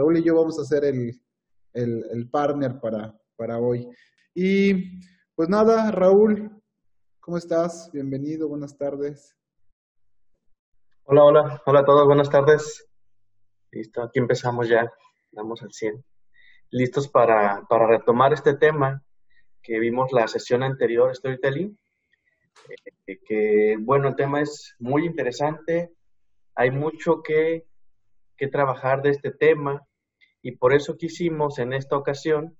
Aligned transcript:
Raúl 0.00 0.16
y 0.16 0.22
yo 0.24 0.34
vamos 0.34 0.58
a 0.58 0.64
ser 0.64 0.86
el, 0.86 1.12
el, 1.74 2.30
partner 2.30 2.80
para, 2.80 3.14
para 3.36 3.58
hoy. 3.58 3.86
Y 4.34 4.98
pues 5.34 5.50
nada, 5.50 5.90
Raúl, 5.90 6.50
¿cómo 7.20 7.36
estás? 7.36 7.90
Bienvenido, 7.92 8.48
buenas 8.48 8.78
tardes. 8.78 9.36
Hola, 11.04 11.24
hola, 11.24 11.62
hola 11.66 11.80
a 11.80 11.84
todos, 11.84 12.06
buenas 12.06 12.30
tardes. 12.30 12.88
Listo, 13.72 14.02
aquí 14.02 14.20
empezamos 14.20 14.70
ya, 14.70 14.90
vamos 15.32 15.62
al 15.62 15.70
100. 15.70 16.02
Listos 16.70 17.06
para, 17.06 17.66
para 17.68 17.86
retomar 17.86 18.32
este 18.32 18.54
tema 18.54 19.04
que 19.62 19.78
vimos 19.78 20.12
la 20.12 20.26
sesión 20.28 20.62
anterior, 20.62 21.14
Storytelling. 21.14 21.78
Eh, 23.06 23.18
que, 23.22 23.76
bueno, 23.78 24.08
el 24.08 24.16
tema 24.16 24.40
es 24.40 24.74
muy 24.78 25.04
interesante, 25.04 25.92
hay 26.54 26.70
mucho 26.70 27.22
que, 27.22 27.66
que 28.38 28.48
trabajar 28.48 29.02
de 29.02 29.10
este 29.10 29.30
tema 29.30 29.86
y 30.42 30.52
por 30.52 30.72
eso 30.72 30.96
quisimos 30.96 31.58
en 31.58 31.72
esta 31.72 31.96
ocasión 31.96 32.56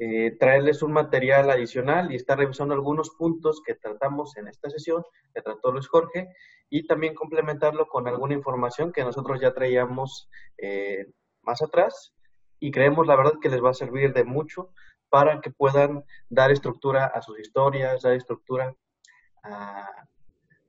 eh, 0.00 0.36
traerles 0.38 0.82
un 0.82 0.92
material 0.92 1.50
adicional 1.50 2.12
y 2.12 2.16
estar 2.16 2.38
revisando 2.38 2.72
algunos 2.72 3.10
puntos 3.10 3.60
que 3.64 3.74
tratamos 3.74 4.36
en 4.36 4.46
esta 4.46 4.70
sesión, 4.70 5.02
que 5.34 5.42
trató 5.42 5.72
Luis 5.72 5.88
Jorge, 5.88 6.28
y 6.70 6.86
también 6.86 7.14
complementarlo 7.14 7.88
con 7.88 8.06
alguna 8.06 8.34
información 8.34 8.92
que 8.92 9.02
nosotros 9.02 9.40
ya 9.40 9.52
traíamos 9.54 10.28
eh, 10.58 11.06
más 11.42 11.62
atrás 11.62 12.14
y 12.60 12.70
creemos 12.70 13.06
la 13.06 13.16
verdad 13.16 13.34
que 13.40 13.48
les 13.48 13.62
va 13.62 13.70
a 13.70 13.74
servir 13.74 14.12
de 14.12 14.24
mucho 14.24 14.70
para 15.08 15.40
que 15.40 15.50
puedan 15.50 16.04
dar 16.28 16.50
estructura 16.50 17.06
a 17.06 17.22
sus 17.22 17.38
historias, 17.40 18.02
dar 18.02 18.12
estructura 18.12 18.76
a, 19.42 19.88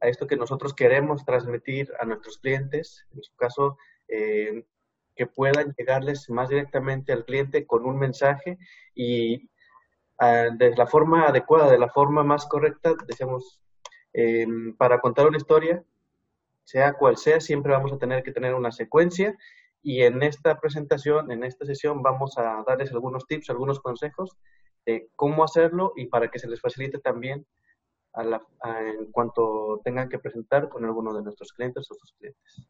esto 0.01 0.27
que 0.27 0.37
nosotros 0.37 0.73
queremos 0.73 1.25
transmitir 1.25 1.91
a 1.99 2.05
nuestros 2.05 2.37
clientes, 2.37 3.05
en 3.13 3.21
su 3.21 3.35
caso, 3.35 3.77
eh, 4.07 4.65
que 5.19 5.27
puedan 5.27 5.75
llegarles 5.77 6.29
más 6.29 6.47
directamente 6.47 7.11
al 7.11 7.25
cliente 7.25 7.67
con 7.67 7.85
un 7.85 7.99
mensaje 7.99 8.57
y 8.95 9.49
ah, 10.17 10.47
de 10.57 10.73
la 10.77 10.87
forma 10.87 11.27
adecuada, 11.27 11.69
de 11.69 11.77
la 11.77 11.89
forma 11.89 12.23
más 12.23 12.45
correcta, 12.45 12.93
decíamos, 13.05 13.59
em, 14.13 14.73
para 14.77 15.01
contar 15.01 15.27
una 15.27 15.35
historia, 15.35 15.83
sea 16.63 16.93
cual 16.93 17.17
sea, 17.17 17.41
siempre 17.41 17.73
vamos 17.73 17.91
a 17.91 17.97
tener 17.97 18.23
que 18.23 18.31
tener 18.31 18.53
una 18.55 18.71
secuencia 18.71 19.37
y 19.83 20.03
en 20.03 20.23
esta 20.23 20.57
presentación, 20.61 21.31
en 21.31 21.43
esta 21.43 21.65
sesión, 21.65 22.01
vamos 22.01 22.37
a 22.37 22.63
darles 22.65 22.93
algunos 22.93 23.27
tips, 23.27 23.49
algunos 23.49 23.81
consejos 23.81 24.37
de 24.85 25.09
cómo 25.17 25.43
hacerlo 25.43 25.91
y 25.97 26.05
para 26.05 26.29
que 26.31 26.39
se 26.39 26.47
les 26.47 26.61
facilite 26.61 26.99
también 26.99 27.45
en 28.15 29.11
cuanto 29.11 29.81
tengan 29.83 30.07
que 30.07 30.19
presentar 30.19 30.69
con 30.69 30.85
alguno 30.85 31.13
de 31.13 31.23
nuestros 31.23 31.51
clientes 31.51 31.91
o 31.91 31.93
sus 31.93 32.13
clientes. 32.13 32.69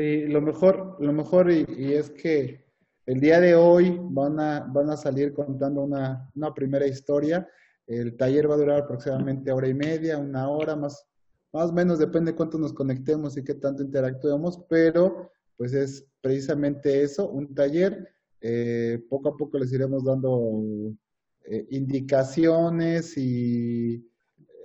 Sí, 0.00 0.24
lo 0.28 0.40
mejor, 0.40 0.96
lo 0.98 1.12
mejor 1.12 1.52
y, 1.52 1.92
es 1.92 2.08
que 2.08 2.64
el 3.04 3.20
día 3.20 3.38
de 3.38 3.54
hoy 3.54 4.00
van 4.02 4.40
a, 4.40 4.60
van 4.60 4.88
a 4.88 4.96
salir 4.96 5.34
contando 5.34 5.82
una, 5.82 6.26
una 6.34 6.54
primera 6.54 6.86
historia. 6.86 7.46
El 7.86 8.16
taller 8.16 8.50
va 8.50 8.54
a 8.54 8.56
durar 8.56 8.80
aproximadamente 8.80 9.52
hora 9.52 9.68
y 9.68 9.74
media, 9.74 10.16
una 10.16 10.48
hora, 10.48 10.74
más, 10.74 11.06
más 11.52 11.68
o 11.68 11.74
menos 11.74 11.98
depende 11.98 12.34
cuánto 12.34 12.56
nos 12.56 12.72
conectemos 12.72 13.36
y 13.36 13.44
qué 13.44 13.52
tanto 13.52 13.82
interactuemos, 13.82 14.58
pero 14.70 15.30
pues 15.58 15.74
es 15.74 16.06
precisamente 16.22 17.02
eso, 17.02 17.28
un 17.28 17.54
taller. 17.54 18.08
Eh, 18.40 19.04
poco 19.10 19.28
a 19.28 19.36
poco 19.36 19.58
les 19.58 19.70
iremos 19.70 20.02
dando 20.02 20.62
eh, 21.44 21.66
indicaciones 21.72 23.18
y 23.18 23.96
eh, 23.96 24.02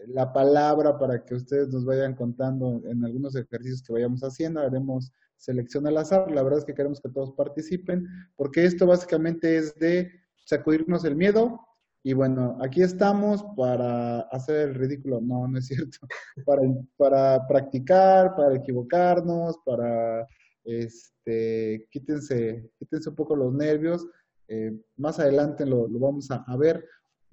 la 0.08 0.31
palabra 0.31 0.97
para 0.97 1.25
que 1.25 1.36
ustedes 1.36 1.67
nos 1.67 1.83
vayan 1.83 2.16
contando 2.16 2.81
en 2.86 3.03
algunos 3.03 3.36
ejercicios 3.36 3.83
que 3.83 3.92
vayamos 3.92 4.22
haciendo. 4.22 4.61
Haremos 4.61 5.11
selección 5.38 5.88
al 5.88 5.97
azar. 5.97 6.31
La 6.31 6.44
verdad 6.44 6.59
es 6.59 6.66
que 6.66 6.73
queremos 6.73 7.02
que 7.02 7.09
todos 7.09 7.31
participen, 7.33 8.08
porque 8.36 8.66
esto 8.66 8.86
básicamente 8.86 9.58
es 9.58 9.75
de 9.75 10.11
sacudirnos 10.45 11.05
el 11.05 11.16
miedo. 11.16 11.59
Y 12.03 12.14
bueno, 12.14 12.58
aquí 12.61 12.83
estamos 12.83 13.44
para 13.58 14.21
hacer 14.32 14.70
el 14.70 14.76
ridículo. 14.76 15.21
No, 15.21 15.48
no 15.48 15.58
es 15.58 15.67
cierto. 15.67 15.98
Para, 16.45 16.61
para 16.98 17.48
practicar, 17.48 18.36
para 18.36 18.55
equivocarnos, 18.55 19.58
para 19.65 20.27
este, 20.64 21.88
quítense, 21.92 22.70
quítense 22.77 23.09
un 23.09 23.15
poco 23.15 23.36
los 23.36 23.54
nervios. 23.54 24.05
Eh, 24.48 24.80
más 24.98 25.20
adelante 25.20 25.65
lo, 25.65 25.88
vamos 25.89 26.30
a, 26.30 26.58
ver. 26.58 26.86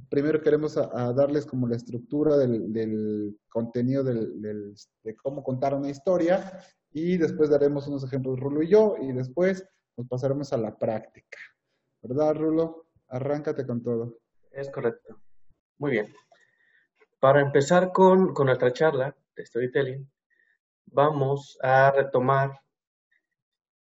Primero 0.09 0.41
queremos 0.41 0.75
darles 0.75 1.47
como 1.47 1.69
la 1.69 1.77
estructura 1.77 2.37
del, 2.37 3.39
contenido 3.49 4.03
del, 4.03 4.75
de 5.05 5.17
cómo 5.17 5.43
contar 5.43 5.75
una 5.75 5.91
historia 5.91 6.59
y 6.93 7.17
después 7.17 7.51
daremos 7.51 7.87
unos 7.89 8.05
ejemplos 8.05 8.39
Rulo 8.39 8.63
y 8.63 8.69
yo 8.69 8.97
y 9.01 9.13
después 9.13 9.67
nos 9.97 10.09
pasaremos 10.09 10.53
a 10.53 10.59
la 10.59 10.77
práctica. 10.77 11.39
¿Verdad, 12.03 12.35
Rulo? 12.35 12.87
Arráncate 13.09 13.67
con 13.67 13.83
todo. 13.83 14.19
Es 14.51 14.71
correcto. 14.71 15.21
Muy 15.79 15.93
bien. 15.93 16.15
Para 17.21 17.41
empezar 17.41 17.93
con, 17.93 18.35
con 18.35 18.47
nuestra 18.47 18.73
charla 18.73 19.17
de 19.37 19.47
storytelling, 19.47 20.11
vamos 20.87 21.59
a 21.63 21.91
retomar 21.93 22.61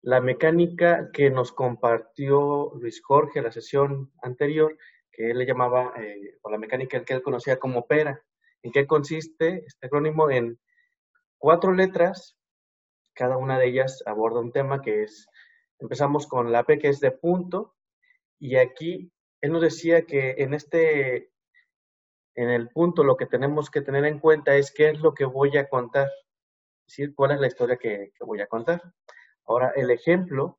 la 0.03 0.21
mecánica 0.21 1.11
que 1.13 1.31
nos 1.31 1.51
compartió 1.51 2.73
Luis 2.77 3.03
Jorge 3.03 3.43
la 3.43 3.51
sesión 3.51 4.13
anterior, 4.23 4.79
que 5.11 5.31
él 5.31 5.39
le 5.39 5.47
llamaba, 5.47 5.93
eh, 6.01 6.39
o 6.43 6.51
la 6.51 6.59
mecánica 6.59 7.05
que 7.05 7.15
él 7.15 7.23
conocía 7.23 7.59
como 7.59 7.87
PERA. 7.87 8.23
¿En 8.63 8.71
qué 8.71 8.87
consiste 8.87 9.65
este 9.67 9.87
acrónimo? 9.87 10.31
En 10.31 10.61
cuatro 11.39 11.73
letras, 11.73 12.36
cada 13.17 13.37
una 13.37 13.59
de 13.59 13.67
ellas 13.67 14.03
aborda 14.07 14.41
un 14.41 14.53
tema 14.53 14.83
que 14.83 15.03
es, 15.03 15.29
empezamos 15.79 16.27
con 16.27 16.53
la 16.53 16.65
P 16.65 16.79
que 16.79 16.89
es 16.89 17.01
de 17.01 17.11
punto, 17.11 17.75
y 18.39 18.57
aquí 18.57 19.11
él 19.41 19.53
nos 19.53 19.63
decía 19.63 20.07
que 20.07 20.37
en 20.39 20.55
este, 20.55 21.33
en 22.35 22.51
el 22.51 22.69
punto 22.69 23.03
lo 23.03 23.17
que 23.17 23.27
tenemos 23.27 23.71
que 23.71 23.81
tener 23.81 24.05
en 24.05 24.21
cuenta 24.21 24.55
es 24.55 24.71
qué 24.71 24.91
es 24.91 25.01
lo 25.01 25.15
que 25.15 25.25
voy 25.25 25.57
a 25.57 25.69
contar, 25.69 26.09
es 26.87 26.97
decir, 26.97 27.15
cuál 27.15 27.33
es 27.33 27.41
la 27.41 27.47
historia 27.49 27.77
que 27.77 28.13
voy 28.21 28.41
a 28.41 28.47
contar. 28.47 28.83
Ahora, 29.47 29.73
el 29.75 29.91
ejemplo, 29.91 30.59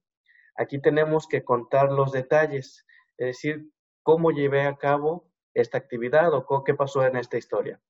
aquí 0.56 0.82
tenemos 0.82 1.28
que 1.28 1.44
contar 1.44 1.92
los 1.92 2.12
detalles, 2.12 2.86
es 3.18 3.28
decir, 3.28 3.72
cómo 4.02 4.32
llevé 4.32 4.64
a 4.64 4.78
cabo 4.78 5.30
esta 5.54 5.78
actividad 5.78 6.34
o 6.34 6.64
qué 6.64 6.74
pasó 6.74 7.06
en 7.06 7.18
esta 7.18 7.38
historia. 7.38 7.82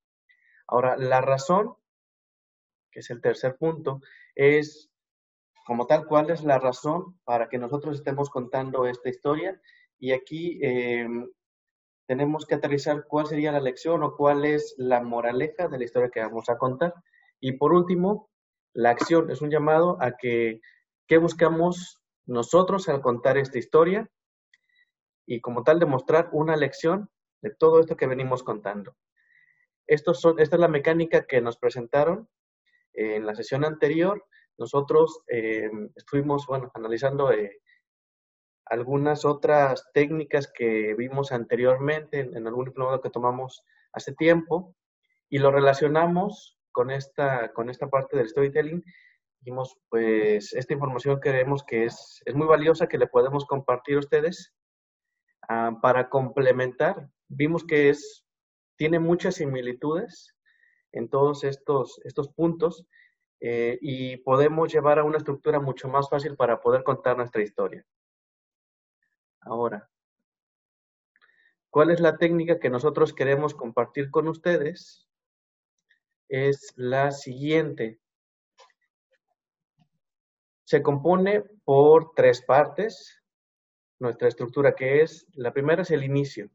Ahora, 0.68 0.98
la 0.98 1.22
razón, 1.22 1.78
es 2.98 3.10
el 3.10 3.22
tercer 3.22 3.58
punto, 3.58 4.02
es 4.36 4.90
como 5.66 5.86
tal, 5.86 6.06
cuál 6.06 6.30
es 6.30 6.44
la 6.44 6.60
razón 6.60 7.20
para 7.26 7.50
que 7.50 7.58
nosotros 7.58 7.98
estemos 7.98 8.30
contando 8.30 8.86
esta 8.86 9.10
historia. 9.10 9.60
Y 10.00 10.14
aquí 10.14 10.60
em, 10.62 11.30
tenemos 12.08 12.46
que 12.46 12.56
aterrizar 12.56 13.06
cuál 13.08 13.28
sería 13.28 13.52
la 13.52 13.60
lección 13.60 14.02
o 14.04 14.16
cuál 14.16 14.46
es 14.46 14.76
la 14.78 15.02
moraleja 15.02 15.68
de 15.68 15.78
la 15.78 15.84
historia 15.84 16.10
que 16.10 16.22
vamos 16.22 16.50
a 16.50 16.58
contar. 16.58 16.94
Y 17.42 17.54
por 17.54 17.74
último, 17.74 18.30
la 18.74 18.92
acción 18.92 19.30
es 19.30 19.42
un 19.42 19.50
llamado 19.50 19.98
a 20.00 20.16
que 20.16 20.62
¿Qué 21.08 21.18
buscamos 21.18 22.02
nosotros 22.26 22.90
al 22.90 23.02
contar 23.02 23.38
esta 23.38 23.58
historia? 23.58 24.12
Y 25.26 25.40
como 25.40 25.64
tal, 25.64 25.80
demostrar 25.80 26.30
una 26.34 26.58
lección 26.58 27.10
de 27.42 27.50
todo 27.50 27.80
esto 27.80 27.96
que 27.96 28.08
venimos 28.08 28.44
contando. 28.44 28.98
son, 30.14 30.40
esta 30.40 30.56
es 30.58 30.60
la 30.60 30.68
mecánica 30.68 31.26
que 31.26 31.40
nos 31.40 31.58
presentaron 31.58 32.28
en 32.94 33.26
la 33.26 33.36
sesión 33.36 33.66
anterior. 33.66 34.24
Nosotros 34.58 35.22
eh, 35.28 35.70
estuvimos, 35.96 36.46
bueno, 36.48 36.72
analizando 36.74 37.32
eh, 37.32 37.60
algunas 38.66 39.26
otras 39.26 39.90
técnicas 39.94 40.52
que 40.54 40.94
vimos 40.96 41.32
anteriormente 41.32 42.20
en, 42.20 42.36
en 42.36 42.48
algún 42.48 42.66
diplomado 42.66 43.02
que 43.02 43.10
tomamos 43.10 43.64
hace 43.94 44.14
tiempo 44.14 44.76
y 45.30 45.38
lo 45.40 45.52
relacionamos 45.52 46.58
con 46.72 46.92
esta, 46.92 47.54
con 47.54 47.70
esta 47.70 47.90
parte 47.90 48.18
del 48.18 48.30
storytelling 48.30 48.84
dijimos, 49.48 49.78
pues 49.90 50.54
esta 50.54 50.74
información 50.74 51.20
creemos 51.20 51.64
que 51.64 51.86
es, 51.86 52.22
es 52.26 52.36
muy 52.36 52.48
valiosa, 52.48 52.88
que 52.88 52.98
le 52.98 53.08
podemos 53.08 53.46
compartir 53.46 53.96
a 53.96 54.00
ustedes 54.00 54.54
ah, 55.48 55.72
para 55.82 56.10
complementar. 56.10 57.10
Vimos 57.30 57.64
que 57.64 57.90
es, 57.90 58.26
tiene 58.78 59.00
muchas 59.00 59.36
similitudes 59.36 60.36
en 60.92 61.10
todos 61.10 61.44
estos, 61.44 62.00
estos 62.04 62.30
puntos 62.30 62.86
eh, 63.40 63.78
y 63.82 64.18
podemos 64.18 64.72
llevar 64.72 65.00
a 65.00 65.04
una 65.04 65.18
estructura 65.18 65.60
mucho 65.60 65.88
más 65.88 66.10
fácil 66.10 66.36
para 66.36 66.62
poder 66.62 66.84
contar 66.84 67.18
nuestra 67.18 67.42
historia. 67.42 67.86
Ahora, 69.42 69.90
¿cuál 71.70 71.92
es 71.92 72.00
la 72.00 72.18
técnica 72.18 72.60
que 72.60 72.70
nosotros 72.70 73.14
queremos 73.14 73.54
compartir 73.54 74.12
con 74.12 74.28
ustedes? 74.28 75.08
Es 76.30 76.74
la 76.76 77.12
siguiente 77.12 78.00
se 80.68 80.84
compone 80.84 81.44
por 81.64 82.12
tres 82.14 82.42
partes. 82.42 83.24
Nuestra 84.00 84.28
estructura 84.28 84.76
que 84.76 85.02
es, 85.02 85.26
la 85.34 85.54
primera 85.54 85.84
es 85.84 85.92
el 85.92 86.04
inicio. 86.04 86.50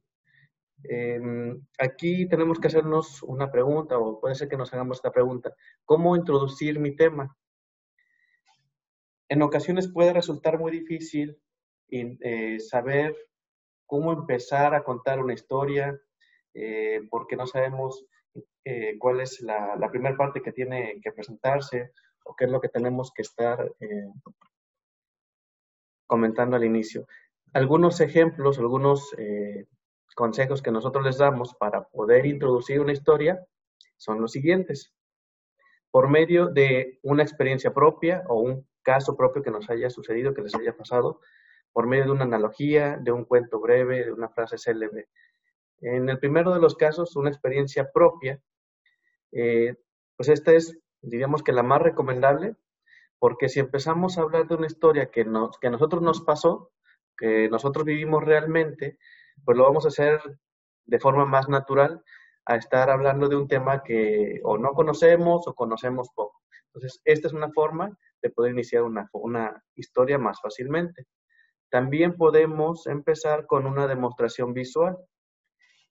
Em, 0.84 1.60
aquí 1.78 2.26
tenemos 2.28 2.58
que 2.58 2.68
hacernos 2.68 3.22
una 3.22 3.50
pregunta, 3.50 3.98
o 3.98 4.20
puede 4.20 4.34
ser 4.34 4.48
que 4.48 4.56
nos 4.56 4.72
hagamos 4.72 4.98
esta 4.98 5.12
pregunta. 5.12 5.54
¿Cómo 5.84 6.16
introducir 6.16 6.78
mi 6.78 6.96
tema? 6.96 7.36
en 9.32 9.40
ocasiones 9.40 9.90
puede 9.90 10.12
resultar 10.12 10.58
muy 10.58 10.70
difícil 10.70 11.40
eh, 11.88 12.60
saber 12.60 13.16
cómo 13.86 14.12
empezar 14.12 14.74
a 14.74 14.84
contar 14.84 15.20
una 15.20 15.32
historia, 15.32 15.98
eh, 16.52 17.00
porque 17.08 17.34
no 17.34 17.46
sabemos 17.46 18.04
eh, 18.62 18.98
cuál 18.98 19.20
es 19.20 19.40
la, 19.40 19.74
la 19.76 19.90
primera 19.90 20.18
parte 20.18 20.42
que 20.42 20.52
tiene 20.52 21.00
que 21.02 21.12
presentarse 21.12 21.92
o 22.26 22.36
qué 22.36 22.44
es 22.44 22.50
lo 22.50 22.60
que 22.60 22.68
tenemos 22.68 23.10
que 23.10 23.22
estar 23.22 23.72
comentando 26.06 26.56
al 26.56 26.64
inicio. 26.64 27.06
Algunos 27.54 28.02
ejemplos, 28.02 28.58
algunos 28.58 29.16
consejos 30.14 30.62
que 30.62 30.70
nosotros 30.70 31.04
les 31.04 31.18
damos 31.18 31.54
para 31.54 31.88
poder 31.88 32.26
introducir 32.26 32.80
una 32.80 32.92
historia 32.92 33.44
son 33.96 34.20
los 34.20 34.32
siguientes. 34.32 34.92
Por 35.90 36.08
medio 36.08 36.46
de 36.46 36.98
una 37.02 37.22
experiencia 37.22 37.72
propia 37.72 38.24
o 38.28 38.40
un 38.40 38.66
caso 38.82 39.16
propio 39.16 39.42
que 39.42 39.50
nos 39.50 39.70
haya 39.70 39.90
sucedido, 39.90 40.34
que 40.34 40.42
les 40.42 40.54
haya 40.54 40.76
pasado, 40.76 41.20
por 41.72 41.86
medio 41.86 42.04
de 42.04 42.10
una 42.10 42.24
analogía, 42.24 42.98
de 43.00 43.12
un 43.12 43.24
cuento 43.24 43.60
breve, 43.60 44.04
de 44.04 44.12
una 44.12 44.28
frase 44.28 44.58
célebre. 44.58 45.08
En 45.80 46.08
el 46.08 46.18
primero 46.18 46.52
de 46.52 46.60
los 46.60 46.76
casos, 46.76 47.16
una 47.16 47.30
experiencia 47.30 47.90
propia, 47.90 48.40
eh, 49.32 49.76
pues 50.16 50.28
esta 50.28 50.52
es, 50.52 50.78
diríamos 51.00 51.42
que 51.42 51.52
la 51.52 51.62
más 51.62 51.80
recomendable, 51.80 52.56
porque 53.18 53.48
si 53.48 53.60
empezamos 53.60 54.18
a 54.18 54.22
hablar 54.22 54.46
de 54.48 54.56
una 54.56 54.66
historia 54.66 55.10
que, 55.10 55.24
nos, 55.24 55.58
que 55.58 55.68
a 55.68 55.70
nosotros 55.70 56.02
nos 56.02 56.22
pasó, 56.22 56.72
que 57.16 57.48
nosotros 57.48 57.84
vivimos 57.84 58.24
realmente, 58.24 58.98
pues 59.44 59.56
lo 59.56 59.64
vamos 59.64 59.84
a 59.84 59.88
hacer 59.88 60.20
de 60.84 60.98
forma 60.98 61.24
más 61.24 61.48
natural 61.48 62.02
a 62.46 62.56
estar 62.56 62.90
hablando 62.90 63.28
de 63.28 63.36
un 63.36 63.48
tema 63.48 63.82
que 63.82 64.40
o 64.44 64.58
no 64.58 64.72
conocemos 64.72 65.46
o 65.46 65.54
conocemos 65.54 66.08
poco. 66.14 66.40
Entonces, 66.66 67.00
esta 67.04 67.28
es 67.28 67.34
una 67.34 67.50
forma 67.52 67.96
de 68.22 68.30
poder 68.30 68.52
iniciar 68.52 68.82
una, 68.82 69.08
una 69.12 69.62
historia 69.74 70.18
más 70.18 70.40
fácilmente. 70.40 71.06
También 71.70 72.16
podemos 72.16 72.86
empezar 72.86 73.46
con 73.46 73.66
una 73.66 73.86
demostración 73.86 74.52
visual. 74.52 74.96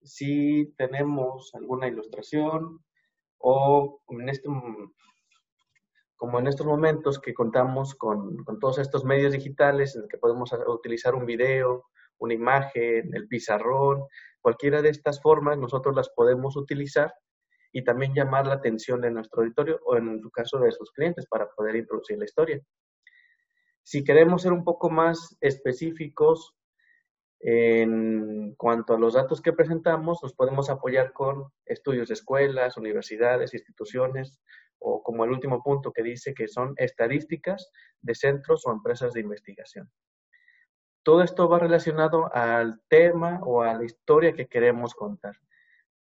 Si 0.01 0.73
tenemos 0.77 1.51
alguna 1.53 1.87
ilustración 1.87 2.83
o 3.37 4.01
en 4.09 4.29
este, 4.29 4.49
como 6.15 6.39
en 6.39 6.47
estos 6.47 6.65
momentos 6.65 7.19
que 7.19 7.33
contamos 7.33 7.95
con, 7.95 8.43
con 8.43 8.59
todos 8.59 8.79
estos 8.79 9.05
medios 9.05 9.33
digitales 9.33 9.95
en 9.95 10.07
que 10.07 10.17
podemos 10.17 10.51
utilizar 10.67 11.15
un 11.15 11.25
video, 11.25 11.85
una 12.21 12.33
imagen, 12.35 13.09
el 13.13 13.27
pizarrón, 13.27 14.05
cualquiera 14.39 14.81
de 14.81 14.89
estas 14.89 15.21
formas 15.21 15.57
nosotros 15.57 15.95
las 15.95 16.09
podemos 16.09 16.55
utilizar 16.55 17.13
y 17.71 17.83
también 17.83 18.13
llamar 18.13 18.47
la 18.47 18.55
atención 18.55 19.01
de 19.01 19.11
nuestro 19.11 19.41
auditorio 19.41 19.79
o 19.85 19.97
en 19.97 20.21
su 20.21 20.29
caso 20.29 20.59
de 20.59 20.71
sus 20.71 20.91
clientes 20.91 21.25
para 21.27 21.49
poder 21.49 21.75
introducir 21.75 22.17
la 22.17 22.25
historia. 22.25 22.61
Si 23.83 24.03
queremos 24.03 24.43
ser 24.43 24.53
un 24.53 24.63
poco 24.63 24.89
más 24.89 25.35
específicos 25.41 26.55
en 27.39 28.53
cuanto 28.55 28.93
a 28.93 28.99
los 28.99 29.15
datos 29.15 29.41
que 29.41 29.53
presentamos, 29.53 30.19
nos 30.21 30.33
podemos 30.33 30.69
apoyar 30.69 31.13
con 31.13 31.51
estudios 31.65 32.09
de 32.09 32.13
escuelas, 32.13 32.77
universidades, 32.77 33.55
instituciones 33.55 34.39
o 34.77 35.01
como 35.01 35.25
el 35.25 35.31
último 35.31 35.63
punto 35.63 35.91
que 35.91 36.03
dice 36.03 36.35
que 36.35 36.47
son 36.47 36.73
estadísticas 36.77 37.71
de 38.01 38.13
centros 38.13 38.65
o 38.65 38.71
empresas 38.71 39.13
de 39.13 39.21
investigación. 39.21 39.89
Todo 41.03 41.23
esto 41.23 41.49
va 41.49 41.59
relacionado 41.59 42.33
al 42.33 42.81
tema 42.87 43.39
o 43.43 43.63
a 43.63 43.73
la 43.73 43.83
historia 43.83 44.33
que 44.33 44.47
queremos 44.47 44.93
contar. 44.93 45.35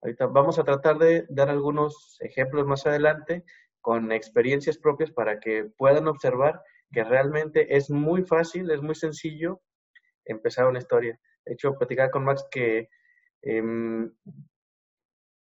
Ahorita 0.01 0.27
vamos 0.27 0.59
a 0.59 0.63
tratar 0.63 0.97
de 0.97 1.25
dar 1.29 1.49
algunos 1.49 2.17
ejemplos 2.21 2.65
más 2.65 2.85
adelante 2.85 3.43
con 3.81 4.11
experiencias 4.11 4.77
propias 4.77 5.11
para 5.11 5.39
que 5.39 5.65
puedan 5.77 6.07
observar 6.07 6.61
que 6.91 7.03
realmente 7.03 7.75
es 7.75 7.89
muy 7.89 8.23
fácil, 8.23 8.69
es 8.71 8.81
muy 8.81 8.95
sencillo 8.95 9.61
empezar 10.23 10.67
una 10.67 10.79
historia. 10.79 11.19
De 11.45 11.53
hecho, 11.53 11.75
platicar 11.77 12.11
con 12.11 12.23
Max 12.23 12.45
que, 12.51 12.89
em, 13.41 14.13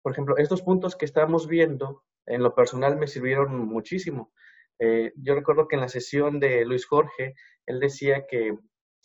por 0.01 0.11
ejemplo, 0.11 0.37
estos 0.37 0.61
puntos 0.61 0.95
que 0.95 1.05
estamos 1.05 1.47
viendo, 1.47 2.03
en 2.25 2.43
lo 2.43 2.53
personal 2.53 2.97
me 2.97 3.07
sirvieron 3.07 3.57
muchísimo. 3.67 4.31
Eh, 4.79 5.13
yo 5.15 5.35
recuerdo 5.35 5.67
que 5.67 5.75
en 5.75 5.81
la 5.81 5.89
sesión 5.89 6.39
de 6.39 6.65
Luis 6.65 6.85
Jorge, 6.85 7.35
él 7.65 7.79
decía 7.79 8.25
que 8.27 8.57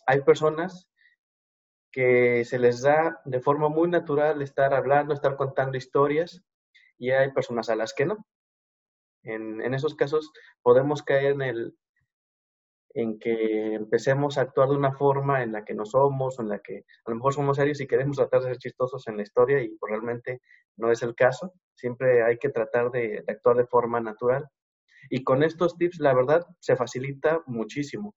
hay 0.09 0.21
personas 0.21 0.89
que 1.91 2.43
se 2.43 2.57
les 2.57 2.81
da 2.81 3.21
de 3.25 3.39
forma 3.39 3.69
muy 3.69 3.87
natural 3.87 4.41
estar 4.41 4.73
hablando, 4.73 5.13
estar 5.13 5.35
contando 5.35 5.77
historias, 5.77 6.43
y 6.97 7.11
hay 7.11 7.31
personas 7.31 7.69
a 7.69 7.75
las 7.75 7.93
que 7.93 8.05
no. 8.07 8.25
En, 9.21 9.61
en 9.61 9.73
esos 9.75 9.93
casos 9.93 10.31
podemos 10.63 11.03
caer 11.03 11.33
en, 11.33 11.41
el, 11.43 11.77
en 12.95 13.19
que 13.19 13.75
empecemos 13.75 14.37
a 14.37 14.41
actuar 14.41 14.69
de 14.69 14.77
una 14.77 14.93
forma 14.93 15.43
en 15.43 15.51
la 15.51 15.63
que 15.63 15.75
no 15.75 15.85
somos, 15.85 16.39
en 16.39 16.49
la 16.49 16.57
que 16.57 16.85
a 17.05 17.11
lo 17.11 17.15
mejor 17.15 17.35
somos 17.35 17.57
serios 17.57 17.79
y 17.79 17.87
queremos 17.87 18.17
tratar 18.17 18.41
de 18.41 18.47
ser 18.47 18.57
chistosos 18.57 19.07
en 19.07 19.17
la 19.17 19.23
historia 19.23 19.61
y 19.61 19.69
pues, 19.77 19.91
realmente 19.91 20.41
no 20.75 20.91
es 20.91 21.03
el 21.03 21.13
caso. 21.13 21.53
Siempre 21.75 22.23
hay 22.23 22.39
que 22.39 22.49
tratar 22.49 22.89
de 22.89 23.23
actuar 23.27 23.57
de 23.57 23.67
forma 23.67 23.99
natural. 24.01 24.49
Y 25.11 25.23
con 25.23 25.43
estos 25.43 25.77
tips, 25.77 25.99
la 25.99 26.15
verdad, 26.15 26.47
se 26.59 26.75
facilita 26.75 27.43
muchísimo. 27.45 28.15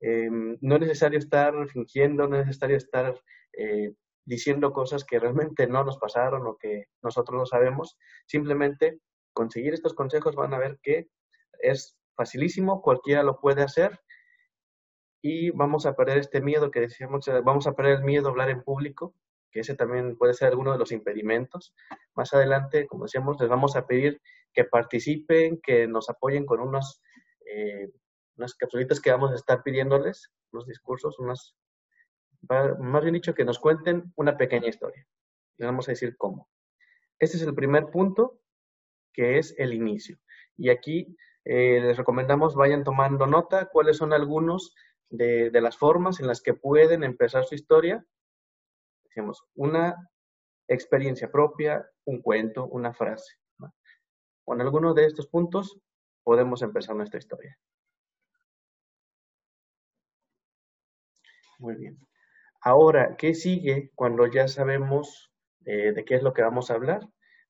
Em, 0.00 0.56
no 0.60 0.76
es 0.76 0.80
necesario 0.80 1.18
estar 1.18 1.52
fingiendo, 1.68 2.26
no 2.26 2.38
es 2.38 2.46
necesario 2.46 2.76
estar 2.76 3.20
eh, 3.52 3.92
diciendo 4.24 4.72
cosas 4.72 5.04
que 5.04 5.18
realmente 5.18 5.66
no 5.66 5.84
nos 5.84 5.98
pasaron 5.98 6.46
o 6.46 6.56
que 6.56 6.86
nosotros 7.02 7.38
no 7.38 7.46
sabemos. 7.46 7.98
Simplemente 8.26 8.98
conseguir 9.32 9.74
estos 9.74 9.94
consejos 9.94 10.34
van 10.34 10.54
a 10.54 10.58
ver 10.58 10.78
que 10.82 11.08
es 11.60 11.96
facilísimo, 12.16 12.82
cualquiera 12.82 13.22
lo 13.22 13.40
puede 13.40 13.62
hacer 13.62 14.00
y 15.22 15.50
vamos 15.50 15.86
a 15.86 15.94
perder 15.94 16.18
este 16.18 16.40
miedo 16.40 16.70
que 16.70 16.80
decíamos, 16.80 17.28
eh, 17.28 17.40
vamos 17.44 17.66
a 17.66 17.74
perder 17.74 17.98
el 17.98 18.04
miedo 18.04 18.28
a 18.28 18.30
hablar 18.30 18.50
en 18.50 18.62
público, 18.62 19.14
que 19.50 19.60
ese 19.60 19.74
también 19.74 20.16
puede 20.16 20.34
ser 20.34 20.48
alguno 20.48 20.72
de 20.72 20.78
los 20.78 20.92
impedimentos. 20.92 21.74
Más 22.14 22.32
adelante, 22.32 22.86
como 22.86 23.04
decíamos, 23.04 23.38
les 23.40 23.48
vamos 23.48 23.76
a 23.76 23.86
pedir 23.86 24.20
que 24.52 24.64
participen, 24.64 25.60
que 25.60 25.86
nos 25.86 26.08
apoyen 26.08 26.46
con 26.46 26.60
unos 26.60 27.02
eh, 27.44 27.90
unas 28.40 28.54
capsulitas 28.54 29.00
que 29.00 29.10
vamos 29.10 29.32
a 29.32 29.34
estar 29.34 29.62
pidiéndoles, 29.62 30.32
unos 30.50 30.66
discursos, 30.66 31.18
unas, 31.18 31.54
más 32.48 33.02
bien 33.02 33.12
dicho, 33.12 33.34
que 33.34 33.44
nos 33.44 33.58
cuenten 33.58 34.14
una 34.16 34.38
pequeña 34.38 34.68
historia. 34.68 35.06
Les 35.58 35.66
vamos 35.66 35.86
a 35.88 35.92
decir 35.92 36.16
cómo. 36.16 36.48
Este 37.18 37.36
es 37.36 37.42
el 37.42 37.54
primer 37.54 37.90
punto, 37.90 38.40
que 39.12 39.38
es 39.38 39.54
el 39.58 39.74
inicio. 39.74 40.18
Y 40.56 40.70
aquí 40.70 41.14
eh, 41.44 41.80
les 41.82 41.98
recomendamos 41.98 42.54
vayan 42.54 42.82
tomando 42.82 43.26
nota 43.26 43.66
cuáles 43.66 43.98
son 43.98 44.14
algunos 44.14 44.74
de, 45.10 45.50
de, 45.50 45.60
las 45.60 45.76
formas 45.76 46.18
en 46.20 46.26
las 46.26 46.40
que 46.40 46.54
pueden 46.54 47.04
empezar 47.04 47.44
su 47.44 47.54
historia. 47.54 48.02
Decimos, 49.04 49.44
una 49.54 49.96
experiencia 50.66 51.30
propia, 51.30 51.86
un 52.06 52.22
cuento, 52.22 52.66
una 52.68 52.94
frase. 52.94 53.34
Con 54.46 54.62
alguno 54.62 54.94
de 54.94 55.04
estos 55.04 55.26
puntos 55.26 55.78
podemos 56.24 56.62
empezar 56.62 56.96
nuestra 56.96 57.18
historia. 57.18 57.58
Muy 61.60 61.76
bien. 61.76 61.98
Ahora, 62.62 63.16
¿qué 63.16 63.34
sigue 63.34 63.90
cuando 63.94 64.26
ya 64.26 64.48
sabemos 64.48 65.30
eh, 65.66 65.92
de 65.92 66.04
qué 66.04 66.14
es 66.16 66.22
lo 66.22 66.32
que 66.32 66.42
vamos 66.42 66.70
a 66.70 66.74
hablar? 66.74 67.06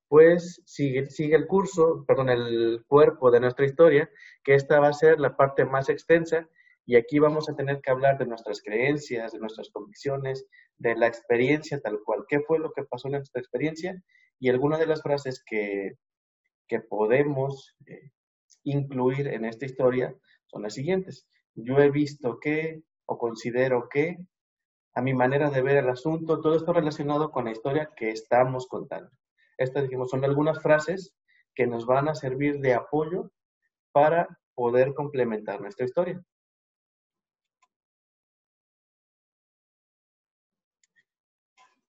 Pues 0.08 0.60
sigue, 0.66 1.06
sigue 1.06 1.36
el 1.36 1.46
curso, 1.46 2.04
perdón, 2.06 2.28
el 2.28 2.84
cuerpo 2.88 3.30
de 3.30 3.38
nuestra 3.38 3.64
historia, 3.64 4.10
que 4.42 4.54
esta 4.56 4.80
va 4.80 4.88
a 4.88 4.92
ser 4.92 5.20
la 5.20 5.36
parte 5.36 5.64
más 5.64 5.88
extensa 5.88 6.48
y 6.84 6.96
aquí 6.96 7.20
vamos 7.20 7.48
a 7.48 7.54
tener 7.54 7.80
que 7.80 7.92
hablar 7.92 8.18
de 8.18 8.26
nuestras 8.26 8.60
creencias, 8.62 9.30
de 9.30 9.38
nuestras 9.38 9.70
convicciones, 9.70 10.44
de 10.76 10.96
la 10.96 11.06
experiencia 11.06 11.80
tal 11.80 12.00
cual. 12.04 12.24
¿Qué 12.28 12.40
fue 12.40 12.58
lo 12.58 12.72
que 12.72 12.82
pasó 12.82 13.06
en 13.06 13.12
nuestra 13.12 13.40
experiencia? 13.40 14.02
Y 14.40 14.48
algunas 14.48 14.80
de 14.80 14.86
las 14.86 15.02
frases 15.02 15.40
que, 15.46 15.92
que 16.66 16.80
podemos 16.80 17.76
eh, 17.86 18.10
incluir 18.64 19.28
en 19.28 19.44
esta 19.44 19.66
historia 19.66 20.12
son 20.46 20.62
las 20.62 20.74
siguientes. 20.74 21.28
Yo 21.54 21.78
he 21.78 21.90
visto 21.90 22.40
que, 22.40 22.82
o 23.10 23.18
considero 23.18 23.88
que, 23.88 24.18
a 24.94 25.02
mi 25.02 25.14
manera 25.14 25.50
de 25.50 25.62
ver 25.62 25.78
el 25.78 25.88
asunto, 25.88 26.40
todo 26.40 26.54
esto 26.54 26.72
relacionado 26.72 27.32
con 27.32 27.44
la 27.44 27.50
historia 27.50 27.90
que 27.96 28.10
estamos 28.10 28.68
contando. 28.68 29.10
Estas, 29.58 29.82
dijimos, 29.82 30.10
son 30.10 30.24
algunas 30.24 30.62
frases 30.62 31.12
que 31.52 31.66
nos 31.66 31.86
van 31.86 32.08
a 32.08 32.14
servir 32.14 32.60
de 32.60 32.74
apoyo 32.74 33.32
para 33.90 34.38
poder 34.54 34.94
complementar 34.94 35.60
nuestra 35.60 35.86
historia. 35.86 36.22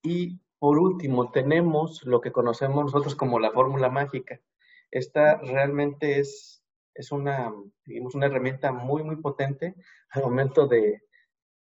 Y 0.02 0.40
por 0.58 0.80
último, 0.80 1.30
tenemos 1.30 2.04
lo 2.04 2.20
que 2.20 2.32
conocemos 2.32 2.86
nosotros 2.86 3.14
como 3.14 3.40
la 3.40 3.52
fórmula 3.52 3.90
mágica. 3.90 4.42
Esta 4.90 5.38
realmente 5.38 6.20
es, 6.20 6.64
es 6.96 7.12
una, 7.12 7.54
digamos, 7.86 8.16
una 8.16 8.26
herramienta 8.26 8.72
muy, 8.72 9.04
muy 9.04 9.18
potente 9.18 9.76
al 10.10 10.24
momento 10.24 10.66
de, 10.66 11.04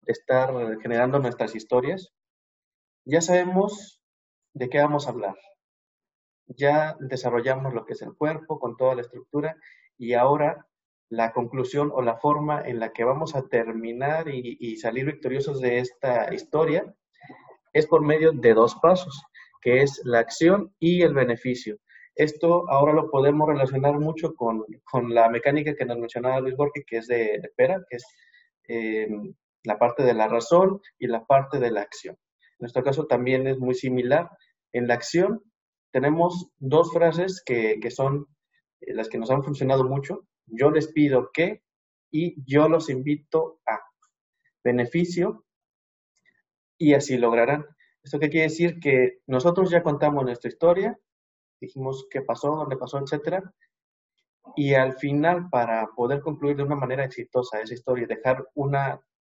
estar 0.08 0.52
generando 0.82 1.20
nuestras 1.20 1.56
historias, 1.56 2.14
ya 3.06 3.22
sabemos 3.22 4.02
de 4.54 4.70
qué 4.70 4.80
vamos 4.80 5.08
a 5.08 5.12
hablar. 5.12 5.36
Ya 6.48 6.96
desarrollamos 7.00 7.74
lo 7.74 7.86
que 7.86 7.94
es 7.94 8.02
el 8.02 8.16
cuerpo 8.16 8.60
con 8.60 8.78
toda 8.78 8.96
la 8.96 9.02
estructura 9.02 9.56
y 9.98 10.14
ahora 10.14 10.66
la 11.10 11.32
conclusión 11.32 11.92
o 11.94 12.02
la 12.02 12.18
forma 12.18 12.62
en 12.62 12.80
la 12.80 12.92
que 12.92 13.04
vamos 13.04 13.36
a 13.36 13.48
terminar 13.48 14.28
y, 14.28 14.76
salir 14.78 15.06
victoriosos 15.06 15.62
de 15.62 15.80
esta 15.80 16.34
historia 16.34 16.94
es 17.74 17.88
por 17.88 18.02
medio 18.02 18.32
de 18.32 18.54
dos 18.54 18.76
pasos, 18.82 19.24
que 19.62 19.82
es 19.82 20.02
la 20.04 20.20
acción 20.20 20.74
y 20.80 21.02
el 21.02 21.14
beneficio. 21.14 21.78
Esto 22.16 22.70
ahora 22.70 22.94
lo 22.94 23.10
podemos 23.10 23.48
relacionar 23.48 24.00
mucho 24.00 24.34
con, 24.34 24.66
la 25.10 25.30
mecánica 25.30 25.76
que 25.76 25.86
nos 25.86 25.98
mencionaba 25.98 26.40
Luis 26.40 26.56
Borges, 26.56 26.84
que 26.86 26.98
es 26.98 27.08
de, 27.08 27.52
Pera, 27.56 27.86
que 27.90 27.98
es 27.98 28.06
eh, 28.68 29.08
la 29.68 29.78
parte 29.78 30.04
de 30.04 30.14
la 30.14 30.28
razón 30.28 30.82
y 30.98 31.08
la 31.08 31.26
parte 31.26 31.60
de 31.60 31.72
la 31.72 31.82
acción. 31.82 32.16
En 32.16 32.58
nuestro 32.60 32.84
caso 32.84 33.06
también 33.06 33.48
es 33.48 33.60
muy 33.60 33.76
similar. 33.76 34.30
En 34.72 34.88
la 34.88 34.96
acción 34.96 35.44
tenemos 35.92 36.50
dos 36.58 36.92
frases 36.92 37.44
que, 37.46 37.80
que 37.82 37.92
son 37.92 38.28
eh, 38.82 38.94
las 38.94 39.10
que 39.10 39.18
nos 39.18 39.30
han 39.30 39.44
funcionado 39.44 39.84
mucho. 39.84 40.28
Yo 40.46 40.72
les 40.72 40.92
pido 40.92 41.30
que 41.34 41.64
y 42.12 42.36
yo 42.46 42.70
los 42.70 42.90
invito 42.90 43.60
a 43.68 43.80
beneficio 44.64 45.46
y 46.78 46.94
así 46.94 47.18
lograrán. 47.18 47.66
¿Esto 48.04 48.20
qué 48.20 48.30
quiere 48.30 48.48
decir? 48.48 48.80
Que 48.80 49.20
nosotros 49.28 49.70
ya 49.70 49.84
contamos 49.84 50.24
nuestra 50.24 50.50
historia, 50.50 50.98
dijimos 51.60 52.08
qué 52.10 52.22
pasó, 52.22 52.56
dónde 52.56 52.78
pasó, 52.78 53.00
etcétera, 53.00 53.54
y 54.56 54.74
al 54.74 54.98
final, 54.98 55.50
para 55.50 55.88
poder 55.96 56.22
concluir 56.22 56.56
de 56.56 56.64
una 56.64 56.76
manera 56.76 57.04
exitosa 57.04 57.60
esa 57.60 57.74
historia 57.74 58.08
dejar 58.08 58.48
un 58.54 58.76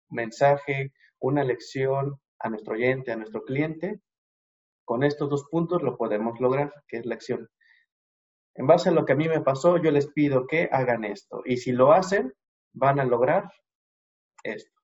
mensaje, 0.09 0.93
una 1.19 1.43
lección 1.43 2.19
a 2.39 2.49
nuestro 2.49 2.73
oyente, 2.73 3.11
a 3.11 3.15
nuestro 3.15 3.43
cliente, 3.43 4.01
con 4.85 5.03
estos 5.03 5.29
dos 5.29 5.45
puntos 5.49 5.81
lo 5.81 5.97
podemos 5.97 6.39
lograr, 6.39 6.71
que 6.87 6.97
es 6.97 7.05
la 7.05 7.15
acción. 7.15 7.49
En 8.53 8.67
base 8.67 8.89
a 8.89 8.91
lo 8.91 9.05
que 9.05 9.13
a 9.13 9.15
mí 9.15 9.27
me 9.27 9.41
pasó, 9.41 9.77
yo 9.77 9.91
les 9.91 10.07
pido 10.07 10.47
que 10.47 10.69
hagan 10.71 11.03
esto. 11.03 11.41
Y 11.43 11.57
si 11.57 11.71
lo 11.71 11.91
hacen, 11.91 12.33
van 12.73 12.99
a 12.99 13.05
lograr 13.05 13.51
esto. 14.43 14.79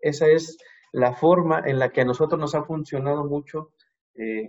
Esa 0.00 0.26
es 0.26 0.56
la 0.92 1.14
forma 1.14 1.62
en 1.64 1.78
la 1.78 1.90
que 1.90 2.00
a 2.00 2.04
nosotros 2.04 2.40
nos 2.40 2.54
ha 2.54 2.64
funcionado 2.64 3.24
mucho 3.24 3.72
eh, 4.14 4.48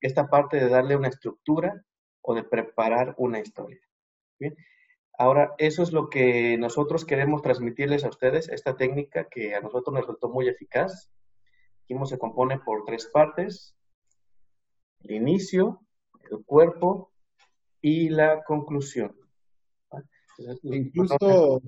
esta 0.00 0.28
parte 0.28 0.58
de 0.58 0.68
darle 0.68 0.96
una 0.96 1.08
estructura 1.08 1.84
o 2.22 2.34
de 2.34 2.44
preparar 2.44 3.14
una 3.18 3.40
historia. 3.40 3.80
Bien. 4.38 4.54
Ahora, 5.18 5.54
eso 5.58 5.82
es 5.82 5.92
lo 5.92 6.08
que 6.08 6.56
nosotros 6.58 7.04
queremos 7.04 7.42
transmitirles 7.42 8.04
a 8.04 8.08
ustedes, 8.08 8.48
esta 8.48 8.76
técnica 8.76 9.28
que 9.28 9.54
a 9.54 9.60
nosotros 9.60 9.94
nos 9.94 10.02
resultó 10.02 10.28
muy 10.28 10.48
eficaz. 10.48 11.10
Aquí 11.84 11.94
se 12.06 12.18
compone 12.18 12.58
por 12.58 12.84
tres 12.84 13.06
partes, 13.12 13.76
el 15.00 15.16
inicio, 15.16 15.80
el 16.30 16.44
cuerpo 16.44 17.12
y 17.80 18.08
la 18.08 18.42
conclusión. 18.44 19.14
incluso, 20.62 21.60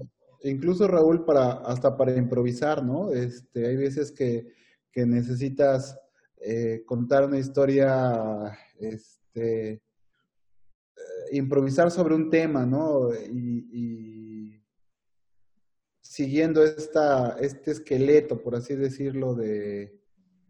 incluso 0.42 0.88
Raúl, 0.88 1.24
para, 1.24 1.52
hasta 1.52 1.96
para 1.96 2.16
improvisar, 2.16 2.82
¿no? 2.82 3.10
Este, 3.12 3.66
hay 3.66 3.76
veces 3.76 4.10
que, 4.12 4.52
necesitas 4.94 5.98
eh, 6.40 6.84
contar 6.86 7.24
una 7.24 7.38
historia, 7.38 8.56
este, 8.78 9.82
improvisar 11.32 11.90
sobre 11.90 12.14
un 12.14 12.30
tema, 12.30 12.66
¿no? 12.66 13.10
Y, 13.14 14.62
siguiendo 16.00 16.62
esta, 16.62 17.36
este 17.40 17.72
esqueleto, 17.72 18.40
por 18.40 18.54
así 18.54 18.76
decirlo, 18.76 19.34
de 19.34 20.00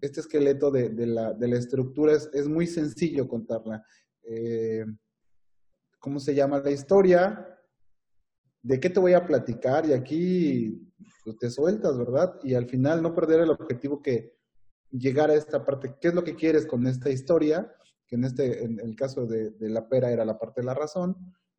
este 0.01 0.21
esqueleto 0.21 0.71
de, 0.71 0.91
la, 1.07 1.33
de 1.33 1.49
la, 1.49 1.57
estructura 1.57 2.13
es, 2.13 2.29
es, 2.35 2.49
muy 2.49 2.67
sencillo 2.67 3.27
contarla. 3.27 3.83
Eh, 4.25 4.85
¿cómo 6.05 6.21
se 6.21 6.35
llama 6.35 6.61
la 6.61 6.71
historia? 6.71 7.49
¿De 8.63 8.79
qué 8.79 8.91
te 8.91 9.01
voy 9.01 9.15
a 9.15 9.25
platicar? 9.25 9.87
Y 9.87 9.95
aquí 9.95 10.93
pues, 11.25 11.39
te 11.39 11.49
sueltas, 11.49 11.97
¿verdad? 11.97 12.39
Y 12.43 12.53
al 12.53 12.67
final 12.67 13.01
no 13.01 13.15
perder 13.15 13.41
el 13.41 13.51
objetivo 13.51 14.03
que 14.03 14.37
llegar 14.91 15.31
a 15.31 15.35
esta 15.35 15.65
parte. 15.65 15.97
¿Qué 15.99 16.09
es 16.09 16.15
lo 16.15 16.23
que 16.23 16.35
quieres 16.35 16.67
con 16.67 16.87
esta 16.87 17.09
historia? 17.09 17.75
Que 18.14 18.18
en 18.18 18.25
este, 18.25 18.64
en 18.64 18.78
el 18.78 18.94
caso 18.94 19.26
de, 19.26 19.52
la 19.59 19.88
pera 19.88 20.12
era 20.12 20.25
la 20.25 20.38
parte 20.38 20.61
de 20.61 20.66
la 20.66 20.75
razón. 20.75 21.16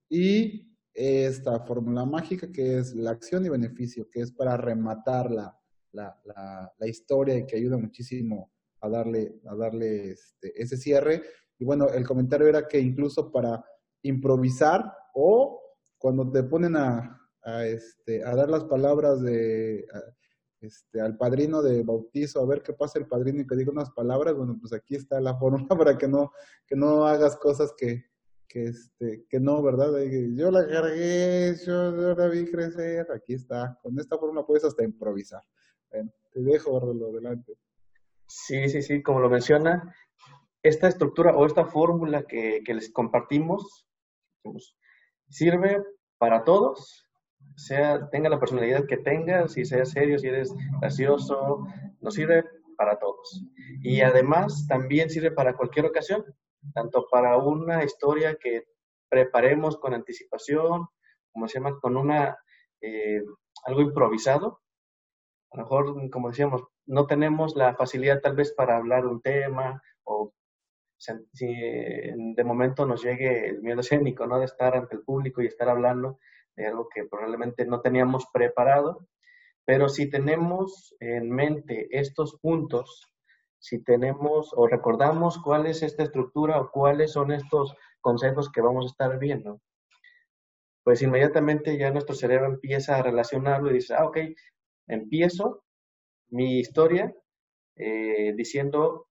Y 0.08 0.74
esta 0.94 1.60
fórmula 1.66 2.06
mágica 2.06 2.50
que 2.50 2.78
es 2.78 2.96
la 2.96 3.12
acción 3.12 3.46
y 3.46 3.50
beneficio, 3.50 4.10
que 4.10 4.22
es 4.22 4.32
para 4.32 4.56
rematar 4.56 5.30
la, 5.30 5.60
la, 5.92 6.18
la, 6.78 6.88
historia 6.88 7.36
y 7.36 7.46
que 7.46 7.58
ayuda 7.58 7.78
muchísimo 7.78 8.54
a 8.80 8.88
darle, 8.88 9.42
a 9.46 9.56
darle 9.56 10.12
este, 10.12 10.54
ese 10.62 10.78
cierre. 10.78 11.24
Y 11.60 11.66
bueno, 11.66 11.90
el 11.90 12.08
comentario 12.08 12.48
era 12.48 12.70
que 12.70 12.80
incluso 12.80 13.30
para 13.30 13.62
improvisar 14.04 14.94
o 15.14 15.62
cuando 15.98 16.32
te 16.32 16.44
ponen 16.44 16.78
a, 16.78 17.20
este, 17.66 18.24
a 18.24 18.34
dar 18.34 18.50
las 18.50 18.64
palabras 18.64 19.22
de, 19.22 19.86
este, 20.66 21.02
al 21.02 21.18
padrino 21.18 21.62
de 21.62 21.84
bautizo, 21.84 22.42
a 22.42 22.46
ver 22.46 22.62
qué 22.62 22.74
pasa 22.74 23.00
el 23.00 23.08
padrino 23.08 23.42
y 23.42 23.48
que 23.48 23.56
diga 23.56 23.72
unas 23.72 23.92
palabras, 23.92 24.36
bueno, 24.36 24.58
pues 24.60 24.74
aquí 24.74 24.96
está 24.96 25.20
la 25.20 25.36
fórmula 25.40 25.68
para 25.78 25.98
que 25.98 26.08
no, 26.08 26.32
que 26.68 26.76
no 26.76 27.06
hagas 27.06 27.38
cosas 27.38 27.74
que, 27.78 28.06
que, 28.48 28.66
este, 28.66 29.26
que 29.30 29.40
no, 29.40 29.62
¿verdad? 29.62 29.92
Yo 30.36 30.52
la 30.52 30.68
cargué, 30.68 31.56
yo, 31.66 31.92
la 31.92 32.28
vi 32.28 32.50
crecer, 32.50 33.08
aquí 33.12 33.34
está. 33.34 33.78
Con 33.82 34.00
esta 34.00 34.18
fórmula 34.18 34.46
puedes 34.46 34.64
hasta 34.64 34.84
improvisar. 34.84 35.42
Bueno, 35.92 36.12
te 36.32 36.42
dejo, 36.42 36.94
lo 36.94 37.10
adelante. 37.10 37.58
Sí, 38.28 38.70
sí, 38.70 38.82
sí, 38.82 39.04
como 39.04 39.20
lo 39.20 39.30
menciona, 39.30 39.96
esta 40.64 40.88
estructura 40.88 41.36
o 41.36 41.46
esta 41.46 41.66
fórmula 41.66 42.24
que, 42.24 42.62
que 42.66 42.74
les 42.74 42.92
compartimos 42.92 43.86
Sirve 45.30 45.84
para 46.18 46.44
todos, 46.44 47.05
sea, 47.58 48.10
tenga 48.10 48.30
la 48.30 48.40
personalidad 48.40 48.86
que 48.86 48.98
tenga, 48.98 49.48
si 49.48 49.66
seas 49.66 49.92
serio, 49.92 50.20
si 50.20 50.28
eres 50.28 50.54
gracioso, 50.80 51.66
nos 52.02 52.14
sirve 52.14 52.44
para 52.78 53.00
todos. 53.00 53.44
Y 53.82 54.02
además 54.02 54.66
también 54.68 55.10
sirve 55.10 55.32
para 55.32 55.56
cualquier 55.56 55.86
ocasión, 55.86 56.24
tanto 56.74 57.08
para 57.10 57.38
una 57.38 57.84
historia 57.84 58.36
que 58.36 58.66
preparemos 59.10 59.78
con 59.78 59.94
anticipación, 59.94 60.88
como 61.32 61.48
se 61.48 61.60
llama, 61.60 61.80
con 61.80 61.98
una, 61.98 62.38
eh, 62.82 63.22
algo 63.66 63.82
improvisado. 63.82 64.62
A 65.52 65.58
lo 65.58 65.64
mejor, 65.64 66.10
como 66.10 66.30
decíamos, 66.30 66.64
no 66.86 67.08
tenemos 67.08 67.56
la 67.56 67.76
facilidad 67.76 68.22
tal 68.22 68.36
vez 68.36 68.54
para 68.54 68.78
hablar 68.78 69.06
un 69.06 69.22
tema 69.22 69.82
o 70.04 70.34
si 70.98 71.48
de 71.48 72.44
momento 72.44 72.86
nos 72.86 73.04
llegue 73.04 73.50
el 73.50 73.62
miedo 73.62 73.82
escénico, 73.82 74.26
¿no? 74.28 74.40
De 74.40 74.46
estar 74.46 74.76
ante 74.76 74.96
el 74.96 75.04
público 75.04 75.42
y 75.42 75.48
estar 75.48 75.70
hablando 75.70 76.20
de 76.56 76.68
algo 76.68 76.88
que 76.94 77.06
probablemente 77.06 77.66
no 77.66 77.82
teníamos 77.82 78.26
preparado, 78.32 79.08
pero 79.66 79.90
si 79.90 80.10
tenemos 80.10 80.96
en 81.00 81.30
mente 81.30 81.88
estos 81.92 82.38
puntos, 82.40 83.12
si 83.60 83.84
tenemos 83.84 84.52
o 84.56 84.68
recordamos 84.68 85.42
cuál 85.42 85.66
es 85.66 85.82
esta 85.82 86.04
estructura 86.04 86.60
o 86.60 86.70
cuáles 86.72 87.14
son 87.14 87.32
estos 87.32 87.76
consejos 88.00 88.52
que 88.52 88.62
vamos 88.62 88.86
a 88.86 88.90
estar 88.90 89.18
viendo, 89.18 89.62
pues 90.84 91.02
inmediatamente 91.02 91.78
ya 91.78 91.90
nuestro 91.90 92.16
cerebro 92.16 92.48
empieza 92.48 92.96
a 92.96 93.02
relacionarlo 93.04 93.72
y 93.72 93.76
dice, 93.76 93.96
ah, 93.96 94.06
ok, 94.06 94.18
empiezo 94.88 95.64
mi 96.30 96.60
historia 96.60 97.16
eh, 97.76 98.34
diciendo 98.36 99.08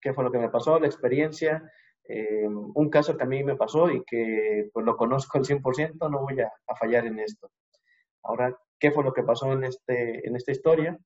qué 0.00 0.14
fue 0.14 0.24
lo 0.24 0.32
que 0.32 0.38
me 0.38 0.48
pasó, 0.48 0.78
la 0.80 0.86
experiencia, 0.86 1.70
eh, 2.12 2.46
un 2.48 2.90
caso 2.90 3.16
que 3.16 3.22
a 3.22 3.26
mí 3.26 3.44
me 3.44 3.54
pasó 3.54 3.88
y 3.88 4.02
que 4.04 4.68
pues 4.72 4.84
lo 4.84 4.96
conozco 4.96 5.38
al 5.38 5.44
100%, 5.44 6.10
no 6.10 6.22
voy 6.22 6.40
a, 6.40 6.50
fallar 6.76 7.06
en 7.06 7.20
esto. 7.20 7.52
Ahora, 8.24 8.58
¿qué 8.80 8.90
fue 8.90 9.04
lo 9.04 9.12
que 9.12 9.22
pasó 9.22 9.52
en, 9.52 9.64
este, 9.64 10.26
en 10.26 10.34
esta 10.34 10.50
historia? 10.50 10.98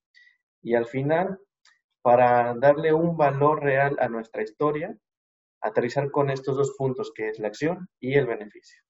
Y 0.62 0.74
al 0.74 0.86
final, 0.86 1.38
para 2.00 2.54
darle 2.54 2.94
un 2.94 3.18
valor 3.18 3.62
real 3.62 3.96
a 4.00 4.08
nuestra 4.08 4.42
historia, 4.42 4.96
aterrizar 5.60 6.10
con 6.10 6.30
estos 6.30 6.56
dos 6.56 6.74
puntos, 6.78 7.12
que 7.14 7.28
es 7.28 7.38
la 7.38 7.48
acción 7.48 7.88
y 8.00 8.14
el 8.14 8.26
beneficio. 8.26 8.80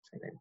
Excelente. 0.00 0.40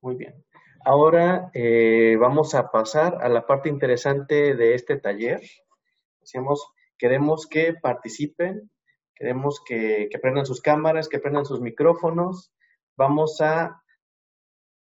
Muy 0.00 0.14
bien. 0.16 0.44
Ahora 0.90 1.50
eh, 1.52 2.16
vamos 2.18 2.54
a 2.54 2.70
pasar 2.70 3.18
a 3.20 3.28
la 3.28 3.46
parte 3.46 3.68
interesante 3.68 4.56
de 4.56 4.74
este 4.74 4.96
taller. 4.96 5.42
Decíamos, 6.18 6.66
queremos 6.96 7.46
que 7.46 7.74
participen, 7.74 8.70
queremos 9.14 9.62
que, 9.66 10.08
prendan 10.22 10.46
sus 10.46 10.62
cámaras, 10.62 11.10
que 11.10 11.18
prendan 11.18 11.44
sus 11.44 11.60
micrófonos. 11.60 12.54
Vamos 12.96 13.42
a, 13.42 13.82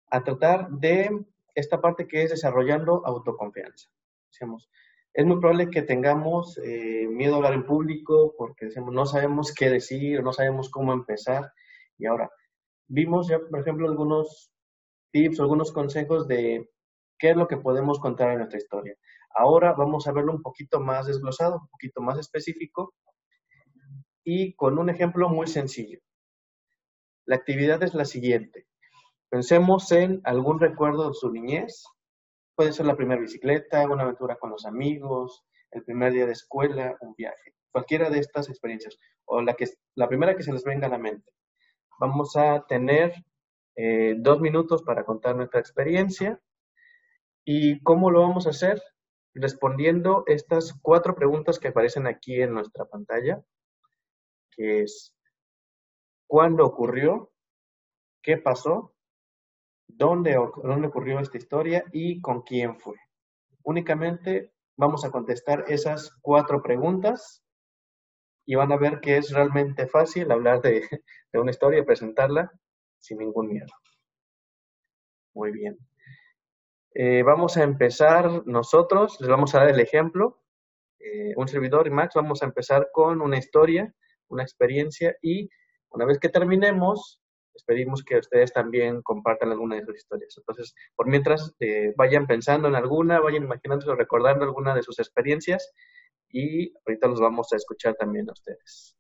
a 0.10 0.24
tratar 0.24 0.68
de 0.72 1.12
esta 1.54 1.80
parte 1.80 2.08
que 2.08 2.24
es 2.24 2.32
desarrollando 2.32 3.06
autoconfianza. 3.06 3.88
Decíamos, 4.32 4.72
es 5.14 5.26
muy 5.28 5.40
probable 5.40 5.70
que 5.70 5.84
tengamos 5.84 6.58
eh, 6.58 7.08
miedo 7.08 7.36
a 7.36 7.38
hablar 7.38 7.54
en 7.54 7.68
público 7.68 8.34
porque 8.36 8.66
decimos, 8.66 8.96
no 8.96 9.06
sabemos 9.06 9.54
qué 9.54 9.70
decir, 9.70 10.24
no 10.24 10.34
sabemos 10.34 10.72
cómo 10.72 10.92
empezar. 10.92 11.54
Y 12.00 12.08
ahora, 12.08 12.32
vimos 12.88 13.28
ya, 13.28 13.38
por 13.38 13.60
ejemplo, 13.60 13.88
algunos 13.88 14.53
tips, 15.14 15.40
algunos 15.40 15.72
consejos 15.72 16.28
de 16.28 16.68
¿Qué 17.24 17.30
es 17.30 17.38
lo 17.38 17.48
que 17.48 17.56
podemos 17.56 18.00
contar 18.00 18.32
en 18.32 18.40
nuestra 18.40 18.60
historia? 18.60 18.98
Ahora 19.34 19.72
vamos 19.72 20.08
a 20.08 20.12
verlo 20.12 20.34
un 20.34 20.42
poquito 20.42 20.82
más 20.82 21.08
desglosado, 21.08 21.56
un 21.62 21.68
poquito 21.70 22.02
más 22.02 22.20
específico 22.20 22.94
y 24.26 24.54
con 24.56 24.78
un 24.78 24.90
ejemplo 24.90 25.30
muy 25.30 25.48
sencillo. 25.48 26.00
La 27.26 27.38
actividad 27.38 27.82
es 27.82 27.94
la 27.94 28.04
siguiente. 28.04 28.68
Pensemos 29.30 29.90
en 29.94 30.20
algún 30.26 30.60
recuerdo 30.60 31.08
de 31.08 31.14
su 31.14 31.32
niñez. 31.32 31.86
Puede 32.56 32.74
ser 32.74 32.88
la 32.88 32.98
primera 32.98 33.22
bicicleta, 33.22 33.88
una 33.88 34.04
aventura 34.04 34.36
con 34.36 34.50
los 34.50 34.66
amigos, 34.66 35.46
el 35.72 35.84
primer 35.86 36.12
día 36.12 36.26
de 36.26 36.34
escuela, 36.34 36.98
un 37.00 37.16
viaje. 37.16 37.56
Cualquiera 37.72 38.10
de 38.10 38.20
estas 38.20 38.50
experiencias 38.50 38.98
o 39.24 39.42
la, 39.42 39.54
que, 39.54 39.68
la 39.96 40.10
primera 40.10 40.36
que 40.36 40.44
se 40.44 40.52
les 40.52 40.66
venga 40.66 40.88
a 40.88 40.92
la 40.92 40.98
mente. 40.98 41.32
Vamos 42.00 42.36
a 42.36 42.66
tener 42.68 43.14
eh, 43.76 44.16
dos 44.18 44.40
minutos 44.40 44.84
para 44.84 45.04
contar 45.04 45.36
nuestra 45.36 45.60
experiencia. 45.60 46.40
¿Y 47.46 47.82
cómo 47.84 48.12
lo 48.12 48.22
vamos 48.22 48.48
a 48.48 48.52
hacer? 48.52 48.82
Respondiendo 49.34 50.24
estas 50.28 50.74
cuatro 50.82 51.16
preguntas 51.16 51.60
que 51.60 51.70
aparecen 51.70 52.08
aquí 52.08 52.42
en 52.42 52.54
nuestra 52.54 52.86
pantalla, 52.86 53.44
que 54.52 54.82
es 54.84 55.16
¿cuándo 56.28 56.66
ocurrió? 56.66 57.32
¿Qué 58.22 58.38
pasó? 58.38 58.94
¿Dónde, 59.88 60.36
¿Dónde 60.64 60.88
ocurrió 60.88 61.20
esta 61.20 61.38
historia? 61.38 61.84
¿Y 61.92 62.22
con 62.22 62.42
quién 62.44 62.80
fue? 62.80 62.96
Únicamente 63.64 64.54
vamos 64.76 65.06
a 65.06 65.12
contestar 65.12 65.66
esas 65.68 66.12
cuatro 66.22 66.62
preguntas 66.62 67.44
y 68.46 68.56
van 68.56 68.72
a 68.72 68.78
ver 68.78 69.00
que 69.00 69.18
es 69.18 69.32
realmente 69.32 69.88
fácil 69.88 70.32
hablar 70.32 70.62
de, 70.62 70.88
una 71.34 71.52
historia 71.52 71.80
y 71.80 71.86
presentarla 71.86 72.52
sin 73.04 73.18
ningún 73.18 73.50
miedo. 73.50 73.68
Muy 75.34 75.52
bien. 75.52 75.78
Eh, 76.96 77.24
vamos 77.24 77.58
a 77.58 77.64
empezar 77.64 78.46
nosotros, 78.46 79.18
les 79.20 79.30
vamos 79.30 79.54
a 79.54 79.60
dar 79.60 79.70
el 79.70 79.80
ejemplo. 79.80 80.42
Eh, 81.00 81.34
un 81.36 81.48
servidor 81.48 81.88
y 81.88 81.90
Max, 81.90 82.16
vamos 82.16 82.42
a 82.42 82.46
empezar 82.46 82.90
con 82.94 83.22
una 83.22 83.38
historia, 83.38 83.94
una 84.30 84.44
experiencia 84.44 85.16
y 85.22 85.50
una 85.90 86.06
vez 86.06 86.18
que 86.20 86.30
terminemos, 86.30 87.20
les 87.54 87.64
pedimos 87.64 88.04
que 88.04 88.18
ustedes 88.18 88.54
también 88.54 89.02
compartan 89.02 89.52
alguna 89.52 89.76
de 89.76 89.86
sus 89.86 89.98
historias. 89.98 90.36
Entonces, 90.38 90.74
por 90.96 91.08
mientras, 91.08 91.54
eh, 91.60 91.94
vayan 91.98 92.26
pensando 92.26 92.68
en 92.68 92.76
alguna, 92.76 93.20
vayan 93.20 93.44
imaginándose 93.44 93.92
o 93.92 93.96
recordando 93.96 94.46
alguna 94.46 94.74
de 94.74 94.84
sus 94.84 95.00
experiencias 95.00 95.74
y 96.30 96.74
ahorita 96.86 97.08
los 97.08 97.20
vamos 97.20 97.52
a 97.52 97.58
escuchar 97.58 97.96
también 97.96 98.30
a 98.30 98.34
ustedes. 98.34 98.96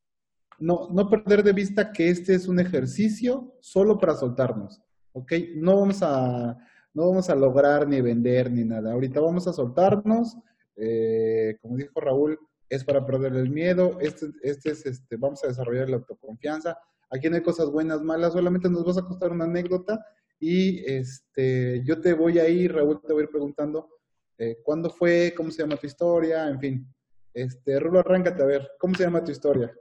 No, 0.59 0.89
no 0.91 1.09
perder 1.09 1.43
de 1.43 1.53
vista 1.53 1.91
que 1.91 2.09
este 2.09 2.35
es 2.35 2.47
un 2.47 2.59
ejercicio 2.59 3.55
solo 3.59 3.97
para 3.97 4.15
soltarnos, 4.15 4.81
¿ok? 5.13 5.33
No 5.55 5.79
vamos 5.79 5.99
a, 6.01 6.57
no 6.93 7.09
vamos 7.09 7.29
a 7.29 7.35
lograr 7.35 7.87
ni 7.87 8.01
vender 8.01 8.51
ni 8.51 8.63
nada. 8.63 8.93
Ahorita 8.93 9.19
vamos 9.19 9.47
a 9.47 9.53
soltarnos, 9.53 10.37
eh, 10.75 11.57
como 11.61 11.77
dijo 11.77 11.99
Raúl, 11.99 12.39
es 12.69 12.83
para 12.83 13.05
perder 13.05 13.35
el 13.35 13.49
miedo, 13.49 13.97
este, 13.99 14.27
este 14.41 14.71
es, 14.71 14.85
este, 14.85 15.17
vamos 15.17 15.43
a 15.43 15.47
desarrollar 15.47 15.89
la 15.89 15.97
autoconfianza. 15.97 16.77
Aquí 17.09 17.29
no 17.29 17.35
hay 17.35 17.43
cosas 17.43 17.69
buenas, 17.69 18.01
malas, 18.01 18.33
solamente 18.33 18.69
nos 18.69 18.83
vas 18.83 18.97
a 18.97 19.05
contar 19.05 19.31
una 19.31 19.45
anécdota 19.45 20.03
y 20.39 20.83
este, 20.91 21.83
yo 21.85 22.01
te 22.01 22.13
voy 22.13 22.39
a 22.39 22.49
ir, 22.49 22.73
Raúl, 22.73 23.01
te 23.01 23.13
voy 23.13 23.21
a 23.21 23.25
ir 23.25 23.29
preguntando 23.29 23.89
eh, 24.37 24.57
cuándo 24.63 24.89
fue, 24.89 25.33
cómo 25.35 25.51
se 25.51 25.61
llama 25.61 25.77
tu 25.77 25.85
historia, 25.87 26.49
en 26.49 26.59
fin, 26.59 26.93
este, 27.33 27.79
Rulo, 27.79 27.99
arráncate 27.99 28.41
a 28.41 28.45
ver, 28.45 28.71
¿cómo 28.79 28.95
se 28.95 29.03
llama 29.03 29.23
tu 29.23 29.31
historia? 29.31 29.71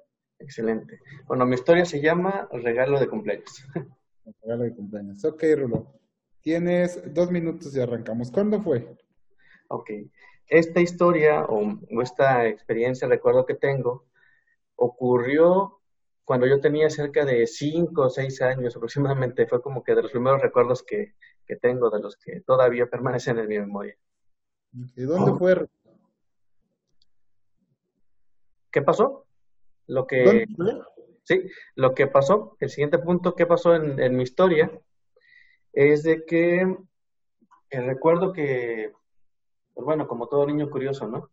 Excelente. 0.42 1.00
Bueno, 1.26 1.46
mi 1.46 1.54
historia 1.54 1.84
se 1.84 2.00
llama 2.00 2.48
Regalo 2.50 2.98
de 2.98 3.08
cumpleaños. 3.08 3.64
Regalo 4.42 4.64
de 4.64 4.74
cumpleaños. 4.74 5.24
Ok, 5.24 5.44
Rulo. 5.56 6.00
Tienes 6.40 7.14
dos 7.14 7.30
minutos 7.30 7.74
y 7.76 7.80
arrancamos. 7.80 8.30
¿Cuándo 8.32 8.60
fue? 8.60 8.96
Ok. 9.68 9.90
Esta 10.48 10.80
historia 10.80 11.44
o 11.44 11.78
esta 12.02 12.46
experiencia, 12.46 13.06
recuerdo 13.06 13.46
que 13.46 13.54
tengo, 13.54 14.06
ocurrió 14.74 15.80
cuando 16.24 16.46
yo 16.46 16.60
tenía 16.60 16.90
cerca 16.90 17.24
de 17.24 17.46
cinco 17.46 18.02
o 18.02 18.10
seis 18.10 18.42
años 18.42 18.74
aproximadamente. 18.74 19.46
Fue 19.46 19.62
como 19.62 19.84
que 19.84 19.94
de 19.94 20.02
los 20.02 20.10
primeros 20.10 20.42
recuerdos 20.42 20.82
que, 20.82 21.14
que 21.46 21.56
tengo, 21.56 21.88
de 21.90 22.00
los 22.00 22.16
que 22.16 22.40
todavía 22.40 22.86
permanecen 22.86 23.38
en 23.38 23.48
mi 23.48 23.58
memoria. 23.60 23.96
¿Y 24.96 25.02
dónde 25.02 25.38
fue? 25.38 25.68
¿Qué 28.72 28.82
pasó? 28.82 29.26
Lo 29.86 30.06
que, 30.06 30.46
sí, 31.24 31.42
lo 31.74 31.94
que 31.94 32.06
pasó, 32.06 32.56
el 32.60 32.70
siguiente 32.70 32.98
punto 32.98 33.34
que 33.34 33.46
pasó 33.46 33.74
en, 33.74 34.16
mi 34.16 34.22
historia 34.22 34.70
es 35.72 36.02
de 36.02 36.24
que 36.24 36.60
eh, 37.70 37.80
recuerdo 37.80 38.32
que, 38.32 38.92
pues 39.74 39.84
bueno, 39.84 40.06
como 40.06 40.28
todo 40.28 40.46
niño 40.46 40.70
curioso, 40.70 41.08
¿no? 41.08 41.30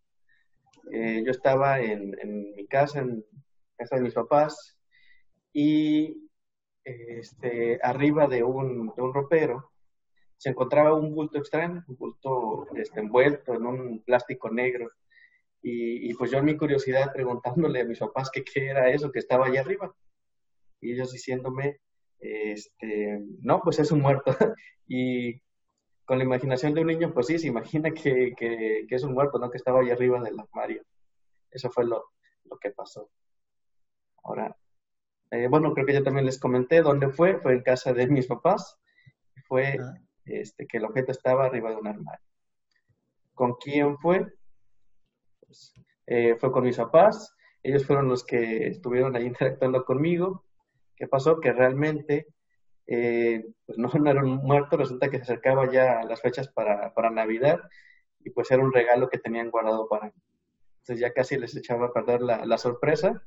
Eh, 0.92 1.24
yo 1.26 1.32
estaba 1.32 1.80
en, 1.80 2.16
mi 2.56 2.66
casa, 2.66 3.00
en 3.00 3.24
casa 3.78 3.98
de 3.98 4.02
mis 4.02 4.14
papás, 4.14 4.78
y 5.54 6.30
este, 6.84 7.80
arriba 7.84 8.28
de 8.28 8.44
un, 8.44 8.94
de 8.96 9.02
un 9.02 9.14
ropero 9.14 9.72
se 10.40 10.50
encontraba 10.50 10.94
un 10.94 11.14
bulto 11.14 11.38
extraño, 11.38 11.84
un 11.88 11.98
bulto 11.98 12.68
este, 12.76 13.02
envuelto 13.02 13.54
en 13.54 13.66
un 13.66 14.00
plástico 14.04 14.50
negro. 14.50 14.90
Y, 15.62 16.14
pues 16.14 16.32
yo 16.32 16.38
en 16.38 16.46
mi 16.46 16.56
curiosidad 16.56 17.12
preguntándole 17.14 17.82
a 17.82 17.86
mis 17.86 18.00
papás 18.00 18.30
que 18.32 18.44
qué 18.44 18.68
era 18.68 18.90
eso 18.90 19.12
que 19.12 19.20
estaba 19.20 19.48
allá 19.48 19.62
arriba. 19.62 19.94
Y 20.80 20.94
ellos 20.94 21.12
diciéndome, 21.12 21.82
este, 22.20 23.20
no, 23.42 23.62
pues 23.62 23.80
es 23.80 23.92
un 23.92 24.02
muerto. 24.02 24.32
y 24.88 25.42
con 26.06 26.18
la 26.18 26.24
imaginación 26.24 26.74
de 26.74 26.82
un 26.82 26.88
niño, 26.88 27.14
pues 27.14 27.28
sí, 27.28 27.38
se 27.38 27.48
imagina 27.48 27.92
que, 27.92 28.34
que, 28.38 28.86
es 28.90 29.04
un 29.04 29.14
muerto, 29.14 29.38
¿no? 29.38 29.52
Que 29.52 29.58
estaba 29.58 29.82
allá 29.82 29.94
arriba 29.94 30.22
del 30.22 30.40
armario. 30.40 30.84
Eso 31.52 31.70
fue 31.70 31.86
lo, 31.86 32.06
lo 32.46 32.58
que 32.58 32.72
pasó. 32.72 33.10
Ahora, 34.24 34.56
eh, 35.32 35.48
bueno, 35.48 35.74
creo 35.74 35.86
que 35.86 35.94
yo 35.94 36.04
también 36.04 36.26
les 36.26 36.40
comenté 36.40 36.82
dónde 36.82 37.10
fue. 37.10 37.40
Fue 37.40 37.54
en 37.54 37.62
casa 37.62 37.94
de 37.94 38.08
mis 38.08 38.28
papás. 38.28 38.78
Fue 39.48 39.78
este, 40.26 40.66
que 40.68 40.78
el 40.78 40.86
objeto 40.86 41.12
estaba 41.12 41.46
arriba 41.46 41.70
de 41.70 41.76
un 41.76 41.88
armario. 41.88 42.26
¿Con 43.34 43.56
quién 43.56 43.98
fue? 43.98 44.26
Eh, 46.06 46.36
fue 46.40 46.52
con 46.52 46.64
mis 46.64 46.78
papás, 46.78 47.36
ellos 47.62 47.86
fueron 47.86 48.08
los 48.08 48.24
que 48.24 48.68
estuvieron 48.68 49.16
ahí 49.16 49.26
interactuando 49.28 49.84
conmigo. 49.86 50.46
¿Qué 50.96 51.08
pasó? 51.08 51.40
Que 51.40 51.54
realmente 51.54 52.28
eh, 52.92 53.46
pues 53.68 53.78
no, 53.78 53.92
era 54.10 54.24
un 54.24 54.38
muerto, 54.38 54.76
resulta 54.76 55.12
que 55.12 55.18
se 55.18 55.24
acercaba 55.24 55.72
ya 55.72 56.00
a 56.00 56.06
las 56.06 56.22
fechas 56.22 56.48
para, 56.48 56.92
para, 56.96 57.12
Navidad 57.12 57.60
y 58.20 58.32
pues 58.32 58.50
era 58.50 58.64
un 58.64 58.74
regalo 58.74 59.10
que 59.10 59.20
tenían 59.20 59.52
guardado 59.52 59.88
para 59.88 60.08
mí. 60.08 60.24
Entonces 60.80 61.00
ya 61.00 61.14
casi 61.14 61.38
les 61.38 61.56
echaba 61.56 61.86
a 61.86 61.94
perder 61.94 62.22
la, 62.22 62.44
la 62.48 62.58
sorpresa. 62.58 63.24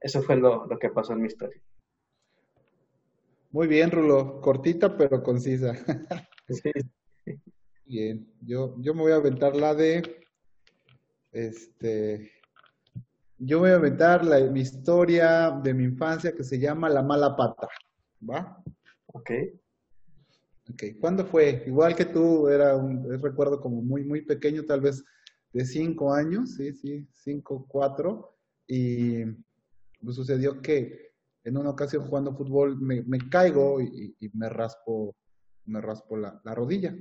Eso 0.00 0.22
fue 0.22 0.36
lo, 0.36 0.64
lo, 0.64 0.78
que 0.78 0.88
pasó 0.88 1.12
en 1.12 1.20
mi 1.20 1.26
historia. 1.26 1.60
Muy 3.50 3.68
bien, 3.68 3.90
Rulo. 3.90 4.40
Cortita 4.40 4.96
pero 4.96 5.22
concisa. 5.22 5.74
sí. 6.48 6.72
Bien, 7.84 8.26
yo, 8.40 8.74
yo 8.78 8.94
me 8.94 9.02
voy 9.02 9.12
a 9.12 9.16
aventar 9.16 9.54
la 9.54 9.74
de 9.74 10.23
este, 11.34 12.30
yo 13.38 13.58
voy 13.58 13.70
a 13.70 13.74
aventar 13.74 14.24
la, 14.24 14.40
mi 14.40 14.60
historia 14.60 15.50
de 15.62 15.74
mi 15.74 15.84
infancia 15.84 16.32
que 16.32 16.44
se 16.44 16.58
llama 16.58 16.88
La 16.88 17.02
mala 17.02 17.36
pata. 17.36 17.68
¿Va? 18.28 18.62
Ok. 19.06 19.30
Ok, 20.70 20.82
¿cuándo 20.98 21.26
fue? 21.26 21.62
Igual 21.66 21.94
que 21.94 22.06
tú, 22.06 22.48
era 22.48 22.76
un 22.76 23.20
recuerdo 23.20 23.60
como 23.60 23.82
muy, 23.82 24.02
muy 24.04 24.22
pequeño, 24.22 24.64
tal 24.64 24.80
vez 24.80 25.04
de 25.52 25.64
cinco 25.66 26.14
años, 26.14 26.54
sí, 26.54 26.72
sí, 26.72 27.06
cinco, 27.12 27.66
cuatro. 27.68 28.38
Y 28.66 29.24
pues 30.02 30.16
sucedió 30.16 30.62
que 30.62 31.12
en 31.42 31.58
una 31.58 31.70
ocasión 31.70 32.06
jugando 32.06 32.34
fútbol 32.34 32.80
me, 32.80 33.02
me 33.02 33.18
caigo 33.28 33.80
y, 33.80 34.16
me 34.32 34.48
raspo, 34.48 35.14
me 35.66 35.80
raspo 35.80 36.16
la, 36.16 36.40
la 36.44 36.54
rodilla. 36.54 36.96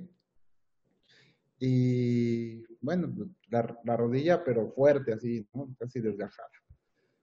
Y 1.65 2.61
bueno, 2.81 3.07
la, 3.49 3.95
rodilla, 3.95 4.43
pero 4.43 4.73
fuerte, 4.73 5.13
así, 5.13 5.47
¿no? 5.53 5.73
Casi 5.79 6.01
desgajada. 6.01 6.49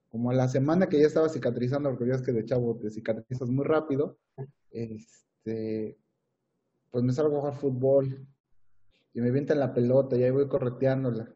Como 0.09 0.31
a 0.31 0.35
la 0.35 0.49
semana 0.49 0.89
que 0.89 0.99
ya 0.99 1.09
estaba 1.09 1.29
cicatrizando, 1.29 1.91
porque 1.91 2.07
ya 2.09 2.15
es 2.15 2.23
que 2.23 2.33
de 2.33 2.47
chavo 2.47 2.79
te 2.79 2.89
cicatrizas 2.89 3.51
muy 3.51 3.67
rápido, 3.67 4.19
este, 4.71 5.99
pues 6.91 7.05
me 7.05 7.13
salgo 7.13 7.37
a 7.37 7.41
jugar 7.41 7.55
fútbol 7.57 8.27
y 9.13 9.21
me 9.21 9.29
en 9.29 9.61
la 9.61 9.75
pelota 9.75 10.17
y 10.17 10.23
ahí 10.23 10.31
voy 10.31 10.49
correteándola. 10.49 11.31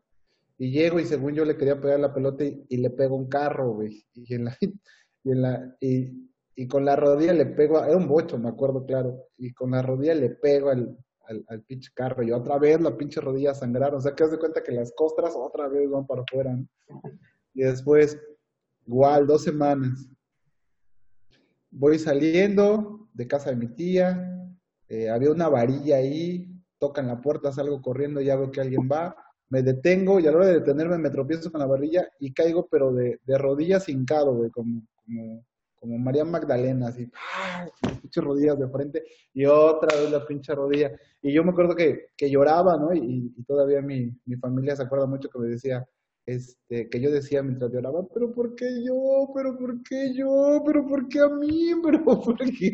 Y 0.57 0.71
llego 0.71 0.99
y 0.99 1.05
según 1.05 1.35
yo 1.35 1.45
le 1.45 1.59
quería 1.59 1.79
pegar 1.79 2.01
la 2.01 2.15
pelota 2.15 2.43
y, 2.43 2.75
le 2.75 2.89
pego 2.89 3.17
un 3.17 3.29
carro, 3.29 3.75
güey. 3.75 4.07
Y, 4.15 4.33
en 4.35 4.47
la, 4.47 4.57
y, 5.25 5.31
en 5.31 5.43
la, 5.43 5.77
y, 5.79 6.31
y 6.57 6.67
con 6.69 6.87
la 6.87 6.97
rodilla 6.97 7.35
le 7.35 7.45
pego, 7.45 7.85
era 7.85 7.99
un 7.99 8.09
bocho, 8.09 8.39
me 8.39 8.49
acuerdo 8.49 8.87
claro, 8.87 9.27
y 9.37 9.53
con 9.53 9.73
la 9.73 9.83
rodilla 9.83 10.15
le 10.15 10.31
pego 10.31 10.71
al, 10.71 10.97
al, 11.29 11.45
al, 11.49 11.63
pinche 11.63 11.91
carro 11.95 12.23
y 12.23 12.33
otra 12.33 12.59
vez 12.59 12.81
la 12.81 12.97
pinche 12.97 13.21
rodilla 13.21 13.55
sangraron. 13.55 13.99
O 13.99 14.01
sea, 14.01 14.15
que 14.15 14.27
de 14.27 14.39
cuenta 14.39 14.63
que 14.63 14.73
las 14.73 14.93
costras 14.95 15.35
otra 15.37 15.69
vez 15.69 15.89
van 15.91 16.07
para 16.07 16.23
afuera. 16.23 16.57
Y 17.53 17.63
después, 17.63 18.19
igual, 18.87 19.27
dos 19.27 19.43
semanas. 19.43 20.09
Voy 21.71 21.99
saliendo 21.99 23.09
de 23.13 23.27
casa 23.27 23.51
de 23.51 23.57
mi 23.57 23.69
tía, 23.69 24.35
eh, 24.89 25.09
había 25.09 25.31
una 25.31 25.49
varilla 25.49 25.97
ahí, 25.97 26.51
tocan 26.79 27.07
la 27.07 27.21
puerta, 27.21 27.53
salgo 27.53 27.81
corriendo, 27.81 28.21
ya 28.21 28.37
veo 28.37 28.51
que 28.51 28.61
alguien 28.61 28.89
va, 28.91 29.17
me 29.49 29.63
detengo 29.63 30.21
y 30.21 30.27
a 30.27 30.31
la 30.31 30.37
hora 30.39 30.47
de 30.47 30.55
detenerme 30.55 30.99
me 30.99 31.11
tropiezo 31.11 31.51
con 31.51 31.61
la 31.61 31.67
barrilla 31.67 32.09
y 32.19 32.33
caigo, 32.33 32.69
pero 32.69 32.93
de, 32.93 33.21
de 33.25 33.39
rodillas 33.39 33.89
hincado, 33.89 34.35
güey, 34.35 34.51
como, 34.51 34.83
como 35.85 35.99
María 35.99 36.25
Magdalena, 36.25 36.89
así, 36.89 37.07
¡ah! 37.37 37.67
pinche 38.01 38.23
rodillas 38.23 38.59
de 38.59 38.69
frente 38.69 39.05
y 39.35 39.45
otra 39.45 40.01
vez 40.01 40.11
la 40.11 40.27
pinche 40.27 40.55
rodilla. 40.55 40.91
Y 41.21 41.31
yo 41.31 41.45
me 41.45 41.51
acuerdo 41.51 41.77
que, 41.77 42.07
que 42.17 42.31
lloraba, 42.31 42.79
¿no? 42.79 42.95
Y, 42.95 43.35
y 43.37 43.45
todavía 43.45 43.83
mi, 43.83 44.11
mi 44.25 44.37
familia 44.37 44.75
se 44.75 44.83
acuerda 44.83 45.05
mucho 45.05 45.29
que 45.29 45.39
me 45.39 45.49
decía, 45.49 45.87
este, 46.25 46.89
que 46.89 47.01
yo 47.03 47.11
decía 47.11 47.43
mientras 47.43 47.71
lloraba, 47.71 48.03
pero 48.15 48.33
¿por 48.33 48.55
qué 48.55 48.83
yo? 48.83 49.31
¿Pero 49.35 49.59
por 49.59 49.83
qué 49.83 50.15
yo? 50.15 50.63
¿Pero 50.65 50.87
por 50.87 51.07
qué 51.07 51.21
a 51.21 51.29
mí? 51.29 51.73
¿Pero 51.85 52.03
por 52.03 52.39
qué? 52.39 52.73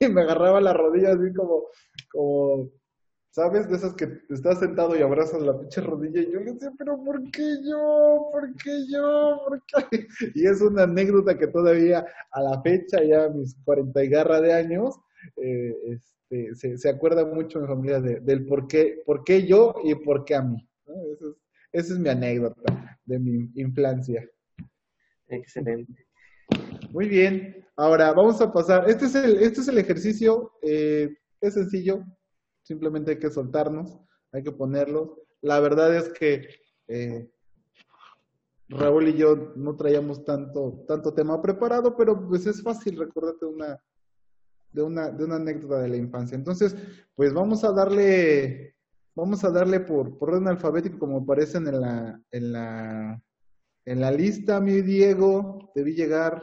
Y 0.00 0.08
me 0.08 0.22
agarraba 0.22 0.62
la 0.62 0.72
rodilla 0.72 1.10
así 1.12 1.34
como, 1.34 1.64
como, 2.10 2.70
¿sabes? 3.30 3.68
De 3.68 3.76
esas 3.76 3.94
que 3.94 4.08
estás 4.28 4.58
sentado 4.58 4.96
y 4.96 5.02
abrazas 5.02 5.42
la 5.42 5.58
pinche 5.58 5.80
rodilla 5.80 6.20
y 6.20 6.32
yo 6.32 6.40
le 6.40 6.52
decía, 6.52 6.72
pero 6.78 7.02
¿por 7.02 7.22
qué 7.30 7.56
yo? 7.64 8.28
¿Por 8.32 8.54
qué 8.56 8.86
yo? 8.88 9.40
¿Por 9.46 9.62
qué? 9.64 10.06
Y 10.34 10.46
es 10.46 10.60
una 10.60 10.84
anécdota 10.84 11.38
que 11.38 11.46
todavía 11.46 12.04
a 12.30 12.42
la 12.42 12.60
fecha, 12.62 13.02
ya 13.02 13.24
a 13.24 13.28
mis 13.30 13.56
40 13.64 14.04
y 14.04 14.08
garra 14.08 14.40
de 14.40 14.52
años, 14.52 14.96
eh, 15.36 15.74
este, 15.86 16.54
se, 16.54 16.78
se, 16.78 16.88
acuerda 16.88 17.24
mucho 17.24 17.60
mi 17.60 17.66
familia 17.66 18.00
de, 18.00 18.20
del 18.20 18.46
por 18.46 18.66
qué, 18.66 19.02
por 19.04 19.24
qué 19.24 19.46
yo 19.46 19.74
y 19.84 19.94
por 19.94 20.24
qué 20.24 20.34
a 20.34 20.42
mí. 20.42 20.68
¿no? 20.86 20.94
Eso 21.12 21.30
es, 21.30 21.36
esa 21.72 21.94
es 21.94 22.00
mi 22.00 22.08
anécdota 22.08 22.98
de 23.04 23.18
mi 23.18 23.50
infancia. 23.54 24.28
Excelente. 25.28 26.06
Muy 26.90 27.08
bien. 27.08 27.64
Ahora 27.76 28.12
vamos 28.12 28.40
a 28.40 28.52
pasar. 28.52 28.88
Este 28.90 29.06
es 29.06 29.14
el, 29.14 29.36
este 29.42 29.60
es 29.60 29.68
el 29.68 29.78
ejercicio. 29.78 30.52
Eh, 30.62 31.08
es 31.40 31.54
sencillo. 31.54 32.04
Simplemente 32.70 33.10
hay 33.10 33.18
que 33.18 33.30
soltarnos. 33.30 33.98
Hay 34.30 34.44
que 34.44 34.52
ponerlos. 34.52 35.10
La 35.40 35.58
verdad 35.58 35.92
es 35.96 36.08
que 36.10 36.48
eh, 36.86 37.28
Raúl 38.68 39.08
y 39.08 39.16
yo 39.16 39.52
no 39.56 39.74
traíamos 39.74 40.24
tanto, 40.24 40.84
tanto 40.86 41.12
tema 41.12 41.42
preparado, 41.42 41.96
pero 41.96 42.28
pues 42.28 42.46
es 42.46 42.62
fácil 42.62 42.96
recordarte 42.96 43.44
una, 43.44 43.82
de 44.70 44.82
una, 44.82 45.10
de 45.10 45.24
una 45.24 45.36
anécdota 45.36 45.80
de 45.80 45.88
la 45.88 45.96
infancia. 45.96 46.36
Entonces, 46.36 46.76
pues 47.16 47.32
vamos 47.32 47.64
a 47.64 47.72
darle 47.72 48.76
Vamos 49.16 49.42
a 49.44 49.50
darle 49.50 49.80
por, 49.80 50.16
por 50.16 50.30
orden 50.30 50.46
alfabético 50.46 50.98
como 50.98 51.18
aparecen 51.18 51.66
en 51.66 51.80
la, 51.80 52.22
en 52.30 52.52
la, 52.52 53.22
en 53.84 54.00
la 54.00 54.10
lista, 54.12 54.60
mi 54.60 54.82
Diego. 54.82 55.72
Vi 55.74 55.94
llegar. 55.94 56.42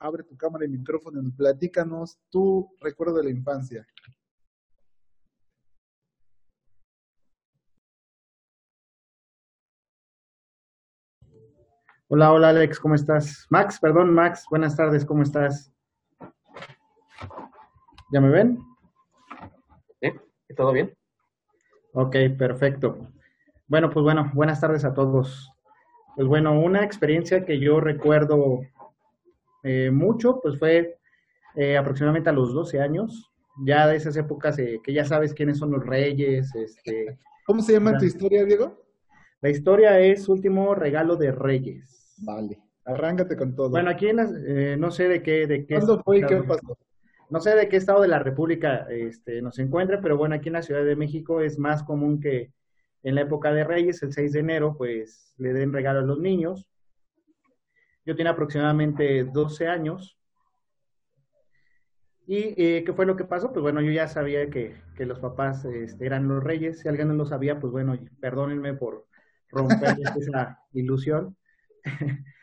Abre 0.00 0.24
tu 0.24 0.36
cámara 0.36 0.64
y 0.64 0.68
micrófono 0.68 1.22
y 1.22 1.30
platícanos 1.30 2.18
tu 2.28 2.68
recuerdo 2.80 3.18
de 3.18 3.24
la 3.24 3.30
infancia. 3.30 3.86
Hola, 12.16 12.30
hola 12.32 12.50
Alex, 12.50 12.78
¿cómo 12.78 12.94
estás? 12.94 13.44
Max, 13.50 13.80
perdón, 13.80 14.14
Max, 14.14 14.46
buenas 14.48 14.76
tardes, 14.76 15.04
¿cómo 15.04 15.24
estás? 15.24 15.72
¿Ya 18.12 18.20
me 18.20 18.28
ven? 18.28 18.60
¿Todo 20.56 20.70
bien? 20.70 20.94
Ok, 21.92 22.14
perfecto. 22.38 23.08
Bueno, 23.66 23.90
pues 23.90 24.04
bueno, 24.04 24.30
buenas 24.32 24.60
tardes 24.60 24.84
a 24.84 24.94
todos. 24.94 25.50
Pues 26.14 26.28
bueno, 26.28 26.52
una 26.52 26.84
experiencia 26.84 27.44
que 27.44 27.58
yo 27.58 27.80
recuerdo 27.80 28.60
eh, 29.64 29.90
mucho, 29.90 30.38
pues 30.40 30.56
fue 30.56 30.96
eh, 31.56 31.76
aproximadamente 31.76 32.30
a 32.30 32.32
los 32.32 32.54
12 32.54 32.80
años, 32.80 33.32
ya 33.66 33.88
de 33.88 33.96
esas 33.96 34.16
épocas 34.16 34.56
eh, 34.60 34.78
que 34.84 34.92
ya 34.92 35.04
sabes 35.04 35.34
quiénes 35.34 35.58
son 35.58 35.72
los 35.72 35.84
reyes. 35.84 36.54
Este, 36.54 37.18
¿Cómo 37.44 37.60
se 37.60 37.72
llama 37.72 37.98
tu 37.98 38.04
historia, 38.04 38.44
Diego? 38.44 38.84
La 39.40 39.50
historia 39.50 39.98
es 39.98 40.28
Último 40.28 40.76
Regalo 40.76 41.16
de 41.16 41.32
Reyes. 41.32 42.03
Vale, 42.18 42.58
arráncate 42.84 43.36
con 43.36 43.54
todo. 43.54 43.70
Bueno, 43.70 43.90
aquí 43.90 44.08
en 44.08 44.80
no 44.80 44.90
sé 44.90 45.08
de 45.08 45.22
qué... 45.22 45.46
De 45.46 45.66
qué 45.66 45.74
¿Cuándo 45.74 46.02
fue 46.02 46.18
y 46.18 46.26
qué 46.26 46.36
pasó? 46.42 46.78
No 47.30 47.40
sé 47.40 47.54
de 47.56 47.68
qué 47.68 47.76
estado 47.76 48.02
de 48.02 48.08
la 48.08 48.18
República 48.18 48.86
este, 48.90 49.40
nos 49.42 49.58
encuentra, 49.58 50.00
pero 50.00 50.16
bueno, 50.16 50.34
aquí 50.34 50.48
en 50.48 50.54
la 50.54 50.62
Ciudad 50.62 50.84
de 50.84 50.94
México 50.94 51.40
es 51.40 51.58
más 51.58 51.82
común 51.82 52.20
que 52.20 52.52
en 53.02 53.14
la 53.14 53.22
época 53.22 53.52
de 53.52 53.64
Reyes, 53.64 54.02
el 54.02 54.12
6 54.12 54.32
de 54.32 54.40
enero, 54.40 54.76
pues 54.76 55.34
le 55.36 55.52
den 55.52 55.72
regalo 55.72 56.00
a 56.00 56.02
los 56.02 56.18
niños. 56.18 56.66
Yo 58.06 58.16
tenía 58.16 58.32
aproximadamente 58.32 59.24
12 59.24 59.68
años. 59.68 60.18
¿Y 62.26 62.54
eh, 62.56 62.82
qué 62.84 62.92
fue 62.94 63.04
lo 63.04 63.16
que 63.16 63.24
pasó? 63.24 63.52
Pues 63.52 63.62
bueno, 63.62 63.82
yo 63.82 63.92
ya 63.92 64.08
sabía 64.08 64.48
que, 64.48 64.80
que 64.96 65.04
los 65.04 65.18
papás 65.18 65.64
este, 65.66 66.06
eran 66.06 66.26
los 66.28 66.42
reyes. 66.42 66.80
Si 66.80 66.88
alguien 66.88 67.08
no 67.08 67.14
lo 67.14 67.26
sabía, 67.26 67.60
pues 67.60 67.70
bueno, 67.72 67.98
perdónenme 68.20 68.74
por 68.74 69.06
romper 69.50 69.96
esa 70.18 70.60
ilusión. 70.72 71.36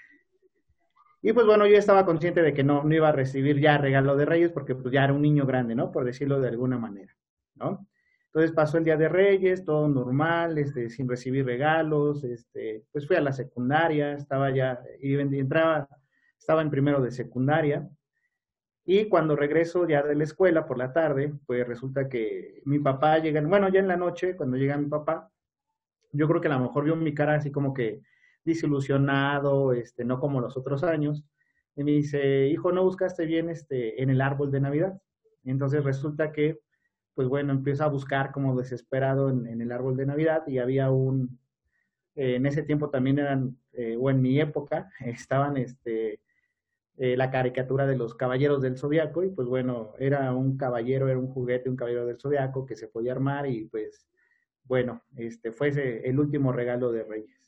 Y 1.24 1.34
pues 1.34 1.46
bueno, 1.46 1.68
yo 1.68 1.78
estaba 1.78 2.04
consciente 2.04 2.42
de 2.42 2.52
que 2.52 2.64
no, 2.64 2.84
no 2.84 2.96
iba 2.96 3.10
a 3.10 3.12
recibir 3.12 3.60
ya 3.60 3.78
regalo 3.78 4.16
de 4.16 4.26
Reyes 4.26 4.52
porque 4.52 4.74
pues 4.74 4.92
ya 4.92 5.04
era 5.04 5.14
un 5.14 5.22
niño 5.22 5.46
grande, 5.46 5.76
¿no? 5.76 5.92
Por 5.92 6.04
decirlo 6.04 6.40
de 6.42 6.48
alguna 6.48 6.80
manera, 6.80 7.16
¿no? 7.54 7.88
Entonces 8.26 8.54
pasó 8.54 8.78
el 8.78 8.86
Día 8.86 8.98
de 8.98 9.10
Reyes, 9.10 9.64
todo 9.64 9.88
normal, 9.88 10.58
este, 10.58 10.90
sin 10.90 11.08
recibir 11.08 11.46
regalos, 11.46 12.24
este, 12.24 12.86
pues 12.92 13.06
fui 13.06 13.18
a 13.18 13.22
la 13.22 13.34
secundaria, 13.34 14.14
estaba 14.14 14.50
ya, 14.50 14.82
y 15.00 15.16
entraba, 15.16 15.88
estaba 16.40 16.62
en 16.62 16.72
primero 16.72 17.02
de 17.02 17.12
secundaria, 17.12 17.88
y 18.86 19.10
cuando 19.10 19.36
regreso 19.36 19.88
ya 19.88 20.02
de 20.02 20.16
la 20.16 20.24
escuela 20.24 20.66
por 20.66 20.78
la 20.78 20.94
tarde, 20.94 21.34
pues 21.46 21.68
resulta 21.68 22.08
que 22.08 22.62
mi 22.66 22.80
papá 22.80 23.20
llega, 23.20 23.42
bueno, 23.42 23.70
ya 23.70 23.80
en 23.82 23.88
la 23.90 23.98
noche, 23.98 24.36
cuando 24.36 24.58
llega 24.58 24.78
mi 24.78 24.88
papá, 24.88 25.30
yo 26.14 26.28
creo 26.28 26.42
que 26.42 26.48
a 26.48 26.58
lo 26.58 26.62
mejor 26.62 26.86
vio 26.86 26.96
mi 26.96 27.14
cara 27.14 27.36
así 27.36 27.52
como 27.52 27.74
que, 27.74 28.02
desilusionado, 28.44 29.74
este, 29.74 30.06
no 30.06 30.20
como 30.20 30.42
los 30.42 30.58
otros 30.58 30.84
años. 30.84 31.24
Y 31.76 31.84
me 31.84 31.92
dice, 31.92 32.48
hijo, 32.48 32.72
¿no 32.72 32.84
buscaste 32.84 33.26
bien 33.26 33.50
este, 33.50 34.02
en 34.02 34.10
el 34.10 34.22
árbol 34.22 34.52
de 34.52 34.62
Navidad? 34.62 35.02
Entonces 35.44 35.84
resulta 35.84 36.32
que, 36.32 36.60
pues 37.16 37.28
bueno, 37.28 37.54
empiezo 37.54 37.84
a 37.84 37.90
buscar 37.90 38.32
como 38.32 38.58
desesperado 38.58 39.30
en, 39.30 39.62
el 39.62 39.72
árbol 39.72 39.98
de 39.98 40.06
Navidad 40.06 40.44
y 40.48 40.60
había 40.60 40.92
un, 40.92 41.40
eh, 42.16 42.36
en 42.36 42.46
ese 42.46 42.64
tiempo 42.64 42.90
también 42.90 43.20
eran, 43.20 43.58
eh, 43.74 43.98
o 44.00 44.10
en 44.10 44.22
mi 44.22 44.40
época, 44.40 44.92
estaban 45.06 45.58
este, 45.58 46.20
eh, 46.98 47.18
la 47.18 47.32
caricatura 47.32 47.88
de 47.88 47.98
los 47.98 48.16
caballeros 48.16 48.62
del 48.62 48.78
zodiaco 48.78 49.24
y 49.24 49.30
pues 49.30 49.48
bueno, 49.48 49.94
era 50.00 50.34
un 50.34 50.58
caballero, 50.58 51.08
era 51.08 51.20
un 51.20 51.28
juguete, 51.28 51.70
un 51.70 51.76
caballero 51.76 52.06
del 52.06 52.20
zodiaco 52.20 52.66
que 52.66 52.76
se 52.76 52.88
podía 52.88 53.14
armar 53.14 53.48
y 53.48 53.66
pues 53.66 54.08
bueno, 54.66 55.04
este 55.18 55.52
fue 55.52 55.70
ese, 55.70 56.08
el 56.08 56.20
último 56.20 56.52
regalo 56.52 56.92
de 56.92 57.04
Reyes 57.04 57.41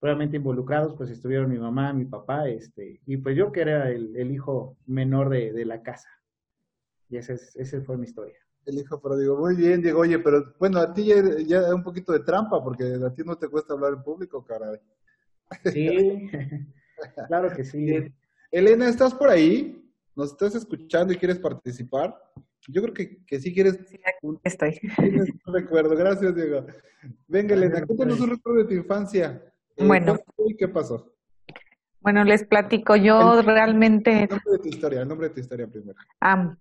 probablemente 0.00 0.36
involucrados, 0.36 0.94
pues 0.96 1.10
estuvieron 1.10 1.50
mi 1.50 1.58
mamá, 1.58 1.92
mi 1.92 2.04
papá, 2.04 2.48
este, 2.48 3.00
y 3.06 3.16
pues 3.16 3.36
yo 3.36 3.50
que 3.50 3.62
era 3.62 3.90
el, 3.90 4.16
el 4.16 4.30
hijo 4.30 4.76
menor 4.86 5.28
de, 5.28 5.52
de, 5.52 5.64
la 5.64 5.82
casa. 5.82 6.08
Y 7.08 7.16
esa 7.16 7.34
ese 7.34 7.80
fue 7.80 7.96
mi 7.96 8.04
historia. 8.04 8.38
El 8.64 8.78
hijo 8.78 9.00
pródigo. 9.00 9.36
Muy 9.38 9.56
bien, 9.56 9.80
Diego. 9.80 10.00
Oye, 10.00 10.18
pero 10.18 10.54
bueno, 10.58 10.78
a 10.78 10.92
ti 10.92 11.06
ya, 11.06 11.16
ya 11.46 11.74
un 11.74 11.82
poquito 11.82 12.12
de 12.12 12.20
trampa, 12.20 12.62
porque 12.62 12.84
a 12.84 13.14
ti 13.14 13.22
no 13.24 13.36
te 13.36 13.48
cuesta 13.48 13.72
hablar 13.72 13.94
en 13.94 14.02
público, 14.02 14.44
caray. 14.44 14.78
Sí, 15.72 16.30
claro 17.28 17.50
que 17.56 17.64
sí. 17.64 18.12
Elena, 18.50 18.88
¿estás 18.88 19.14
por 19.14 19.30
ahí? 19.30 19.90
¿Nos 20.14 20.32
estás 20.32 20.54
escuchando 20.54 21.12
y 21.12 21.16
quieres 21.16 21.38
participar? 21.38 22.14
Yo 22.68 22.82
creo 22.82 22.94
que, 22.94 23.24
que 23.24 23.40
sí 23.40 23.54
quieres. 23.54 23.78
Sí, 23.88 23.98
estoy. 24.44 24.78
Un 25.46 25.54
recuerdo. 25.54 25.96
Gracias, 25.96 26.34
Diego. 26.34 26.66
Venga, 27.26 27.54
Elena, 27.54 27.86
cuéntanos 27.86 28.20
un 28.20 28.30
recuerdo 28.30 28.58
de 28.58 28.64
tu 28.66 28.74
infancia. 28.74 29.42
Eh, 29.78 29.86
bueno. 29.86 30.18
¿Qué 30.58 30.68
pasó? 30.68 31.12
Bueno, 32.00 32.24
les 32.24 32.44
platico, 32.44 32.96
yo 32.96 33.40
el, 33.40 33.46
realmente... 33.46 34.24
El 34.24 34.28
nombre 34.28 34.52
de 34.52 34.58
tu 34.58 34.68
historia, 34.68 35.02
el 35.02 35.08
nombre 35.08 35.28
de 35.28 35.34
tu 35.34 35.40
historia 35.40 35.66
primero. 35.66 35.98
Ah, 36.20 36.56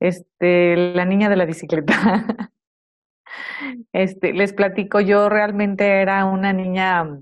este, 0.00 0.76
la 0.76 1.04
niña 1.04 1.28
de 1.28 1.36
la 1.36 1.44
bicicleta. 1.44 1.94
este, 3.92 4.32
les 4.32 4.52
platico, 4.52 5.00
yo 5.00 5.28
realmente 5.28 6.00
era 6.02 6.24
una 6.24 6.52
niña, 6.52 7.20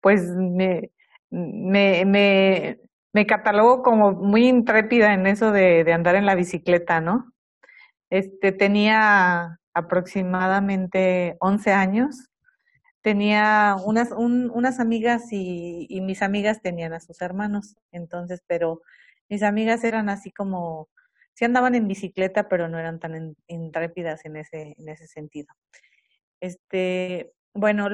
pues 0.00 0.22
me, 0.34 0.90
me, 1.30 2.04
me, 2.04 2.80
me 3.12 3.26
catalogo 3.26 3.82
como 3.82 4.12
muy 4.12 4.48
intrépida 4.48 5.14
en 5.14 5.26
eso 5.26 5.50
de, 5.50 5.84
de 5.84 5.92
andar 5.92 6.14
en 6.14 6.26
la 6.26 6.34
bicicleta, 6.34 7.00
¿no? 7.00 7.32
Este, 8.10 8.52
tenía 8.52 9.60
aproximadamente 9.74 11.36
11 11.40 11.72
años 11.72 12.30
tenía 13.04 13.76
unas, 13.84 14.12
un, 14.12 14.50
unas 14.54 14.80
amigas 14.80 15.30
y, 15.30 16.00
mis 16.00 16.22
amigas 16.22 16.62
tenían 16.62 16.94
a 16.94 17.00
sus 17.00 17.20
hermanos, 17.20 17.76
entonces, 17.92 18.42
pero 18.46 18.80
mis 19.28 19.42
amigas 19.42 19.84
eran 19.84 20.08
así 20.08 20.32
como, 20.32 20.88
sí 21.34 21.44
andaban 21.44 21.74
en 21.74 21.86
bicicleta, 21.86 22.48
pero 22.48 22.66
no 22.66 22.78
eran 22.78 23.00
tan 23.00 23.36
intrépidas 23.46 24.24
en 24.24 24.36
ese, 24.36 24.74
en 24.78 24.88
ese 24.88 25.06
sentido. 25.06 25.54
Este, 26.40 27.34
bueno, 27.52 27.88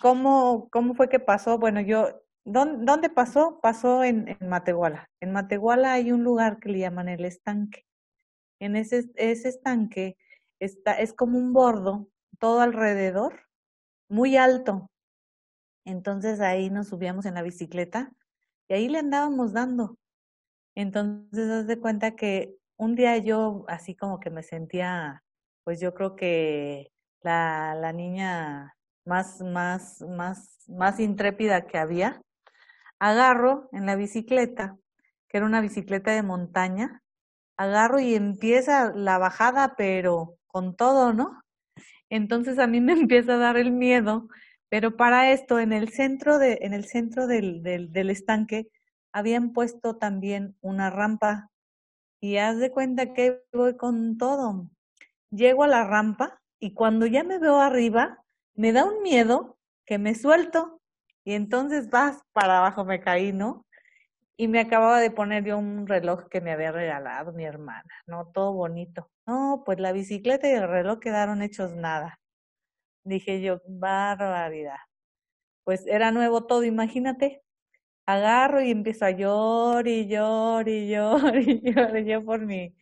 ¿cómo, 0.00 0.68
¿cómo 0.70 0.94
fue 0.94 1.08
que 1.08 1.18
pasó? 1.18 1.58
Bueno, 1.58 1.80
yo, 1.80 2.22
¿dónde, 2.44 2.84
dónde 2.84 3.10
pasó? 3.10 3.58
Pasó 3.60 4.04
en, 4.04 4.28
en 4.28 4.48
Matehuala. 4.48 5.10
En 5.20 5.32
Matehuala 5.32 5.92
hay 5.94 6.12
un 6.12 6.22
lugar 6.22 6.60
que 6.60 6.68
le 6.68 6.78
llaman 6.78 7.08
el 7.08 7.24
estanque. 7.24 7.84
en 8.60 8.76
ese, 8.76 9.10
ese 9.16 9.48
estanque 9.48 10.16
está, 10.60 10.92
es 10.94 11.12
como 11.12 11.36
un 11.36 11.52
bordo 11.52 12.08
todo 12.38 12.60
alrededor, 12.60 13.45
muy 14.08 14.36
alto. 14.36 14.90
Entonces 15.84 16.40
ahí 16.40 16.70
nos 16.70 16.88
subíamos 16.88 17.26
en 17.26 17.34
la 17.34 17.42
bicicleta 17.42 18.12
y 18.68 18.74
ahí 18.74 18.88
le 18.88 18.98
andábamos 18.98 19.52
dando. 19.52 19.98
Entonces, 20.74 21.48
haz 21.50 21.66
de 21.66 21.80
cuenta 21.80 22.16
que 22.16 22.56
un 22.76 22.94
día 22.96 23.16
yo 23.18 23.64
así 23.68 23.94
como 23.94 24.20
que 24.20 24.30
me 24.30 24.42
sentía, 24.42 25.22
pues 25.64 25.80
yo 25.80 25.94
creo 25.94 26.16
que 26.16 26.92
la, 27.22 27.74
la 27.74 27.92
niña 27.92 28.76
más, 29.04 29.40
más, 29.40 30.02
más, 30.02 30.64
más 30.68 31.00
intrépida 31.00 31.66
que 31.66 31.78
había, 31.78 32.20
agarro 32.98 33.68
en 33.72 33.86
la 33.86 33.96
bicicleta, 33.96 34.76
que 35.28 35.38
era 35.38 35.46
una 35.46 35.60
bicicleta 35.60 36.10
de 36.10 36.22
montaña, 36.22 37.02
agarro 37.56 38.00
y 38.00 38.14
empieza 38.14 38.92
la 38.94 39.18
bajada, 39.18 39.74
pero 39.76 40.36
con 40.46 40.76
todo, 40.76 41.12
¿no? 41.12 41.40
Entonces 42.10 42.58
a 42.58 42.66
mí 42.66 42.80
me 42.80 42.92
empieza 43.00 43.34
a 43.34 43.38
dar 43.38 43.56
el 43.56 43.72
miedo, 43.72 44.28
pero 44.68 44.96
para 44.96 45.32
esto, 45.32 45.58
en 45.58 45.72
el 45.72 45.90
centro, 45.90 46.38
de, 46.38 46.58
en 46.62 46.74
el 46.74 46.84
centro 46.86 47.26
del, 47.26 47.62
del, 47.62 47.92
del 47.92 48.10
estanque, 48.10 48.68
habían 49.12 49.52
puesto 49.52 49.96
también 49.96 50.56
una 50.60 50.90
rampa. 50.90 51.50
Y 52.20 52.38
haz 52.38 52.58
de 52.58 52.70
cuenta 52.70 53.14
que 53.14 53.42
voy 53.52 53.76
con 53.76 54.18
todo. 54.18 54.68
Llego 55.30 55.64
a 55.64 55.68
la 55.68 55.84
rampa 55.86 56.40
y 56.58 56.74
cuando 56.74 57.06
ya 57.06 57.24
me 57.24 57.38
veo 57.38 57.60
arriba, 57.60 58.22
me 58.54 58.72
da 58.72 58.84
un 58.84 59.02
miedo 59.02 59.58
que 59.84 59.98
me 59.98 60.14
suelto 60.14 60.80
y 61.24 61.34
entonces 61.34 61.90
vas 61.90 62.22
para 62.32 62.58
abajo, 62.58 62.84
me 62.84 63.00
caí, 63.00 63.32
¿no? 63.32 63.66
Y 64.36 64.48
me 64.48 64.60
acababa 64.60 65.00
de 65.00 65.10
poner 65.10 65.44
yo 65.44 65.58
un 65.58 65.86
reloj 65.86 66.28
que 66.28 66.40
me 66.40 66.52
había 66.52 66.72
regalado 66.72 67.32
mi 67.32 67.44
hermana, 67.44 67.92
¿no? 68.06 68.26
Todo 68.32 68.52
bonito. 68.52 69.10
No, 69.26 69.62
pues 69.64 69.80
la 69.80 69.92
bicicleta 69.92 70.48
y 70.48 70.52
el 70.52 70.68
reloj 70.68 71.00
quedaron 71.00 71.42
hechos 71.42 71.74
nada. 71.74 72.20
Dije 73.04 73.40
yo, 73.42 73.60
barbaridad. 73.68 74.78
Pues 75.64 75.86
era 75.86 76.12
nuevo 76.12 76.46
todo, 76.46 76.64
imagínate. 76.64 77.42
Agarro 78.06 78.62
y 78.62 78.70
empiezo 78.70 79.04
a 79.06 79.10
llorar 79.10 79.88
y 79.88 80.06
llorar 80.08 80.68
y 80.68 80.88
llorar 80.88 81.36
y 81.40 81.60
llorar 81.62 81.98
yo 82.04 82.24
por 82.24 82.40
mi, 82.46 82.76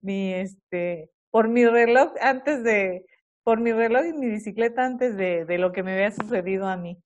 mi, 0.00 0.32
este, 0.34 1.10
por 1.30 1.48
mi 1.48 1.66
reloj 1.66 2.12
antes 2.20 2.62
de, 2.64 3.06
por 3.44 3.60
mi 3.60 3.72
reloj 3.72 4.06
y 4.06 4.12
mi 4.12 4.28
bicicleta 4.28 4.84
antes 4.86 5.16
de, 5.16 5.44
de 5.44 5.58
lo 5.58 5.72
que 5.72 5.82
me 5.82 5.94
había 5.94 6.12
sucedido 6.12 6.68
a 6.68 6.76
mí. 6.76 7.02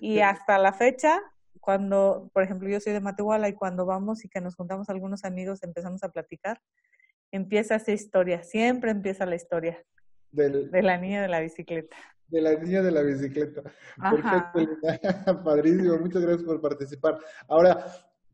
Y 0.00 0.20
hasta 0.20 0.58
la 0.58 0.72
fecha, 0.72 1.20
cuando, 1.60 2.30
por 2.32 2.42
ejemplo, 2.42 2.68
yo 2.68 2.80
soy 2.80 2.92
de 2.94 3.00
Matehuala 3.00 3.48
y 3.48 3.54
cuando 3.54 3.86
vamos 3.86 4.24
y 4.24 4.28
que 4.28 4.40
nos 4.40 4.56
juntamos 4.56 4.88
algunos 4.88 5.24
amigos, 5.24 5.62
empezamos 5.62 6.02
a 6.02 6.10
platicar, 6.10 6.60
empieza 7.32 7.76
esa 7.76 7.92
historia, 7.92 8.42
siempre 8.42 8.90
empieza 8.90 9.26
la 9.26 9.36
historia 9.36 9.84
Del, 10.30 10.70
de 10.70 10.82
la 10.82 10.98
niña 10.98 11.22
de 11.22 11.28
la 11.28 11.40
bicicleta. 11.40 11.96
de 12.28 12.40
la 12.40 12.54
niña 12.54 12.82
de 12.82 12.90
la 12.92 13.02
bicicleta. 13.02 13.62
Ajá. 13.98 14.52
Perfecto, 14.52 14.88
Elena. 14.88 15.42
Padrísimo, 15.44 15.98
muchas 15.98 16.22
gracias 16.22 16.44
por 16.44 16.60
participar. 16.60 17.18
Ahora, 17.48 17.84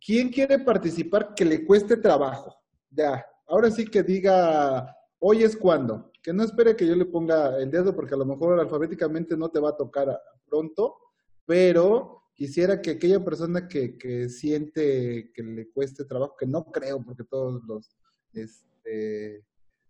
¿quién 0.04 0.28
quiere 0.30 0.59
participar 0.59 1.35
que 1.35 1.44
le 1.44 1.64
cueste 1.64 1.96
trabajo? 1.96 2.54
Ya, 2.90 3.24
ahora 3.46 3.70
sí 3.70 3.87
que 3.87 4.02
diga, 4.02 4.94
hoy 5.18 5.42
es 5.44 5.56
cuando. 5.56 6.11
Que 6.22 6.32
no 6.32 6.42
espere 6.42 6.74
que 6.76 6.87
yo 6.87 6.94
le 6.96 7.06
ponga 7.06 7.56
el 7.59 7.70
dedo 7.70 7.94
porque 7.94 8.14
a 8.14 8.18
lo 8.18 8.26
mejor 8.26 8.59
alfabéticamente 8.61 9.37
no 9.37 9.48
te 9.48 9.61
va 9.61 9.70
a 9.70 9.76
tocar 9.76 10.20
pronto, 10.48 10.96
pero 11.46 12.24
quisiera 12.35 12.82
que 12.82 12.90
aquella 12.92 13.24
persona 13.24 13.66
que, 13.68 13.96
que 13.96 14.28
siente 14.28 15.30
que 15.32 15.42
le 15.42 15.70
cueste 15.70 16.04
trabajo, 16.04 16.35
que 16.38 16.46
no 16.46 16.64
creo 16.64 17.02
porque 17.02 17.24
todos 17.24 17.62
los, 17.64 17.96
este, 18.35 18.66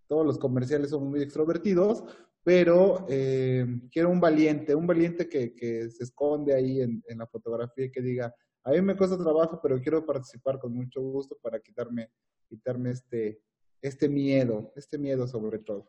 todos 0.07 0.25
los 0.25 0.39
comerciales 0.39 0.91
son 0.91 1.11
muy 1.11 1.23
extrovertidos, 1.23 2.05
pero 2.43 3.07
eh, 3.09 3.67
quiero 3.91 4.11
un 4.11 4.21
valiente, 4.21 4.75
un 4.75 4.87
valiente 4.87 5.29
que, 5.29 5.55
que 5.55 5.91
se 5.91 6.05
esconde 6.05 6.55
ahí 6.55 6.81
en, 6.81 7.03
en, 7.09 7.19
la 7.19 7.27
fotografía 7.27 7.87
y 7.87 7.91
que 7.91 8.01
diga, 8.01 8.33
a 8.63 8.71
mí 8.71 8.81
me 8.83 8.97
cuesta 8.97 9.19
trabajo, 9.19 9.59
pero 9.61 9.81
quiero 9.81 10.07
participar 10.07 10.59
con 10.59 10.73
mucho 10.73 11.01
gusto 11.01 11.37
para 11.43 11.59
quitarme, 11.59 12.11
quitarme 12.49 12.91
este, 12.91 13.41
este 13.83 14.09
miedo, 14.09 14.73
este 14.77 14.99
miedo 14.99 15.27
sobre 15.27 15.59
todo. 15.59 15.89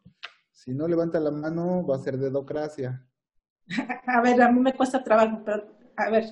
Si 0.51 0.73
no 0.73 0.87
levanta 0.87 1.19
la 1.19 1.31
mano, 1.31 1.85
va 1.85 1.95
a 1.95 1.99
ser 1.99 2.17
dedocracia. 2.17 3.05
A 4.07 4.21
ver, 4.21 4.41
a 4.41 4.51
mí 4.51 4.59
me 4.59 4.73
cuesta 4.73 5.03
trabajo, 5.03 5.41
pero 5.45 5.67
a 5.95 6.09
ver, 6.09 6.23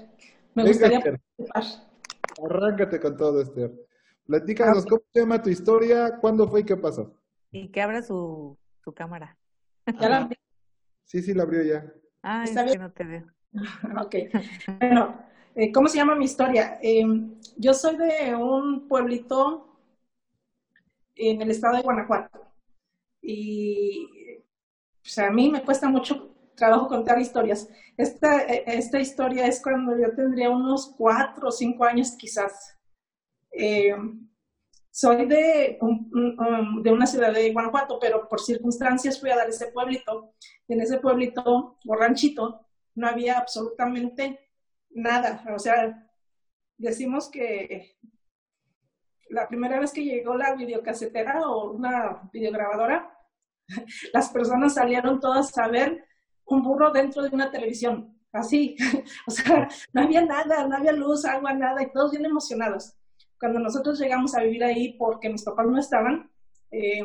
me 0.53 0.63
Venga, 0.63 0.69
gustaría 0.69 0.99
participar. 1.01 1.63
Arráncate 2.43 2.99
con 2.99 3.17
todo, 3.17 3.41
Esther. 3.41 3.73
Platícanos, 4.25 4.79
okay. 4.79 4.89
¿cómo 4.89 5.01
se 5.13 5.19
llama 5.19 5.41
tu 5.41 5.49
historia? 5.49 6.17
¿Cuándo 6.19 6.47
fue 6.47 6.61
y 6.61 6.63
qué 6.63 6.75
pasó? 6.75 7.15
Y 7.51 7.69
que 7.69 7.81
abra 7.81 8.01
su, 8.01 8.57
su 8.83 8.93
cámara. 8.93 9.37
¿Ya 9.99 10.09
la 10.09 10.17
abrí? 10.17 10.35
Sí, 11.03 11.21
sí, 11.21 11.33
la 11.33 11.43
abrió 11.43 11.61
ya. 11.61 11.93
Ah, 12.23 12.43
es 12.43 12.51
que 12.51 12.77
no 12.79 12.91
te 12.91 13.03
veo. 13.03 13.25
ok. 14.01 14.15
Bueno, 14.79 15.15
eh, 15.53 15.71
¿cómo 15.71 15.87
se 15.87 15.97
llama 15.97 16.15
mi 16.15 16.25
historia? 16.25 16.79
Eh, 16.81 17.03
yo 17.57 17.73
soy 17.73 17.97
de 17.97 18.35
un 18.35 18.87
pueblito 18.87 19.77
en 21.15 21.41
el 21.41 21.51
estado 21.51 21.77
de 21.77 21.83
Guanajuato. 21.83 22.41
Y 23.21 24.43
pues, 25.01 25.17
a 25.19 25.29
mí 25.29 25.49
me 25.51 25.63
cuesta 25.63 25.87
mucho 25.87 26.35
trabajo 26.55 26.87
contar 26.87 27.19
historias. 27.19 27.69
Esta, 27.95 28.41
esta 28.41 28.99
historia 28.99 29.45
es 29.45 29.61
cuando 29.61 29.97
yo 29.97 30.13
tendría 30.15 30.49
unos 30.49 30.93
cuatro 30.97 31.49
o 31.49 31.51
cinco 31.51 31.85
años 31.85 32.15
quizás. 32.17 32.74
Eh, 33.57 33.95
soy 34.91 35.25
de, 35.25 35.77
de 36.83 36.91
una 36.91 37.05
ciudad 37.05 37.33
de 37.33 37.51
Guanajuato, 37.51 37.99
pero 37.99 38.29
por 38.29 38.39
circunstancias 38.39 39.19
fui 39.19 39.29
a 39.29 39.35
dar 39.35 39.49
ese 39.49 39.67
pueblito. 39.67 40.33
En 40.67 40.81
ese 40.81 40.99
pueblito 40.99 41.77
o 41.85 41.95
ranchito 41.95 42.65
no 42.95 43.07
había 43.07 43.37
absolutamente 43.37 44.39
nada. 44.91 45.43
O 45.53 45.59
sea, 45.59 46.09
decimos 46.77 47.29
que 47.29 47.97
la 49.29 49.47
primera 49.47 49.79
vez 49.79 49.91
que 49.91 50.03
llegó 50.03 50.35
la 50.35 50.55
videocasetera 50.55 51.49
o 51.49 51.71
una 51.71 52.29
videograbadora, 52.31 53.17
las 54.13 54.29
personas 54.29 54.75
salieron 54.75 55.19
todas 55.19 55.57
a 55.57 55.67
ver 55.67 56.05
un 56.45 56.61
burro 56.61 56.91
dentro 56.91 57.23
de 57.23 57.29
una 57.33 57.51
televisión, 57.51 58.17
así. 58.31 58.75
o 59.27 59.31
sea, 59.31 59.67
no 59.93 60.03
había 60.03 60.21
nada, 60.21 60.67
no 60.67 60.77
había 60.77 60.91
luz, 60.91 61.25
agua, 61.25 61.53
nada, 61.53 61.81
y 61.83 61.91
todos 61.91 62.11
bien 62.11 62.25
emocionados. 62.25 62.95
Cuando 63.39 63.59
nosotros 63.59 63.99
llegamos 63.99 64.35
a 64.35 64.41
vivir 64.41 64.63
ahí 64.63 64.93
porque 64.93 65.29
mis 65.29 65.43
papás 65.43 65.67
no 65.67 65.79
estaban, 65.79 66.31
eh, 66.71 67.03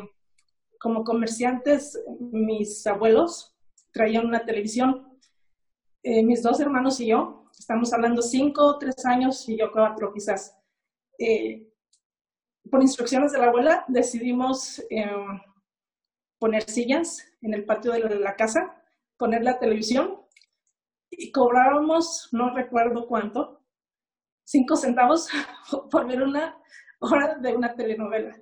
como 0.79 1.03
comerciantes, 1.03 2.01
mis 2.19 2.85
abuelos 2.87 3.55
traían 3.91 4.25
una 4.25 4.45
televisión. 4.45 5.17
Eh, 6.03 6.23
mis 6.23 6.41
dos 6.41 6.59
hermanos 6.59 6.99
y 6.99 7.07
yo, 7.07 7.45
estamos 7.57 7.93
hablando 7.93 8.21
cinco, 8.21 8.77
tres 8.79 9.05
años 9.05 9.47
y 9.47 9.57
yo 9.57 9.71
cuatro 9.71 10.11
quizás. 10.13 10.57
Eh, 11.19 11.67
por 12.69 12.81
instrucciones 12.81 13.31
de 13.31 13.39
la 13.39 13.47
abuela 13.47 13.85
decidimos 13.87 14.81
poner 16.39 16.63
sillas 16.63 17.23
en 17.41 17.53
el 17.53 17.65
patio 17.65 17.91
de 17.91 18.19
la 18.19 18.35
casa 18.35 18.81
poner 19.21 19.43
la 19.43 19.59
televisión 19.59 20.19
y 21.11 21.31
cobrábamos, 21.31 22.29
no 22.31 22.55
recuerdo 22.55 23.05
cuánto, 23.05 23.60
cinco 24.51 24.75
centavos 24.75 25.29
por 25.91 26.05
ver 26.07 26.21
una 26.21 26.57
hora 26.99 27.35
de 27.35 27.55
una 27.55 27.73
telenovela. 27.73 28.37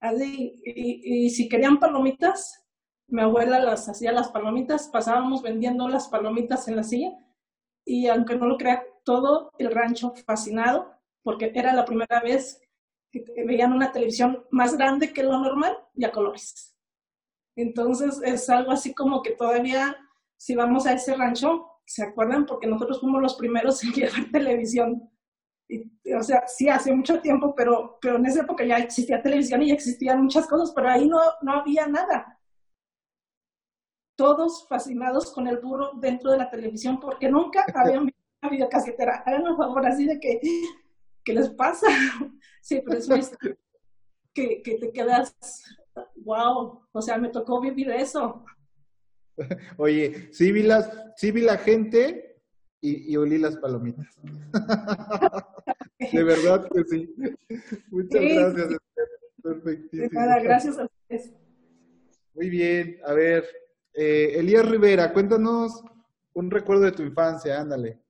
Así, 0.00 0.60
y, 0.64 1.30
si 1.30 1.48
querían 1.48 1.78
palomitas, 1.78 2.64
mi 3.08 3.22
abuela 3.22 3.58
las 3.60 3.88
hacía 3.88 4.12
las 4.12 4.28
palomitas, 4.30 4.88
pasábamos 4.88 5.42
vendiendo 5.42 5.88
las 5.88 6.08
palomitas 6.08 6.66
en 6.68 6.76
la 6.76 6.82
silla 6.82 7.12
y 7.84 8.08
aunque 8.08 8.36
no 8.36 8.46
lo 8.46 8.56
crea, 8.56 8.84
todo 9.04 9.52
el 9.58 9.70
rancho 9.70 10.12
fascinado 10.26 10.92
porque 11.22 11.52
era 11.54 11.72
la 11.72 11.84
primera 11.84 12.20
vez 12.20 12.60
que 13.12 13.24
veían 13.46 13.72
una 13.72 13.92
televisión 13.92 14.44
más 14.50 14.76
grande 14.76 15.12
que 15.12 15.22
lo 15.22 15.38
normal 15.38 15.76
y 15.94 16.04
a 16.04 16.10
colores. 16.10 16.74
Entonces 17.56 18.20
es 18.24 18.50
algo 18.50 18.72
así 18.72 18.92
como 18.92 19.22
que 19.22 19.32
todavía, 19.32 19.96
si 20.36 20.54
vamos 20.56 20.86
a 20.86 20.92
ese 20.92 21.14
rancho, 21.14 21.75
¿se 21.86 22.02
acuerdan? 22.02 22.46
Porque 22.46 22.66
nosotros 22.66 23.00
fuimos 23.00 23.22
los 23.22 23.34
primeros 23.36 23.82
en 23.84 23.92
llevar 23.92 24.30
televisión. 24.30 25.10
Y, 25.68 25.90
o 26.12 26.22
sea, 26.22 26.46
sí, 26.46 26.68
hace 26.68 26.92
mucho 26.94 27.20
tiempo, 27.20 27.54
pero, 27.54 27.98
pero 28.00 28.16
en 28.16 28.26
esa 28.26 28.42
época 28.42 28.64
ya 28.64 28.78
existía 28.78 29.22
televisión 29.22 29.62
y 29.62 29.70
existían 29.70 30.22
muchas 30.22 30.46
cosas, 30.46 30.72
pero 30.74 30.88
ahí 30.88 31.08
no, 31.08 31.18
no 31.42 31.52
había 31.52 31.86
nada. 31.86 32.38
Todos 34.16 34.66
fascinados 34.68 35.32
con 35.32 35.46
el 35.46 35.58
burro 35.58 35.92
dentro 36.00 36.30
de 36.30 36.38
la 36.38 36.50
televisión 36.50 37.00
porque 37.00 37.28
nunca 37.28 37.64
habían 37.74 38.06
visto 38.06 38.20
una 38.42 38.50
videocasetera. 38.50 39.22
Hagan 39.26 39.48
un 39.48 39.56
favor 39.56 39.86
así 39.86 40.06
de 40.06 40.20
que, 40.20 40.40
¿qué 41.24 41.32
les 41.32 41.50
pasa? 41.50 41.86
Sí, 42.62 42.82
pero 42.84 42.98
es 42.98 43.38
que, 44.34 44.60
que 44.60 44.74
te 44.78 44.90
quedas 44.90 45.36
wow, 46.16 46.82
o 46.92 47.02
sea, 47.02 47.18
me 47.18 47.28
tocó 47.28 47.60
vivir 47.60 47.90
eso. 47.90 48.44
Oye, 49.76 50.28
sí 50.32 50.52
vi, 50.52 50.62
las, 50.62 50.90
sí 51.16 51.30
vi 51.30 51.42
la 51.42 51.58
gente 51.58 52.42
y, 52.80 53.12
y 53.12 53.16
olí 53.16 53.38
las 53.38 53.56
palomitas. 53.56 54.06
De 56.12 56.24
verdad 56.24 56.68
que 56.72 56.84
sí. 56.84 57.14
Muchas 57.90 58.20
sí, 58.20 58.34
gracias. 58.34 58.78
Perfectísimo. 59.42 60.10
nada, 60.12 60.40
gracias 60.40 60.78
a 60.78 60.84
ustedes. 60.84 61.32
Muy 62.34 62.50
bien, 62.50 62.98
a 63.04 63.14
ver, 63.14 63.46
eh, 63.94 64.38
Elías 64.38 64.68
Rivera, 64.68 65.12
cuéntanos 65.12 65.82
un 66.34 66.50
recuerdo 66.50 66.82
de 66.84 66.92
tu 66.92 67.02
infancia, 67.02 67.58
ándale. 67.60 68.02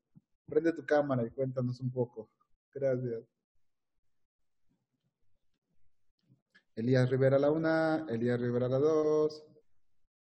Prende 0.46 0.72
tu 0.72 0.84
cámara 0.84 1.24
y 1.24 1.30
cuéntanos 1.30 1.80
un 1.80 1.92
poco. 1.92 2.28
Gracias. 2.74 3.22
Elías 6.74 7.08
Rivera 7.08 7.38
la 7.38 7.50
una, 7.50 8.04
Elías 8.08 8.40
Rivera 8.40 8.68
la 8.68 8.78
dos. 8.78 9.44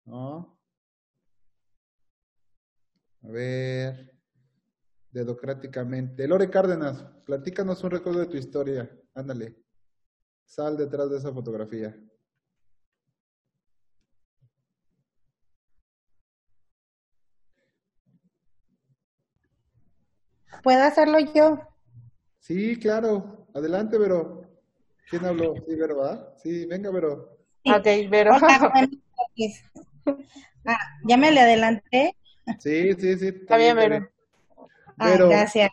¿No? 0.06 0.60
A 3.24 3.28
ver. 3.28 4.12
Dedocráticamente. 5.12 6.28
Lore 6.28 6.50
Cárdenas, 6.50 7.04
platícanos 7.26 7.84
un 7.84 7.92
recuerdo 7.92 8.20
de 8.20 8.26
tu 8.28 8.38
historia. 8.38 8.90
Ándale. 9.14 9.56
Sal 10.46 10.76
detrás 10.78 11.10
de 11.10 11.18
esa 11.18 11.32
fotografía. 11.32 11.96
¿Puedo 20.62 20.84
hacerlo 20.84 21.20
yo? 21.20 21.60
Sí, 22.40 22.80
claro. 22.80 23.48
Adelante, 23.54 23.98
Vero. 23.98 24.42
¿Quién 25.10 25.26
habló? 25.26 25.56
Sí, 25.66 25.76
Vero, 25.76 25.98
¿verdad? 25.98 26.34
Sí, 26.38 26.66
venga, 26.66 26.92
Vero. 26.92 27.38
Sí. 27.64 27.72
Ok, 27.72 27.86
Hola, 28.12 28.90
noches. 29.38 29.64
Ah, 30.66 30.78
ya 31.08 31.18
me 31.18 31.32
le 31.32 31.42
adelanté. 31.42 32.16
Sí, 32.60 32.94
sí, 32.94 33.18
sí. 33.18 33.28
Está 33.28 33.58
bien, 33.58 33.76
Vero. 33.76 34.10
Ah, 34.98 35.18
gracias. 35.18 35.72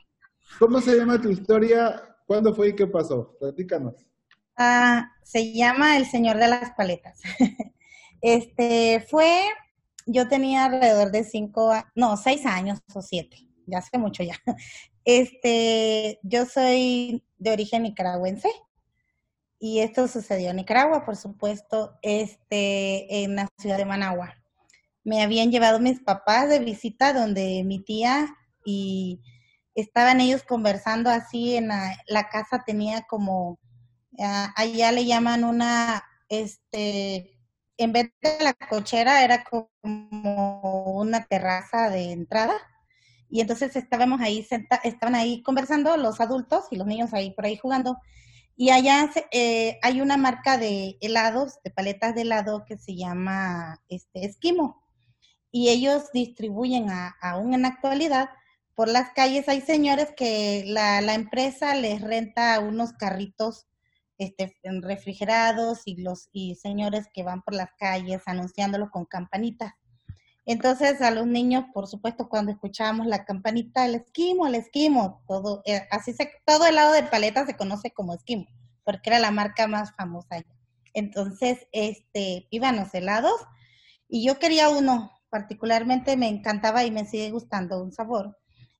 ¿cómo 0.58 0.80
se 0.80 0.96
llama 0.96 1.20
tu 1.20 1.30
historia? 1.30 2.02
¿Cuándo 2.26 2.54
fue 2.54 2.68
y 2.68 2.76
qué 2.76 2.86
pasó? 2.86 3.36
Platícanos. 3.38 4.06
Ah, 4.56 5.10
se 5.24 5.52
llama 5.52 5.96
El 5.96 6.06
Señor 6.06 6.36
de 6.36 6.48
las 6.48 6.72
Paletas. 6.72 7.20
Este 8.22 9.00
fue, 9.08 9.40
yo 10.04 10.28
tenía 10.28 10.66
alrededor 10.66 11.10
de 11.10 11.24
cinco, 11.24 11.72
no, 11.94 12.18
seis 12.18 12.44
años 12.44 12.78
o 12.92 13.00
siete, 13.00 13.48
ya 13.66 13.78
hace 13.78 13.96
mucho 13.98 14.22
ya. 14.22 14.34
Este, 15.06 16.20
yo 16.22 16.44
soy 16.44 17.24
de 17.38 17.52
origen 17.52 17.84
nicaragüense 17.84 18.50
y 19.58 19.80
esto 19.80 20.06
sucedió 20.08 20.50
en 20.50 20.56
Nicaragua, 20.56 21.06
por 21.06 21.16
supuesto, 21.16 21.98
este, 22.02 23.24
en 23.24 23.36
la 23.36 23.48
ciudad 23.58 23.78
de 23.78 23.86
Managua. 23.86 24.39
Me 25.04 25.22
habían 25.22 25.50
llevado 25.50 25.80
mis 25.80 26.00
papás 26.00 26.48
de 26.48 26.58
visita 26.60 27.12
donde 27.12 27.62
mi 27.64 27.80
tía 27.82 28.28
y 28.64 29.20
estaban 29.74 30.20
ellos 30.20 30.42
conversando 30.42 31.10
así 31.10 31.56
en 31.56 31.68
la, 31.68 32.28
casa 32.30 32.62
tenía 32.66 33.02
como 33.02 33.58
Ah, 34.18 34.52
allá 34.56 34.92
le 34.92 35.06
llaman 35.06 35.44
una, 35.44 36.04
este, 36.28 37.38
en 37.78 37.92
vez 37.92 38.10
de 38.22 38.38
la 38.44 38.54
cochera 38.54 39.24
era 39.24 39.44
como 39.44 39.70
una 41.00 41.24
terraza 41.26 41.90
de 41.90 42.12
entrada. 42.12 42.54
Y 43.28 43.40
entonces 43.40 43.76
estábamos 43.76 44.20
ahí, 44.20 44.42
senta- 44.42 44.80
estaban 44.84 45.14
ahí 45.14 45.42
conversando 45.42 45.96
los 45.96 46.20
adultos 46.20 46.66
y 46.70 46.76
los 46.76 46.86
niños 46.86 47.14
ahí 47.14 47.30
por 47.32 47.46
ahí 47.46 47.56
jugando. 47.56 47.96
Y 48.56 48.70
allá 48.70 49.10
eh, 49.32 49.78
hay 49.82 50.00
una 50.00 50.16
marca 50.16 50.58
de 50.58 50.98
helados, 51.00 51.58
de 51.64 51.70
paletas 51.70 52.14
de 52.14 52.22
helado 52.22 52.64
que 52.66 52.76
se 52.78 52.96
llama 52.96 53.80
este, 53.88 54.26
Esquimo. 54.26 54.79
Y 55.52 55.68
ellos 55.68 56.10
distribuyen 56.12 56.90
a- 56.90 57.16
aún 57.20 57.54
en 57.54 57.62
la 57.62 57.68
actualidad 57.68 58.30
por 58.74 58.88
las 58.88 59.10
calles. 59.12 59.48
Hay 59.48 59.60
señores 59.60 60.12
que 60.16 60.64
la, 60.66 61.00
la 61.00 61.14
empresa 61.14 61.74
les 61.74 62.00
renta 62.00 62.58
unos 62.60 62.92
carritos 62.92 63.66
este, 64.18 64.54
refrigerados 64.82 65.82
y 65.86 65.96
los 66.02 66.28
y 66.32 66.54
señores 66.56 67.06
que 67.12 67.22
van 67.22 67.42
por 67.42 67.54
las 67.54 67.70
calles 67.78 68.22
anunciándolo 68.26 68.90
con 68.90 69.06
campanitas. 69.06 69.72
Entonces 70.46 71.00
a 71.02 71.10
los 71.10 71.26
niños, 71.26 71.64
por 71.72 71.86
supuesto, 71.86 72.28
cuando 72.28 72.50
escuchábamos 72.52 73.06
la 73.06 73.24
campanita, 73.24 73.84
el 73.86 73.94
esquimo, 73.94 74.46
el 74.46 74.54
esquimo, 74.56 75.22
todo, 75.28 75.62
eh, 75.64 75.86
así 75.90 76.12
se, 76.12 76.30
todo 76.44 76.66
el 76.66 76.74
lado 76.74 76.92
de 76.92 77.02
paleta 77.04 77.46
se 77.46 77.56
conoce 77.56 77.92
como 77.92 78.14
esquimo, 78.14 78.46
porque 78.84 79.10
era 79.10 79.18
la 79.20 79.30
marca 79.30 79.66
más 79.66 79.94
famosa. 79.96 80.42
Entonces, 80.94 81.66
este, 81.72 82.46
iban 82.50 82.76
los 82.76 82.92
helados 82.94 83.40
y 84.08 84.26
yo 84.26 84.38
quería 84.38 84.70
uno, 84.70 85.10
particularmente 85.30 86.16
me 86.16 86.28
encantaba 86.28 86.84
y 86.84 86.90
me 86.90 87.06
sigue 87.06 87.30
gustando 87.30 87.82
un 87.82 87.92
sabor. 87.92 88.36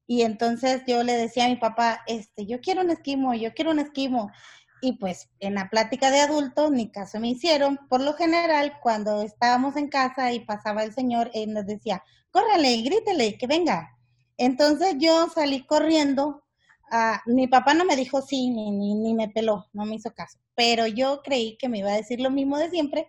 Y 0.07 0.23
entonces 0.23 0.83
yo 0.87 1.05
le 1.05 1.13
decía 1.15 1.47
a 1.47 1.49
mi 1.49 1.57
papá, 1.57 2.03
este, 2.07 2.45
yo 2.45 2.61
quiero 2.61 2.83
un 2.83 2.91
esquimo, 2.91 3.33
yo 3.35 3.55
quiero 3.55 3.71
un 3.71 3.79
esquimo. 3.79 4.31
Y 4.83 4.95
pues 4.99 5.29
en 5.39 5.55
la 5.55 5.71
plática 5.71 6.11
de 6.11 6.21
adultos 6.21 6.71
ni 6.73 6.91
caso 6.91 7.21
me 7.21 7.29
hicieron. 7.29 7.79
Por 7.89 8.01
lo 8.01 8.15
general, 8.15 8.75
cuando 8.83 9.23
estábamos 9.23 9.77
en 9.77 9.89
casa 9.89 10.33
y 10.33 10.41
pasaba 10.41 10.83
el 10.83 10.93
señor, 10.93 11.31
él 11.35 11.53
nos 11.53 11.67
decía, 11.67 12.03
córrele 12.33 12.73
y 12.73 12.83
grítele 12.83 13.39
que 13.39 13.47
venga. 13.47 13.97
Entonces 14.37 14.97
yo 14.99 15.29
salí 15.29 15.65
corriendo. 15.65 16.43
ah, 16.91 17.23
mi 17.27 17.47
papá 17.47 17.75
no 17.75 17.85
me 17.85 17.95
dijo 17.95 18.21
sí, 18.23 18.51
ni, 18.51 18.73
ni, 18.73 18.95
ni 18.95 19.15
me 19.15 19.29
peló, 19.29 19.69
no 19.73 19.85
me 19.85 19.97
hizo 19.97 20.13
caso. 20.13 20.39
Pero 20.57 20.87
yo 20.89 21.23
creí 21.23 21.57
que 21.57 21.69
me 21.69 21.79
iba 21.79 21.91
a 21.93 21.97
decir 21.97 22.21
lo 22.21 22.31
mismo 22.31 22.59
de 22.59 22.71
siempre 22.71 23.07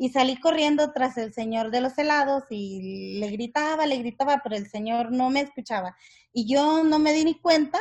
y 0.00 0.08
salí 0.08 0.40
corriendo 0.40 0.92
tras 0.92 1.18
el 1.18 1.34
señor 1.34 1.70
de 1.70 1.82
los 1.82 1.98
helados 1.98 2.44
y 2.48 3.18
le 3.20 3.28
gritaba, 3.32 3.84
le 3.84 3.98
gritaba, 3.98 4.40
pero 4.42 4.56
el 4.56 4.66
señor 4.66 5.12
no 5.12 5.28
me 5.28 5.40
escuchaba. 5.42 5.94
Y 6.32 6.50
yo 6.50 6.82
no 6.84 6.98
me 6.98 7.12
di 7.12 7.22
ni 7.22 7.38
cuenta 7.38 7.78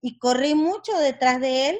y 0.00 0.16
corrí 0.16 0.54
mucho 0.54 0.96
detrás 0.96 1.40
de 1.40 1.70
él 1.70 1.78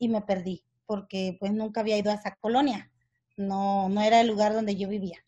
y 0.00 0.08
me 0.08 0.20
perdí, 0.20 0.64
porque 0.84 1.36
pues 1.38 1.52
nunca 1.52 1.80
había 1.80 1.96
ido 1.96 2.10
a 2.10 2.14
esa 2.14 2.34
colonia, 2.40 2.90
no, 3.36 3.88
no 3.88 4.02
era 4.02 4.20
el 4.20 4.26
lugar 4.26 4.52
donde 4.52 4.74
yo 4.74 4.88
vivía. 4.88 5.20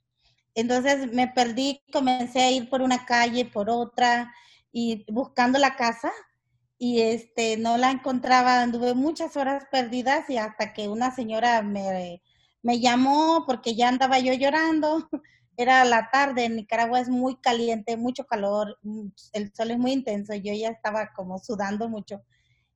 Entonces 0.57 1.13
me 1.13 1.29
perdí, 1.29 1.81
comencé 1.93 2.41
a 2.43 2.51
ir 2.51 2.69
por 2.69 2.83
una 2.83 3.07
calle, 3.07 3.45
por 3.45 3.71
otra, 3.71 4.35
y 4.73 5.05
buscando 5.13 5.61
la 5.61 5.77
casa, 5.77 6.11
y 6.77 7.03
este, 7.03 7.57
no 7.57 7.79
la 7.79 7.93
encontraba, 7.93 8.63
anduve 8.63 8.95
muchas 8.95 9.37
horas 9.37 9.65
perdidas 9.71 10.29
y 10.29 10.39
hasta 10.39 10.73
que 10.73 10.89
una 10.89 11.15
señora 11.15 11.63
me, 11.63 12.21
me 12.63 12.81
llamó 12.81 13.45
porque 13.47 13.75
ya 13.75 13.89
andaba 13.89 14.19
yo 14.19 14.33
llorando, 14.35 15.09
era 15.57 15.85
la 15.85 16.09
tarde, 16.11 16.45
en 16.45 16.57
Nicaragua 16.57 17.01
es 17.01 17.09
muy 17.09 17.37
caliente, 17.37 17.97
mucho 17.97 18.25
calor, 18.27 18.79
mm, 18.83 19.09
el 19.33 19.53
sol 19.55 19.71
es 19.73 19.79
muy 19.79 19.93
intenso, 19.93 20.35
yo 20.35 20.53
ya 20.55 20.71
estaba 20.71 21.13
como 21.15 21.39
sudando 21.39 21.89
mucho 21.89 22.23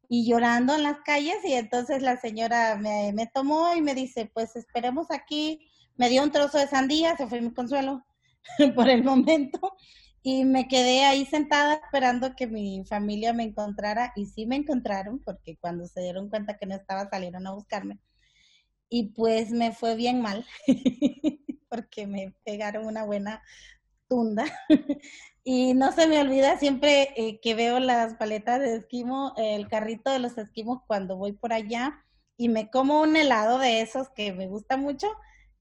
y 0.09 0.29
llorando 0.29 0.75
en 0.75 0.83
las 0.83 0.99
calles 1.01 1.39
y 1.45 1.55
entonces 1.55 2.03
la 2.03 2.17
señora 2.17 2.77
me, 2.77 3.13
me 3.13 3.27
tomó 3.27 3.75
y 3.75 3.83
me 3.83 3.95
dice, 3.95 4.31
pues 4.33 4.55
esperemos 4.57 5.11
aquí, 5.11 5.69
me 5.97 6.09
dio 6.09 6.23
un 6.23 6.31
trozo 6.31 6.59
de 6.59 6.69
sandía, 6.69 7.17
se 7.17 7.27
fue 7.27 7.41
mi 7.41 7.53
consuelo 7.53 8.05
por 8.75 8.89
el 8.89 9.03
momento 9.03 9.73
y 10.23 10.45
me 10.45 10.69
quedé 10.69 11.05
ahí 11.05 11.25
sentada 11.25 11.75
esperando 11.75 12.35
que 12.37 12.47
mi 12.47 12.85
familia 12.85 13.33
me 13.33 13.45
encontrara 13.45 14.13
y 14.17 14.27
sí 14.27 14.47
me 14.47 14.57
encontraron 14.57 15.21
porque 15.25 15.57
cuando 15.57 15.87
se 15.87 16.03
dieron 16.03 16.29
cuenta 16.29 16.59
que 16.59 16.67
no 16.67 16.75
estaba 16.75 17.09
salieron 17.09 17.47
a 17.47 17.53
buscarme 17.53 17.99
y 18.89 19.11
pues 19.15 19.51
me 19.51 19.73
fue 19.73 19.97
bien 19.97 20.21
mal 20.21 20.47
porque 21.69 22.07
me 22.07 22.35
pegaron 22.45 22.87
una 22.87 23.05
buena 23.05 23.43
tunda 24.09 24.45
y 25.45 25.75
no 25.75 25.93
se 25.93 26.07
me 26.07 26.21
olvida 26.21 26.59
siempre 26.59 27.13
eh, 27.17 27.41
que 27.41 27.55
veo 27.55 27.81
las 27.81 28.15
paletas 28.15 28.61
de 28.61 28.77
esquimo, 28.77 29.35
el 29.37 29.69
carrito 29.69 30.11
de 30.11 30.19
los 30.19 30.39
esquimos 30.39 30.83
cuando 30.87 31.17
voy 31.17 31.33
por 31.33 31.53
allá 31.53 32.05
y 32.37 32.49
me 32.49 32.71
como 32.71 33.01
un 33.01 33.17
helado 33.17 33.59
de 33.59 33.81
esos 33.81 34.09
que 34.11 34.33
me 34.33 34.47
gusta 34.47 34.77
mucho, 34.77 35.09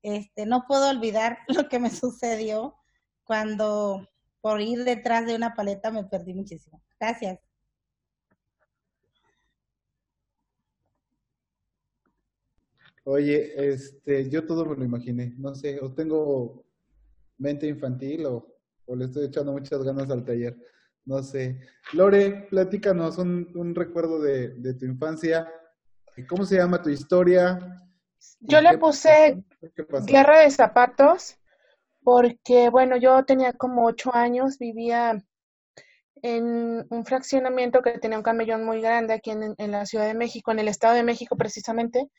este, 0.01 0.45
no 0.45 0.65
puedo 0.67 0.89
olvidar 0.89 1.39
lo 1.47 1.67
que 1.69 1.79
me 1.79 1.89
sucedió 1.89 2.75
cuando 3.23 4.07
por 4.41 4.61
ir 4.61 4.83
detrás 4.83 5.25
de 5.25 5.35
una 5.35 5.55
paleta 5.55 5.89
me 5.89 6.03
perdí 6.03 6.33
muchísimo. 6.33 6.81
Gracias. 6.99 7.39
Oye, 13.05 13.53
este, 13.71 14.29
yo 14.29 14.45
todo 14.45 14.65
me 14.65 14.75
lo 14.75 14.83
imaginé. 14.83 15.33
No 15.37 15.53
sé, 15.55 15.79
o 15.79 15.93
tengo 15.93 16.65
mente 17.37 17.67
infantil 17.67 18.25
o, 18.25 18.47
o 18.85 18.95
le 18.95 19.05
estoy 19.05 19.25
echando 19.25 19.51
muchas 19.51 19.83
ganas 19.83 20.09
al 20.09 20.25
taller. 20.25 20.57
No 21.05 21.21
sé. 21.21 21.59
Lore, 21.93 22.47
platícanos 22.49 23.17
un, 23.19 23.51
un 23.55 23.75
recuerdo 23.75 24.19
de, 24.19 24.49
de 24.55 24.73
tu 24.73 24.85
infancia. 24.85 25.47
¿Cómo 26.27 26.45
se 26.45 26.57
llama 26.57 26.81
tu 26.81 26.89
historia? 26.89 27.59
¿Y 28.39 28.51
Yo 28.51 28.61
le 28.61 28.77
puse. 28.77 29.43
Guerra 30.07 30.39
de 30.39 30.49
Zapatos 30.49 31.37
porque, 32.03 32.69
bueno, 32.69 32.97
yo 32.97 33.25
tenía 33.25 33.53
como 33.53 33.85
ocho 33.85 34.13
años, 34.13 34.59
vivía 34.59 35.23
en 36.21 36.85
un 36.89 37.05
fraccionamiento 37.05 37.81
que 37.81 37.99
tenía 37.99 38.17
un 38.17 38.23
camellón 38.23 38.63
muy 38.63 38.79
grande 38.79 39.13
aquí 39.13 39.31
en, 39.31 39.55
en 39.57 39.71
la 39.71 39.85
Ciudad 39.87 40.05
de 40.05 40.13
México, 40.13 40.51
en 40.51 40.59
el 40.59 40.67
Estado 40.67 40.93
de 40.93 41.03
México 41.03 41.35
precisamente, 41.35 42.09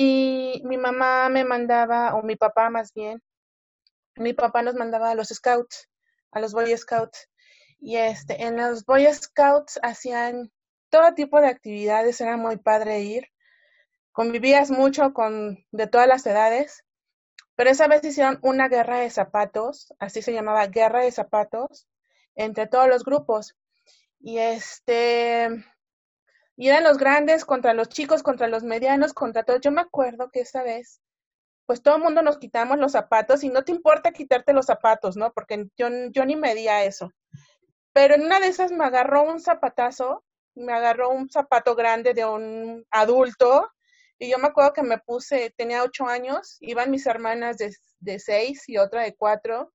y 0.00 0.62
mi 0.64 0.76
mamá 0.76 1.28
me 1.28 1.44
mandaba, 1.44 2.14
o 2.14 2.22
mi 2.22 2.36
papá 2.36 2.70
más 2.70 2.92
bien, 2.92 3.20
mi 4.16 4.32
papá 4.32 4.62
nos 4.62 4.76
mandaba 4.76 5.10
a 5.10 5.14
los 5.14 5.28
scouts, 5.28 5.88
a 6.30 6.40
los 6.40 6.52
Boy 6.52 6.76
Scouts, 6.76 7.28
y 7.80 7.96
este, 7.96 8.44
en 8.44 8.56
los 8.56 8.84
Boy 8.84 9.12
Scouts 9.12 9.80
hacían 9.82 10.52
todo 10.88 11.14
tipo 11.14 11.40
de 11.40 11.48
actividades, 11.48 12.20
era 12.20 12.36
muy 12.36 12.58
padre 12.58 13.00
ir 13.00 13.28
convivías 14.18 14.70
mucho 14.72 15.12
con 15.12 15.64
de 15.70 15.86
todas 15.86 16.08
las 16.08 16.26
edades, 16.26 16.84
pero 17.54 17.70
esa 17.70 17.86
vez 17.86 18.02
hicieron 18.02 18.40
una 18.42 18.68
guerra 18.68 18.98
de 18.98 19.10
zapatos, 19.10 19.94
así 20.00 20.22
se 20.22 20.32
llamaba 20.32 20.66
guerra 20.66 21.02
de 21.02 21.12
zapatos, 21.12 21.86
entre 22.34 22.66
todos 22.66 22.88
los 22.88 23.04
grupos. 23.04 23.56
Y 24.18 24.38
este, 24.38 25.48
y 26.58 26.68
eran 26.68 26.82
los 26.82 26.98
grandes 26.98 27.44
contra 27.44 27.72
los 27.72 27.88
chicos, 27.88 28.24
contra 28.24 28.48
los 28.48 28.64
medianos, 28.64 29.14
contra 29.14 29.44
todos. 29.44 29.60
Yo 29.60 29.70
me 29.70 29.80
acuerdo 29.80 30.28
que 30.28 30.40
esa 30.40 30.64
vez, 30.64 31.00
pues 31.66 31.82
todo 31.84 31.96
el 31.96 32.02
mundo 32.02 32.20
nos 32.20 32.38
quitamos 32.38 32.78
los 32.78 32.92
zapatos 32.92 33.44
y 33.44 33.48
no 33.48 33.62
te 33.62 33.70
importa 33.70 34.10
quitarte 34.10 34.52
los 34.52 34.66
zapatos, 34.66 35.16
¿no? 35.16 35.32
Porque 35.32 35.68
yo, 35.76 35.86
yo 36.10 36.24
ni 36.24 36.34
medía 36.34 36.82
eso. 36.82 37.12
Pero 37.92 38.16
en 38.16 38.24
una 38.24 38.40
de 38.40 38.48
esas 38.48 38.72
me 38.72 38.84
agarró 38.84 39.22
un 39.22 39.38
zapatazo, 39.38 40.24
me 40.56 40.72
agarró 40.72 41.10
un 41.10 41.30
zapato 41.30 41.76
grande 41.76 42.12
de 42.12 42.24
un 42.24 42.84
adulto 42.90 43.70
y 44.18 44.28
yo 44.28 44.38
me 44.38 44.48
acuerdo 44.48 44.72
que 44.72 44.82
me 44.82 44.98
puse, 44.98 45.54
tenía 45.56 45.84
ocho 45.84 46.08
años, 46.08 46.56
iban 46.58 46.90
mis 46.90 47.06
hermanas 47.06 47.56
de, 47.58 47.72
de 48.00 48.18
seis 48.18 48.68
y 48.68 48.78
otra 48.78 49.02
de 49.02 49.14
cuatro, 49.14 49.72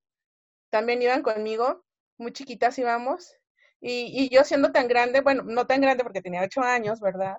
también 0.69 1.01
iban 1.01 1.23
conmigo, 1.23 1.85
muy 2.17 2.33
chiquitas 2.33 2.77
íbamos, 2.77 3.37
y, 3.85 4.23
y 4.23 4.29
yo 4.29 4.45
siendo 4.45 4.71
tan 4.71 4.87
grande, 4.87 5.19
bueno, 5.19 5.43
no 5.43 5.67
tan 5.67 5.81
grande 5.81 6.03
porque 6.03 6.21
tenía 6.21 6.41
ocho 6.41 6.61
años, 6.61 7.01
¿verdad? 7.01 7.37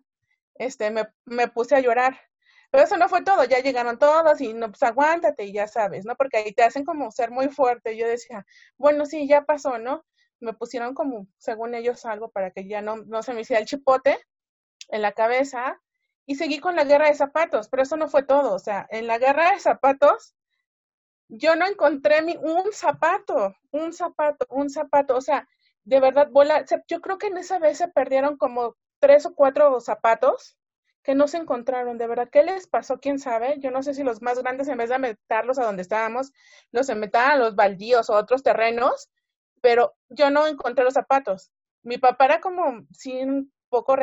Este, 0.57 0.90
me, 0.90 1.09
me 1.24 1.49
puse 1.49 1.74
a 1.74 1.80
llorar. 1.80 2.20
Pero 2.70 2.84
eso 2.84 2.99
no 2.99 3.09
fue 3.09 3.22
todo, 3.22 3.45
ya 3.45 3.61
llegaron 3.61 3.99
todos 3.99 4.40
y 4.42 4.53
no, 4.53 4.68
pues 4.68 4.82
aguántate 4.82 5.45
y 5.45 5.53
ya 5.55 5.66
sabes, 5.68 6.05
¿no? 6.05 6.16
Porque 6.16 6.38
ahí 6.38 6.53
te 6.53 6.62
hacen 6.62 6.84
como 6.84 7.11
ser 7.11 7.30
muy 7.30 7.49
fuerte. 7.49 7.97
Yo 7.97 8.07
decía, 8.07 8.45
bueno, 8.76 9.07
sí, 9.07 9.26
ya 9.26 9.42
pasó, 9.45 9.78
¿no? 9.78 10.05
Me 10.40 10.53
pusieron 10.53 10.95
como, 10.95 11.26
según 11.38 11.74
ellos, 11.74 12.05
algo 12.05 12.30
para 12.30 12.51
que 12.51 12.68
ya 12.68 12.82
no, 12.82 12.97
no 12.97 13.22
se 13.22 13.32
me 13.32 13.40
hiciera 13.42 13.61
el 13.61 13.66
chipote 13.66 14.18
en 14.90 15.03
la 15.03 15.12
cabeza 15.12 15.80
y 16.26 16.34
seguí 16.34 16.59
con 16.59 16.76
la 16.76 16.84
guerra 16.84 17.09
de 17.09 17.14
zapatos, 17.14 17.68
pero 17.68 17.84
eso 17.84 17.97
no 17.97 18.09
fue 18.09 18.24
todo. 18.24 18.55
O 18.55 18.59
sea, 18.59 18.86
en 18.90 19.07
la 19.07 19.18
guerra 19.18 19.53
de 19.53 19.61
zapatos, 19.61 20.34
yo 21.28 21.57
no 21.57 21.66
encontré 21.66 22.20
mi, 22.22 22.36
un 22.36 22.72
zapato, 22.72 23.55
un 23.70 23.92
zapato, 23.95 24.47
un 24.51 24.68
zapato. 24.68 25.16
O 25.16 25.20
sea, 25.22 25.49
de 25.85 26.01
verdad, 26.01 26.28
bola, 26.30 26.64
yo 26.89 27.01
creo 27.01 27.18
que 27.18 27.28
en 27.28 27.39
esa 27.39 27.59
vez 27.59 27.78
se 27.78 27.89
perdieron 27.89 28.37
como 28.37 28.76
tres 29.01 29.26
o 29.26 29.35
cuatro 29.35 29.80
zapatos 29.80 30.57
que 31.03 31.14
no 31.14 31.28
se 31.28 31.37
encontraron, 31.37 31.99
de 31.99 32.07
verdad, 32.07 32.30
¿qué 32.32 32.43
les 32.43 32.66
pasó? 32.66 32.99
¿Quién 32.99 33.18
sabe? 33.18 33.57
Yo 33.59 33.70
no 33.70 33.82
sé 33.82 33.93
si 33.93 34.03
los 34.03 34.22
más 34.22 34.39
grandes, 34.41 34.68
en 34.68 34.78
vez 34.78 34.89
de 34.89 34.99
meterlos 34.99 35.59
a 35.59 35.64
donde 35.64 35.82
estábamos, 35.82 36.32
los 36.72 36.89
metan 36.97 37.32
a 37.32 37.37
los 37.37 37.55
baldíos 37.55 38.09
o 38.09 38.14
otros 38.14 38.43
terrenos, 38.43 39.11
pero 39.61 39.95
yo 40.09 40.30
no 40.30 40.47
encontré 40.47 40.82
los 40.82 40.95
zapatos. 40.95 41.51
Mi 41.82 41.99
papá 41.99 42.24
era 42.24 42.41
como, 42.41 42.87
sí, 42.93 43.12
un 43.22 43.53
poco 43.68 43.97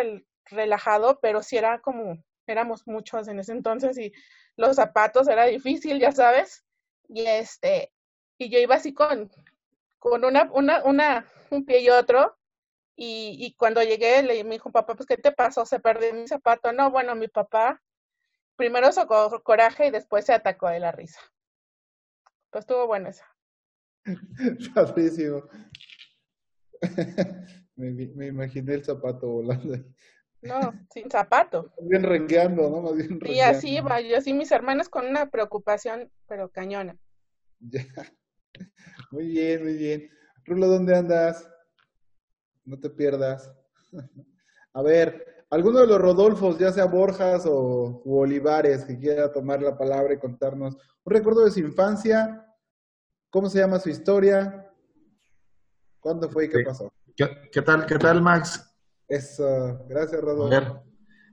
relajado, 0.46 1.20
pero 1.20 1.42
sí 1.42 1.58
era 1.58 1.80
como, 1.82 2.24
éramos 2.46 2.86
muchos 2.86 3.28
en 3.28 3.40
ese 3.40 3.54
entonces 3.54 3.98
y 3.98 4.12
los 4.56 4.76
zapatos 4.76 5.28
era 5.28 5.46
difícil, 5.46 6.00
ya 6.00 6.12
sabes, 6.12 6.64
y 7.08 7.26
este, 7.26 7.92
y 8.38 8.52
yo 8.52 8.60
iba 8.60 8.76
así 8.76 8.94
con, 8.94 9.32
con 9.98 10.24
una, 10.24 10.52
una, 10.54 10.84
una, 10.84 11.26
un 11.52 11.66
pie 11.66 11.82
y 11.82 11.90
otro, 11.90 12.38
y, 12.96 13.36
y 13.40 13.54
cuando 13.56 13.82
llegué 13.82 14.22
le 14.24 14.44
me 14.44 14.56
dijo, 14.56 14.72
papá, 14.72 14.96
pues, 14.96 15.08
¿qué 15.08 15.18
te 15.18 15.32
pasó? 15.32 15.66
Se 15.66 15.80
perdió 15.80 16.14
mi 16.14 16.28
zapato. 16.28 16.72
No, 16.72 16.92
bueno, 16.92 17.16
mi 17.16 17.28
papá 17.28 17.82
primero 18.56 18.92
sacó 18.92 19.42
coraje 19.44 19.88
y 19.88 19.92
después 19.92 20.26
se 20.26 20.34
atacó 20.34 20.70
de 20.70 20.80
la 20.80 20.92
risa. 20.92 21.20
Pues 22.52 22.64
estuvo 22.64 22.86
bueno 22.86 23.10
eso. 23.10 23.24
Padrísimo. 24.76 25.44
me, 27.76 27.92
me 27.92 28.28
imaginé 28.28 28.76
el 28.76 28.86
zapato 28.86 29.28
volando. 29.28 29.78
No, 30.42 30.74
sin 30.92 31.10
zapato. 31.10 31.74
Bien 31.82 32.04
rengueando, 32.04 32.70
¿no? 32.70 32.82
Más 32.82 32.96
bien 32.96 33.20
y 33.26 33.40
así 33.42 33.80
va, 33.80 34.02
yo 34.02 34.18
así 34.18 34.34
mis 34.34 34.52
hermanos 34.52 34.90
con 34.90 35.08
una 35.08 35.30
preocupación, 35.30 36.12
pero 36.28 36.50
cañona. 36.50 36.98
Ya. 37.60 37.86
Muy 39.12 39.28
bien, 39.28 39.64
muy 39.64 39.78
bien. 39.78 40.10
Rulo, 40.46 40.68
¿dónde 40.68 40.96
andas? 40.96 41.50
No 42.66 42.80
te 42.80 42.90
pierdas. 42.90 43.54
A 44.74 44.82
ver, 44.82 45.46
alguno 45.50 45.80
de 45.80 45.88
los 45.88 46.00
Rodolfos, 46.00 46.58
ya 46.58 46.72
sea 46.72 46.86
Borjas 46.86 47.46
o 47.46 48.02
u 48.06 48.20
Olivares, 48.20 48.86
que 48.86 48.98
quiera 48.98 49.32
tomar 49.32 49.62
la 49.62 49.78
palabra 49.78 50.14
y 50.14 50.20
contarnos 50.20 50.76
un 51.04 51.14
recuerdo 51.14 51.44
de 51.44 51.52
su 51.52 51.60
infancia, 51.60 52.46
cómo 53.30 53.50
se 53.50 53.60
llama 53.60 53.80
su 53.80 53.90
historia, 53.90 54.72
cuándo 56.00 56.30
fue 56.30 56.46
y 56.46 56.50
qué 56.50 56.64
pasó. 56.64 56.92
¿Qué, 57.16 57.50
qué 57.52 57.62
tal, 57.62 57.86
qué 57.86 57.98
tal, 57.98 58.22
Max? 58.22 58.66
Eso, 59.08 59.86
gracias, 59.90 60.22
A 60.22 60.26
Rodolfo. 60.26 60.50
ver, 60.50 60.82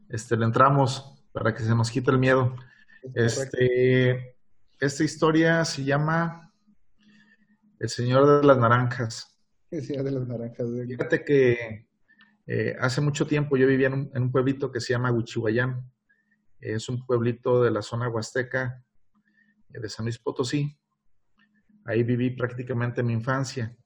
este, 0.08 0.36
le 0.36 0.44
entramos 0.46 1.24
para 1.32 1.54
que 1.54 1.62
se 1.62 1.74
nos 1.74 1.90
quite 1.90 2.10
el 2.10 2.18
miedo. 2.18 2.56
Este, 3.14 4.36
esta 4.80 5.04
historia 5.04 5.64
se 5.64 5.84
llama 5.84 6.47
El 7.80 7.88
Señor 7.88 8.40
de 8.40 8.46
las 8.46 8.58
Naranjas. 8.58 9.38
El 9.70 9.84
Señor 9.84 10.04
de 10.04 10.10
las 10.12 10.26
Naranjas. 10.26 10.66
Fíjate 10.86 11.24
que 11.24 11.86
eh, 12.46 12.76
hace 12.80 13.00
mucho 13.00 13.26
tiempo 13.26 13.56
yo 13.56 13.66
vivía 13.66 13.88
en 13.88 13.94
un, 13.94 14.10
en 14.14 14.22
un, 14.24 14.32
pueblito 14.32 14.72
que 14.72 14.80
se 14.80 14.92
llama 14.92 15.12
Huichihuayán. 15.12 15.90
Es 16.60 16.88
un 16.88 17.04
pueblito 17.06 17.62
de 17.62 17.70
la 17.70 17.82
zona 17.82 18.08
huasteca 18.08 18.82
eh, 19.72 19.80
de 19.80 19.88
San 19.88 20.06
Luis 20.06 20.18
Potosí. 20.18 20.76
Ahí 21.84 22.02
viví 22.02 22.30
prácticamente 22.30 23.02
mi 23.02 23.12
infancia. 23.12 23.76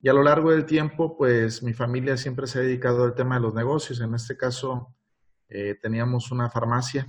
Y 0.00 0.08
a 0.08 0.12
lo 0.12 0.22
largo 0.22 0.52
del 0.52 0.64
tiempo, 0.64 1.16
pues 1.16 1.62
mi 1.62 1.74
familia 1.74 2.16
siempre 2.16 2.46
se 2.46 2.58
ha 2.58 2.62
dedicado 2.62 3.04
al 3.04 3.14
tema 3.14 3.34
de 3.34 3.42
los 3.42 3.54
negocios. 3.54 4.00
En 4.00 4.14
este 4.14 4.36
caso, 4.36 4.94
eh, 5.48 5.76
teníamos 5.82 6.30
una 6.30 6.48
farmacia. 6.48 7.06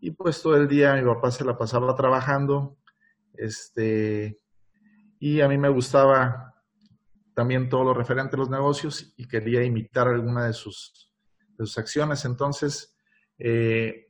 Y 0.00 0.10
pues 0.10 0.42
todo 0.42 0.56
el 0.56 0.66
día 0.66 0.94
mi 0.94 1.04
papá 1.04 1.30
se 1.30 1.44
la 1.44 1.56
pasaba 1.56 1.94
trabajando. 1.94 2.78
Este, 3.34 4.40
y 5.18 5.40
a 5.40 5.48
mí 5.48 5.58
me 5.58 5.68
gustaba 5.68 6.54
también 7.34 7.68
todo 7.68 7.84
lo 7.84 7.94
referente 7.94 8.36
a 8.36 8.38
los 8.38 8.50
negocios 8.50 9.12
y 9.16 9.26
quería 9.28 9.62
imitar 9.62 10.08
alguna 10.08 10.46
de 10.46 10.52
sus, 10.52 11.12
acciones. 11.76 12.24
Entonces, 12.24 12.96
eh, 13.38 14.06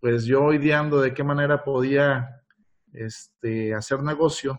pues 0.00 0.24
yo 0.24 0.52
ideando 0.52 1.00
de 1.00 1.12
qué 1.12 1.24
manera 1.24 1.64
podía 1.64 2.42
este, 2.92 3.74
hacer 3.74 4.02
negocio, 4.02 4.58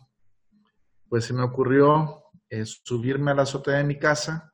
pues 1.10 1.26
se 1.26 1.34
me 1.34 1.44
ocurrió 1.44 2.24
eh, 2.50 2.66
subirme 2.66 3.32
a 3.32 3.36
la 3.36 3.44
azotea 3.44 3.78
de 3.78 3.84
mi 3.84 3.98
casa, 3.98 4.54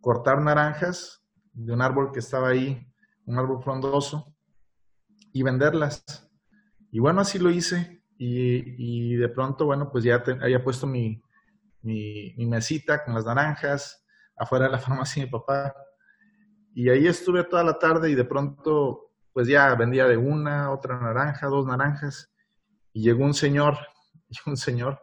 cortar 0.00 0.40
naranjas 0.40 1.22
de 1.52 1.72
un 1.72 1.82
árbol 1.82 2.10
que 2.12 2.20
estaba 2.20 2.48
ahí, 2.48 2.86
un 3.26 3.38
árbol 3.38 3.62
frondoso, 3.62 4.34
y 5.34 5.42
venderlas. 5.42 6.30
Y 6.90 7.00
bueno, 7.00 7.20
así 7.20 7.38
lo 7.38 7.50
hice. 7.50 7.93
Y, 8.16 9.16
de 9.16 9.28
pronto, 9.28 9.66
bueno, 9.66 9.90
pues 9.90 10.04
ya 10.04 10.22
había 10.40 10.62
puesto 10.62 10.86
mi, 10.86 11.22
mesita 11.82 13.04
con 13.04 13.14
las 13.14 13.24
naranjas 13.24 14.04
afuera 14.36 14.66
de 14.66 14.72
la 14.72 14.78
farmacia 14.80 15.22
de 15.22 15.26
mi 15.26 15.32
papá. 15.32 15.74
Y 16.74 16.88
ahí 16.88 17.06
estuve 17.06 17.44
toda 17.44 17.62
la 17.62 17.78
tarde 17.78 18.10
y 18.10 18.14
de 18.14 18.24
pronto, 18.24 19.12
pues 19.32 19.46
ya 19.48 19.74
vendía 19.74 20.06
de 20.06 20.16
una, 20.16 20.70
otra 20.72 20.98
naranja, 20.98 21.46
dos 21.46 21.66
naranjas. 21.66 22.32
Y 22.92 23.02
llegó 23.02 23.24
un 23.24 23.34
señor, 23.34 23.78
un 24.46 24.56
señor, 24.56 25.00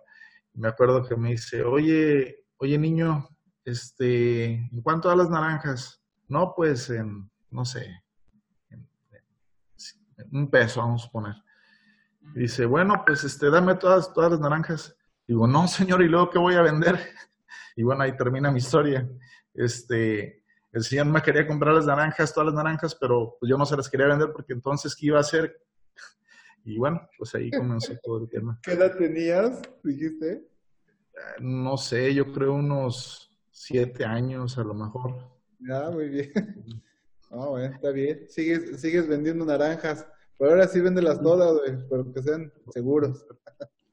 me 0.54 0.68
acuerdo 0.68 1.08
que 1.08 1.16
me 1.16 1.32
dice, 1.32 1.64
oye, 1.64 2.46
oye 2.58 2.78
niño, 2.78 3.28
este, 3.64 4.46
¿en 4.54 4.82
cuánto 4.82 5.10
a 5.10 5.16
las 5.16 5.30
naranjas? 5.30 6.02
No, 6.28 6.54
pues 6.56 6.90
en, 6.90 7.30
no 7.50 7.66
sé, 7.66 8.02
un 10.32 10.50
peso, 10.50 10.82
vamos 10.82 11.06
a 11.06 11.12
poner. 11.12 11.36
Dice, 12.34 12.66
bueno, 12.66 13.04
pues 13.06 13.24
este, 13.24 13.50
dame 13.50 13.76
todas, 13.76 14.14
todas 14.14 14.32
las 14.32 14.40
naranjas. 14.40 14.96
Digo, 15.28 15.48
no, 15.48 15.68
señor, 15.68 16.02
¿y 16.02 16.08
luego 16.08 16.30
qué 16.30 16.40
voy 16.40 16.56
a 16.56 16.62
vender? 16.62 16.98
Y 17.74 17.84
bueno, 17.84 18.04
ahí 18.04 18.16
termina 18.18 18.52
mi 18.52 18.58
historia. 18.58 19.10
Este, 19.54 20.44
el 20.74 20.84
señor 20.84 21.06
me 21.06 21.22
quería 21.22 21.48
comprar 21.48 21.74
las 21.74 21.86
naranjas, 21.86 22.34
todas 22.34 22.48
las 22.48 22.56
naranjas, 22.56 22.96
pero 22.96 23.38
pues 23.40 23.50
yo 23.50 23.58
no 23.58 23.66
se 23.66 23.78
las 23.78 23.90
quería 23.90 24.08
vender 24.08 24.34
porque 24.34 24.52
entonces, 24.52 24.94
¿qué 24.94 25.08
iba 25.08 25.18
a 25.18 25.22
hacer? 25.22 25.58
Y 26.66 26.78
bueno, 26.78 27.10
pues 27.18 27.34
ahí 27.34 27.50
comenzó 27.50 27.94
todo 28.04 28.24
el 28.24 28.30
tema. 28.30 28.60
¿Qué 28.64 28.74
edad 28.74 28.96
tenías, 28.98 29.62
dijiste? 29.84 30.48
No 31.40 31.78
sé, 31.78 32.14
yo 32.14 32.32
creo 32.34 32.54
unos 32.54 33.32
siete 33.50 34.04
años 34.04 34.58
a 34.58 34.64
lo 34.64 34.74
mejor. 34.74 35.16
Ah, 35.72 35.90
muy 35.92 36.10
bien. 36.10 36.32
Ah, 37.32 37.48
bueno, 37.48 37.74
está 37.74 37.92
bien. 37.92 38.28
Sigues, 38.28 38.80
sigues 38.80 39.08
vendiendo 39.08 39.46
naranjas. 39.46 40.06
Pero 40.42 40.54
ahora 40.54 40.68
sí 40.68 40.80
véndelas 40.80 41.22
todas, 41.22 41.54
güey, 41.54 41.88
pero 41.88 42.12
que 42.12 42.24
sean 42.24 42.52
seguros. 42.74 43.28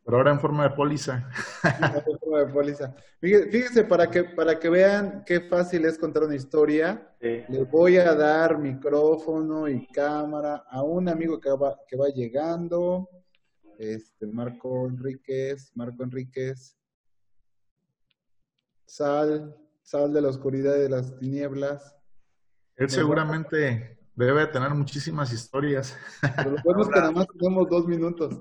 Pero 0.03 0.17
ahora 0.17 0.31
en 0.31 0.41
forma 0.41 0.63
de 0.63 0.71
póliza. 0.71 1.29
en 2.07 2.19
forma 2.21 2.39
de 2.39 2.47
póliza. 2.47 2.95
Fíjense, 3.21 3.85
para 3.85 4.11
que, 4.11 4.25
para 4.25 4.59
que 4.59 4.71
vean 4.71 5.25
qué 5.27 5.43
fácil 5.43 5.85
es 5.85 5.99
contar 5.99 6.23
una 6.23 6.35
historia, 6.35 7.15
sí. 7.21 7.43
les 7.51 7.71
voy 7.71 7.99
a 7.99 8.15
dar 8.15 8.57
micrófono 8.57 9.69
y 9.69 9.87
cámara 9.89 10.65
a 10.71 10.83
un 10.83 11.11
amigo 11.11 11.39
que 11.39 11.51
va, 11.51 11.77
que 11.87 11.99
va 11.99 12.09
llegando, 12.09 13.11
este, 13.77 14.27
Marco 14.27 14.87
Enríquez, 14.87 15.71
Marco 15.75 16.03
Enríquez, 16.03 16.79
sal, 18.87 19.55
sal 19.83 20.15
de 20.15 20.23
la 20.23 20.29
oscuridad 20.29 20.77
y 20.77 20.81
de 20.81 20.89
las 20.89 21.15
tinieblas. 21.19 21.95
Él 22.77 22.89
seguramente 22.89 23.98
Debe 24.19 24.49
tener 24.49 24.75
muchísimas 24.75 25.33
historias. 25.33 25.97
Pero 26.21 26.51
lo 26.51 26.57
bueno 26.65 26.83
es 26.83 26.89
que 26.89 26.99
nada 26.99 27.13
más 27.13 27.27
tenemos 27.39 27.69
dos 27.71 27.87
minutos. 27.87 28.35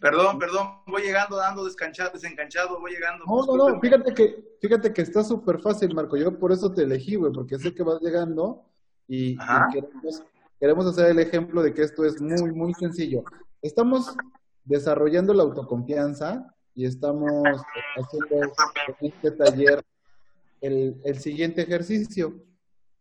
Perdón, 0.00 0.36
perdón, 0.36 0.66
voy 0.84 1.02
llegando, 1.02 1.36
dando 1.36 1.64
descanchado, 1.64 2.10
desencanchado, 2.12 2.80
voy 2.80 2.90
llegando. 2.90 3.24
No, 3.24 3.46
no, 3.46 3.68
no, 3.68 3.80
fíjate 3.80 4.14
que, 4.14 4.56
fíjate 4.60 4.92
que 4.92 5.02
está 5.02 5.22
súper 5.22 5.60
fácil, 5.60 5.94
Marco. 5.94 6.16
Yo 6.16 6.36
por 6.36 6.50
eso 6.50 6.72
te 6.72 6.82
elegí, 6.82 7.14
güey, 7.14 7.32
porque 7.32 7.56
sé 7.56 7.72
que 7.72 7.84
vas 7.84 8.00
llegando 8.00 8.64
y, 9.06 9.34
y 9.34 9.38
queremos, 9.72 10.24
queremos 10.58 10.86
hacer 10.86 11.10
el 11.12 11.20
ejemplo 11.20 11.62
de 11.62 11.72
que 11.72 11.82
esto 11.82 12.04
es 12.04 12.20
muy, 12.20 12.50
muy 12.50 12.74
sencillo. 12.74 13.22
Estamos 13.60 14.16
desarrollando 14.64 15.32
la 15.34 15.44
autoconfianza 15.44 16.52
y 16.74 16.84
estamos 16.84 17.30
haciendo 17.96 18.42
en 18.42 19.06
este 19.06 19.30
taller 19.30 19.84
el, 20.60 21.00
el 21.04 21.18
siguiente 21.20 21.62
ejercicio. 21.62 22.44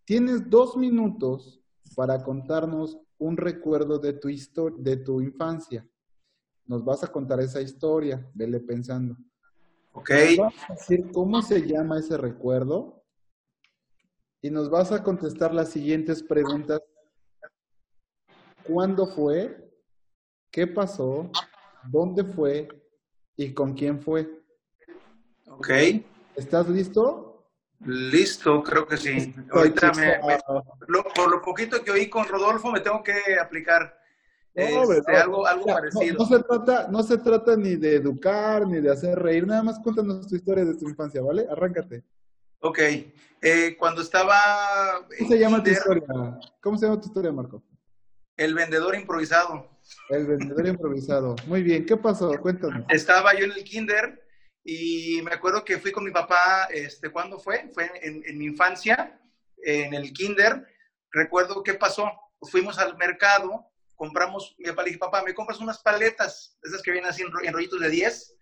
Tienes 0.05 0.47
dos 0.47 0.77
minutos 0.77 1.60
para 1.95 2.23
contarnos 2.23 2.99
un 3.17 3.37
recuerdo 3.37 3.99
de 3.99 4.13
tu, 4.13 4.29
de 4.77 4.97
tu 4.97 5.21
infancia. 5.21 5.87
Nos 6.65 6.83
vas 6.83 7.03
a 7.03 7.11
contar 7.11 7.39
esa 7.39 7.61
historia, 7.61 8.29
vele 8.33 8.59
pensando. 8.59 9.15
Ok. 9.93 10.09
Nos 10.09 10.37
vas 10.37 10.69
a 10.69 10.73
decir 10.73 11.11
cómo 11.11 11.41
se 11.41 11.67
llama 11.67 11.99
ese 11.99 12.17
recuerdo 12.17 13.03
y 14.41 14.49
nos 14.49 14.69
vas 14.69 14.91
a 14.91 15.03
contestar 15.03 15.53
las 15.53 15.69
siguientes 15.69 16.23
preguntas. 16.23 16.81
¿Cuándo 18.63 19.05
fue? 19.05 19.71
¿Qué 20.49 20.67
pasó? 20.67 21.29
¿Dónde 21.83 22.23
fue? 22.23 22.67
¿Y 23.35 23.53
con 23.53 23.73
quién 23.73 24.01
fue? 24.01 24.43
Ok. 25.47 25.69
¿Estás 26.35 26.69
listo? 26.69 27.30
Listo, 27.85 28.61
creo 28.63 28.87
que 28.87 28.97
sí. 28.97 29.33
Ahorita 29.51 29.91
me, 29.93 30.19
por 31.15 31.31
lo 31.31 31.41
poquito 31.41 31.83
que 31.83 31.91
oí 31.91 32.09
con 32.09 32.27
Rodolfo, 32.27 32.71
me 32.71 32.79
tengo 32.79 33.01
que 33.01 33.39
aplicar 33.41 33.97
este, 34.53 35.15
algo, 35.15 35.47
algo 35.47 35.65
parecido. 35.65 36.17
No, 36.19 36.25
se 36.25 36.43
trata, 36.43 36.87
no 36.89 37.03
se 37.03 37.17
trata 37.17 37.55
ni 37.55 37.75
de 37.75 37.95
educar, 37.95 38.67
ni 38.67 38.81
de 38.81 38.91
hacer 38.91 39.17
reír, 39.17 39.47
nada 39.47 39.63
más 39.63 39.79
cuéntanos 39.79 40.27
tu 40.27 40.35
historia 40.35 40.65
de 40.65 40.75
tu 40.75 40.87
infancia, 40.87 41.21
¿vale? 41.21 41.47
Arráncate. 41.49 42.03
Ok. 42.59 42.79
Eh, 43.41 43.75
cuando 43.79 44.01
estaba... 44.01 44.37
¿Cómo 45.17 45.29
se 45.29 45.39
llama 45.39 45.63
tu 45.63 45.69
historia? 45.71 46.03
¿Cómo 46.61 46.77
se 46.77 46.85
llama 46.85 47.01
tu 47.01 47.07
historia, 47.07 47.31
Marco? 47.31 47.63
El 48.37 48.53
vendedor 48.53 48.93
improvisado. 48.95 49.69
El 50.09 50.27
vendedor 50.27 50.67
improvisado. 50.67 51.35
Muy 51.47 51.63
bien, 51.63 51.85
¿qué 51.85 51.97
pasó? 51.97 52.31
Cuéntanos. 52.39 52.85
Estaba 52.89 53.33
yo 53.33 53.45
en 53.45 53.51
el 53.53 53.63
kinder 53.63 54.20
y 54.63 55.21
me 55.23 55.33
acuerdo 55.33 55.65
que 55.65 55.79
fui 55.79 55.91
con 55.91 56.03
mi 56.03 56.11
papá, 56.11 56.67
este, 56.69 57.09
¿cuándo 57.09 57.39
fue? 57.39 57.69
Fue 57.73 57.91
en, 58.01 58.23
en 58.25 58.37
mi 58.37 58.45
infancia, 58.45 59.19
en 59.63 59.93
el 59.93 60.13
kinder. 60.13 60.67
Recuerdo 61.11 61.63
qué 61.63 61.73
pasó. 61.73 62.11
Fuimos 62.41 62.77
al 62.77 62.95
mercado, 62.97 63.71
compramos, 63.95 64.55
mi 64.59 64.69
papá 64.69 64.83
le 64.83 64.87
dije, 64.89 64.99
papá, 64.99 65.23
¿me 65.23 65.33
compras 65.33 65.59
unas 65.59 65.79
paletas? 65.79 66.57
Esas 66.63 66.81
que 66.81 66.91
vienen 66.91 67.09
así 67.09 67.23
en, 67.23 67.53
rollitos 67.53 67.79
de 67.79 67.89
10. 67.89 68.35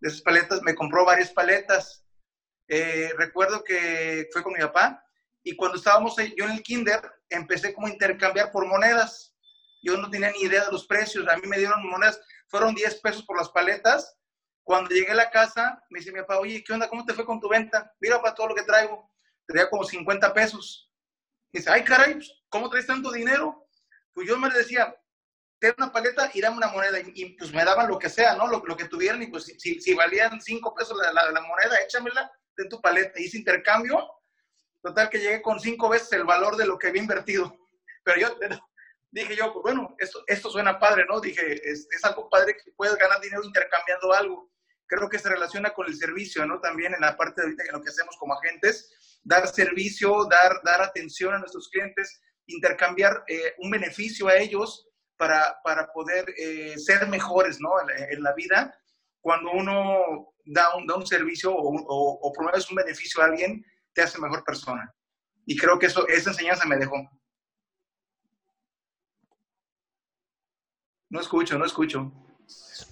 De 0.00 0.08
esas 0.08 0.22
paletas, 0.22 0.62
me 0.62 0.74
compró 0.74 1.04
varias 1.04 1.30
paletas. 1.30 2.04
Eh, 2.68 3.10
recuerdo 3.16 3.62
que 3.64 4.28
fue 4.32 4.42
con 4.42 4.52
mi 4.52 4.60
papá 4.60 5.04
y 5.42 5.54
cuando 5.56 5.76
estábamos 5.76 6.18
ahí, 6.18 6.34
yo 6.36 6.46
en 6.46 6.52
el 6.52 6.62
kinder 6.62 7.00
empecé 7.28 7.74
como 7.74 7.88
a 7.88 7.90
intercambiar 7.90 8.50
por 8.50 8.66
monedas. 8.66 9.34
Yo 9.82 9.96
no 9.96 10.08
tenía 10.08 10.30
ni 10.30 10.40
idea 10.40 10.64
de 10.64 10.72
los 10.72 10.86
precios. 10.86 11.28
A 11.28 11.36
mí 11.36 11.46
me 11.46 11.58
dieron 11.58 11.86
monedas, 11.88 12.20
fueron 12.48 12.74
10 12.74 13.00
pesos 13.00 13.24
por 13.24 13.36
las 13.36 13.50
paletas 13.50 14.16
cuando 14.64 14.90
llegué 14.90 15.12
a 15.12 15.14
la 15.14 15.30
casa, 15.30 15.84
me 15.90 15.98
dice 15.98 16.10
mi 16.10 16.20
papá, 16.20 16.38
oye, 16.38 16.64
¿qué 16.64 16.72
onda? 16.72 16.88
¿Cómo 16.88 17.04
te 17.04 17.12
fue 17.12 17.26
con 17.26 17.38
tu 17.38 17.48
venta? 17.50 17.92
Mira, 18.00 18.20
para 18.20 18.34
todo 18.34 18.48
lo 18.48 18.54
que 18.54 18.62
traigo. 18.62 19.12
Traía 19.46 19.68
como 19.68 19.84
50 19.84 20.32
pesos. 20.32 20.90
dice, 21.52 21.70
ay, 21.70 21.84
caray, 21.84 22.14
pues, 22.14 22.32
¿cómo 22.48 22.70
traes 22.70 22.86
tanto 22.86 23.12
dinero? 23.12 23.68
Pues 24.14 24.26
yo 24.26 24.38
me 24.38 24.48
decía, 24.48 24.96
ten 25.58 25.74
una 25.76 25.92
paleta 25.92 26.30
y 26.32 26.40
dame 26.40 26.56
una 26.56 26.68
moneda. 26.68 26.98
Y, 26.98 27.36
pues 27.36 27.52
me 27.52 27.62
daban 27.62 27.88
lo 27.88 27.98
que 27.98 28.08
sea, 28.08 28.36
¿no? 28.36 28.46
Lo, 28.46 28.62
que 28.76 28.88
tuvieran. 28.88 29.22
Y 29.22 29.26
pues 29.26 29.44
si, 29.44 29.80
si 29.82 29.94
valían 29.94 30.40
5 30.40 30.74
pesos 30.74 30.98
la, 30.98 31.12
la, 31.12 31.40
moneda, 31.42 31.76
échamela, 31.84 32.32
ten 32.56 32.70
tu 32.70 32.80
paleta. 32.80 33.20
Hice 33.20 33.36
intercambio. 33.36 34.02
Total 34.82 35.10
que 35.10 35.18
llegué 35.18 35.42
con 35.42 35.60
5 35.60 35.88
veces 35.90 36.10
el 36.12 36.24
valor 36.24 36.56
de 36.56 36.64
lo 36.64 36.78
que 36.78 36.86
había 36.86 37.02
invertido. 37.02 37.54
Pero 38.02 38.18
yo 38.18 38.38
dije 39.10 39.36
yo, 39.36 39.52
pues 39.52 39.62
bueno, 39.62 39.94
esto, 39.98 40.24
esto 40.26 40.48
suena 40.48 40.78
padre, 40.78 41.04
¿no? 41.06 41.20
Dije, 41.20 41.52
es, 41.70 41.86
es 41.90 42.04
algo 42.04 42.30
padre 42.30 42.56
que 42.56 42.72
puedes 42.72 42.96
ganar 42.96 43.20
dinero 43.20 43.44
intercambiando 43.44 44.10
algo 44.14 44.53
creo 44.86 45.08
que 45.08 45.18
se 45.18 45.28
relaciona 45.28 45.70
con 45.70 45.86
el 45.86 45.96
servicio, 45.96 46.46
¿no? 46.46 46.60
También 46.60 46.94
en 46.94 47.00
la 47.00 47.16
parte 47.16 47.40
de 47.40 47.46
ahorita 47.46 47.64
que 47.64 47.72
lo 47.72 47.82
que 47.82 47.90
hacemos 47.90 48.16
como 48.16 48.34
agentes, 48.34 49.20
dar 49.22 49.46
servicio, 49.48 50.26
dar, 50.26 50.60
dar 50.64 50.82
atención 50.82 51.34
a 51.34 51.38
nuestros 51.38 51.68
clientes, 51.68 52.20
intercambiar 52.46 53.24
eh, 53.26 53.54
un 53.58 53.70
beneficio 53.70 54.28
a 54.28 54.36
ellos 54.36 54.88
para, 55.16 55.56
para 55.62 55.92
poder 55.92 56.26
eh, 56.36 56.78
ser 56.78 57.06
mejores, 57.08 57.60
¿no? 57.60 57.70
En, 58.10 58.22
la 58.22 58.34
vida. 58.34 58.76
Cuando 59.20 59.52
uno 59.52 60.34
da 60.44 60.74
un, 60.76 60.86
da 60.86 60.96
un 60.96 61.06
servicio 61.06 61.54
o, 61.54 61.74
o, 61.74 62.18
o 62.20 62.32
promueves 62.32 62.68
un 62.70 62.76
beneficio 62.76 63.22
a 63.22 63.26
alguien, 63.26 63.64
te 63.94 64.02
hace 64.02 64.20
mejor 64.20 64.44
persona. 64.44 64.94
Y 65.46 65.56
creo 65.56 65.78
que 65.78 65.86
eso, 65.86 66.06
esa 66.08 66.30
enseñanza 66.30 66.66
me 66.66 66.76
dejó. 66.76 66.96
No 71.08 71.20
escucho, 71.20 71.56
no 71.58 71.64
escucho. 71.64 72.12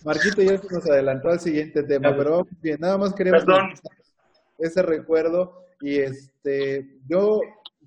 Marquito 0.04 0.42
ya 0.42 0.58
se 0.58 0.68
nos 0.68 0.86
adelantó 0.88 1.28
al 1.28 1.40
siguiente 1.40 1.82
tema, 1.82 2.16
pero 2.16 2.46
bien, 2.60 2.78
nada 2.80 2.98
más 2.98 3.14
queremos 3.14 3.44
ese 4.58 4.82
recuerdo 4.82 5.66
y 5.80 5.98
este, 5.98 6.98
yo, 7.08 7.40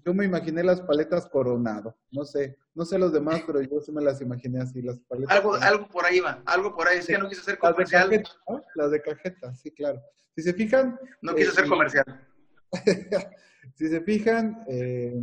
yo 0.05 0.13
me 0.13 0.25
imaginé 0.25 0.63
las 0.63 0.81
paletas 0.81 1.27
Coronado, 1.27 1.95
no 2.11 2.25
sé, 2.25 2.57
no 2.73 2.85
sé 2.85 2.97
los 2.97 3.13
demás, 3.13 3.41
pero 3.47 3.61
yo 3.61 3.79
sí 3.79 3.91
me 3.91 4.01
las 4.01 4.21
imaginé 4.21 4.61
así, 4.61 4.81
las 4.81 4.99
paletas. 4.99 5.35
Algo, 5.35 5.55
algo 5.55 5.87
por 5.87 6.05
ahí 6.05 6.19
va, 6.19 6.41
algo 6.45 6.75
por 6.75 6.87
ahí, 6.87 6.99
es 6.99 7.07
que 7.07 7.17
no 7.17 7.29
quise 7.29 7.41
hacer 7.41 7.57
comercial. 7.57 8.09
Las 8.09 8.11
de 8.11 8.21
cajeta, 8.21 8.71
las 8.75 8.91
de 8.91 9.01
cajeta 9.01 9.55
sí, 9.55 9.71
claro. 9.71 10.01
Si 10.35 10.43
se 10.43 10.53
fijan... 10.53 10.99
No 11.21 11.33
quise 11.33 11.49
hacer 11.49 11.65
eh, 11.65 11.69
comercial. 11.69 12.27
si 13.75 13.87
se 13.87 14.01
fijan, 14.01 14.65
eh, 14.67 15.15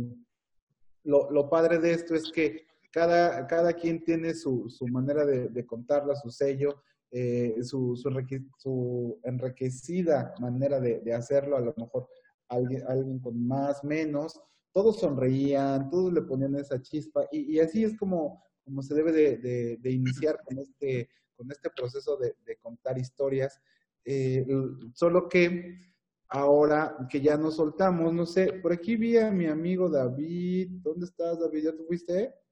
lo, 1.03 1.29
lo 1.29 1.49
padre 1.49 1.77
de 1.77 1.93
esto 1.93 2.15
es 2.15 2.31
que 2.31 2.65
cada, 2.93 3.47
cada 3.47 3.73
quien 3.73 4.03
tiene 4.03 4.35
su, 4.35 4.69
su 4.69 4.87
manera 4.87 5.25
de, 5.25 5.49
de, 5.49 5.65
contarla, 5.65 6.15
su 6.15 6.29
sello, 6.29 6.83
eh, 7.09 7.57
su, 7.63 7.95
su, 7.95 9.19
enriquecida 9.23 10.35
manera 10.39 10.79
de, 10.79 11.11
hacerlo, 11.11 11.57
a 11.57 11.61
lo 11.61 11.73
mejor 11.75 12.07
alguien, 12.47 12.83
alguien 12.87 13.19
con 13.19 13.47
más, 13.47 13.83
menos, 13.83 14.39
todos 14.71 14.99
sonreían, 14.99 15.89
todos 15.89 16.13
le 16.13 16.21
ponían 16.21 16.55
esa 16.55 16.79
chispa. 16.83 17.25
Y, 17.31 17.55
y 17.55 17.59
así 17.59 17.83
es 17.83 17.97
como, 17.97 18.43
como 18.63 18.83
se 18.83 18.93
debe 18.93 19.11
de, 19.11 19.77
de, 19.77 19.91
iniciar 19.91 20.39
con 20.43 20.59
este, 20.59 21.09
con 21.35 21.51
este 21.51 21.71
proceso 21.71 22.15
de, 22.17 22.35
contar 22.61 22.99
historias, 22.99 23.59
eh, 24.05 24.45
solo 24.93 25.27
que 25.27 25.79
ahora 26.27 26.95
que 27.09 27.21
ya 27.21 27.37
nos 27.37 27.55
soltamos, 27.55 28.13
no 28.13 28.27
sé, 28.27 28.53
por 28.53 28.71
aquí 28.71 28.97
vi 28.97 29.17
a 29.17 29.31
mi 29.31 29.47
amigo 29.47 29.89
David, 29.89 30.69
¿dónde 30.83 31.07
estás 31.07 31.39
David? 31.39 31.63
¿Ya 31.63 31.71
te 31.75 31.83
fuiste? 31.85 32.42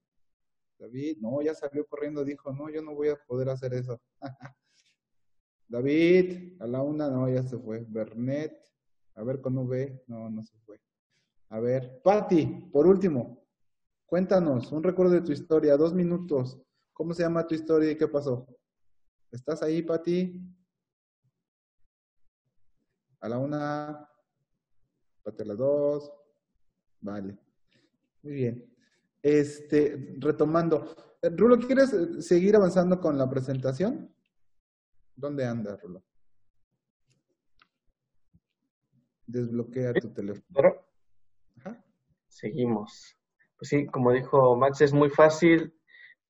David, 0.81 1.17
no, 1.19 1.39
ya 1.43 1.53
salió 1.53 1.85
corriendo, 1.85 2.25
dijo, 2.25 2.51
no, 2.51 2.67
yo 2.71 2.81
no 2.81 2.95
voy 2.95 3.09
a 3.09 3.15
poder 3.15 3.49
hacer 3.49 3.75
eso. 3.75 4.01
David, 5.67 6.59
a 6.59 6.65
la 6.65 6.81
una, 6.81 7.07
no, 7.07 7.29
ya 7.29 7.43
se 7.43 7.55
fue. 7.59 7.85
Bernet, 7.87 8.51
a 9.13 9.23
ver 9.23 9.41
con 9.41 9.55
V, 9.59 10.03
no, 10.07 10.27
no 10.31 10.43
se 10.43 10.57
fue. 10.65 10.81
A 11.49 11.59
ver, 11.59 12.01
Patti, 12.03 12.47
por 12.73 12.87
último, 12.87 13.45
cuéntanos 14.07 14.71
un 14.71 14.81
recuerdo 14.81 15.13
de 15.13 15.21
tu 15.21 15.31
historia, 15.31 15.77
dos 15.77 15.93
minutos. 15.93 16.59
¿Cómo 16.93 17.13
se 17.13 17.21
llama 17.21 17.45
tu 17.45 17.53
historia 17.53 17.91
y 17.91 17.97
qué 17.97 18.07
pasó? 18.07 18.47
¿Estás 19.31 19.61
ahí, 19.61 19.83
Patti? 19.83 20.41
A 23.19 23.29
la 23.29 23.37
una, 23.37 24.09
Pati 25.21 25.43
a 25.43 25.45
las 25.45 25.57
dos. 25.59 26.11
Vale. 27.01 27.37
Muy 28.23 28.33
bien. 28.33 28.75
Este, 29.21 30.15
retomando, 30.17 30.95
Rulo, 31.21 31.59
¿quieres 31.59 31.95
seguir 32.25 32.55
avanzando 32.55 32.99
con 32.99 33.17
la 33.17 33.29
presentación? 33.29 34.13
¿Dónde 35.15 35.45
anda, 35.45 35.77
Rulo? 35.77 36.03
Desbloquea 39.27 39.93
tu 39.93 40.11
teléfono. 40.13 40.75
Seguimos. 42.27 43.15
Pues 43.57 43.69
sí, 43.69 43.85
como 43.85 44.11
dijo 44.11 44.55
Max, 44.55 44.81
es 44.81 44.93
muy 44.93 45.09
fácil 45.09 45.73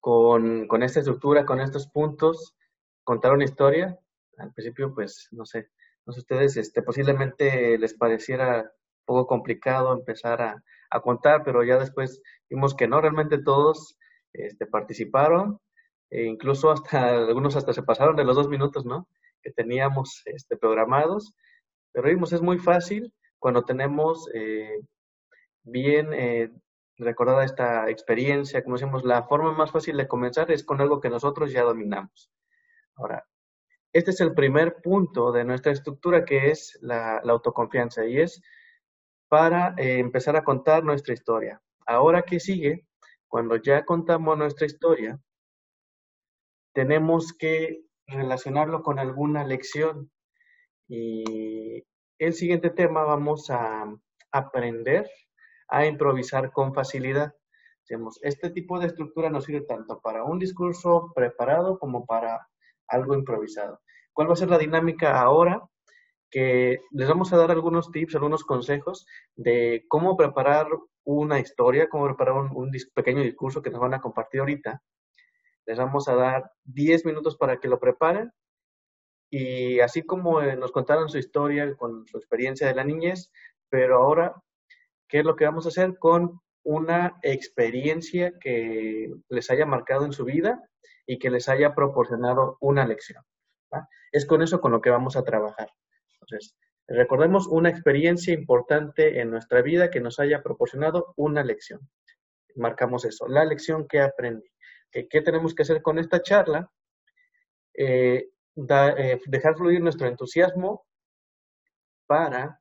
con, 0.02 0.68
con 0.68 0.84
esta 0.84 1.00
estructura, 1.00 1.46
con 1.46 1.62
estos 1.62 1.88
puntos, 1.88 2.56
contar 3.04 3.32
una 3.32 3.46
historia. 3.46 3.98
Al 4.38 4.52
principio, 4.52 4.94
pues, 4.94 5.30
no 5.32 5.46
sé, 5.46 5.70
no 6.06 6.12
sé 6.12 6.20
ustedes, 6.20 6.58
este, 6.58 6.82
posiblemente 6.82 7.78
les 7.78 7.94
pareciera 7.94 8.74
poco 9.06 9.28
complicado 9.28 9.94
empezar 9.94 10.42
a, 10.42 10.64
a 10.90 11.02
contar, 11.02 11.44
pero 11.44 11.64
ya 11.64 11.78
después 11.78 12.22
vimos 12.50 12.76
que 12.76 12.88
no, 12.88 13.02
realmente 13.02 13.42
todos 13.42 13.98
este, 14.34 14.66
participaron, 14.66 15.60
e 16.10 16.24
incluso 16.26 16.72
hasta 16.72 17.10
algunos 17.28 17.56
hasta 17.56 17.74
se 17.74 17.84
pasaron 17.84 18.16
de 18.16 18.26
los 18.26 18.36
dos 18.36 18.50
minutos, 18.50 18.86
¿no? 18.86 19.08
Que 19.42 19.52
teníamos 19.52 20.22
este, 20.26 20.58
programados, 20.58 21.34
pero 21.92 22.10
vimos, 22.10 22.34
es 22.34 22.42
muy 22.42 22.60
fácil 22.60 23.14
cuando 23.40 23.64
tenemos 23.64 24.30
eh, 24.34 24.80
bien 25.64 26.14
eh, 26.14 26.52
recordada 26.98 27.44
esta 27.44 27.90
experiencia, 27.90 28.64
como 28.64 28.78
decimos, 28.78 29.04
la 29.04 29.24
forma 29.24 29.52
más 29.54 29.72
fácil 29.72 29.98
de 29.98 30.08
comenzar 30.08 30.52
es 30.52 30.64
con 30.64 30.80
algo 30.80 31.02
que 31.02 31.10
nosotros 31.10 31.52
ya 31.52 31.64
dominamos. 31.64 32.30
Ahora, 32.96 33.26
este 33.94 34.12
es 34.12 34.22
el 34.22 34.34
primer 34.34 34.82
punto 34.82 35.32
de 35.32 35.44
nuestra 35.44 35.72
estructura 35.72 36.24
que 36.24 36.52
es 36.52 36.78
la, 36.82 37.18
autoconfianza 37.18 38.06
y 38.06 38.20
es 38.20 38.42
para 39.32 39.74
eh, 39.78 40.00
empezar 40.00 40.36
a 40.36 40.44
contar 40.44 40.84
nuestra 40.84 41.14
historia. 41.14 41.62
Ahora 41.86 42.24
que 42.24 42.42
sigue, 42.42 42.86
cuando 43.30 43.56
ya 43.56 43.86
contamos 43.86 44.38
nuestra 44.38 44.66
historia, 44.66 45.22
tenemos 46.74 47.32
que 47.32 47.86
relacionarlo 48.08 48.84
con 48.84 49.00
alguna 49.00 49.46
lección. 49.46 50.12
Y 50.90 51.82
el 52.20 52.34
siguiente 52.34 52.72
tema 52.72 53.04
vamos 53.04 53.50
a 53.50 53.86
aprender 54.34 55.10
a 55.70 55.86
improvisar 55.86 56.52
con 56.52 56.74
facilidad. 56.74 57.34
este 58.24 58.50
tipo 58.50 58.80
de 58.80 58.88
estructura 58.88 59.30
nos 59.30 59.46
sirve 59.46 59.62
tanto 59.62 60.02
para 60.02 60.26
un 60.26 60.40
discurso 60.40 61.14
preparado 61.16 61.80
como 61.80 62.06
para 62.06 62.50
algo 62.90 63.16
improvisado. 63.16 63.80
¿Cuál 64.12 64.28
va 64.30 64.34
a 64.34 64.36
ser 64.36 64.50
la 64.50 64.58
dinámica 64.58 65.22
ahora? 65.22 65.71
Que 66.32 66.80
les 66.92 67.08
vamos 67.08 67.32
a 67.34 67.38
dar 67.38 67.52
algunos 67.52 67.92
tips, 67.92 68.16
algunos 68.16 68.44
consejos 68.44 69.06
de 69.36 69.86
cómo 69.88 70.18
preparar 70.18 70.68
una 71.04 71.40
historia, 71.40 71.90
cómo 71.90 72.06
preparar 72.06 72.36
un, 72.36 72.72
pequeño 72.94 73.22
discurso 73.22 73.62
que 73.62 73.70
nos 73.70 73.82
van 73.82 73.94
a 73.94 74.02
compartir 74.02 74.40
ahorita. 74.40 74.82
Les 75.66 75.78
vamos 75.78 76.08
a 76.08 76.16
dar 76.16 76.52
10 76.64 77.06
minutos 77.06 77.38
para 77.38 77.60
que 77.60 77.68
lo 77.68 77.80
preparen 77.80 78.32
y 79.30 79.80
así 79.80 80.04
como 80.04 80.42
eh, 80.42 80.56
nos 80.56 80.72
contaron 80.72 81.10
su 81.10 81.18
historia 81.18 81.76
con 81.76 82.08
su 82.08 82.18
experiencia 82.18 82.68
de 82.68 82.76
la 82.76 82.84
niñez, 82.84 83.32
pero 83.70 83.98
ahora, 83.98 84.36
¿qué 85.08 85.20
es 85.20 85.26
lo 85.26 85.36
que 85.36 85.46
vamos 85.46 85.66
a 85.66 85.70
hacer 85.70 85.98
con 86.00 86.42
una 86.64 87.18
experiencia 87.22 88.34
que 88.40 89.14
les 89.30 89.50
haya 89.50 89.66
marcado 89.66 90.06
en 90.06 90.14
su 90.14 90.26
vida 90.26 90.62
y 91.06 91.18
que 91.20 91.30
les 91.30 91.50
haya 91.50 91.74
proporcionado 91.74 92.58
una 92.60 92.86
lección. 92.86 93.24
Es 94.12 94.26
con 94.26 94.42
eso 94.42 94.60
con 94.60 94.72
lo 94.72 94.82
que 94.82 94.90
vamos 94.90 95.16
a 95.16 95.24
trabajar. 95.24 95.70
Entonces, 96.22 96.56
recordemos 96.88 97.48
una 97.48 97.70
experiencia 97.70 98.34
importante 98.34 99.20
en 99.20 99.32
nuestra 99.32 99.62
vida 99.62 99.90
que 99.90 100.02
nos 100.02 100.20
haya 100.20 100.42
proporcionado 100.42 101.14
una 101.18 101.44
lección. 101.44 101.82
Marcamos 102.56 103.06
eso, 103.06 103.28
la 103.28 103.46
lección 103.46 103.88
que 103.88 104.02
aprendí. 104.02 104.50
¿Qué 104.92 105.22
tenemos 105.22 105.56
que 105.56 105.64
hacer 105.64 105.82
con 105.82 106.00
esta 106.00 106.22
charla? 106.22 106.70
Eh, 107.74 108.30
eh, 108.58 109.20
dejar 109.28 109.56
fluir 109.56 109.82
nuestro 109.82 110.08
entusiasmo 110.08 110.86
para 112.06 112.60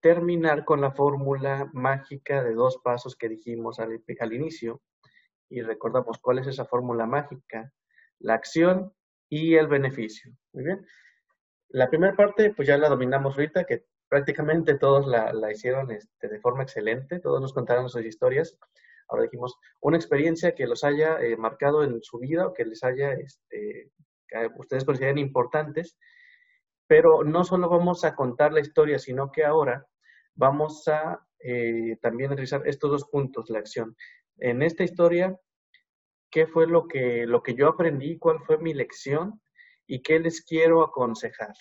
terminar 0.00 0.64
con 0.64 0.80
la 0.80 0.90
fórmula 0.90 1.70
mágica 1.72 2.42
de 2.42 2.54
dos 2.54 2.78
pasos 2.82 3.14
que 3.14 3.28
dijimos 3.28 3.78
al, 3.78 4.02
al 4.20 4.32
inicio 4.32 4.82
y 5.48 5.62
recordamos 5.62 6.18
cuál 6.18 6.38
es 6.38 6.46
esa 6.48 6.64
fórmula 6.64 7.06
mágica, 7.06 7.72
la 8.18 8.34
acción 8.34 8.92
y 9.28 9.54
el 9.54 9.68
beneficio. 9.68 10.32
Muy 10.52 10.64
bien. 10.64 10.86
La 11.72 11.88
primera 11.88 12.16
parte, 12.16 12.52
pues 12.52 12.66
ya 12.66 12.76
la 12.76 12.88
dominamos 12.88 13.36
ahorita, 13.36 13.64
que 13.64 13.84
prácticamente 14.08 14.76
todos 14.76 15.06
la, 15.06 15.52
hicieron 15.52 15.90
este, 15.92 16.28
de 16.28 16.40
forma 16.40 16.64
excelente, 16.64 17.20
todos 17.20 17.40
nos 17.40 17.52
contaron 17.52 17.88
sus 17.88 18.04
historias. 18.04 18.58
Ahora 19.08 19.22
dijimos, 19.24 19.56
una 19.80 19.96
experiencia 19.96 20.54
que 20.54 20.66
los 20.66 20.82
haya 20.82 21.20
eh, 21.20 21.36
marcado 21.36 21.84
en 21.84 22.02
su 22.02 22.18
vida 22.18 22.46
o 22.46 22.52
que 22.52 22.64
les 22.64 22.82
haya, 22.82 23.12
este, 23.12 23.92
que 24.26 24.48
ustedes 24.58 24.84
consideren 24.84 25.18
importantes, 25.18 25.96
pero 26.88 27.22
no 27.22 27.44
solo 27.44 27.68
vamos 27.68 28.04
a 28.04 28.16
contar 28.16 28.52
la 28.52 28.60
historia, 28.60 28.98
sino 28.98 29.30
que 29.30 29.44
ahora 29.44 29.86
vamos 30.34 30.88
a 30.88 31.24
eh, 31.38 31.96
también 32.02 32.30
realizar 32.30 32.62
estos 32.66 32.90
dos 32.90 33.04
puntos, 33.04 33.48
la 33.48 33.60
acción. 33.60 33.96
En 34.38 34.62
esta 34.62 34.82
historia, 34.82 35.38
qué 36.30 36.48
fue 36.48 36.66
lo 36.66 36.88
que, 36.88 37.26
lo 37.26 37.44
que 37.44 37.54
yo 37.54 37.68
aprendí, 37.68 38.18
cuál 38.18 38.40
fue 38.40 38.58
mi 38.58 38.74
lección 38.74 39.40
y 39.90 40.02
qué 40.02 40.20
les 40.20 40.42
quiero 40.42 40.82
aconsejar. 40.82 41.52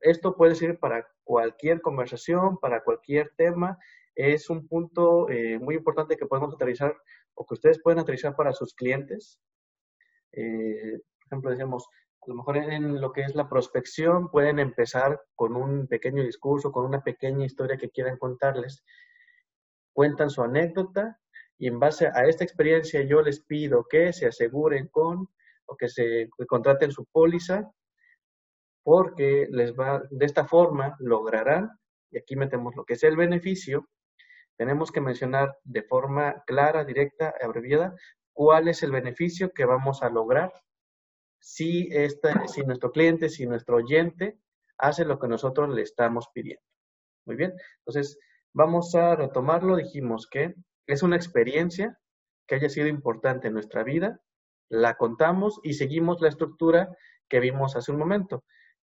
esto 0.00 0.34
puede 0.34 0.54
ser 0.54 0.78
para 0.78 1.06
cualquier 1.24 1.82
conversación, 1.82 2.58
para 2.58 2.82
cualquier 2.82 3.32
tema. 3.36 3.78
Es 4.14 4.48
un 4.48 4.66
punto 4.66 5.28
eh, 5.28 5.58
muy 5.58 5.74
importante 5.74 6.16
que 6.16 6.24
podemos 6.24 6.54
utilizar 6.54 6.96
o 7.34 7.44
que 7.46 7.54
ustedes 7.54 7.82
pueden 7.82 8.00
utilizar 8.00 8.34
para 8.34 8.54
sus 8.54 8.74
clientes. 8.74 9.38
Eh, 10.32 11.00
por 11.18 11.26
ejemplo, 11.26 11.50
decíamos, 11.50 11.86
a 12.22 12.30
lo 12.30 12.34
mejor 12.36 12.56
en 12.56 12.98
lo 12.98 13.12
que 13.12 13.20
es 13.20 13.34
la 13.34 13.48
prospección 13.48 14.30
pueden 14.30 14.58
empezar 14.58 15.20
con 15.34 15.54
un 15.54 15.86
pequeño 15.88 16.22
discurso, 16.22 16.72
con 16.72 16.86
una 16.86 17.04
pequeña 17.04 17.44
historia 17.44 17.76
que 17.76 17.90
quieran 17.90 18.16
contarles. 18.16 18.82
Cuentan 19.92 20.30
su 20.30 20.42
anécdota 20.42 21.20
y 21.58 21.68
en 21.68 21.78
base 21.78 22.06
a 22.06 22.24
esta 22.24 22.42
experiencia 22.42 23.02
yo 23.02 23.20
les 23.20 23.40
pido 23.40 23.86
que 23.86 24.14
se 24.14 24.26
aseguren 24.26 24.88
con 24.88 25.28
que 25.76 25.88
se 25.88 26.28
contraten 26.46 26.92
su 26.92 27.06
póliza 27.06 27.70
porque 28.84 29.46
les 29.50 29.74
va 29.74 30.02
de 30.10 30.26
esta 30.26 30.44
forma 30.44 30.96
lograrán 30.98 31.70
y 32.10 32.18
aquí 32.18 32.36
metemos 32.36 32.74
lo 32.76 32.84
que 32.84 32.94
es 32.94 33.02
el 33.04 33.16
beneficio 33.16 33.88
tenemos 34.56 34.92
que 34.92 35.00
mencionar 35.00 35.56
de 35.64 35.82
forma 35.82 36.42
clara, 36.46 36.84
directa, 36.84 37.34
abreviada 37.40 37.94
cuál 38.32 38.68
es 38.68 38.82
el 38.82 38.92
beneficio 38.92 39.52
que 39.52 39.64
vamos 39.64 40.02
a 40.02 40.10
lograr 40.10 40.52
si 41.40 41.88
esta, 41.90 42.46
si 42.46 42.62
nuestro 42.62 42.92
cliente, 42.92 43.28
si 43.28 43.46
nuestro 43.46 43.76
oyente 43.76 44.38
hace 44.78 45.04
lo 45.04 45.18
que 45.18 45.28
nosotros 45.28 45.68
le 45.74 45.82
estamos 45.82 46.28
pidiendo. 46.32 46.62
Muy 47.26 47.36
bien, 47.36 47.54
entonces 47.78 48.18
vamos 48.52 48.94
a 48.94 49.16
retomarlo. 49.16 49.76
Dijimos 49.76 50.28
que 50.28 50.54
es 50.86 51.02
una 51.02 51.16
experiencia 51.16 51.98
que 52.46 52.56
haya 52.56 52.68
sido 52.68 52.86
importante 52.86 53.48
en 53.48 53.54
nuestra 53.54 53.82
vida, 53.82 54.20
la 54.72 54.96
contamos 54.96 55.60
y 55.62 55.74
seguimos 55.74 56.22
la 56.22 56.28
estructura 56.28 56.96
que 57.28 57.40
vimos 57.40 57.76
hace 57.76 57.92
un 57.92 57.98
momento. 57.98 58.42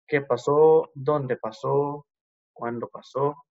¿Qué 0.06 0.22
pasó? 0.22 0.90
¿Dónde 0.94 1.36
pasó? 1.36 2.06
¿Cuándo 2.54 2.88
pasó? 2.88 3.44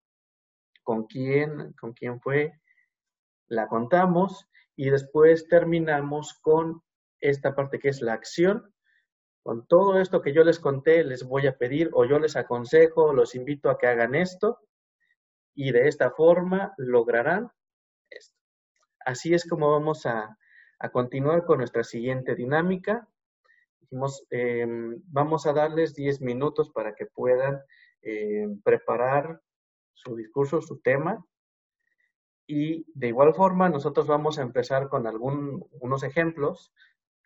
¿Con 0.82 1.06
quién? 1.06 1.74
¿Con 1.74 1.94
quién 1.94 2.20
fue? 2.20 2.60
La 3.50 3.68
contamos 3.68 4.48
y 4.76 4.90
después 4.90 5.48
terminamos 5.48 6.34
con 6.42 6.82
esta 7.20 7.54
parte 7.54 7.78
que 7.78 7.90
es 7.90 8.02
la 8.02 8.14
acción. 8.14 8.74
Con 9.44 9.68
todo 9.68 10.00
esto 10.00 10.24
que 10.24 10.34
yo 10.34 10.44
les 10.44 10.60
conté, 10.60 11.04
les 11.04 11.24
voy 11.24 11.46
a 11.46 11.56
pedir 11.56 11.92
o 11.94 12.04
yo 12.04 12.18
les 12.18 12.36
aconsejo, 12.36 13.14
los 13.14 13.36
invito 13.36 13.70
a 13.70 13.78
que 13.78 13.86
hagan 13.86 14.16
esto 14.16 14.58
y 15.54 15.72
de 15.72 15.88
esta 15.88 16.10
forma 16.10 16.74
lograrán 16.78 17.52
Así 19.06 19.34
es 19.34 19.48
como 19.48 19.70
vamos 19.70 20.06
a, 20.06 20.38
continuar 20.92 21.46
con 21.46 21.60
nuestra 21.60 21.84
siguiente 21.84 22.36
dinámica. 22.36 23.08
Dijimos, 23.80 24.26
em, 24.30 25.02
vamos 25.08 25.46
a 25.46 25.54
darles 25.54 25.96
10 25.96 26.22
minutos 26.22 26.72
para 26.72 26.96
que 26.96 27.06
puedan 27.06 27.62
em, 28.02 28.62
preparar 28.62 29.42
su 29.94 30.16
discurso, 30.16 30.62
su 30.62 30.80
tema. 30.82 31.26
Y 32.46 32.86
de 32.94 33.08
igual 33.08 33.34
forma, 33.34 33.70
nosotros 33.70 34.08
vamos 34.08 34.38
a 34.38 34.42
empezar 34.42 34.90
con 34.90 35.08
algunos 35.08 36.04
ejemplos. 36.04 36.74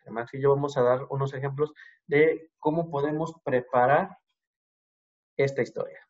Además, 0.02 0.32
y 0.32 0.40
yo 0.40 0.50
vamos 0.50 0.76
a 0.76 0.82
dar 0.82 1.06
unos 1.10 1.34
ejemplos 1.34 1.72
de 2.06 2.50
cómo 2.58 2.90
podemos 2.90 3.34
preparar 3.44 4.16
esta 5.36 5.62
historia. 5.62 6.06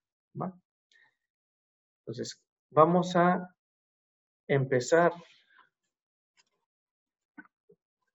Entonces, 2.00 2.40
vamos 2.70 3.16
a 3.16 3.54
empezar 4.46 5.12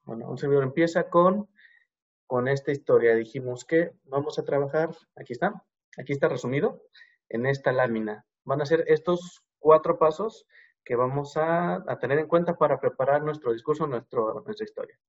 bueno, 0.04 0.30
un 0.30 0.38
servidor 0.38 0.64
empieza 0.64 1.10
con, 1.10 1.49
con 2.28 2.47
esta 2.47 2.72
historia. 2.72 3.16
Dijimos 3.16 3.66
que 3.66 3.91
vamos 4.06 4.38
a 4.39 4.43
trabajar, 4.43 4.89
aquí 5.16 5.34
está, 5.34 5.64
aquí 5.97 6.14
está 6.14 6.28
resumido, 6.28 6.84
en 7.30 7.45
esta 7.45 7.72
lámina. 7.72 8.26
Van 8.43 8.62
a 8.62 8.66
ser 8.66 8.84
estos 8.88 9.43
cuatro 9.60 9.97
pasos 9.97 10.45
que 10.84 10.95
vamos 10.95 11.38
a, 11.38 11.84
tener 12.01 12.20
en 12.20 12.28
cuenta 12.28 12.58
para 12.58 12.80
preparar 12.80 13.24
nuestro 13.24 13.54
discurso, 13.54 13.88
nuestro, 13.88 14.41
nuestra 14.41 14.66
historia. 14.66 14.99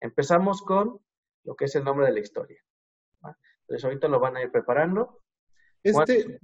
Empezamos 0.00 0.62
con 0.62 1.00
lo 1.44 1.56
que 1.56 1.64
es 1.64 1.74
el 1.74 1.84
nombre 1.84 2.06
de 2.06 2.12
la 2.12 2.20
historia. 2.20 2.62
Entonces 3.62 3.84
ahorita 3.84 4.08
lo 4.08 4.20
van 4.20 4.36
a 4.36 4.42
ir 4.42 4.50
preparando. 4.50 5.22
Este, 5.82 6.38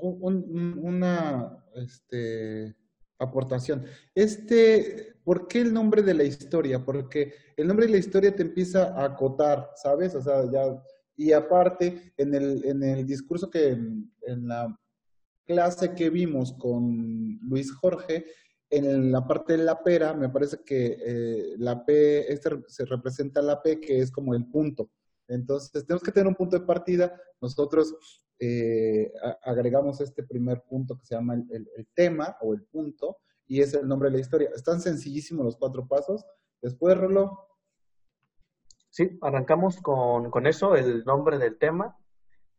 una, 0.00 1.64
este, 1.74 2.76
aportación. 3.18 3.84
Este, 4.14 5.14
¿por 5.24 5.48
qué 5.48 5.60
el 5.60 5.72
nombre 5.72 6.02
de 6.02 6.14
la 6.14 6.24
historia? 6.24 6.84
Porque 6.84 7.32
el 7.56 7.66
nombre 7.66 7.86
de 7.86 7.92
la 7.92 7.98
historia 7.98 8.34
te 8.34 8.42
empieza 8.42 8.94
a 8.94 9.04
acotar, 9.04 9.70
¿sabes? 9.76 10.14
O 10.14 10.22
sea, 10.22 10.50
ya, 10.50 10.82
y 11.16 11.32
aparte, 11.32 12.12
en 12.16 12.34
el, 12.34 12.64
en 12.64 12.82
el 12.82 13.06
discurso 13.06 13.50
que, 13.50 13.68
en 13.70 14.48
la 14.48 14.78
clase 15.44 15.94
que 15.94 16.10
vimos 16.10 16.52
con 16.52 17.38
Luis 17.42 17.72
Jorge, 17.72 18.26
en 18.70 19.12
la 19.12 19.26
parte 19.26 19.56
de 19.56 19.64
la 19.64 19.82
pera, 19.82 20.14
me 20.14 20.30
parece 20.30 20.58
que 20.64 20.96
eh, 21.04 21.54
la 21.58 21.84
P, 21.84 22.32
este 22.32 22.50
se 22.68 22.86
representa 22.86 23.42
la 23.42 23.60
P, 23.60 23.78
que 23.78 23.98
es 23.98 24.10
como 24.10 24.34
el 24.34 24.46
punto. 24.46 24.90
Entonces, 25.28 25.84
tenemos 25.86 26.02
que 26.02 26.10
tener 26.10 26.26
un 26.26 26.34
punto 26.34 26.58
de 26.58 26.64
partida. 26.64 27.14
Nosotros 27.40 27.94
eh, 28.44 29.12
agregamos 29.44 30.00
este 30.00 30.24
primer 30.24 30.62
punto 30.62 30.98
que 30.98 31.06
se 31.06 31.14
llama 31.14 31.34
el, 31.34 31.88
tema 31.94 32.36
o 32.40 32.52
el 32.52 32.64
punto, 32.64 33.18
y 33.46 33.60
es 33.60 33.72
el 33.74 33.86
nombre 33.86 34.10
de 34.10 34.16
la 34.16 34.20
historia. 34.20 34.50
Están 34.52 34.80
sencillísimos 34.80 35.44
los 35.44 35.56
cuatro 35.56 35.86
pasos. 35.86 36.26
Después, 36.60 36.98
Rolo. 36.98 37.38
Sí, 38.90 39.16
arrancamos 39.22 39.80
con, 39.80 40.28
con 40.32 40.48
eso, 40.48 40.74
el 40.74 41.04
nombre 41.04 41.38
del 41.38 41.56
tema. 41.56 41.96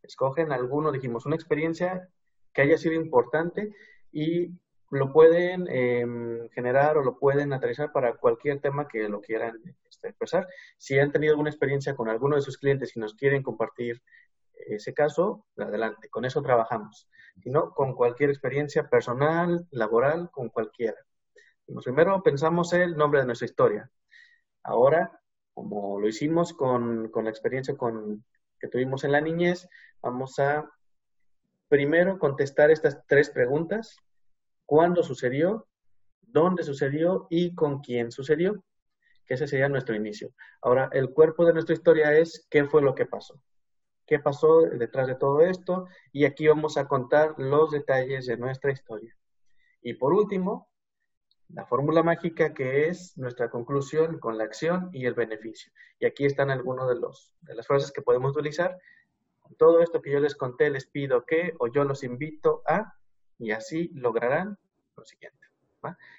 Escogen 0.00 0.52
alguno, 0.52 0.90
dijimos, 0.90 1.26
una 1.26 1.36
experiencia 1.36 2.08
que 2.54 2.62
haya 2.62 2.78
sido 2.78 2.94
importante 2.94 3.74
y 4.10 4.58
lo 4.90 5.12
pueden 5.12 5.66
em, 5.68 6.48
generar 6.50 6.96
o 6.96 7.04
lo 7.04 7.18
pueden 7.18 7.52
aterrizar 7.52 7.92
para 7.92 8.16
cualquier 8.16 8.60
tema 8.60 8.88
que 8.88 9.08
lo 9.08 9.20
quieran 9.20 9.60
este, 9.88 10.08
expresar. 10.08 10.46
Si 10.78 10.98
han 10.98 11.12
tenido 11.12 11.32
alguna 11.32 11.50
experiencia 11.50 11.94
con 11.94 12.08
alguno 12.08 12.36
de 12.36 12.42
sus 12.42 12.56
clientes 12.56 12.96
y 12.96 13.00
nos 13.00 13.14
quieren 13.14 13.42
compartir 13.42 14.02
ese 14.54 14.94
caso, 14.94 15.46
adelante, 15.56 16.08
con 16.08 16.24
eso 16.24 16.42
trabajamos. 16.42 17.08
Si 17.42 17.50
no, 17.50 17.72
con 17.72 17.94
cualquier 17.94 18.30
experiencia 18.30 18.88
personal, 18.88 19.66
laboral, 19.70 20.30
con 20.30 20.48
cualquiera. 20.48 20.96
Primero 21.82 22.22
pensamos 22.22 22.72
el 22.72 22.96
nombre 22.96 23.20
de 23.20 23.26
nuestra 23.26 23.46
historia. 23.46 23.90
Ahora, 24.62 25.20
como 25.52 26.00
lo 26.00 26.08
hicimos 26.08 26.52
con, 26.52 27.08
con 27.10 27.24
la 27.24 27.30
experiencia 27.30 27.76
con, 27.76 28.24
que 28.58 28.68
tuvimos 28.68 29.04
en 29.04 29.12
la 29.12 29.20
niñez, 29.20 29.68
vamos 30.02 30.38
a 30.38 30.68
primero 31.68 32.18
contestar 32.18 32.70
estas 32.70 33.04
tres 33.06 33.30
preguntas 33.30 33.96
cuándo 34.66 35.02
sucedió, 35.02 35.66
dónde 36.20 36.62
sucedió 36.62 37.26
y 37.30 37.54
con 37.54 37.80
quién 37.80 38.10
sucedió, 38.10 38.64
que 39.26 39.34
ese 39.34 39.46
sería 39.46 39.68
nuestro 39.68 39.94
inicio. 39.94 40.30
Ahora, 40.62 40.88
el 40.92 41.10
cuerpo 41.10 41.44
de 41.44 41.52
nuestra 41.52 41.74
historia 41.74 42.12
es 42.12 42.46
qué 42.50 42.64
fue 42.64 42.82
lo 42.82 42.94
que 42.94 43.06
pasó, 43.06 43.40
qué 44.06 44.18
pasó 44.18 44.62
detrás 44.62 45.06
de 45.06 45.14
todo 45.14 45.40
esto 45.40 45.86
y 46.12 46.24
aquí 46.24 46.46
vamos 46.48 46.76
a 46.76 46.86
contar 46.86 47.34
los 47.38 47.70
detalles 47.70 48.26
de 48.26 48.36
nuestra 48.36 48.70
historia. 48.72 49.16
Y 49.82 49.94
por 49.94 50.12
último, 50.12 50.68
la 51.48 51.66
fórmula 51.66 52.02
mágica 52.02 52.54
que 52.54 52.88
es 52.88 53.16
nuestra 53.16 53.50
conclusión 53.50 54.18
con 54.18 54.38
la 54.38 54.44
acción 54.44 54.90
y 54.92 55.06
el 55.06 55.14
beneficio. 55.14 55.72
Y 55.98 56.06
aquí 56.06 56.24
están 56.24 56.50
algunos 56.50 56.88
de, 56.88 56.96
los, 56.96 57.32
de 57.42 57.54
las 57.54 57.66
frases 57.66 57.92
que 57.92 58.02
podemos 58.02 58.32
utilizar. 58.32 58.76
Todo 59.58 59.80
esto 59.80 60.00
que 60.00 60.10
yo 60.10 60.20
les 60.20 60.34
conté, 60.34 60.70
les 60.70 60.86
pido 60.86 61.24
que 61.24 61.54
o 61.58 61.68
yo 61.68 61.84
los 61.84 62.02
invito 62.02 62.62
a 62.66 62.94
y 63.38 63.50
así 63.50 63.90
lograrán 63.94 64.58
lo 64.96 65.04
siguiente. 65.04 65.43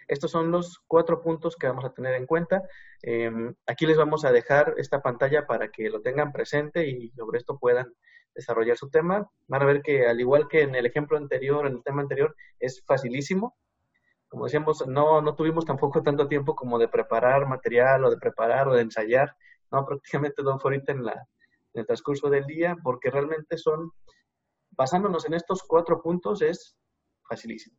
Estos 0.07 0.32
son 0.32 0.51
los 0.51 0.80
cuatro 0.88 1.22
puntos 1.22 1.55
que 1.55 1.68
vamos 1.68 1.86
a 1.86 1.93
tener 1.93 2.16
en 2.16 2.26
cuenta. 2.26 2.63
Em, 3.01 3.53
aquí 3.66 3.86
les 3.86 3.97
vamos 3.97 4.26
a 4.26 4.32
dejar 4.32 4.76
esta 4.78 5.01
pantalla 5.01 5.45
para 5.47 5.70
que 5.70 5.89
lo 5.89 6.01
tengan 6.01 6.32
presente 6.32 6.88
y 6.88 7.11
sobre 7.11 7.39
esto 7.39 7.57
puedan 7.57 7.93
desarrollar 8.34 8.78
su 8.78 8.89
tema. 8.89 9.30
Van 9.47 9.61
a 9.61 9.66
ver 9.66 9.82
que 9.82 10.07
al 10.07 10.20
igual 10.20 10.47
que 10.47 10.61
en 10.61 10.76
el 10.76 10.86
ejemplo 10.86 11.18
anterior, 11.18 11.66
en 11.66 11.78
el 11.78 11.84
tema 11.84 12.01
anterior, 12.01 12.36
es 12.59 12.84
facilísimo. 12.86 13.55
Como 14.28 14.45
decíamos, 14.45 14.86
no, 14.88 15.22
no 15.22 15.36
tuvimos 15.36 15.66
tampoco 15.66 16.03
tanto 16.03 16.28
tiempo 16.28 16.55
como 16.55 16.78
de 16.78 16.88
preparar 16.88 17.47
material 17.47 18.05
o 18.05 18.09
de 18.09 18.18
preparar 18.18 18.68
o 18.68 18.74
de 18.74 18.82
ensayar. 18.82 19.36
No, 19.72 19.86
prácticamente 19.86 20.43
todo 20.43 20.59
fue 20.59 20.76
en 20.76 21.03
el 21.74 21.86
transcurso 21.86 22.30
del 22.30 22.45
día 22.45 22.78
porque 22.84 23.09
realmente 23.09 23.57
son, 23.57 23.91
basándonos 24.72 25.26
en 25.26 25.34
estos 25.34 25.63
cuatro 25.63 26.01
puntos, 26.01 26.41
es 26.41 26.78
facilísimo. 27.28 27.78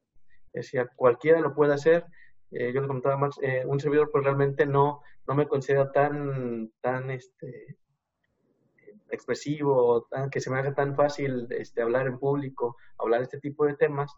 Es 0.56 0.72
decir, 0.72 0.88
cualquiera 0.96 1.40
lo 1.40 1.54
puede 1.54 1.74
hacer. 1.74 2.06
Eh, 2.50 2.72
yo 2.72 2.80
le 2.80 2.86
comentaba 2.86 3.18
más, 3.18 3.36
eh, 3.42 3.64
un 3.66 3.78
servidor 3.78 4.10
pues 4.10 4.24
realmente 4.24 4.64
no, 4.64 5.02
no 5.26 5.34
me 5.34 5.46
considero 5.46 5.90
tan, 5.90 6.72
tan 6.80 7.10
este, 7.10 7.76
expresivo, 9.10 10.06
tan, 10.10 10.30
que 10.30 10.40
se 10.40 10.50
me 10.50 10.58
haga 10.58 10.74
tan 10.74 10.96
fácil 10.96 11.46
este, 11.50 11.82
hablar 11.82 12.06
en 12.06 12.18
público, 12.18 12.76
hablar 12.98 13.20
este 13.20 13.38
tipo 13.38 13.66
de 13.66 13.74
temas, 13.74 14.10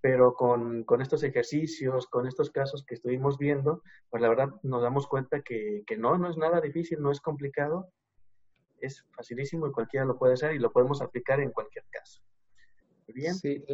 pero 0.00 0.34
con, 0.34 0.84
con, 0.84 1.02
estos 1.02 1.22
ejercicios, 1.24 2.06
con 2.06 2.26
estos 2.26 2.50
casos 2.50 2.84
que 2.86 2.94
estuvimos 2.94 3.36
viendo, 3.36 3.82
pues 4.08 4.22
la 4.22 4.30
verdad 4.30 4.48
nos 4.62 4.82
damos 4.82 5.06
cuenta 5.06 5.42
que, 5.42 5.82
que 5.86 5.98
no, 5.98 6.16
no 6.16 6.30
es 6.30 6.38
nada 6.38 6.62
difícil, 6.62 7.02
no 7.02 7.10
es 7.10 7.20
complicado, 7.20 7.90
es 8.80 9.04
facilísimo 9.14 9.66
y 9.66 9.72
cualquiera 9.72 10.06
lo 10.06 10.18
puede 10.18 10.34
hacer 10.34 10.54
y 10.54 10.58
lo 10.58 10.72
podemos 10.72 11.02
aplicar 11.02 11.40
en 11.40 11.52
cualquier 11.52 11.84
caso. 11.90 12.22
Sí, 13.40 13.64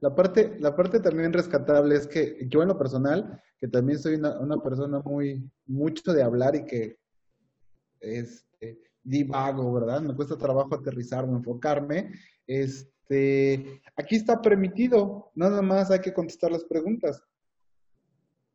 la, 0.00 0.14
parte, 0.14 0.56
la 0.58 0.74
parte 0.74 1.00
también 1.00 1.32
rescatable 1.32 1.96
es 1.96 2.06
que 2.06 2.46
yo 2.48 2.62
en 2.62 2.68
lo 2.68 2.78
personal, 2.78 3.40
que 3.58 3.68
también 3.68 3.98
soy 3.98 4.14
una, 4.14 4.38
una 4.40 4.62
persona 4.62 5.00
muy, 5.00 5.48
mucho 5.66 6.12
de 6.12 6.22
hablar 6.22 6.56
y 6.56 6.64
que 6.64 6.98
este, 8.00 8.80
divago, 9.02 9.72
¿verdad? 9.72 10.00
Me 10.00 10.14
cuesta 10.14 10.36
trabajo 10.36 10.74
aterrizarme, 10.74 11.36
enfocarme. 11.36 12.12
Este, 12.46 13.80
aquí 13.96 14.16
está 14.16 14.40
permitido, 14.40 15.30
nada 15.34 15.62
más 15.62 15.90
hay 15.90 16.00
que 16.00 16.14
contestar 16.14 16.50
las 16.50 16.64
preguntas 16.64 17.22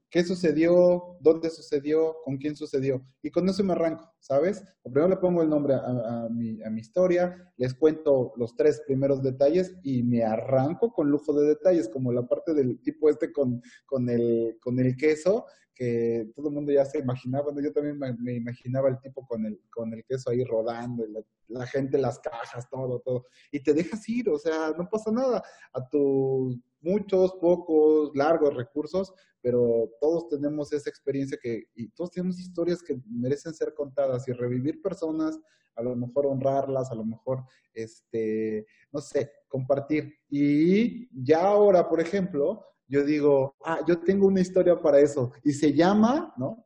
qué 0.10 0.24
sucedió, 0.24 1.18
dónde 1.20 1.49
sucedió, 1.49 2.18
con 2.24 2.38
quién 2.38 2.55
sucedió. 2.55 3.05
Y 3.22 3.30
con 3.30 3.47
eso 3.47 3.64
me 3.64 3.74
arranco, 3.74 4.12
¿sabes? 4.20 4.64
primero 4.84 5.07
le 5.07 5.18
pongo 5.18 5.43
el 5.43 5.49
nombre 5.49 5.76
a, 5.76 6.28
mi, 6.32 6.62
a, 6.64 6.70
mi, 6.70 6.82
historia, 6.82 7.51
les 7.57 7.76
cuento 7.76 8.34
los 8.38 8.55
tres 8.55 8.82
primeros 8.88 9.22
detalles 9.22 9.76
y 9.84 10.01
me 10.01 10.24
arranco 10.24 10.91
con 10.91 11.12
lujo 11.12 11.34
de 11.34 11.47
detalles, 11.47 11.88
como 11.89 12.12
la 12.12 12.28
parte 12.28 12.53
del 12.53 12.82
tipo 12.82 13.10
este 13.10 13.32
con, 13.32 13.62
con, 13.86 14.10
el, 14.10 14.57
con 14.60 14.80
el 14.80 14.97
queso, 14.97 15.45
que 15.76 16.32
todo 16.36 16.49
el 16.49 16.55
mundo 16.55 16.72
ya 16.72 16.86
se 16.86 16.99
imaginaba, 16.99 17.53
yo 17.64 17.72
también 17.72 17.97
me, 17.97 18.34
imaginaba 18.34 18.89
el 18.89 18.99
tipo 18.99 19.26
con 19.26 19.45
el, 19.45 19.62
con 19.70 19.93
el 19.93 20.03
queso 20.03 20.32
ahí 20.32 20.43
rodando, 20.43 21.05
la, 21.07 21.22
la, 21.47 21.66
gente, 21.68 21.97
las 21.97 22.20
cajas, 22.20 22.68
todo, 22.70 22.99
todo, 22.99 23.26
y 23.51 23.62
te 23.62 23.74
dejas 23.74 24.10
ir, 24.10 24.28
o 24.30 24.39
sea, 24.39 24.74
no 24.78 24.89
pasa 24.89 25.12
nada, 25.12 25.41
a 25.72 25.88
tus 25.88 26.57
muchos, 26.82 27.34
pocos, 27.34 28.11
largos 28.15 28.55
recursos, 28.55 29.13
pero 29.41 29.89
todos 29.99 30.27
tenemos 30.30 30.73
esa 30.73 30.89
experiencia 30.89 31.38
que, 31.41 31.63
y 31.75 31.89
todos 31.89 32.11
tenemos 32.11 32.39
historias 32.39 32.82
que 32.82 32.99
merecen 33.09 33.53
ser 33.53 33.73
contadas 33.73 34.27
y 34.27 34.34
revivir 34.34 34.82
personas, 34.82 35.39
a 35.75 35.84
lo 35.84 35.95
mejor 35.95 36.25
honrarlas, 36.27 36.91
a 36.91 36.95
lo 36.95 37.05
mejor, 37.05 37.43
este, 37.73 38.65
no 38.91 38.99
sé, 38.99 39.32
compartir. 39.47 40.13
Y 40.30 41.07
ya 41.23 41.47
ahora, 41.47 41.88
por 41.88 42.01
ejemplo, 42.01 42.65
yo 42.88 43.03
digo, 43.03 43.55
ah, 43.63 43.80
yo 43.88 43.99
tengo 43.99 44.27
una 44.27 44.41
historia 44.41 44.82
para 44.82 44.99
eso 44.99 45.32
y 45.43 45.53
se 45.53 45.73
llama, 45.73 46.34
¿no? 46.38 46.65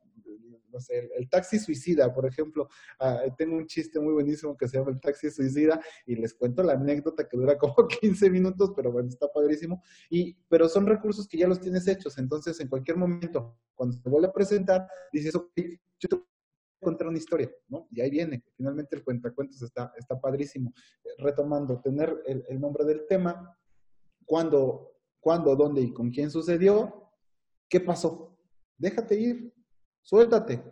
No 0.74 0.80
el, 0.90 1.30
taxi 1.30 1.60
suicida, 1.60 2.14
por 2.14 2.26
ejemplo. 2.26 2.68
Ah, 3.00 3.22
tengo 3.38 3.56
un 3.56 3.68
chiste 3.68 4.00
muy 4.00 4.14
buenísimo 4.14 4.58
que 4.58 4.68
se 4.68 4.78
llama 4.78 4.92
el 4.92 5.00
taxi 5.00 5.30
suicida 5.30 5.80
y 6.06 6.16
les 6.16 6.34
cuento 6.34 6.64
la 6.64 6.74
anécdota 6.74 7.28
que 7.28 7.38
dura 7.38 7.58
como 7.60 7.88
15 7.88 8.30
minutos, 8.30 8.74
pero 8.76 8.92
bueno, 8.92 9.10
está 9.10 9.28
padrísimo. 9.28 9.82
Y, 10.10 10.36
pero 10.50 10.68
son 10.68 10.86
recursos 10.86 11.28
que 11.28 11.38
ya 11.38 11.48
los 11.48 11.60
tienes 11.60 11.88
hechos, 11.88 12.18
entonces 12.18 12.60
en 12.60 12.68
cualquier 12.68 12.98
momento, 12.98 13.58
cuando 13.76 14.00
te 14.02 14.10
vuelve 14.10 14.28
a 14.28 14.34
presentar, 14.34 14.88
dices, 15.12 15.36
ok, 15.36 15.52
yo 16.00 16.10
te 16.10 16.18
contar 16.84 17.08
una 17.08 17.18
historia, 17.18 17.50
¿no? 17.70 17.88
Y 17.92 18.02
ahí 18.02 18.10
viene, 18.10 18.44
finalmente 18.58 18.96
el 18.96 19.04
cuentacuentos 19.04 19.62
está, 19.62 19.94
está 19.98 20.20
padrísimo. 20.20 20.74
Retomando, 21.18 21.80
tener 21.80 22.22
el, 22.26 22.44
el 22.50 22.60
nombre 22.60 22.84
del 22.84 23.08
tema, 23.08 23.58
cuándo, 24.26 24.92
cuándo, 25.20 25.56
dónde 25.56 25.82
y 25.82 25.94
con 25.94 26.12
quién 26.12 26.30
sucedió, 26.30 27.10
qué 27.70 27.80
pasó. 27.80 28.38
Déjate 28.78 29.16
ir, 29.16 29.53
suéltate, 30.04 30.64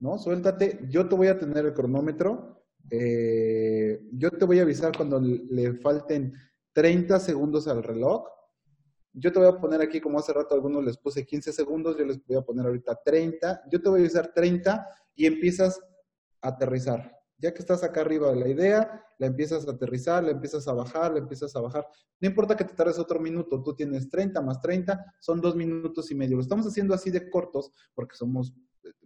¿no? 0.00 0.18
Suéltate. 0.18 0.80
Yo 0.90 1.08
te 1.08 1.16
voy 1.16 1.28
a 1.28 1.38
tener 1.38 1.64
el 1.64 1.74
cronómetro. 1.74 2.62
Eh, 2.90 4.00
yo 4.12 4.30
te 4.30 4.44
voy 4.44 4.58
a 4.58 4.62
avisar 4.62 4.96
cuando 4.96 5.20
le 5.20 5.74
falten 5.78 6.34
30 6.72 7.18
segundos 7.20 7.66
al 7.68 7.82
reloj. 7.82 8.24
Yo 9.12 9.32
te 9.32 9.38
voy 9.38 9.48
a 9.48 9.60
poner 9.60 9.80
aquí, 9.80 10.00
como 10.00 10.18
hace 10.18 10.32
rato 10.32 10.54
algunos 10.54 10.84
les 10.84 10.96
puse 10.98 11.26
15 11.26 11.52
segundos, 11.52 11.96
yo 11.96 12.04
les 12.04 12.24
voy 12.24 12.36
a 12.36 12.42
poner 12.42 12.66
ahorita 12.66 13.00
30. 13.04 13.62
Yo 13.70 13.80
te 13.80 13.88
voy 13.88 14.00
a 14.00 14.02
avisar 14.02 14.32
30 14.32 14.86
y 15.14 15.26
empiezas 15.26 15.80
a 16.40 16.48
aterrizar. 16.48 17.17
Ya 17.38 17.54
que 17.54 17.60
estás 17.60 17.84
acá 17.84 18.00
arriba 18.00 18.30
de 18.30 18.36
la 18.36 18.48
idea, 18.48 19.06
la 19.18 19.26
empiezas 19.26 19.66
a 19.66 19.70
aterrizar, 19.70 20.24
la 20.24 20.32
empiezas 20.32 20.66
a 20.66 20.72
bajar, 20.72 21.12
la 21.12 21.20
empiezas 21.20 21.54
a 21.54 21.60
bajar. 21.60 21.86
No 22.20 22.28
importa 22.28 22.56
que 22.56 22.64
te 22.64 22.74
tardes 22.74 22.98
otro 22.98 23.20
minuto, 23.20 23.62
tú 23.62 23.74
tienes 23.74 24.08
30 24.08 24.42
más 24.42 24.60
30, 24.60 25.14
son 25.20 25.40
dos 25.40 25.54
minutos 25.54 26.10
y 26.10 26.16
medio. 26.16 26.36
Lo 26.36 26.42
estamos 26.42 26.66
haciendo 26.66 26.94
así 26.94 27.10
de 27.10 27.30
cortos 27.30 27.72
porque 27.94 28.16
somos, 28.16 28.54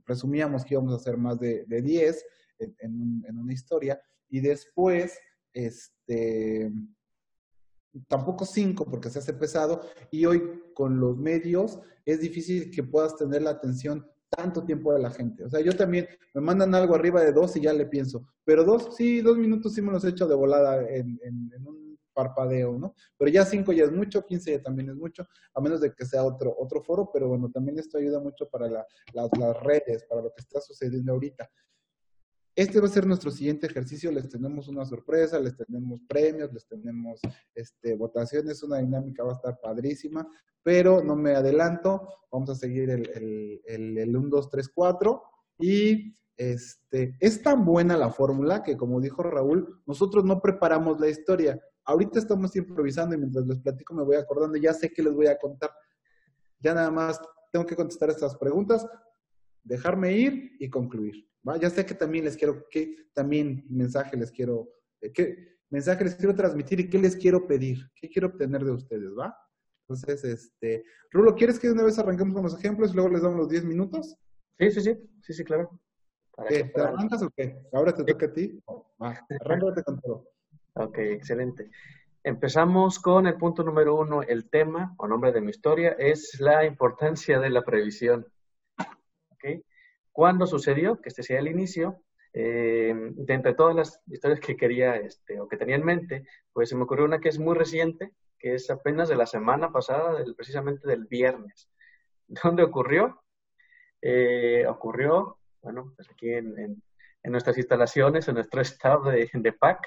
presumíamos 0.04 0.64
que 0.64 0.74
íbamos 0.74 0.94
a 0.94 0.96
hacer 0.96 1.18
más 1.18 1.38
de, 1.38 1.64
de 1.66 1.82
10 1.82 2.24
en, 2.58 3.22
en, 3.26 3.38
una 3.38 3.52
historia 3.52 4.00
y 4.28 4.40
después, 4.40 5.18
este, 5.52 6.72
tampoco 8.08 8.46
5 8.46 8.86
porque 8.86 9.10
se 9.10 9.18
hace 9.18 9.34
pesado 9.34 9.82
y 10.10 10.24
hoy 10.24 10.62
con 10.74 10.98
los 10.98 11.18
medios 11.18 11.80
es 12.04 12.20
difícil 12.20 12.70
que 12.70 12.82
puedas 12.82 13.16
tener 13.16 13.42
la 13.42 13.50
atención 13.50 14.06
tanto 14.36 14.64
tiempo 14.64 14.92
de 14.92 15.00
la 15.00 15.10
gente. 15.10 15.44
O 15.44 15.50
sea, 15.50 15.60
yo 15.60 15.76
también 15.76 16.08
me 16.34 16.40
mandan 16.40 16.74
algo 16.74 16.94
arriba 16.94 17.20
de 17.20 17.32
dos 17.32 17.54
y 17.56 17.60
ya 17.60 17.72
le 17.72 17.86
pienso. 17.86 18.26
Pero 18.44 18.64
dos, 18.64 18.96
sí, 18.96 19.20
dos 19.20 19.36
minutos 19.36 19.74
sí 19.74 19.82
me 19.82 19.92
los 19.92 20.04
he 20.04 20.08
hecho 20.08 20.26
de 20.26 20.34
volada 20.34 20.82
en, 20.88 21.18
un 21.66 21.98
parpadeo, 22.14 22.78
¿no? 22.78 22.94
Pero 23.16 23.30
ya 23.30 23.44
cinco 23.44 23.72
ya 23.72 23.84
es 23.84 23.92
mucho, 23.92 24.24
quince 24.26 24.52
ya 24.52 24.62
también 24.62 24.90
es 24.90 24.96
mucho, 24.96 25.26
a 25.54 25.60
menos 25.60 25.80
de 25.80 25.92
que 25.92 26.04
sea 26.04 26.24
otro, 26.24 26.54
otro 26.58 26.82
foro, 26.82 27.10
pero 27.12 27.28
bueno, 27.28 27.50
también 27.50 27.78
esto 27.78 27.98
ayuda 27.98 28.20
mucho 28.20 28.48
para 28.48 28.68
las, 28.68 28.86
las 29.14 29.62
redes, 29.62 30.04
para 30.04 30.22
lo 30.22 30.30
que 30.30 30.40
está 30.40 30.60
sucediendo 30.60 31.12
ahorita. 31.12 31.50
Este 32.54 32.80
va 32.80 32.86
a 32.86 32.90
ser 32.90 33.06
nuestro 33.06 33.30
siguiente 33.30 33.66
ejercicio. 33.66 34.12
Les 34.12 34.28
tenemos 34.28 34.68
una 34.68 34.84
sorpresa, 34.84 35.40
les 35.40 35.56
tenemos 35.56 36.00
premios, 36.06 36.52
les 36.52 36.66
tenemos 36.66 37.20
este, 37.54 37.96
votaciones. 37.96 38.62
Una 38.62 38.78
dinámica 38.78 39.24
va 39.24 39.32
a 39.32 39.36
estar 39.36 39.58
padrísima, 39.58 40.28
pero 40.62 41.02
no 41.02 41.16
me 41.16 41.34
adelanto. 41.34 42.06
Vamos 42.30 42.50
a 42.50 42.54
seguir 42.54 42.90
el, 42.90 43.60
el, 43.66 43.98
el, 43.98 44.16
1, 44.16 44.28
2, 44.28 44.50
3, 44.50 44.68
4. 44.74 45.22
Y 45.60 46.14
este, 46.36 47.16
es 47.20 47.42
tan 47.42 47.64
buena 47.64 47.96
la 47.96 48.10
fórmula 48.10 48.62
que, 48.62 48.76
como 48.76 49.00
dijo 49.00 49.22
Raúl, 49.22 49.80
nosotros 49.86 50.24
no 50.24 50.42
preparamos 50.42 51.00
la 51.00 51.08
historia. 51.08 51.58
Ahorita 51.84 52.18
estamos 52.18 52.54
improvisando 52.54 53.14
y 53.14 53.18
mientras 53.18 53.46
les 53.46 53.60
platico 53.60 53.94
me 53.94 54.04
voy 54.04 54.16
acordando, 54.16 54.58
ya 54.58 54.74
sé 54.74 54.92
que 54.92 55.02
les 55.02 55.14
voy 55.14 55.26
a 55.26 55.38
contar. 55.38 55.70
Ya 56.60 56.74
nada 56.74 56.90
más 56.90 57.18
tengo 57.50 57.64
que 57.64 57.76
contestar 57.76 58.10
estas 58.10 58.36
preguntas, 58.36 58.86
dejarme 59.64 60.12
ir 60.12 60.52
y 60.60 60.68
concluir. 60.68 61.31
¿Va? 61.46 61.58
Ya 61.58 61.70
sé 61.70 61.84
que 61.86 61.94
también 61.94 62.24
les 62.24 62.36
quiero, 62.36 62.66
que 62.68 62.96
también 63.14 63.64
mensaje 63.68 64.16
les 64.16 64.30
quiero, 64.30 64.68
eh, 65.00 65.12
qué 65.12 65.58
mensaje 65.70 66.04
les 66.04 66.14
quiero 66.14 66.34
transmitir 66.34 66.80
y 66.80 66.90
qué 66.90 66.98
les 66.98 67.16
quiero 67.16 67.46
pedir, 67.46 67.90
qué 67.94 68.08
quiero 68.08 68.28
obtener 68.28 68.64
de 68.64 68.72
ustedes, 68.72 69.10
¿va? 69.18 69.36
Entonces, 69.88 70.24
este, 70.24 70.84
Rulo, 71.10 71.34
¿quieres 71.34 71.58
que 71.58 71.66
de 71.66 71.74
una 71.74 71.84
vez 71.84 71.98
arranquemos 71.98 72.34
con 72.34 72.42
los 72.44 72.58
ejemplos 72.58 72.92
y 72.92 72.94
luego 72.94 73.10
les 73.10 73.22
damos 73.22 73.38
los 73.38 73.48
10 73.48 73.64
minutos? 73.64 74.16
Sí, 74.58 74.70
sí, 74.70 74.80
sí, 74.80 74.96
sí, 75.22 75.32
sí, 75.32 75.44
claro. 75.44 75.80
¿Qué, 76.48 76.64
¿Te 76.64 76.80
arrancas 76.80 77.22
o 77.22 77.30
qué? 77.30 77.58
Ahora 77.72 77.94
te 77.94 78.04
toca 78.04 78.26
a 78.26 78.32
ti. 78.32 78.62
Va, 79.02 79.18
arráncate 79.40 79.82
con 79.82 80.00
todo. 80.00 80.28
Ok, 80.74 80.98
excelente. 80.98 81.70
Empezamos 82.24 82.98
con 82.98 83.26
el 83.26 83.36
punto 83.36 83.62
número 83.62 83.96
uno. 83.96 84.22
El 84.22 84.48
tema 84.48 84.94
o 84.98 85.08
nombre 85.08 85.32
de 85.32 85.40
mi 85.40 85.50
historia 85.50 85.96
es 85.98 86.40
la 86.40 86.64
importancia 86.64 87.38
de 87.40 87.50
la 87.50 87.62
previsión. 87.62 88.26
¿Okay? 89.32 89.62
¿Cuándo 90.12 90.46
sucedió? 90.46 91.00
Que 91.00 91.08
este 91.08 91.22
sea 91.22 91.40
el 91.40 91.48
inicio. 91.48 92.02
Eh, 92.34 92.94
de 92.96 93.34
entre 93.34 93.52
todas 93.54 93.74
las 93.76 94.00
historias 94.06 94.40
que 94.40 94.56
quería 94.56 94.96
este, 94.96 95.38
o 95.38 95.48
que 95.48 95.58
tenía 95.58 95.76
en 95.76 95.84
mente, 95.84 96.26
pues 96.52 96.70
se 96.70 96.76
me 96.76 96.84
ocurrió 96.84 97.04
una 97.04 97.20
que 97.20 97.28
es 97.28 97.38
muy 97.38 97.54
reciente, 97.54 98.14
que 98.38 98.54
es 98.54 98.70
apenas 98.70 99.10
de 99.10 99.16
la 99.16 99.26
semana 99.26 99.70
pasada, 99.70 100.18
del, 100.18 100.34
precisamente 100.34 100.88
del 100.88 101.06
viernes. 101.06 101.68
¿Dónde 102.42 102.62
ocurrió? 102.62 103.22
Eh, 104.00 104.66
ocurrió, 104.66 105.38
bueno, 105.62 105.92
pues 105.94 106.08
aquí 106.10 106.32
en, 106.32 106.82
nuestras 107.24 107.56
instalaciones, 107.58 108.28
en 108.28 108.34
nuestro 108.34 108.60
estado 108.62 109.10
de, 109.10 109.30
de 109.32 109.52
PAC. 109.52 109.80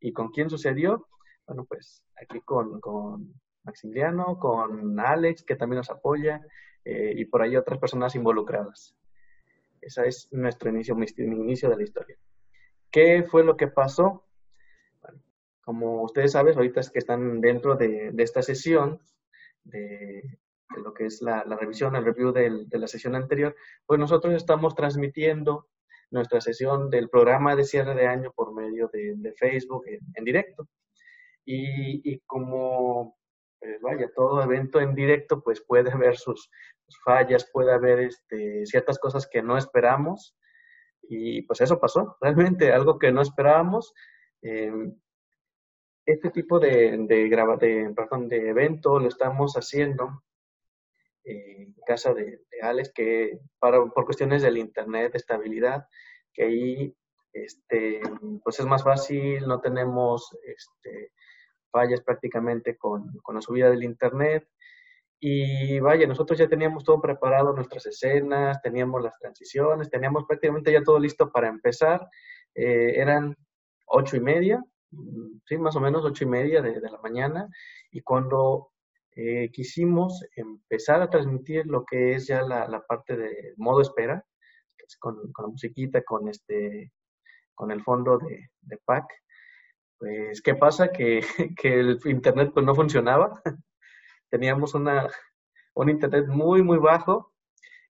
¿Y 0.00 0.12
con 0.12 0.30
quién 0.30 0.50
sucedió? 0.50 1.08
Bueno, 1.46 1.64
pues 1.64 2.04
aquí 2.20 2.40
con, 2.42 2.80
con 2.80 3.34
Maximiliano, 3.64 4.38
con 4.38 5.00
Alex, 5.00 5.42
que 5.44 5.56
también 5.56 5.78
nos 5.78 5.90
apoya, 5.90 6.42
eh, 6.84 7.14
y 7.16 7.24
por 7.24 7.42
ahí 7.42 7.56
otras 7.56 7.78
personas 7.78 8.14
involucradas. 8.14 8.94
Ese 9.84 10.08
es 10.08 10.28
nuestro 10.32 10.70
inicio, 10.70 10.94
mi 10.94 11.06
inicio 11.16 11.68
de 11.68 11.76
la 11.76 11.82
historia. 11.82 12.16
¿Qué 12.90 13.24
fue 13.24 13.44
lo 13.44 13.56
que 13.56 13.68
pasó? 13.68 14.24
Como 15.62 16.02
ustedes 16.02 16.32
saben, 16.32 16.56
ahorita 16.56 16.80
es 16.80 16.90
que 16.90 16.98
están 16.98 17.40
dentro 17.40 17.76
de, 17.76 18.12
esta 18.18 18.42
sesión 18.42 19.00
de, 19.64 20.38
lo 20.76 20.92
que 20.92 21.06
es 21.06 21.22
la, 21.22 21.42
revisión, 21.42 21.96
el 21.96 22.04
review 22.04 22.32
de 22.32 22.78
la 22.78 22.86
sesión 22.86 23.14
anterior, 23.14 23.56
pues 23.86 23.98
nosotros 23.98 24.34
estamos 24.34 24.74
transmitiendo 24.74 25.68
nuestra 26.10 26.40
sesión 26.40 26.90
del 26.90 27.08
programa 27.10 27.56
de 27.56 27.64
cierre 27.64 27.94
de 27.94 28.06
año 28.06 28.32
por 28.32 28.54
medio 28.54 28.88
de, 28.92 29.34
Facebook 29.36 29.84
en, 29.86 30.24
directo. 30.24 30.68
Y 31.44 32.20
como, 32.20 33.18
pues 33.64 33.80
vaya, 33.80 34.10
todo 34.14 34.42
evento 34.42 34.78
en 34.78 34.94
directo, 34.94 35.42
pues 35.42 35.62
puede 35.62 35.90
haber 35.90 36.16
sus, 36.16 36.50
fallas, 37.02 37.48
puede 37.50 37.72
haber 37.72 38.00
este, 38.00 38.66
ciertas 38.66 38.98
cosas 38.98 39.26
que 39.26 39.42
no 39.42 39.56
esperamos. 39.56 40.36
Y 41.02 41.42
pues 41.42 41.62
eso 41.62 41.80
pasó, 41.80 42.16
realmente 42.20 42.72
algo 42.72 42.98
que 42.98 43.10
no 43.10 43.22
esperábamos. 43.22 43.94
Eh, 44.42 44.70
este 46.04 46.30
tipo 46.30 46.60
de, 46.60 46.98
de, 47.08 47.28
de, 47.28 47.92
perdón, 47.96 48.28
de 48.28 48.50
evento 48.50 48.98
lo 48.98 49.08
estamos 49.08 49.54
haciendo 49.54 50.22
en 51.24 51.74
casa 51.86 52.12
de, 52.12 52.42
de 52.50 52.60
Alex, 52.60 52.92
que 52.94 53.38
para, 53.58 53.82
por 53.86 54.04
cuestiones 54.04 54.42
del 54.42 54.58
internet, 54.58 55.12
de 55.12 55.18
estabilidad, 55.18 55.86
que 56.34 56.44
ahí 56.44 56.96
este, 57.32 58.02
pues 58.42 58.60
es 58.60 58.66
más 58.66 58.84
fácil, 58.84 59.48
no 59.48 59.62
tenemos 59.62 60.36
este, 60.44 61.12
fallas 61.74 62.00
prácticamente 62.02 62.76
con, 62.76 63.18
con, 63.24 63.34
la 63.34 63.40
subida 63.40 63.68
del 63.68 63.82
internet. 63.82 64.48
Y 65.18 65.80
vaya, 65.80 66.06
nosotros 66.06 66.38
ya 66.38 66.48
teníamos 66.48 66.84
todo 66.84 67.00
preparado, 67.00 67.52
nuestras 67.52 67.86
escenas, 67.86 68.62
teníamos 68.62 69.02
las 69.02 69.18
transiciones, 69.18 69.90
teníamos 69.90 70.24
prácticamente 70.26 70.70
ya 70.72 70.84
todo 70.84 71.00
listo 71.00 71.32
para 71.32 71.48
empezar. 71.48 72.06
Eh, 72.54 72.92
eran 72.96 73.36
ocho 73.86 74.16
y 74.16 74.20
media, 74.20 74.62
sí, 75.46 75.58
más 75.58 75.74
o 75.74 75.80
menos 75.80 76.04
ocho 76.04 76.24
y 76.24 76.28
media 76.28 76.62
de, 76.62 76.80
de 76.80 76.90
la 76.90 76.98
mañana. 76.98 77.48
Y 77.90 78.02
cuando 78.02 78.70
eh, 79.16 79.50
quisimos 79.52 80.24
empezar 80.36 81.00
a 81.00 81.10
transmitir 81.10 81.66
lo 81.66 81.84
que 81.84 82.14
es 82.14 82.26
ya 82.26 82.42
la, 82.42 82.68
la 82.68 82.80
parte 82.80 83.16
de 83.16 83.54
modo 83.56 83.80
espera, 83.80 84.24
con, 85.00 85.32
con, 85.32 85.46
la 85.46 85.50
musiquita, 85.50 86.02
con 86.02 86.28
este, 86.28 86.92
con 87.54 87.70
el 87.70 87.82
fondo 87.82 88.18
de, 88.18 88.50
de 88.60 88.78
pack. 88.84 89.06
Pues, 90.04 90.42
¿qué 90.42 90.54
pasa? 90.54 90.88
Que, 90.92 91.22
que 91.58 91.80
el 91.80 91.98
internet 92.04 92.50
pues 92.52 92.66
no 92.66 92.74
funcionaba. 92.74 93.40
Teníamos 94.30 94.74
una, 94.74 95.08
un 95.72 95.88
internet 95.88 96.26
muy, 96.28 96.62
muy 96.62 96.76
bajo 96.76 97.32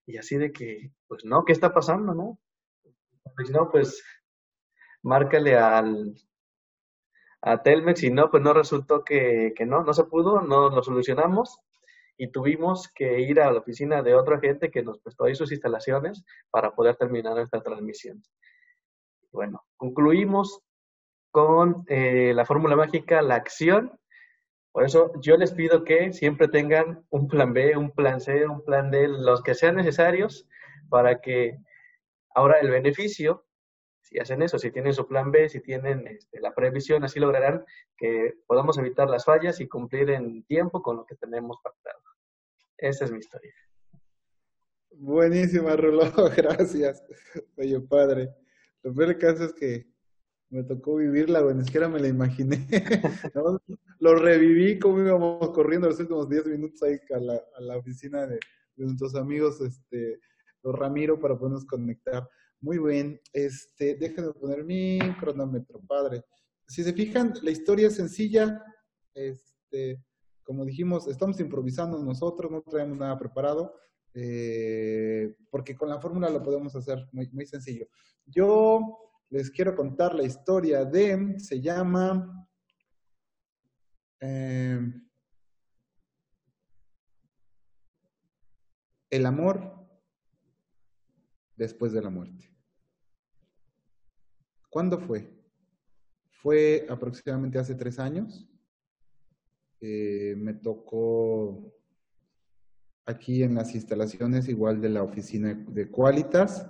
y 0.05 0.15
así 0.15 0.37
de 0.37 0.53
que, 0.53 0.93
pues 1.07 1.25
no, 1.25 1.43
¿qué 1.43 1.51
está 1.51 1.73
pasando, 1.73 2.13
no? 2.13 2.39
Pues 3.35 3.49
no, 3.49 3.69
pues 3.69 4.01
márcale 5.03 5.57
al, 5.57 6.15
a 7.41 7.61
Telmex 7.61 8.03
y 8.03 8.11
no, 8.11 8.31
pues 8.31 8.41
no 8.41 8.53
resultó 8.53 9.03
que, 9.03 9.51
que, 9.53 9.65
no, 9.65 9.83
no 9.83 9.93
se 9.93 10.05
pudo, 10.05 10.39
no 10.39 10.69
lo 10.69 10.83
solucionamos 10.83 11.59
y 12.15 12.31
tuvimos 12.31 12.87
que 12.93 13.19
ir 13.19 13.41
a 13.41 13.51
la 13.51 13.59
oficina 13.59 14.01
de 14.01 14.15
otra 14.15 14.39
gente 14.39 14.71
que 14.71 14.83
nos 14.83 14.99
prestó 14.99 15.25
ahí 15.25 15.35
sus 15.35 15.51
instalaciones 15.51 16.23
para 16.49 16.73
poder 16.73 16.95
terminar 16.95 17.37
esta 17.39 17.61
transmisión. 17.61 18.23
Bueno, 19.33 19.65
concluimos 19.75 20.61
con 21.35 21.83
eh, 21.89 22.31
la 22.33 22.45
fórmula 22.45 22.77
mágica, 22.77 23.21
la 23.21 23.35
acción. 23.35 23.99
Por 24.71 24.85
eso 24.85 25.11
yo 25.21 25.35
les 25.35 25.51
pido 25.51 25.83
que 25.83 26.13
siempre 26.13 26.47
tengan 26.47 27.05
un 27.09 27.27
plan 27.27 27.51
B, 27.51 27.75
un 27.75 27.91
plan 27.91 28.21
C, 28.21 28.47
un 28.47 28.63
plan 28.63 28.89
D, 28.89 29.09
los 29.09 29.43
que 29.43 29.53
sean 29.53 29.75
necesarios 29.75 30.47
para 30.87 31.19
que 31.19 31.57
ahora 32.33 32.61
el 32.61 32.69
beneficio 32.69 33.45
si 33.99 34.17
hacen 34.17 34.43
eso, 34.43 34.57
si 34.57 34.71
tienen 34.71 34.93
su 34.93 35.05
plan 35.09 35.29
B, 35.29 35.49
si 35.49 35.59
tienen 35.59 36.07
este, 36.07 36.39
la 36.39 36.55
previsión, 36.55 37.03
así 37.03 37.19
lograrán 37.19 37.65
que 37.97 38.35
podamos 38.47 38.77
evitar 38.77 39.09
las 39.09 39.25
fallas 39.25 39.59
y 39.59 39.67
cumplir 39.67 40.09
en 40.11 40.45
tiempo 40.45 40.81
con 40.81 40.95
lo 40.95 41.05
que 41.05 41.15
tenemos 41.15 41.57
pactado. 41.61 41.99
Esa 42.77 43.03
es 43.05 43.11
mi 43.11 43.17
historia. 43.17 43.53
Buenísima, 44.91 45.75
Rulo, 45.75 46.03
gracias. 46.37 47.03
Oye, 47.57 47.81
padre. 47.81 48.29
Lo 48.83 48.93
peor 48.93 49.17
caso 49.17 49.45
es 49.45 49.53
que 49.53 49.94
me 50.55 50.63
tocó 50.63 50.95
vivirla, 50.95 51.41
güey, 51.41 51.53
ni 51.53 51.65
siquiera 51.65 51.89
me 51.89 51.99
la 51.99 52.07
imaginé. 52.07 52.65
lo 53.99 54.15
reviví 54.15 54.79
como 54.79 55.01
íbamos 55.01 55.49
corriendo 55.49 55.89
los 55.89 55.99
últimos 55.99 56.29
10 56.29 56.45
minutos 56.47 56.81
ahí 56.83 56.97
a 57.13 57.19
la, 57.19 57.41
a 57.57 57.61
la 57.61 57.77
oficina 57.77 58.25
de, 58.25 58.35
de, 58.75 58.85
nuestros 58.85 59.15
amigos, 59.15 59.59
este, 59.59 60.19
los 60.63 60.73
Ramiro, 60.73 61.19
para 61.19 61.37
podernos 61.37 61.65
conectar. 61.65 62.27
Muy 62.61 62.77
bien, 62.79 63.19
este, 63.33 63.95
déjenme 63.95 64.31
poner 64.31 64.63
mi 64.63 64.97
cronómetro, 65.19 65.81
padre. 65.85 66.23
Si 66.67 66.83
se 66.83 66.93
fijan, 66.93 67.33
la 67.41 67.51
historia 67.51 67.87
es 67.87 67.95
sencilla, 67.95 68.63
este, 69.13 70.01
como 70.43 70.63
dijimos, 70.63 71.05
estamos 71.07 71.37
improvisando 71.41 72.01
nosotros, 72.01 72.49
no 72.49 72.61
traemos 72.61 72.97
nada 72.97 73.19
preparado, 73.19 73.75
eh, 74.13 75.35
porque 75.51 75.75
con 75.75 75.89
la 75.89 75.99
fórmula 75.99 76.29
lo 76.29 76.41
podemos 76.41 76.73
hacer 76.77 77.05
muy, 77.11 77.29
muy 77.31 77.45
sencillo. 77.45 77.87
Yo 78.25 79.04
les 79.29 79.49
quiero 79.51 79.75
contar 79.75 80.13
la 80.15 80.23
historia 80.23 80.85
de, 80.85 81.39
se 81.39 81.61
llama, 81.61 82.47
eh, 84.21 84.79
El 89.09 89.25
amor 89.25 89.87
después 91.55 91.93
de 91.93 92.01
la 92.01 92.09
muerte. 92.09 92.53
¿Cuándo 94.69 94.99
fue? 94.99 95.31
Fue 96.41 96.85
aproximadamente 96.89 97.57
hace 97.57 97.75
tres 97.75 97.97
años. 97.97 98.45
Eh, 99.79 100.35
me 100.37 100.53
tocó 100.53 101.73
aquí 103.05 103.43
en 103.43 103.55
las 103.55 103.73
instalaciones 103.73 104.49
igual 104.49 104.81
de 104.81 104.89
la 104.89 105.03
oficina 105.03 105.53
de 105.53 105.89
Qualitas. 105.89 106.69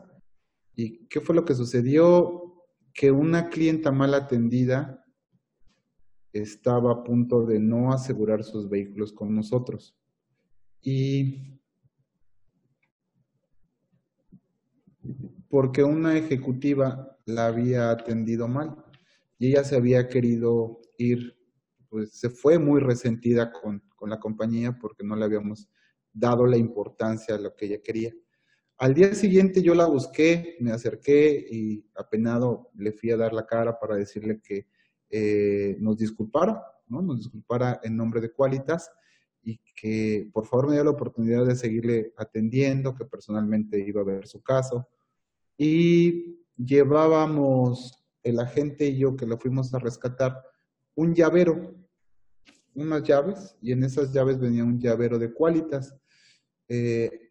¿Y 0.75 1.07
qué 1.07 1.21
fue 1.21 1.33
lo 1.33 1.45
que 1.45 1.55
sucedió? 1.55 2.44
Que 2.95 3.11
una 3.11 3.49
clienta 3.49 3.91
mal 3.91 4.15
atendida 4.15 5.05
estaba 6.33 6.91
a 6.91 7.03
punto 7.03 7.45
de 7.45 7.59
no 7.59 7.93
asegurar 7.93 8.43
sus 8.43 8.67
vehículos 8.67 9.13
con 9.13 9.35
nosotros. 9.35 9.95
Y 10.81 11.59
porque 15.49 15.83
una 15.83 16.17
ejecutiva 16.17 17.17
la 17.25 17.47
había 17.47 17.91
atendido 17.91 18.47
mal 18.47 18.75
y 19.37 19.47
ella 19.47 19.63
se 19.63 19.75
había 19.75 20.07
querido 20.07 20.81
ir, 20.97 21.37
pues 21.89 22.17
se 22.17 22.29
fue 22.29 22.59
muy 22.59 22.79
resentida 22.79 23.51
con, 23.51 23.81
con 23.95 24.09
la 24.09 24.19
compañía 24.19 24.77
porque 24.79 25.03
no 25.03 25.15
le 25.15 25.25
habíamos 25.25 25.69
dado 26.11 26.45
la 26.45 26.57
importancia 26.57 27.35
a 27.35 27.39
lo 27.39 27.55
que 27.55 27.65
ella 27.65 27.81
quería. 27.83 28.13
Al 28.77 28.93
día 28.93 29.13
siguiente 29.15 29.61
yo 29.61 29.73
la 29.73 29.85
busqué, 29.85 30.57
me 30.59 30.71
acerqué 30.71 31.47
y 31.49 31.85
apenado 31.95 32.71
le 32.75 32.91
fui 32.91 33.09
a 33.11 33.17
dar 33.17 33.31
la 33.31 33.45
cara 33.45 33.79
para 33.79 33.95
decirle 33.95 34.41
que 34.41 34.67
eh, 35.09 35.77
nos 35.79 35.97
disculpara, 35.97 36.61
¿no? 36.87 37.01
Nos 37.01 37.19
disculpara 37.19 37.79
en 37.83 37.95
nombre 37.95 38.19
de 38.19 38.31
Qualitas 38.31 38.91
y 39.41 39.59
que 39.75 40.29
por 40.33 40.45
favor 40.45 40.65
me 40.65 40.71
diera 40.73 40.85
la 40.85 40.91
oportunidad 40.91 41.45
de 41.45 41.55
seguirle 41.55 42.13
atendiendo, 42.17 42.95
que 42.95 43.05
personalmente 43.05 43.79
iba 43.79 44.01
a 44.01 44.05
ver 44.05 44.27
su 44.27 44.41
caso. 44.41 44.89
Y 45.57 46.43
llevábamos 46.57 48.03
el 48.23 48.39
agente 48.39 48.87
y 48.87 48.97
yo 48.97 49.15
que 49.15 49.27
lo 49.27 49.37
fuimos 49.37 49.73
a 49.73 49.79
rescatar 49.79 50.41
un 50.95 51.13
llavero, 51.13 51.75
unas 52.73 53.03
llaves, 53.03 53.55
y 53.61 53.71
en 53.71 53.83
esas 53.83 54.11
llaves 54.11 54.39
venía 54.39 54.65
un 54.65 54.79
llavero 54.79 55.17
de 55.17 55.31
Qualitas. 55.31 55.95
Eh, 56.67 57.24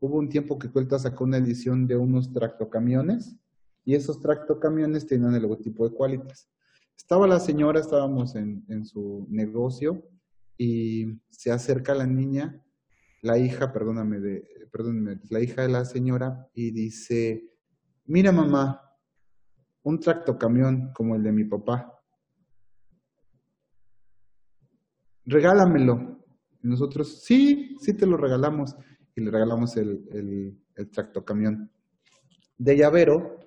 hubo 0.00 0.18
un 0.18 0.28
tiempo 0.28 0.58
que 0.58 0.70
Cuelta 0.70 0.98
sacó 0.98 1.24
una 1.24 1.38
edición 1.38 1.86
de 1.86 1.96
unos 1.96 2.32
tractocamiones 2.32 3.36
y 3.84 3.94
esos 3.94 4.20
tractocamiones 4.20 5.06
tenían 5.06 5.34
el 5.34 5.42
logotipo 5.42 5.88
de 5.88 5.94
Qualitas. 5.94 6.50
Estaba 6.96 7.26
la 7.26 7.38
señora, 7.38 7.80
estábamos 7.80 8.34
en, 8.34 8.84
su 8.84 9.26
negocio 9.30 10.02
y 10.58 11.20
se 11.30 11.52
acerca 11.52 11.94
la 11.94 12.06
niña, 12.06 12.62
la 13.22 13.38
hija, 13.38 13.72
perdóname, 13.72 14.18
de, 14.18 14.44
perdóname, 14.72 15.20
la 15.30 15.40
hija 15.40 15.62
de 15.62 15.68
la 15.68 15.84
señora 15.84 16.48
y 16.52 16.70
dice, 16.70 17.52
mira 18.06 18.32
mamá, 18.32 18.82
un 19.82 20.00
tractocamión 20.00 20.92
como 20.92 21.14
el 21.14 21.22
de 21.22 21.32
mi 21.32 21.44
papá. 21.44 21.92
Regálamelo. 25.24 26.24
Y 26.62 26.68
nosotros, 26.68 27.22
sí, 27.22 27.76
sí 27.80 27.94
te 27.94 28.06
lo 28.06 28.16
regalamos. 28.16 28.74
Y 29.16 29.22
le 29.22 29.30
regalamos 29.30 29.76
el, 29.76 30.06
el, 30.12 30.58
el 30.76 30.90
tractocamión 30.90 31.70
de 32.58 32.76
llavero. 32.76 33.40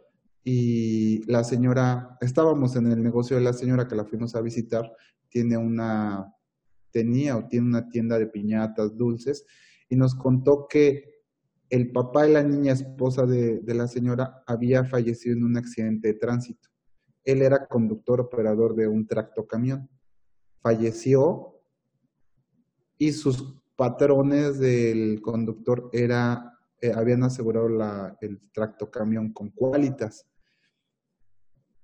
Y 0.43 1.23
la 1.31 1.43
señora, 1.43 2.17
estábamos 2.21 2.75
en 2.75 2.91
el 2.91 3.03
negocio 3.03 3.37
de 3.37 3.43
la 3.43 3.53
señora 3.53 3.87
que 3.87 3.95
la 3.95 4.05
fuimos 4.05 4.35
a 4.35 4.41
visitar, 4.41 4.91
tiene 5.29 5.57
una, 5.57 6.33
tenía 6.91 7.37
o 7.37 7.47
tiene 7.47 7.67
una 7.67 7.87
tienda 7.89 8.17
de 8.17 8.27
piñatas, 8.27 8.95
dulces, 8.95 9.45
y 9.89 9.95
nos 9.95 10.15
contó 10.15 10.67
que 10.67 11.19
el 11.69 11.91
papá 11.91 12.23
de 12.23 12.33
la 12.33 12.43
niña 12.43 12.73
esposa 12.73 13.25
de, 13.25 13.59
de, 13.59 13.73
la 13.75 13.87
señora 13.87 14.43
había 14.47 14.85
fallecido 14.85 15.35
en 15.35 15.43
un 15.43 15.57
accidente 15.57 16.07
de 16.07 16.13
tránsito. 16.15 16.69
Él 17.23 17.43
era 17.43 17.67
conductor 17.67 18.21
operador 18.21 18.75
de 18.75 18.87
un 18.87 19.05
tractocamión. 19.05 19.87
Falleció 20.61 21.61
y 22.97 23.11
sus 23.11 23.55
patrones 23.79 24.59
del 24.59 25.21
conductor 25.21 25.89
era, 25.93 26.59
eh, 26.81 26.91
habían 26.93 27.23
asegurado 27.23 27.69
el 28.19 28.41
tractocamión 28.51 29.31
con 29.31 29.51
cualitas. 29.51 30.27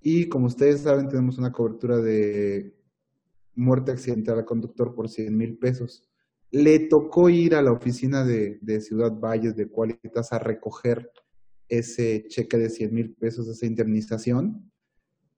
Y 0.02 0.28
como 0.28 0.48
ustedes 0.48 0.82
saben, 0.82 1.08
tenemos 1.08 1.38
una 1.38 1.54
cobertura 1.54 2.00
de 2.00 2.76
muerte 3.56 3.94
accidental 3.94 4.40
al 4.40 4.46
conductor 4.46 4.94
por 4.94 5.08
100 5.08 5.38
mil 5.38 5.58
pesos. 5.58 6.04
Le 6.52 6.80
tocó 6.90 7.30
ir 7.30 7.56
a 7.56 7.62
la 7.62 7.72
oficina 7.72 8.26
de, 8.26 8.60
de 8.62 8.82
Ciudad 8.82 9.14
Valles 9.18 9.56
de 9.56 9.70
Cualitas 9.70 10.34
a 10.34 10.40
recoger 10.40 11.10
ese 11.70 12.26
cheque 12.28 12.58
de 12.58 12.70
100 12.70 12.94
mil 12.94 13.16
pesos, 13.16 13.48
esa 13.48 13.66
indemnización, 13.66 14.70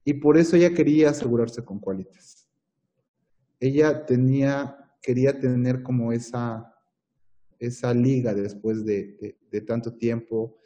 y 0.03 0.15
por 0.15 0.39
eso 0.39 0.55
ella 0.55 0.73
quería 0.73 1.11
asegurarse 1.11 1.63
con 1.63 1.79
Cualitas. 1.79 2.49
Ella 3.59 4.07
tenía, 4.07 4.86
quería 5.01 5.39
tener 5.39 5.83
como 5.83 6.11
esa, 6.11 6.73
esa 7.59 7.93
liga 7.93 8.33
después 8.33 8.85
de, 8.85 9.37
de, 9.51 9.61
tanto 9.61 9.95
tiempo, 9.95 10.57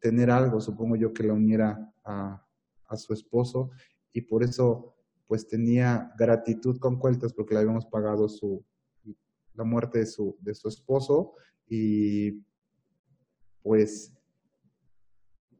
tener 0.00 0.30
algo, 0.30 0.60
supongo 0.60 0.96
yo, 0.96 1.12
que 1.12 1.22
la 1.22 1.34
uniera 1.34 1.92
a, 2.04 2.46
a 2.86 2.96
su 2.96 3.12
esposo, 3.12 3.70
y 4.12 4.22
por 4.22 4.42
eso 4.42 4.96
pues 5.26 5.46
tenía 5.46 6.12
gratitud 6.18 6.78
con 6.78 6.98
Cueltas 6.98 7.32
porque 7.32 7.54
le 7.54 7.60
habíamos 7.60 7.86
pagado 7.86 8.28
su, 8.28 8.64
la 9.54 9.64
muerte 9.64 10.00
de 10.00 10.06
su, 10.06 10.36
de 10.40 10.54
su 10.54 10.68
esposo 10.68 11.34
y 11.68 12.42
pues 13.62 14.12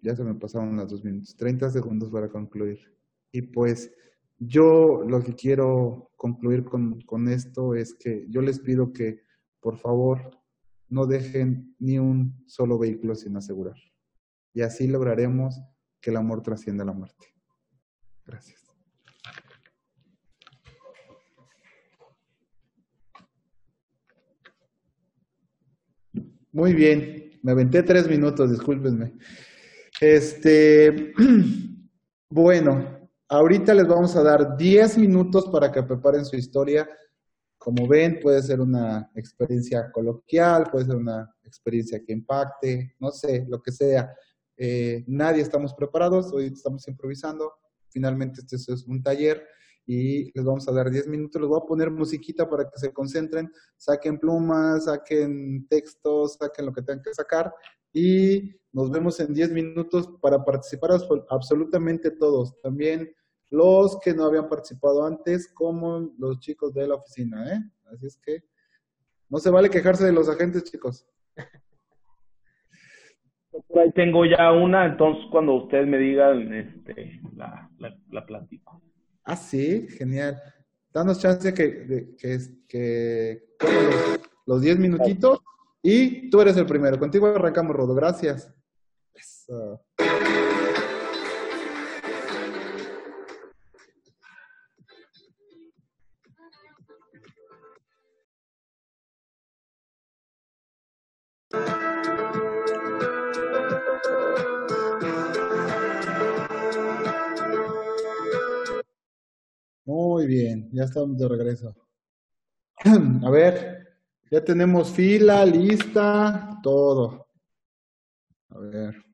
ya 0.02 0.16
se 0.16 0.24
me 0.24 0.34
pasaron 0.34 0.76
las 0.76 0.88
dos 0.88 1.04
minutos, 1.04 1.36
30 1.36 1.70
segundos 1.70 2.10
para 2.10 2.28
concluir. 2.28 2.80
Y 3.30 3.42
pues 3.42 3.92
yo 4.40 5.04
lo 5.06 5.22
que 5.22 5.34
quiero 5.34 6.10
concluir 6.16 6.64
con, 6.64 7.28
esto 7.28 7.74
es 7.74 7.94
que 7.94 8.26
yo 8.30 8.40
les 8.40 8.58
pido 8.58 8.92
que 8.92 9.20
por 9.60 9.76
favor 9.76 10.30
no 10.88 11.06
dejen 11.06 11.76
ni 11.78 11.98
un 11.98 12.42
solo 12.46 12.78
vehículo 12.78 13.14
sin 13.14 13.36
asegurar. 13.36 13.76
Y 14.54 14.62
así 14.62 14.88
lograremos 14.88 15.60
que 16.00 16.10
el 16.10 16.16
amor 16.16 16.42
trascienda 16.42 16.84
la 16.84 16.94
muerte. 16.94 17.26
Gracias. 18.26 18.64
Muy 26.52 26.72
bien, 26.72 27.38
me 27.42 27.52
aventé 27.52 27.82
tres 27.82 28.08
minutos, 28.08 28.50
discúlpenme. 28.50 29.12
Este, 30.00 31.12
bueno, 32.30 32.99
ahorita 33.30 33.72
les 33.74 33.86
vamos 33.86 34.16
a 34.16 34.22
dar 34.22 34.56
diez 34.56 34.98
minutos 34.98 35.48
para 35.48 35.70
que 35.70 35.82
preparen 35.82 36.24
su 36.24 36.36
historia. 36.36 36.88
Como 37.56 37.86
ven, 37.86 38.18
puede 38.20 38.42
ser 38.42 38.60
una 38.60 39.10
experiencia 39.14 39.90
coloquial, 39.92 40.68
puede 40.70 40.86
ser 40.86 40.96
una 40.96 41.32
experiencia 41.44 42.02
que 42.04 42.12
impacte, 42.12 42.96
no 42.98 43.10
sé, 43.12 43.46
lo 43.48 43.62
que 43.62 43.70
sea. 43.70 44.12
Eh, 44.56 45.04
nadie 45.06 45.42
estamos 45.42 45.74
preparados, 45.74 46.32
hoy 46.32 46.46
estamos 46.46 46.86
improvisando. 46.88 47.52
Finalmente, 47.88 48.40
este 48.40 48.56
es 48.56 48.84
un 48.86 49.02
taller 49.02 49.46
y 49.86 50.32
les 50.32 50.44
vamos 50.44 50.66
a 50.68 50.72
dar 50.72 50.90
10 50.90 51.06
minutos. 51.06 51.40
Les 51.40 51.48
voy 51.48 51.60
a 51.62 51.66
poner 51.66 51.90
musiquita 51.90 52.48
para 52.48 52.64
que 52.64 52.78
se 52.78 52.92
concentren, 52.92 53.50
saquen 53.76 54.18
plumas, 54.18 54.86
saquen 54.86 55.66
textos, 55.68 56.34
saquen 56.34 56.66
lo 56.66 56.72
que 56.72 56.82
tengan 56.82 57.02
que 57.02 57.14
sacar 57.14 57.52
y 57.92 58.56
nos 58.72 58.90
vemos 58.90 59.18
en 59.20 59.34
10 59.34 59.50
minutos 59.52 60.08
para 60.20 60.44
participar 60.44 60.90
absolutamente 61.28 62.10
todos. 62.10 62.60
También 62.60 63.12
los 63.50 63.98
que 64.00 64.14
no 64.14 64.24
habían 64.24 64.48
participado 64.48 65.04
antes, 65.04 65.52
como 65.52 66.12
los 66.18 66.38
chicos 66.40 66.72
de 66.72 66.86
la 66.88 66.94
oficina. 66.94 67.54
¿eh? 67.54 67.60
Así 67.92 68.06
es 68.06 68.16
que 68.24 68.44
no 69.28 69.38
se 69.38 69.50
vale 69.50 69.70
quejarse 69.70 70.04
de 70.04 70.12
los 70.12 70.28
agentes, 70.28 70.64
chicos. 70.64 71.06
Por 73.68 73.80
ahí 73.80 73.92
tengo 73.92 74.24
ya 74.24 74.52
una, 74.52 74.86
entonces 74.86 75.24
cuando 75.30 75.54
ustedes 75.54 75.86
me 75.86 75.98
digan, 75.98 76.52
este, 76.52 77.20
la, 77.36 77.70
la, 77.78 77.96
la 78.10 78.26
platico. 78.26 78.80
Ah, 79.24 79.36
sí, 79.36 79.86
genial. 79.88 80.40
Danos 80.92 81.20
chance 81.20 81.52
que, 81.54 82.16
que, 82.16 82.38
que, 82.68 83.56
que 83.58 84.20
los 84.46 84.60
10 84.60 84.78
minutitos 84.78 85.40
y 85.82 86.28
tú 86.30 86.40
eres 86.40 86.56
el 86.56 86.66
primero. 86.66 86.98
Contigo 86.98 87.26
arrancamos, 87.28 87.74
Rodo. 87.74 87.94
Gracias. 87.94 88.52
Eso. 89.14 89.84
Ya 110.72 110.84
estamos 110.84 111.16
de 111.18 111.28
regreso. 111.28 111.74
A 113.24 113.30
ver, 113.30 113.88
ya 114.30 114.44
tenemos 114.44 114.90
fila, 114.90 115.44
lista, 115.44 116.58
todo. 116.62 117.26
A 118.50 118.58
ver. 118.58 119.04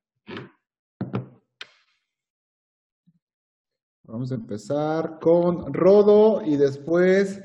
Vamos 4.04 4.30
a 4.30 4.36
empezar 4.36 5.18
con 5.18 5.74
Rodo 5.74 6.42
y 6.44 6.56
después 6.56 7.42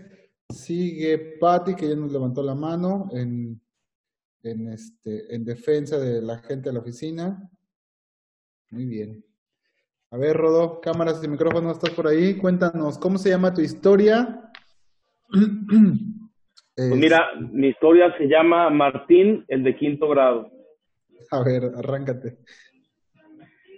sigue 0.50 1.38
Patti, 1.40 1.76
que 1.76 1.90
ya 1.90 1.96
nos 1.96 2.12
levantó 2.12 2.44
la 2.44 2.54
mano 2.54 3.10
en, 3.12 3.60
en, 4.44 4.68
este, 4.68 5.34
en 5.34 5.44
defensa 5.44 5.98
de 5.98 6.22
la 6.22 6.38
gente 6.38 6.70
de 6.70 6.74
la 6.74 6.82
oficina. 6.82 7.50
Muy 8.70 8.86
bien. 8.86 9.31
A 10.14 10.18
ver, 10.18 10.36
Rodo, 10.36 10.82
cámaras 10.82 11.24
y 11.24 11.28
micrófonos, 11.30 11.78
¿estás 11.78 11.92
por 11.92 12.06
ahí? 12.06 12.36
Cuéntanos, 12.36 12.98
¿cómo 12.98 13.18
se 13.18 13.30
llama 13.30 13.54
tu 13.54 13.62
historia? 13.62 14.52
Pues 16.74 16.96
mira, 16.96 17.30
mi 17.52 17.68
historia 17.68 18.16
se 18.18 18.28
llama 18.28 18.70
Martín, 18.70 19.46
el 19.50 19.62
de 19.62 19.76
quinto 19.76 20.08
grado. 20.08 20.50
A 21.30 21.44
ver, 21.44 21.64
arráncate. 21.78 22.38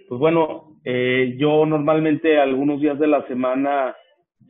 pues 0.08 0.18
bueno, 0.18 0.78
eh, 0.84 1.34
yo 1.36 1.66
normalmente 1.66 2.38
algunos 2.38 2.80
días 2.80 2.98
de 2.98 3.08
la 3.08 3.26
semana, 3.26 3.94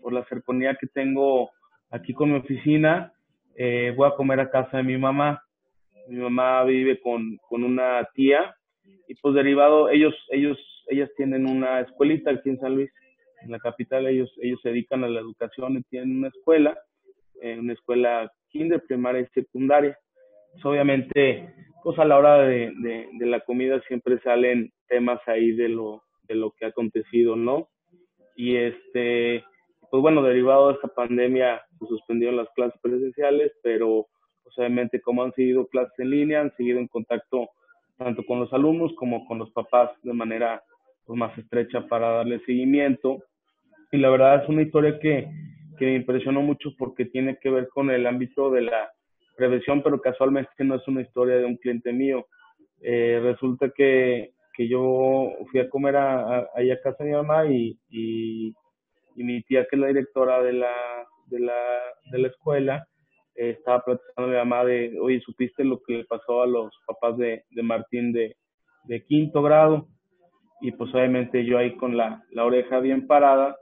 por 0.01 0.13
la 0.13 0.25
cercanía 0.27 0.77
que 0.79 0.87
tengo 0.87 1.51
aquí 1.91 2.13
con 2.13 2.33
mi 2.33 2.39
oficina, 2.39 3.13
eh, 3.57 3.93
voy 3.97 4.09
a 4.09 4.15
comer 4.15 4.39
a 4.41 4.51
casa 4.51 4.77
de 4.77 4.85
mi 4.85 4.99
mamá. 4.99 5.43
Mi 6.07 6.19
mamá 6.19 6.63
vive 6.65 7.01
con, 7.01 7.39
con 7.49 7.65
una 7.65 8.07
tía 8.15 8.55
y 9.09 9.15
pues 9.17 9.35
derivado, 9.35 9.89
ellos, 9.89 10.15
ellos, 10.29 10.59
ellas 10.89 11.11
tienen 11.17 11.49
una 11.49 11.81
escuelita 11.81 12.31
aquí 12.31 12.51
en 12.51 12.61
San 12.61 12.75
Luis, 12.75 12.91
en 13.43 13.51
la 13.51 13.59
capital, 13.59 14.07
ellos, 14.07 14.33
ellos 14.41 14.61
se 14.63 14.71
dedican 14.71 15.05
a 15.05 15.09
la 15.09 15.21
educación 15.21 15.77
y 15.77 15.83
tienen 15.85 16.19
una 16.19 16.29
escuela, 16.29 16.79
eh, 17.41 17.59
una 17.59 17.75
escuela 17.75 18.33
kinder, 18.49 18.83
primaria 18.87 19.23
y 19.23 19.27
secundaria. 19.35 19.99
Pues 20.53 20.65
obviamente, 20.65 21.53
pues 21.83 21.99
a 21.99 22.05
la 22.05 22.17
hora 22.17 22.39
de, 22.39 22.73
de, 23.19 23.27
la 23.27 23.41
comida 23.41 23.81
siempre 23.89 24.19
salen 24.21 24.73
temas 24.89 25.21
ahí 25.27 25.53
de 25.53 25.69
lo, 25.69 26.03
de 26.29 26.37
lo 26.37 26.53
que 26.53 26.65
ha 26.65 26.69
acontecido, 26.69 27.37
¿no? 27.37 27.69
Y 28.37 28.57
este, 28.57 29.45
pues 29.91 30.01
bueno, 30.01 30.23
derivado 30.23 30.69
de 30.69 30.75
esta 30.75 30.89
pandemia, 30.89 31.63
se 31.79 31.87
suspendieron 31.87 32.37
las 32.37 32.49
clases 32.55 32.81
presenciales, 32.81 33.53
pero 33.63 34.07
pues 34.43 34.59
obviamente 34.59 35.01
como 35.01 35.23
han 35.23 35.33
seguido 35.33 35.67
clases 35.67 35.99
en 35.99 36.11
línea, 36.11 36.41
han 36.41 36.55
seguido 36.57 36.79
en 36.79 36.89
contacto 36.89 37.51
tanto 37.97 38.25
con 38.25 38.41
los 38.41 38.53
alumnos 38.53 38.93
como 38.97 39.27
con 39.27 39.39
los 39.39 39.51
papás 39.53 39.91
de 40.03 40.13
manera 40.13 40.63
pues, 41.07 41.19
más 41.19 41.37
estrecha 41.39 41.87
para 41.87 42.11
darle 42.11 42.41
seguimiento. 42.47 43.23
Y 43.93 43.99
la 43.99 44.11
verdad 44.11 44.43
es 44.43 44.49
una 44.49 44.63
historia 44.63 44.99
que, 44.99 45.29
que 45.79 45.87
me 45.87 45.97
impresionó 45.97 46.43
mucho 46.43 46.71
porque 46.79 47.05
tiene 47.05 47.39
que 47.41 47.51
ver 47.51 47.69
con 47.69 47.91
el 47.91 48.07
ámbito 48.07 48.51
de 48.51 48.63
la 48.63 48.91
prevención, 49.37 49.83
pero 49.83 50.01
casualmente 50.01 50.65
no 50.65 50.77
es 50.77 50.89
una 50.89 51.03
historia 51.03 51.37
de 51.37 51.45
un 51.45 51.57
cliente 51.57 51.93
mío. 51.93 52.27
Eh, 52.81 53.21
resulta 53.23 53.71
que, 53.71 54.33
que, 54.55 54.69
yo 54.69 55.33
fui 55.51 55.61
a 55.61 55.69
comer 55.71 55.97
a, 55.97 56.39
a, 56.41 56.81
casa 56.83 57.03
de 57.03 57.11
mi 57.11 57.17
mamá 57.17 57.47
y, 57.47 57.79
y, 57.89 58.55
y, 59.17 59.25
mi 59.25 59.43
tía, 59.43 59.67
que 59.69 59.77
es 59.77 59.81
la 59.81 59.89
directora 59.89 60.43
de 60.43 60.53
la, 60.53 61.07
de 61.27 61.41
la, 61.41 61.81
de 62.11 62.19
la 62.19 62.29
escuela, 62.29 62.87
eh, 63.37 63.51
estaba 63.59 63.85
platicando 63.85 64.31
a 64.31 64.33
mi 64.33 64.37
mamá 64.37 64.65
de, 64.65 64.99
oye, 65.01 65.21
¿supiste 65.21 65.65
lo 65.65 65.83
que 65.83 65.99
le 65.99 66.05
pasó 66.05 66.43
a 66.43 66.47
los 66.47 66.73
papás 66.87 67.17
de, 67.17 67.45
de 67.51 67.63
Martín 67.63 68.13
de, 68.13 68.37
de, 68.85 69.05
quinto 69.05 69.43
grado? 69.43 69.89
Y 70.65 70.73
pues 70.73 70.95
obviamente 70.95 71.45
yo 71.45 71.59
ahí 71.59 71.77
con 71.77 71.95
la, 71.95 72.25
la 72.31 72.47
oreja 72.47 72.81
bien 72.81 73.07
parada. 73.07 73.55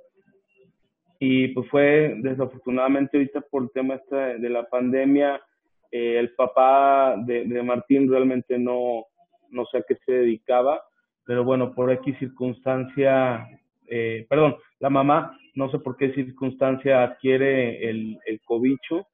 Y 1.18 1.48
pues 1.48 1.68
fue 1.68 2.14
desafortunadamente 2.18 3.16
ahorita 3.16 3.40
por 3.40 3.64
el 3.64 3.70
tema 3.72 3.94
este 3.96 4.38
de 4.38 4.48
la 4.48 4.68
pandemia, 4.68 5.42
eh, 5.90 6.16
el 6.16 6.32
papá 6.36 7.16
de, 7.18 7.44
de, 7.44 7.62
Martín 7.64 8.08
realmente 8.08 8.56
no, 8.56 9.06
no 9.50 9.66
sé 9.66 9.78
a 9.78 9.82
qué 9.82 9.96
se 10.06 10.12
dedicaba, 10.12 10.80
pero 11.24 11.42
bueno, 11.42 11.74
por 11.74 11.90
X 11.90 12.16
circunstancia, 12.20 13.48
eh, 13.88 14.24
perdón, 14.30 14.56
la 14.78 14.88
mamá, 14.88 15.36
no 15.56 15.72
sé 15.72 15.80
por 15.80 15.96
qué 15.96 16.14
circunstancia 16.14 17.02
adquiere 17.02 17.90
el, 17.90 18.16
el 18.26 18.40
cobicho 18.42 19.08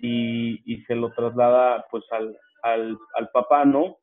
y, 0.00 0.62
y 0.64 0.82
se 0.84 0.94
lo 0.94 1.12
traslada 1.12 1.84
pues 1.90 2.04
al, 2.10 2.38
al, 2.62 2.96
al 3.16 3.28
papá, 3.34 3.66
¿no? 3.66 3.98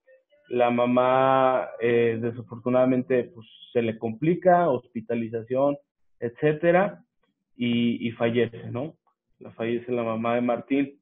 La 0.50 0.70
mamá 0.72 1.70
eh, 1.80 2.18
desafortunadamente 2.22 3.26
pues 3.26 3.48
se 3.72 3.82
le 3.82 3.98
complica, 3.98 4.70
hospitalización, 4.70 5.78
etcétera, 6.20 7.04
y, 7.56 8.08
y 8.08 8.12
fallece, 8.12 8.72
¿no? 8.72 8.96
La 9.40 9.52
fallece 9.52 9.92
la 9.92 10.04
mamá 10.04 10.36
de 10.36 10.42
Martín. 10.42 11.00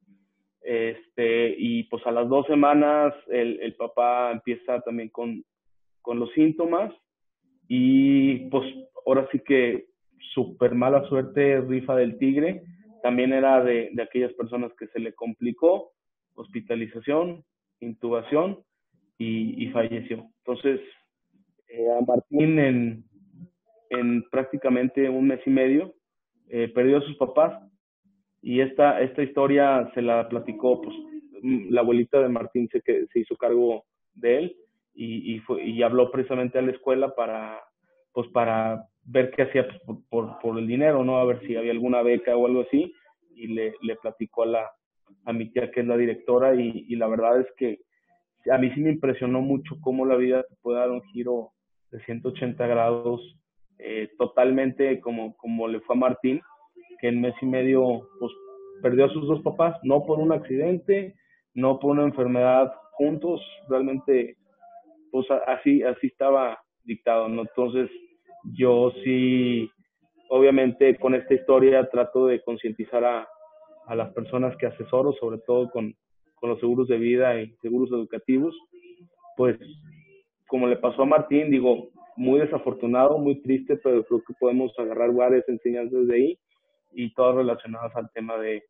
Este, 0.60 1.54
y 1.56 1.84
pues 1.84 2.06
a 2.06 2.10
las 2.10 2.28
dos 2.28 2.46
semanas 2.46 3.14
el, 3.28 3.58
el 3.60 3.74
papá 3.76 4.32
empieza 4.32 4.80
también 4.80 5.08
con, 5.08 5.42
con 6.02 6.18
los 6.18 6.30
síntomas 6.32 6.92
y 7.68 8.50
pues 8.50 8.64
ahora 9.06 9.26
sí 9.32 9.40
que 9.40 9.86
súper 10.34 10.74
mala 10.74 11.08
suerte, 11.08 11.60
rifa 11.60 11.96
del 11.96 12.18
tigre, 12.18 12.64
también 13.02 13.32
era 13.32 13.62
de, 13.62 13.90
de, 13.92 14.02
aquellas 14.02 14.32
personas 14.34 14.72
que 14.78 14.88
se 14.88 14.98
le 14.98 15.14
complicó, 15.14 15.92
hospitalización, 16.34 17.44
intubación 17.80 18.58
y, 19.18 19.64
y 19.64 19.70
falleció. 19.70 20.26
Entonces, 20.44 20.80
eh, 21.68 21.86
a 21.90 22.00
Martín 22.04 22.58
en, 22.58 23.04
en 23.90 24.22
prácticamente 24.30 25.08
un 25.08 25.26
mes 25.26 25.40
y 25.44 25.50
medio 25.50 25.94
eh, 26.48 26.68
perdió 26.68 26.98
a 26.98 27.02
sus 27.02 27.16
papás 27.16 27.62
y 28.40 28.60
esta, 28.60 29.00
esta 29.00 29.22
historia 29.22 29.90
se 29.94 30.00
la 30.00 30.28
platicó, 30.28 30.80
pues, 30.80 30.94
la 31.42 31.82
abuelita 31.82 32.20
de 32.20 32.28
Martín 32.28 32.68
se, 32.72 32.80
que, 32.80 33.06
se 33.12 33.20
hizo 33.20 33.36
cargo 33.36 33.84
de 34.14 34.38
él 34.38 34.56
y, 34.94 35.34
y, 35.34 35.38
fue, 35.40 35.62
y 35.64 35.82
habló 35.82 36.10
precisamente 36.10 36.58
a 36.58 36.62
la 36.62 36.72
escuela 36.72 37.14
para, 37.14 37.60
pues, 38.12 38.28
para 38.28 38.86
ver 39.04 39.30
qué 39.30 39.42
hacía 39.42 39.66
pues, 39.66 39.80
por, 39.84 40.08
por, 40.08 40.38
por, 40.38 40.58
el 40.58 40.66
dinero, 40.66 41.04
¿no? 41.04 41.18
A 41.18 41.24
ver 41.24 41.40
si 41.46 41.56
había 41.56 41.72
alguna 41.72 42.02
beca 42.02 42.36
o 42.36 42.46
algo 42.46 42.62
así 42.62 42.92
y 43.34 43.48
le, 43.48 43.74
le 43.82 43.96
platicó 43.96 44.44
a 44.44 44.46
la, 44.46 44.70
a 45.24 45.32
mi 45.32 45.50
tía 45.50 45.70
que 45.70 45.80
es 45.80 45.86
la 45.86 45.96
directora 45.96 46.54
y, 46.54 46.86
y 46.88 46.96
la 46.96 47.08
verdad 47.08 47.40
es 47.40 47.46
que 47.56 47.80
a 48.50 48.58
mí 48.58 48.70
sí 48.74 48.80
me 48.80 48.90
impresionó 48.90 49.40
mucho 49.40 49.76
cómo 49.80 50.04
la 50.06 50.16
vida 50.16 50.44
puede 50.62 50.78
dar 50.78 50.90
un 50.90 51.02
giro 51.02 51.52
de 51.90 52.00
180 52.04 52.66
grados 52.66 53.20
eh, 53.78 54.08
totalmente 54.18 55.00
como, 55.00 55.36
como 55.36 55.68
le 55.68 55.80
fue 55.80 55.96
a 55.96 55.98
Martín 55.98 56.40
que 57.00 57.08
en 57.08 57.20
mes 57.20 57.34
y 57.40 57.46
medio 57.46 58.08
pues, 58.18 58.32
perdió 58.82 59.06
a 59.06 59.10
sus 59.10 59.26
dos 59.26 59.40
papás, 59.42 59.76
no 59.82 60.04
por 60.04 60.18
un 60.18 60.32
accidente, 60.32 61.14
no 61.54 61.78
por 61.78 61.92
una 61.92 62.04
enfermedad 62.04 62.72
juntos, 62.92 63.40
realmente 63.68 64.36
pues 65.10 65.26
así, 65.46 65.82
así 65.82 66.08
estaba 66.08 66.58
dictado, 66.84 67.28
¿no? 67.28 67.42
Entonces 67.42 67.90
yo 68.56 68.92
sí, 69.04 69.70
obviamente 70.28 70.96
con 70.98 71.14
esta 71.14 71.34
historia 71.34 71.88
trato 71.88 72.26
de 72.26 72.42
concientizar 72.42 73.04
a, 73.04 73.28
a 73.86 73.94
las 73.94 74.12
personas 74.12 74.56
que 74.56 74.66
asesoro, 74.66 75.12
sobre 75.14 75.38
todo 75.38 75.70
con, 75.70 75.94
con 76.40 76.50
los 76.50 76.60
seguros 76.60 76.88
de 76.88 76.98
vida 76.98 77.40
y 77.40 77.54
seguros 77.62 77.90
educativos, 77.90 78.54
pues 79.36 79.58
como 80.46 80.66
le 80.66 80.76
pasó 80.76 81.02
a 81.02 81.06
Martín, 81.06 81.50
digo, 81.50 81.90
muy 82.16 82.40
desafortunado, 82.40 83.18
muy 83.18 83.40
triste, 83.42 83.76
pero 83.76 84.04
creo 84.04 84.22
que 84.26 84.34
podemos 84.40 84.72
agarrar 84.78 85.12
varias 85.12 85.48
enseñanzas 85.48 86.08
de 86.08 86.14
ahí 86.14 86.38
y 86.92 87.14
todas 87.14 87.36
relacionadas 87.36 87.94
al 87.94 88.10
tema 88.12 88.36
de, 88.38 88.62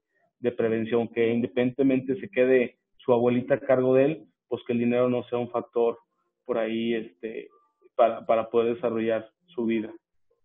prevención, 0.56 1.08
que 1.08 1.32
independientemente 1.32 2.18
se 2.20 2.28
quede 2.28 2.78
su 2.98 3.12
abuelita 3.12 3.54
a 3.54 3.60
cargo 3.60 3.94
de 3.94 4.04
él, 4.04 4.24
pues 4.48 4.62
que 4.66 4.72
el 4.72 4.78
dinero 4.80 5.08
no 5.08 5.24
sea 5.24 5.38
un 5.38 5.50
factor 5.50 5.98
por 6.44 6.58
ahí 6.58 6.94
este, 6.94 7.48
para, 7.94 8.24
para 8.24 8.48
poder 8.48 8.74
desarrollar 8.74 9.28
su 9.46 9.64
vida. 9.64 9.92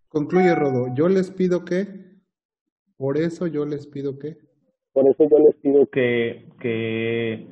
Concluye, 0.07 0.53
Rodo. 0.55 0.93
Yo 0.95 1.09
les 1.09 1.32
pido 1.32 1.65
que, 1.65 1.88
por 2.97 3.17
eso 3.17 3.47
yo 3.47 3.65
les 3.65 3.88
pido 3.88 4.19
que. 4.19 4.38
Por 4.94 5.08
eso 5.08 5.28
yo 5.30 5.39
les 5.39 5.56
pido 5.56 5.88
que, 5.88 6.46
que, 6.60 7.48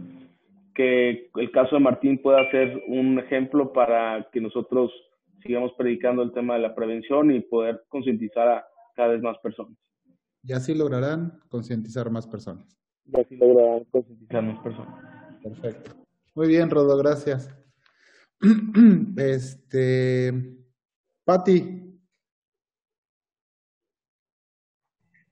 que 0.75 1.29
el 1.35 1.51
caso 1.51 1.75
de 1.75 1.81
Martín 1.81 2.21
pueda 2.21 2.49
ser 2.51 2.83
un 2.87 3.19
ejemplo 3.19 3.73
para 3.73 4.29
que 4.31 4.39
nosotros 4.39 4.91
sigamos 5.41 5.71
predicando 5.77 6.21
el 6.21 6.33
tema 6.33 6.53
de 6.53 6.61
la 6.61 6.75
prevención 6.75 7.31
y 7.31 7.39
poder 7.41 7.83
concientizar 7.89 8.47
a 8.47 8.65
cada 8.95 9.09
vez 9.09 9.21
más 9.21 9.37
personas. 9.39 9.75
Y 10.43 10.53
así 10.53 10.73
lograrán 10.73 11.39
concientizar 11.49 12.09
más 12.09 12.27
personas. 12.27 12.77
Y 13.05 13.19
así 13.19 13.35
lograrán 13.35 13.85
concientizar 13.85 14.43
más 14.43 14.59
personas. 14.59 14.93
Perfecto. 15.43 15.91
Muy 16.35 16.47
bien, 16.47 16.69
Rodo, 16.69 16.97
gracias. 16.97 17.55
Este, 19.17 20.31
Pati. 21.23 21.99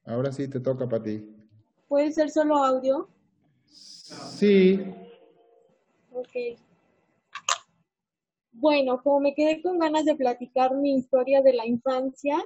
Ahora 0.06 0.32
sí 0.32 0.48
te 0.48 0.60
toca, 0.60 0.88
Pati. 0.88 1.39
¿Puede 1.90 2.11
ser 2.14 2.30
solo 2.30 2.64
audio? 2.64 3.10
Sí. 3.66 4.80
Ok. 6.14 6.57
Bueno, 8.52 9.02
como 9.02 9.20
me 9.20 9.34
quedé 9.34 9.61
con 9.61 9.80
ganas 9.80 10.06
de 10.06 10.16
platicar 10.16 10.76
mi 10.76 10.95
historia 10.95 11.41
de 11.41 11.53
la 11.53 11.66
infancia, 11.66 12.38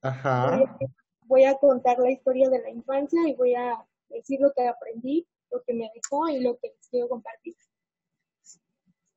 Ajá. 0.00 0.78
Voy, 1.26 1.44
a, 1.44 1.54
contar 1.56 1.98
la 1.98 2.10
historia 2.10 2.48
de 2.48 2.62
la 2.62 2.70
infancia 2.70 3.20
y 3.28 3.34
voy 3.34 3.54
a 3.54 3.84
decir 4.08 4.40
lo 4.40 4.52
que 4.52 4.66
aprendí, 4.66 5.26
lo 5.50 5.62
que 5.64 5.74
me 5.74 5.90
dejó 5.94 6.28
y 6.28 6.40
lo 6.40 6.56
que 6.58 6.68
les 6.68 6.88
quiero 6.88 7.08
compartir. 7.08 7.56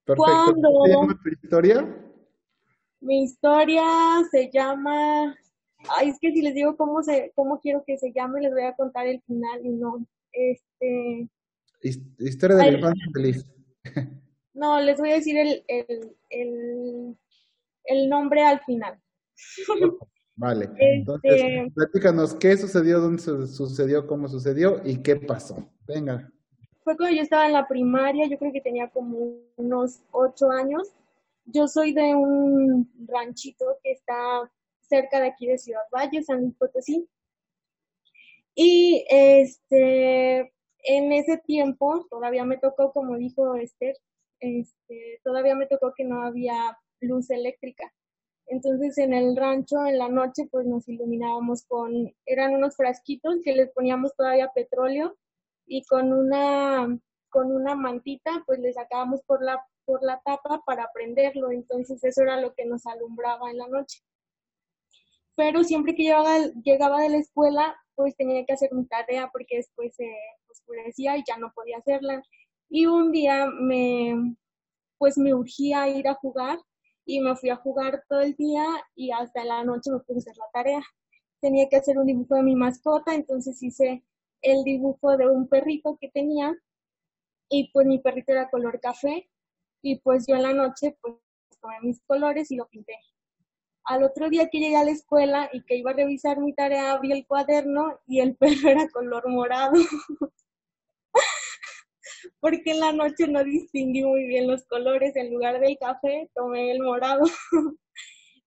Perfecto. 0.04 0.24
¿Cuándo, 0.26 0.70
¿Cómo 0.70 0.86
se 0.86 0.92
llama 0.92 1.20
tu 1.24 1.30
historia? 1.30 2.06
Mi 3.00 3.24
historia 3.24 3.84
se 4.30 4.50
llama. 4.52 5.38
Ay, 5.98 6.10
es 6.10 6.20
que 6.20 6.32
si 6.32 6.42
les 6.42 6.54
digo 6.54 6.76
cómo 6.78 7.02
se, 7.04 7.32
cómo 7.36 7.60
quiero 7.60 7.84
que 7.86 7.98
se 7.98 8.12
llame, 8.12 8.42
les 8.42 8.52
voy 8.52 8.64
a 8.64 8.76
contar 8.76 9.08
el 9.08 9.22
final 9.22 9.66
y 9.66 9.70
no. 9.70 10.06
Este. 10.32 11.28
Historia 12.20 12.58
de 12.58 12.72
la 12.72 12.78
infancia 12.78 13.06
feliz. 13.14 13.46
No, 14.54 14.82
les 14.82 15.00
voy 15.00 15.12
a 15.12 15.16
decir 15.16 15.38
el, 15.38 15.64
el, 15.68 16.16
el, 16.30 17.18
el 17.86 18.10
nombre 18.10 18.44
al 18.44 18.60
final. 18.60 19.00
Vale. 20.36 20.70
Entonces, 20.78 21.34
este... 21.34 21.72
platícanos 21.74 22.36
qué 22.36 22.58
sucedió, 22.58 23.00
dónde 23.00 23.22
sucedió, 23.22 24.06
cómo 24.06 24.28
sucedió 24.28 24.82
y 24.84 25.02
qué 25.02 25.16
pasó. 25.16 25.70
Venga. 25.88 26.30
Fue 26.84 26.98
cuando 26.98 27.16
yo 27.16 27.22
estaba 27.22 27.46
en 27.46 27.54
la 27.54 27.68
primaria, 27.68 28.28
yo 28.28 28.38
creo 28.38 28.52
que 28.52 28.62
tenía 28.62 28.90
como 28.90 29.38
unos 29.56 30.02
ocho 30.12 30.50
años. 30.50 30.90
yo 31.46 31.68
soy 31.68 31.94
de 31.94 32.16
un 32.16 32.90
ranchito 33.08 33.66
que 33.84 33.92
está 33.92 34.52
cerca 34.92 35.22
de 35.22 35.28
aquí 35.28 35.48
de 35.48 35.58
Ciudad 35.58 35.88
Valle, 35.94 36.22
San 36.22 36.42
Luis 36.42 36.56
Potosí. 36.58 37.08
Y 38.54 39.06
este, 39.10 40.54
en 40.84 41.12
ese 41.14 41.38
tiempo 41.38 42.06
todavía 42.10 42.44
me 42.44 42.58
tocó, 42.58 42.92
como 42.92 43.16
dijo 43.18 43.56
Esther, 43.56 43.96
este, 44.42 45.22
todavía 45.24 45.56
me 45.56 45.68
tocó 45.68 45.94
que 45.96 46.04
no 46.04 46.24
había 46.24 46.78
luz 47.00 47.30
eléctrica. 47.30 47.94
Entonces 48.48 48.98
en 48.98 49.14
el 49.14 49.38
rancho 49.38 49.86
en 49.86 49.98
la 49.98 50.10
noche 50.10 50.50
pues 50.52 50.66
nos 50.66 50.90
iluminábamos 50.90 51.64
con, 51.66 52.14
eran 52.26 52.54
unos 52.54 52.76
frasquitos 52.76 53.36
que 53.46 53.54
les 53.54 53.72
poníamos 53.72 54.14
todavía 54.14 54.52
petróleo 54.54 55.16
y 55.66 55.86
con 55.86 56.12
una, 56.12 57.00
con 57.30 57.54
una 57.54 57.76
mantita 57.76 58.44
pues 58.46 58.60
le 58.60 58.74
sacábamos 58.74 59.22
por 59.24 59.42
la, 59.42 59.66
por 59.86 60.04
la 60.04 60.22
tapa 60.26 60.62
para 60.66 60.90
prenderlo. 60.94 61.50
Entonces 61.52 62.04
eso 62.04 62.24
era 62.24 62.42
lo 62.42 62.54
que 62.54 62.66
nos 62.66 62.86
alumbraba 62.86 63.50
en 63.52 63.58
la 63.58 63.70
noche. 63.70 64.02
Pero 65.36 65.64
siempre 65.64 65.96
que 65.96 66.04
llegaba, 66.04 66.38
llegaba 66.64 67.02
de 67.02 67.10
la 67.10 67.18
escuela 67.18 67.76
pues 67.96 68.16
tenía 68.16 68.44
que 68.46 68.54
hacer 68.54 68.74
mi 68.74 68.86
tarea 68.86 69.30
porque 69.32 69.58
después 69.58 69.96
se 69.96 70.10
oscurecía 70.50 71.18
y 71.18 71.24
ya 71.28 71.38
no 71.38 71.52
podía 71.54 71.78
hacerla. 71.78 72.24
Y 72.70 72.86
un 72.88 73.12
día 73.12 73.48
me, 73.48 74.36
pues 74.98 75.18
me 75.18 75.34
urgía 75.34 75.88
ir 75.90 76.08
a 76.08 76.16
jugar 76.16 76.60
y 77.06 77.20
me 77.22 77.36
fui 77.36 77.50
a 77.50 77.58
jugar 77.58 78.04
todo 78.10 78.22
el 78.22 78.36
día 78.36 78.66
y 78.96 79.12
hasta 79.12 79.44
la 79.46 79.64
noche 79.64 79.92
me 79.92 80.00
puse 80.00 80.18
a 80.18 80.32
hacer 80.32 80.38
la 80.38 80.52
tarea. 80.54 80.82
Tenía 81.42 81.68
que 81.70 81.78
hacer 81.78 81.98
un 81.98 82.08
dibujo 82.08 82.36
de 82.36 82.44
mi 82.44 82.56
mascota, 82.56 83.14
entonces 83.14 83.62
hice 83.62 84.04
el 84.42 84.64
dibujo 84.64 85.18
de 85.18 85.28
un 85.28 85.48
perrito 85.48 85.98
que 86.00 86.10
tenía 86.10 86.56
y 87.50 87.72
pues 87.72 87.86
mi 87.86 88.00
perrito 88.00 88.32
era 88.32 88.50
color 88.50 88.80
café 88.80 89.30
y 89.84 90.00
pues 90.00 90.26
yo 90.28 90.36
en 90.36 90.44
la 90.44 90.54
noche 90.54 90.98
pues 91.02 91.16
tomé 91.62 91.80
mis 91.82 92.02
colores 92.02 92.50
y 92.52 92.56
lo 92.56 92.68
pinté. 92.68 92.96
Al 93.92 94.04
otro 94.04 94.30
día 94.30 94.48
que 94.48 94.60
llegué 94.60 94.78
a 94.78 94.86
la 94.86 94.92
escuela 94.92 95.50
y 95.52 95.64
que 95.64 95.76
iba 95.76 95.92
a 95.92 95.94
revisar 95.94 96.40
mi 96.40 96.54
tarea, 96.54 96.94
abrí 96.94 97.12
el 97.12 97.28
cuaderno 97.28 98.00
y 98.08 98.22
el 98.22 98.36
perro 98.38 98.70
era 98.70 98.88
color 98.88 99.28
morado. 99.28 99.74
Porque 102.40 102.72
en 102.72 102.80
la 102.80 102.94
noche 102.94 103.28
no 103.28 103.44
distinguí 103.44 104.02
muy 104.06 104.28
bien 104.28 104.48
los 104.48 104.64
colores. 104.64 105.18
En 105.18 105.34
lugar 105.34 105.60
del 105.60 105.78
café, 105.78 106.32
tomé 106.34 106.72
el 106.72 106.82
morado. 106.82 107.26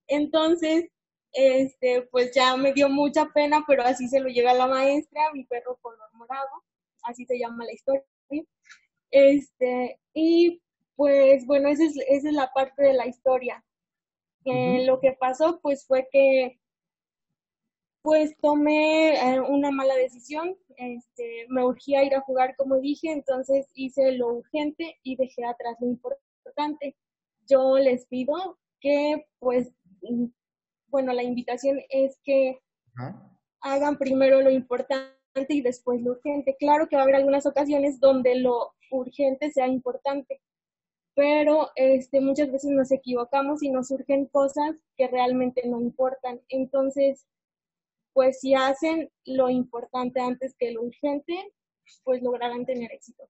Entonces, 0.07 0.87
este, 1.35 2.09
pues 2.11 2.35
ya 2.35 2.57
me 2.57 2.73
dio 2.73 2.89
mucha 2.89 3.27
pena, 3.27 3.65
pero 3.69 3.83
así 3.83 4.09
se 4.09 4.21
lo 4.21 4.31
llega 4.31 4.53
a 4.53 4.55
la 4.55 4.67
maestra, 4.67 5.31
mi 5.35 5.45
perro 5.45 5.77
color 5.83 6.09
morado, 6.15 6.65
así 7.03 7.27
se 7.27 7.39
llama 7.39 7.67
la 7.67 7.73
historia. 7.75 8.03
Este, 9.11 10.01
y 10.15 10.63
pues 10.97 11.45
bueno, 11.45 11.69
esa 11.69 11.85
es, 11.85 11.99
esa 12.09 12.29
es 12.29 12.35
la 12.35 12.51
parte 12.55 12.83
de 12.83 12.95
la 12.95 13.07
historia. 13.07 13.63
Eh, 14.45 14.85
lo 14.85 15.01
que 15.01 15.13
pasó 15.13 15.59
pues 15.63 15.87
fue 15.87 16.09
que 16.11 16.61
pues 18.03 18.37
tomé 18.43 19.15
eh, 19.15 19.41
una 19.41 19.71
mala 19.71 19.95
decisión, 19.95 20.55
este, 20.77 21.47
me 21.49 21.65
urgía 21.65 22.05
ir 22.05 22.15
a 22.15 22.21
jugar 22.21 22.55
como 22.57 22.77
dije, 22.77 23.11
entonces 23.11 23.67
hice 23.73 24.13
lo 24.13 24.29
urgente 24.35 24.99
y 25.03 25.17
dejé 25.17 25.45
atrás 25.47 25.77
lo 25.81 25.87
importante. 25.87 26.97
Yo 27.49 27.79
les 27.79 28.07
pido 28.07 28.59
que 28.81 29.27
pues, 29.39 29.73
mm, 30.03 30.27
bueno, 30.89 31.15
la 31.15 31.23
invitación 31.23 31.81
es 31.89 32.19
que 32.23 32.59
hagan 33.63 33.97
primero 33.97 34.43
lo 34.43 34.51
importante 34.51 35.15
y 35.49 35.63
después 35.63 36.03
lo 36.03 36.13
urgente. 36.13 36.57
Claro 36.59 36.89
que 36.89 36.97
va 36.97 37.03
a 37.03 37.05
haber 37.05 37.17
algunas 37.17 37.47
ocasiones 37.47 37.99
donde 38.01 38.35
lo 38.37 38.75
urgente 38.91 39.51
sea 39.51 39.67
importante, 39.67 40.43
pero 41.15 41.71
este, 41.77 42.21
muchas 42.21 42.51
veces 42.51 42.71
nos 42.71 42.91
equivocamos 42.91 43.63
y 43.63 43.71
nos 43.71 43.89
surgen 43.89 44.27
cosas 44.27 44.77
que 44.97 45.07
realmente 45.09 45.63
no 45.67 45.81
importan. 45.81 46.41
Entonces, 46.49 47.27
pues 48.13 48.41
si 48.41 48.55
hacen 48.55 49.11
lo 49.25 49.49
importante 49.49 50.21
antes 50.21 50.55
que 50.59 50.73
lo 50.73 50.83
urgente, 50.83 51.35
pues 52.03 52.23
lograrán 52.23 52.67
tener 52.67 52.91
éxito. 52.93 53.29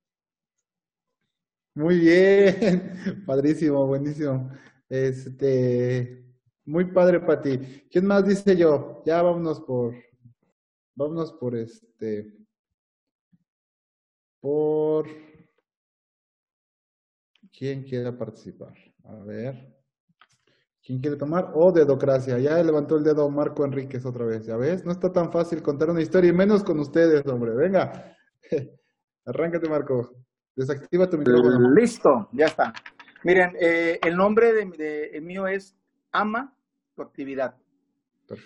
Muy 1.74 1.98
bien, 1.98 2.93
padrísimo, 3.27 3.86
buenísimo. 3.86 4.51
Este, 4.89 6.24
muy 6.65 6.86
padre 6.86 7.20
para 7.20 7.43
ti. 7.43 7.59
¿Quién 7.90 8.06
más 8.06 8.27
dice 8.27 8.56
yo? 8.56 9.02
Ya 9.05 9.20
vámonos 9.23 9.61
por, 9.61 9.94
vámonos 10.94 11.32
por 11.32 11.56
este, 11.56 12.32
por 14.40 15.06
¿Quién 17.56 17.85
quiere 17.85 18.12
participar? 18.12 18.74
A 19.05 19.14
ver. 19.24 19.72
¿Quién 20.85 21.01
quiere 21.01 21.16
tomar? 21.16 21.52
O 21.55 21.66
oh, 21.66 21.72
dedocracia. 21.72 22.39
Ya 22.39 22.62
levantó 22.62 22.97
el 22.97 23.05
dedo 23.05 23.31
Marco 23.31 23.64
Enríquez 23.64 24.05
otra 24.05 24.26
vez. 24.26 24.44
¿Ya 24.44 24.56
ves? 24.56 24.85
No 24.85 24.93
está 24.93 25.12
tan 25.12 25.31
fácil 25.31 25.62
contar 25.62 25.89
una 25.90 26.02
historia 26.02 26.31
y 26.31 26.35
menos 26.35 26.64
con 26.64 26.78
ustedes, 26.81 27.24
hombre. 27.26 27.55
Venga. 27.55 28.16
Arráncate, 29.24 29.68
Marco. 29.68 30.14
Desactiva 30.55 31.09
tu 31.09 31.16
micrófono. 31.16 31.70
Listo, 31.70 32.28
ya 32.32 32.47
está. 32.47 32.72
Miren, 33.22 33.56
eh, 33.59 33.98
el 34.02 34.16
nombre 34.16 34.52
de, 34.52 35.20
mío 35.22 35.47
es 35.47 35.76
Ama 36.12 36.56
tu 36.94 37.02
actividad. 37.02 37.56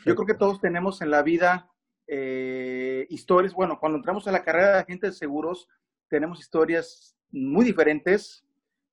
Yo 0.05 0.15
creo 0.15 0.27
que 0.27 0.35
todos 0.35 0.61
tenemos 0.61 1.03
en 1.03 1.11
la 1.11 1.23
vida 1.23 1.71
eh, 2.07 3.07
historias. 3.11 3.53
Bueno, 3.55 3.79
cuando 3.81 3.99
entramos 3.99 4.27
a 4.29 4.33
la 4.33 4.43
carrera 4.43 4.73
de 4.73 4.79
agentes 4.79 5.13
de 5.13 5.19
seguros, 5.19 5.69
tenemos 6.09 6.41
historias 6.41 7.17
muy 7.31 7.65
diferentes, 7.65 8.48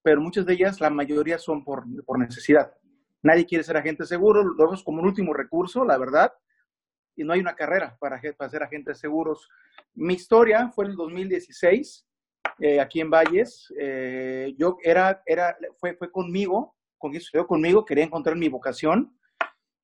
pero 0.06 0.22
muchas 0.22 0.46
de 0.46 0.54
ellas, 0.54 0.80
la 0.80 0.92
mayoría 0.92 1.40
son 1.40 1.64
por, 1.64 1.84
por 2.06 2.20
necesidad. 2.20 2.72
Nadie 3.24 3.44
quiere 3.44 3.64
ser 3.64 3.76
agente 3.76 4.06
seguro, 4.06 4.44
lo 4.44 4.56
vemos 4.56 4.84
como 4.84 5.00
un 5.00 5.08
último 5.08 5.34
recurso, 5.34 5.84
la 5.84 5.98
verdad, 5.98 6.32
y 7.16 7.24
no 7.24 7.34
hay 7.34 7.40
una 7.40 7.56
carrera 7.56 7.98
para, 8.00 8.22
para 8.38 8.52
ser 8.52 8.62
agentes 8.62 9.00
seguros. 9.00 9.50
Mi 9.96 10.14
historia 10.14 10.70
fue 10.70 10.86
en 10.86 10.92
el 10.92 10.98
2016, 10.98 12.06
eh, 12.60 12.80
aquí 12.80 13.02
en 13.02 13.10
Valles. 13.10 13.74
Eh, 13.80 14.54
yo 14.60 14.78
era, 14.84 15.24
era, 15.26 15.58
fue, 15.80 15.96
fue 15.96 16.12
conmigo, 16.12 16.76
con 17.00 17.10
quien 17.10 17.22
estudió 17.24 17.48
conmigo, 17.48 17.84
quería 17.84 18.04
encontrar 18.04 18.36
mi 18.36 18.48
vocación. 18.48 19.12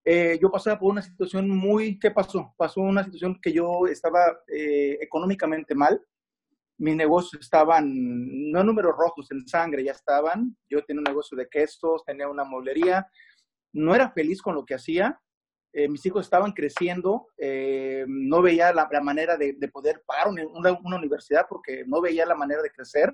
Eh, 0.06 0.38
yo 0.39 0.52
pasaba 0.52 0.77
por 0.77 0.91
una 0.91 1.02
situación 1.02 1.49
muy, 1.49 1.98
¿qué 1.98 2.11
pasó? 2.11 2.53
Pasó 2.56 2.81
una 2.81 3.03
situación 3.03 3.39
que 3.41 3.52
yo 3.52 3.88
estaba 3.88 4.38
económicamente 4.48 5.73
mal 5.73 5.99
mis 6.82 6.95
negocios 6.95 7.44
estaban, 7.44 7.86
no 8.52 8.64
números 8.64 8.95
rojos, 8.98 9.30
en 9.30 9.48
sangre 9.48 9.84
ya 9.84 9.91
estaban. 9.91 10.58
Yo 10.68 10.84
tenía 10.84 11.02
un 11.02 11.03
negocio 11.03 11.38
de 11.38 11.48
quesos, 11.48 12.03
tenía 12.03 12.28
una 12.28 12.44
mueblería. 12.44 13.08
No 13.72 13.94
era 13.94 14.10
feliz 14.10 14.41
con 14.41 14.56
lo 14.56 14.66
que 14.66 14.74
hacía. 14.74 15.22
Eh, 15.74 15.88
mis 15.88 16.03
hijos 16.08 16.26
estaban 16.26 16.53
creciendo. 16.53 17.28
Eh, 17.38 18.03
no 18.08 18.41
veía 18.41 18.74
la, 18.74 18.90
manera 19.03 19.38
de, 19.38 19.53
poder 19.72 20.02
pagar 20.08 20.30
una, 20.30 20.98
universidad 20.98 21.45
porque 21.48 21.84
no 21.86 22.02
veía 22.02 22.26
la 22.26 22.34
manera 22.34 22.64
de 22.64 22.72
crecer. 22.72 23.14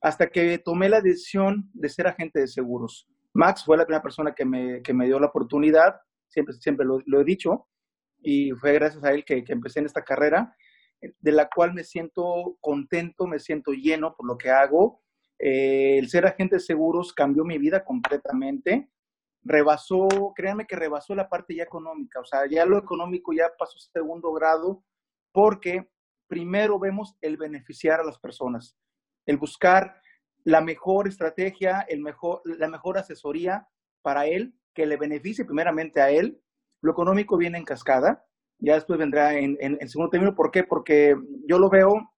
Hasta 0.00 0.28
que 0.28 0.58
tomé 0.58 0.88
la 0.88 1.00
decisión 1.00 1.68
de 1.72 1.88
ser 1.88 2.06
agente 2.06 2.38
de 2.38 2.46
seguros. 2.46 3.08
Max 3.34 3.64
fue 3.64 3.76
la 3.76 3.86
primera 3.86 4.02
persona 4.02 4.32
que 4.36 4.44
me, 4.44 4.82
que 4.82 4.94
me 4.94 5.06
dio 5.06 5.18
la 5.18 5.26
oportunidad. 5.26 5.96
Siempre, 6.28 6.54
siempre 6.54 6.86
lo, 6.86 7.20
he 7.20 7.24
dicho. 7.24 7.66
Y 8.22 8.52
fue 8.52 8.72
gracias 8.74 9.02
a 9.02 9.10
él 9.10 9.24
que, 9.24 9.42
que 9.42 9.52
empecé 9.52 9.80
en 9.80 9.86
esta 9.86 10.04
carrera 10.04 10.54
de 11.00 11.32
la 11.32 11.48
cual 11.48 11.74
me 11.74 11.84
siento 11.84 12.56
contento, 12.60 13.26
me 13.26 13.38
siento 13.38 13.72
lleno 13.72 14.16
por 14.16 14.26
lo 14.26 14.38
que 14.38 14.50
hago. 14.50 15.00
Eh, 15.38 15.98
el 15.98 16.08
ser 16.08 16.26
agente 16.26 16.56
de 16.56 16.60
seguros 16.60 17.12
cambió 17.12 17.44
mi 17.44 17.58
vida 17.58 17.84
completamente. 17.84 18.90
Rebasó, 19.42 20.08
créanme 20.34 20.66
que 20.66 20.76
rebasó 20.76 21.14
la 21.14 21.28
parte 21.28 21.54
ya 21.54 21.62
económica, 21.62 22.20
o 22.20 22.24
sea, 22.24 22.46
ya 22.50 22.66
lo 22.66 22.76
económico 22.76 23.32
ya 23.32 23.50
pasó 23.56 23.78
segundo 23.78 24.32
grado 24.32 24.82
porque 25.32 25.88
primero 26.26 26.78
vemos 26.78 27.16
el 27.20 27.36
beneficiar 27.36 28.00
a 28.00 28.04
las 28.04 28.18
personas, 28.18 28.76
el 29.26 29.38
buscar 29.38 30.02
la 30.44 30.60
mejor 30.60 31.06
estrategia, 31.06 31.86
el 31.88 32.00
mejor, 32.00 32.42
la 32.44 32.68
mejor 32.68 32.98
asesoría 32.98 33.68
para 34.02 34.26
él, 34.26 34.54
que 34.74 34.86
le 34.86 34.96
beneficie 34.96 35.44
primeramente 35.44 36.00
a 36.00 36.10
él. 36.10 36.42
Lo 36.82 36.92
económico 36.92 37.36
viene 37.36 37.58
en 37.58 37.64
cascada 37.64 38.27
ya 38.58 38.74
después 38.74 38.98
vendrá 38.98 39.38
en, 39.38 39.56
en, 39.60 39.88
segundo 39.88 40.10
término. 40.10 40.34
¿Por 40.34 40.50
qué? 40.50 40.64
Porque 40.64 41.16
yo 41.46 41.58
lo 41.58 41.70
veo 41.70 42.12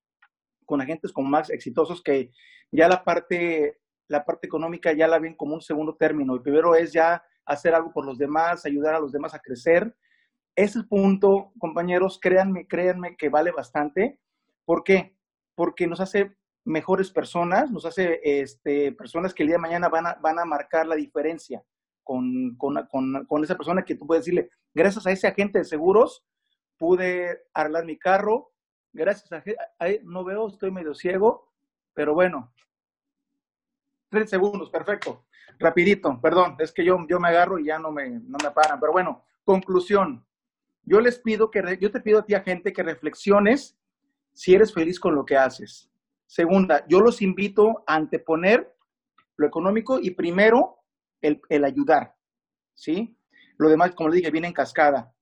con 0.65 0.81
agentes 0.81 1.12
como 1.12 1.29
más 1.29 1.51
exitosos 1.51 2.03
que 2.03 2.31
ya 2.71 2.89
la 2.89 3.05
parte, 3.05 3.79
la 4.09 4.25
parte 4.25 4.47
económica 4.47 4.93
ya 4.93 5.09
la 5.09 5.19
ven 5.19 5.35
como 5.35 5.55
un 5.55 5.61
segundo 5.61 5.97
término. 5.97 6.35
El 6.35 6.43
primero 6.43 6.75
es 6.75 6.93
ya 6.93 7.23
hacer 7.45 7.75
algo 7.75 7.93
por 7.93 8.07
los 8.07 8.19
demás, 8.19 8.65
ayudar 8.65 8.95
a 8.95 9.01
los 9.01 9.12
demás 9.12 9.35
a 9.35 9.41
crecer. 9.41 9.95
Ese 10.57 10.83
punto, 10.85 11.53
compañeros, 11.59 12.19
créanme, 12.21 12.67
créanme 12.67 13.17
que 13.17 13.29
vale 13.29 13.51
bastante. 13.51 14.19
¿Por 14.65 14.85
qué? 14.85 15.17
Porque 15.55 15.87
nos 15.87 16.01
hace 16.01 16.37
mejores 16.65 17.11
personas, 17.11 17.71
nos 17.71 17.85
hace 17.85 18.21
este, 18.23 18.93
personas 18.93 19.35
que 19.35 19.43
el 19.43 19.49
día 19.49 19.57
de 19.57 19.62
mañana 19.62 19.89
van 19.89 20.07
a, 20.07 20.15
van 20.15 20.39
a 20.39 20.45
marcar 20.45 20.87
la 20.87 20.95
diferencia 20.95 21.62
con, 22.03 22.57
con, 22.57 22.75
con, 22.91 23.25
con 23.27 23.45
esa 23.45 23.57
persona 23.57 23.85
que 23.85 23.95
tú 23.95 24.07
puedes 24.07 24.25
decirle, 24.25 24.51
gracias 24.75 25.07
a 25.07 25.12
ese 25.12 25.27
agente 25.27 25.59
de 25.59 25.65
seguros, 25.65 26.25
pude 26.81 27.43
arreglar 27.52 27.85
mi 27.85 27.98
carro. 27.98 28.55
Gracias 28.90 29.31
a, 29.31 29.86
no 30.02 30.24
veo, 30.24 30.48
estoy 30.48 30.70
medio 30.70 30.94
ciego, 30.94 31.52
pero 31.93 32.15
bueno. 32.15 32.55
30 34.09 34.31
segundos, 34.31 34.70
perfecto. 34.70 35.27
Rapidito, 35.59 36.19
perdón, 36.23 36.57
es 36.59 36.73
que 36.73 36.82
yo, 36.82 36.97
yo 37.07 37.20
me 37.20 37.28
agarro 37.28 37.59
y 37.59 37.66
ya 37.66 37.78
no 37.78 37.93
me, 37.93 38.09
no 38.09 38.39
me 38.43 38.51
paran. 38.51 38.81
Pero 38.81 38.93
bueno, 38.93 39.27
conclusión. 39.44 40.27
Yo 40.82 41.02
les 41.02 41.19
pido 41.19 41.51
que, 41.51 41.77
yo 41.78 41.90
te 41.90 42.01
pido 42.01 42.20
a 42.20 42.24
ti, 42.24 42.32
a 42.32 42.40
gente, 42.40 42.73
que 42.73 42.82
reflexiones 42.82 43.78
si 44.32 44.55
eres 44.55 44.73
feliz 44.73 44.98
con 44.98 45.15
lo 45.15 45.27
que 45.27 45.36
haces. 45.36 45.90
Segunda, 46.27 46.86
yo 46.89 47.01
los 47.01 47.20
invito 47.20 47.85
a 47.86 47.97
anteponer 47.97 48.74
lo 49.36 49.47
económico 49.47 49.98
y 50.01 50.12
primero 50.12 50.78
el, 51.20 51.43
el 51.51 51.65
ayudar, 51.65 52.16
¿sí? 52.73 53.19
Lo 53.59 53.69
demás, 53.69 53.94
como 53.94 54.09
le 54.09 54.16
dije, 54.16 54.31
viene 54.31 54.47
en 54.47 54.55
cascada. 54.55 55.12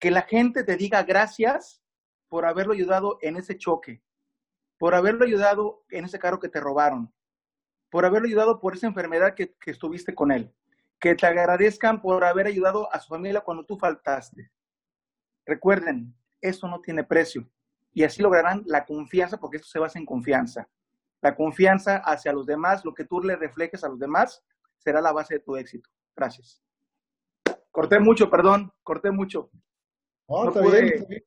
Que 0.00 0.10
la 0.10 0.22
gente 0.22 0.64
te 0.64 0.76
diga 0.76 1.04
gracias 1.04 1.80
por 2.28 2.44
haberlo 2.44 2.72
ayudado 2.72 3.18
en 3.20 3.36
ese 3.36 3.56
choque, 3.56 4.02
por 4.78 4.94
haberlo 4.94 5.24
ayudado 5.24 5.84
en 5.90 6.06
ese 6.06 6.18
carro 6.18 6.40
que 6.40 6.48
te 6.48 6.58
robaron, 6.58 7.12
por 7.90 8.04
haberlo 8.04 8.26
ayudado 8.26 8.60
por 8.60 8.74
esa 8.74 8.86
enfermedad 8.86 9.34
que, 9.34 9.54
estuviste 9.66 10.14
con 10.14 10.32
él. 10.32 10.52
Que 10.98 11.14
te 11.14 11.26
agradezcan 11.26 12.00
por 12.00 12.24
haber 12.24 12.46
ayudado 12.46 12.92
a 12.92 13.00
su 13.00 13.08
familia 13.08 13.40
cuando 13.40 13.64
tú 13.64 13.76
faltaste. 13.76 14.50
Recuerden, 15.46 16.14
eso 16.40 16.68
no 16.68 16.80
tiene 16.80 17.04
precio. 17.04 17.48
Y 17.92 18.04
así 18.04 18.22
lograrán 18.22 18.62
la 18.66 18.84
confianza, 18.84 19.38
porque 19.38 19.56
esto 19.56 19.68
se 19.68 19.78
basa 19.78 19.98
en 19.98 20.06
confianza. 20.06 20.68
La 21.20 21.34
confianza 21.34 21.96
hacia 21.98 22.32
los 22.32 22.46
demás, 22.46 22.84
lo 22.84 22.94
que 22.94 23.04
tú 23.04 23.20
le 23.20 23.36
reflejes 23.36 23.84
a 23.84 23.88
los 23.88 23.98
demás, 23.98 24.42
será 24.78 25.00
la 25.00 25.12
base 25.12 25.34
de 25.34 25.40
tu 25.40 25.56
éxito. 25.56 25.90
Gracias. 26.14 26.62
Corté 27.70 27.98
mucho, 27.98 28.30
perdón, 28.30 28.72
corté 28.82 29.10
mucho. 29.10 29.50
No, 30.30 30.44
No 30.44 30.48
está 30.50 30.62
pude- 30.62 30.80
bien, 30.82 30.94
está 30.94 31.08
bien. 31.08 31.22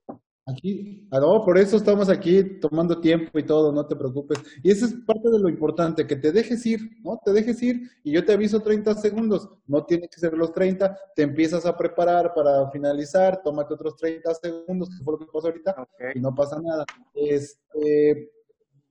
Aquí, 0.45 1.07
ah, 1.11 1.21
no, 1.21 1.45
por 1.45 1.57
eso 1.57 1.77
estamos 1.77 2.09
aquí 2.09 2.59
tomando 2.59 2.99
tiempo 2.99 3.39
y 3.39 3.43
todo, 3.43 3.71
no 3.71 3.87
te 3.87 3.95
preocupes. 3.95 4.39
Y 4.61 4.71
eso 4.71 4.85
es 4.85 4.93
parte 5.05 5.29
de 5.29 5.39
lo 5.39 5.47
importante, 5.47 6.05
que 6.05 6.17
te 6.17 6.33
dejes 6.33 6.65
ir, 6.65 6.81
¿no? 7.01 7.17
Te 7.23 7.31
dejes 7.31 7.63
ir 7.63 7.81
y 8.03 8.11
yo 8.11 8.25
te 8.25 8.33
aviso 8.33 8.59
30 8.61 8.93
segundos. 8.95 9.47
No 9.67 9.85
tiene 9.85 10.09
que 10.09 10.19
ser 10.19 10.33
los 10.33 10.51
30, 10.51 10.97
te 11.15 11.21
empiezas 11.23 11.65
a 11.65 11.77
preparar 11.77 12.33
para 12.33 12.69
finalizar, 12.71 13.41
tómate 13.41 13.73
otros 13.73 13.95
30 13.95 14.33
segundos, 14.35 14.89
que 14.89 15.01
fue 15.03 15.13
lo 15.13 15.19
que 15.19 15.27
pasó 15.31 15.47
ahorita, 15.47 15.87
y 16.13 16.19
no 16.19 16.35
pasa 16.35 16.59
nada. 16.61 16.83
Este, 17.13 18.29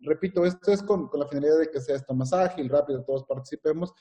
repito, 0.01 0.47
esto 0.47 0.73
es 0.73 0.83
con, 0.83 1.09
con 1.09 1.21
la 1.21 1.27
finalidad 1.29 1.59
de 1.59 1.69
que 1.71 1.81
sea 1.83 1.97
esto 1.97 2.15
más 2.15 2.33
ágil, 2.33 2.71
rápido, 2.71 3.05
todos 3.05 3.25
participemos. 3.25 3.93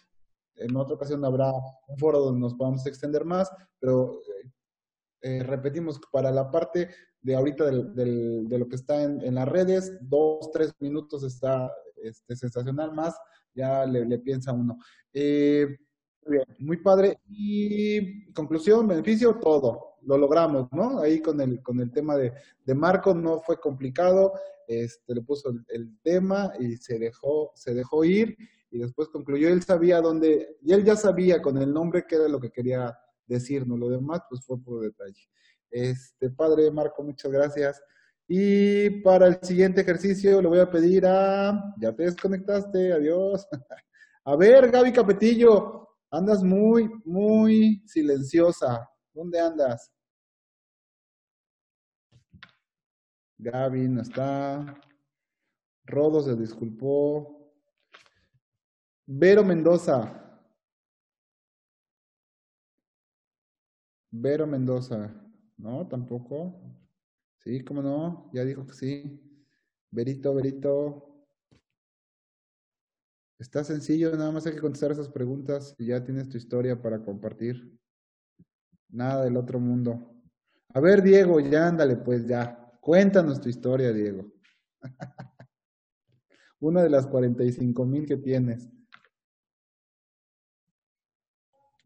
En 0.55 0.73
otra 0.77 0.95
ocasión 0.95 1.23
habrá 1.25 1.51
un 1.87 1.97
foro 1.97 2.19
donde 2.19 2.39
nos 2.39 2.53
podamos 2.53 2.85
extender 2.85 3.25
más, 3.25 3.51
pero 3.79 4.21
eh, 5.21 5.43
repetimos, 5.43 5.99
para 6.11 6.31
la 6.31 6.49
parte 6.49 6.89
de 7.21 7.35
ahorita 7.35 7.65
del, 7.65 7.93
del- 7.95 8.47
de 8.49 8.57
lo 8.57 8.67
que 8.67 8.75
está 8.75 9.03
en, 9.03 9.21
en 9.21 9.35
las 9.35 9.47
redes, 9.47 9.97
dos, 10.01 10.49
tres 10.51 10.73
minutos 10.79 11.23
está 11.23 11.71
este, 12.03 12.35
sensacional 12.35 12.91
más, 12.93 13.15
ya 13.53 13.85
le, 13.85 14.05
le 14.05 14.17
piensa 14.19 14.51
uno. 14.53 14.77
Eh, 15.13 15.67
muy 16.25 16.37
bien, 16.37 16.45
muy 16.59 16.77
padre. 16.77 17.19
Y 17.29 18.31
conclusión, 18.33 18.87
beneficio, 18.87 19.35
todo. 19.39 19.97
Lo 20.03 20.17
logramos, 20.17 20.67
¿no? 20.71 20.99
Ahí 20.99 21.19
con 21.21 21.39
el, 21.41 21.61
con 21.61 21.79
el 21.79 21.91
tema 21.91 22.15
de, 22.17 22.33
de 22.65 22.73
Marco 22.73 23.13
no 23.13 23.39
fue 23.39 23.59
complicado, 23.59 24.33
este, 24.67 25.13
le 25.13 25.21
puso 25.21 25.49
el, 25.49 25.63
el 25.67 25.99
tema 26.01 26.53
y 26.59 26.75
se 26.77 26.97
dejó, 26.97 27.51
se 27.55 27.73
dejó 27.75 28.03
ir 28.03 28.35
y 28.71 28.79
después 28.79 29.09
concluyó. 29.09 29.49
Él 29.49 29.61
sabía 29.61 30.01
dónde, 30.01 30.57
y 30.63 30.73
él 30.73 30.83
ya 30.83 30.95
sabía 30.95 31.39
con 31.41 31.57
el 31.57 31.71
nombre 31.71 32.05
qué 32.07 32.15
era 32.15 32.27
lo 32.27 32.39
que 32.39 32.49
quería 32.51 32.97
decirnos. 33.33 33.79
Lo 33.79 33.89
demás, 33.89 34.21
pues 34.29 34.45
fue 34.45 34.61
por 34.61 34.81
detalle. 34.81 35.27
Este, 35.69 36.29
padre 36.29 36.69
Marco, 36.71 37.03
muchas 37.03 37.31
gracias. 37.31 37.81
Y 38.27 39.01
para 39.01 39.27
el 39.27 39.39
siguiente 39.41 39.81
ejercicio 39.81 40.41
le 40.41 40.47
voy 40.47 40.59
a 40.59 40.69
pedir 40.69 41.05
a, 41.05 41.73
ya 41.77 41.93
te 41.93 42.03
desconectaste, 42.03 42.93
adiós. 42.93 43.47
A 44.23 44.35
ver, 44.35 44.69
Gaby 44.69 44.93
Capetillo, 44.93 45.87
andas 46.11 46.43
muy, 46.43 46.89
muy 47.03 47.81
silenciosa. 47.87 48.87
¿Dónde 49.13 49.39
andas? 49.39 49.91
Gaby 53.39 53.87
no 53.87 54.01
está. 54.01 54.79
Rodo 55.85 56.21
se 56.21 56.35
disculpó. 56.35 57.51
Vero 59.07 59.43
Mendoza. 59.43 60.30
Vero 64.11 64.45
Mendoza. 64.45 65.09
No, 65.57 65.87
tampoco. 65.87 66.59
Sí, 67.37 67.63
cómo 67.63 67.81
no, 67.81 68.29
ya 68.33 68.43
dijo 68.43 68.65
que 68.67 68.73
sí. 68.73 69.19
Verito, 69.89 70.33
Verito. 70.35 71.07
Está 73.39 73.63
sencillo, 73.63 74.15
nada 74.15 74.31
más 74.31 74.45
hay 74.45 74.53
que 74.53 74.61
contestar 74.61 74.91
esas 74.91 75.09
preguntas 75.09 75.75
y 75.79 75.87
ya 75.87 76.03
tienes 76.03 76.29
tu 76.29 76.37
historia 76.37 76.79
para 76.79 77.01
compartir. 77.01 77.75
Nada 78.89 79.23
del 79.23 79.37
otro 79.37 79.59
mundo. 79.59 80.13
A 80.73 80.79
ver, 80.79 81.01
Diego, 81.01 81.39
ya 81.39 81.67
ándale, 81.67 81.95
pues 81.95 82.27
ya. 82.27 82.71
Cuéntanos 82.79 83.41
tu 83.41 83.49
historia, 83.49 83.91
Diego. 83.91 84.31
Una 86.59 86.83
de 86.83 86.89
las 86.89 87.07
45 87.07 87.85
mil 87.85 88.05
que 88.05 88.17
tienes. 88.17 88.69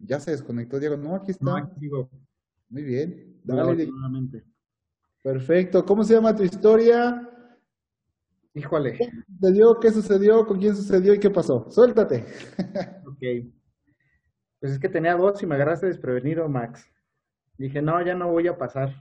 Ya 0.05 0.19
se 0.19 0.31
desconectó, 0.31 0.79
Diego. 0.79 0.97
No, 0.97 1.15
aquí 1.15 1.31
está. 1.31 1.45
No, 1.45 1.55
aquí 1.57 1.79
sigo. 1.79 2.09
Muy 2.69 2.83
bien. 2.83 3.39
Dale, 3.43 3.87
nuevamente. 3.87 4.43
Perfecto. 5.21 5.83
¿Cómo 5.85 6.03
se 6.03 6.13
llama 6.13 6.35
tu 6.35 6.43
historia? 6.43 7.29
Híjole. 8.53 8.93
¿Qué 8.93 9.11
sucedió? 9.27 9.79
¿Qué 9.79 9.91
sucedió? 9.91 10.45
¿Con 10.45 10.59
quién 10.59 10.75
sucedió? 10.75 11.13
¿Y 11.13 11.19
qué 11.19 11.29
pasó? 11.29 11.69
Suéltate. 11.69 12.25
Ok. 13.15 13.21
Pues 14.59 14.73
es 14.73 14.79
que 14.79 14.89
tenía 14.89 15.15
dos 15.15 15.41
y 15.41 15.45
me 15.45 15.55
agarraste 15.55 15.85
desprevenido, 15.85 16.49
Max. 16.49 16.85
Dije, 17.57 17.81
no, 17.81 18.03
ya 18.05 18.13
no 18.13 18.29
voy 18.29 18.47
a 18.47 18.57
pasar. 18.57 18.93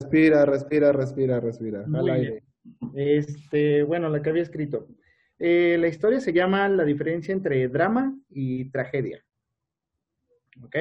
Respira, 0.00 0.44
respira, 0.44 0.92
respira, 0.92 1.40
respira. 1.40 1.84
Al 1.92 2.08
aire. 2.08 2.44
Este, 2.94 3.82
bueno, 3.82 4.08
la 4.08 4.22
que 4.22 4.30
había 4.30 4.42
escrito. 4.42 4.86
Eh, 5.38 5.76
la 5.78 5.88
historia 5.88 6.20
se 6.20 6.32
llama 6.32 6.68
La 6.68 6.84
diferencia 6.84 7.32
entre 7.32 7.66
drama 7.68 8.16
y 8.28 8.70
tragedia. 8.70 9.24
¿Ok? 10.62 10.76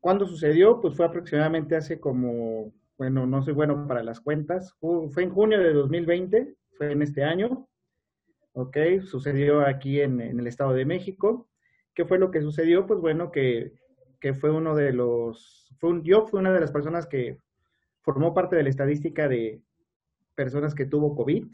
¿Cuándo 0.00 0.26
sucedió? 0.26 0.80
Pues 0.80 0.94
fue 0.96 1.06
aproximadamente 1.06 1.76
hace 1.76 1.98
como, 1.98 2.72
bueno, 2.98 3.26
no 3.26 3.42
soy 3.42 3.54
bueno 3.54 3.86
para 3.88 4.02
las 4.02 4.20
cuentas. 4.20 4.74
Fu- 4.74 5.08
Fue 5.10 5.22
en 5.22 5.30
junio 5.30 5.58
de 5.58 5.72
2020, 5.72 6.56
fue 6.76 6.92
en 6.92 7.02
este 7.02 7.24
año. 7.24 7.68
¿Ok? 8.52 8.76
Sucedió 9.02 9.62
aquí 9.66 10.00
en, 10.00 10.20
el 10.20 10.46
Estado 10.46 10.72
de 10.74 10.84
México. 10.84 11.48
¿Qué 11.94 12.04
fue 12.04 12.18
lo 12.18 12.30
que 12.30 12.42
sucedió? 12.42 12.86
Pues 12.86 13.00
bueno, 13.00 13.32
que, 13.32 13.72
que 14.20 14.34
fue 14.34 14.50
uno 14.50 14.74
de 14.74 14.92
los, 14.92 15.74
yo 16.02 16.26
fui 16.26 16.40
una 16.40 16.52
de 16.52 16.60
las 16.60 16.70
personas 16.72 17.06
que 17.06 17.38
formó 18.02 18.34
parte 18.34 18.56
de 18.56 18.62
la 18.62 18.68
estadística 18.70 19.28
de 19.28 19.60
personas 20.34 20.74
que 20.74 20.84
tuvo 20.86 21.16
COVID. 21.16 21.46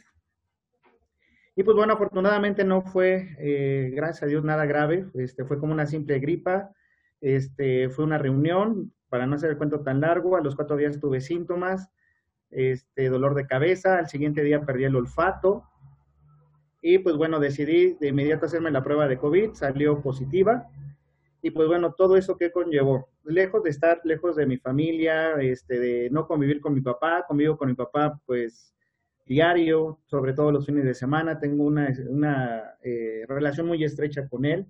Y 1.57 1.63
pues 1.63 1.77
bueno, 1.77 1.93
afortunadamente 1.95 2.65
no 2.65 2.83
fue, 2.83 3.37
eh, 3.39 3.91
gracias 3.95 4.23
a 4.23 4.27
Dios, 4.27 4.45
nada 4.45 4.67
grave. 4.67 5.07
Este, 5.15 5.45
fue 5.45 5.59
como 5.59 5.73
una 5.73 5.87
simple 5.87 6.19
gripa. 6.19 6.71
Este, 7.21 7.89
fue 7.91 8.05
una 8.05 8.19
reunión, 8.19 8.93
para 9.09 9.27
no 9.27 9.37
hacer 9.37 9.51
el 9.51 9.59
cuento 9.59 9.81
tan 9.81 10.01
largo, 10.01 10.37
a 10.37 10.41
los 10.41 10.57
cuatro 10.57 10.77
días 10.77 11.01
tuve 11.01 11.21
síntomas, 11.21 11.91
este, 12.51 13.09
dolor 13.09 13.35
de 13.35 13.47
cabeza, 13.47 13.99
al 13.99 14.09
siguiente 14.09 14.43
día 14.43 14.65
perdí 14.65 14.85
el 14.85 14.97
olfato. 14.97 15.65
Y 16.83 16.99
pues 16.99 17.17
bueno, 17.17 17.41
decidí 17.41 17.97
de 18.01 18.09
inmediato 18.09 18.47
hacerme 18.47 18.71
la 18.71 18.83
prueba 18.83 19.07
de 19.07 19.19
COVID, 19.19 19.53
salió 19.53 20.01
positiva. 20.01 20.69
Y 21.43 21.51
pues 21.51 21.69
bueno, 21.69 21.95
todo 21.95 22.17
eso 22.17 22.37
que 22.37 22.51
conllevó, 22.51 23.09
lejos 23.25 23.63
de 23.63 23.71
estar 23.71 24.01
lejos 24.05 24.37
de 24.37 24.47
mi 24.47 24.59
familia, 24.59 25.33
este, 25.41 25.79
de 25.79 26.11
no 26.11 26.27
convivir 26.27 26.61
con 26.61 26.75
mi 26.75 26.81
papá, 26.81 27.25
convivo 27.27 27.57
con 27.57 27.69
mi 27.69 27.75
papá 27.75 28.21
pues 28.27 28.75
diario, 29.25 30.01
sobre 30.07 30.33
todo 30.33 30.51
los 30.53 30.67
fines 30.67 30.85
de 30.85 30.95
semana, 30.95 31.39
tengo 31.39 31.65
una, 31.65 31.89
una 32.09 32.75
eh, 32.83 33.25
relación 33.29 33.67
muy 33.67 33.83
estrecha 33.85 34.29
con 34.29 34.45
él, 34.45 34.67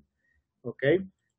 ¿ok? 0.63 0.83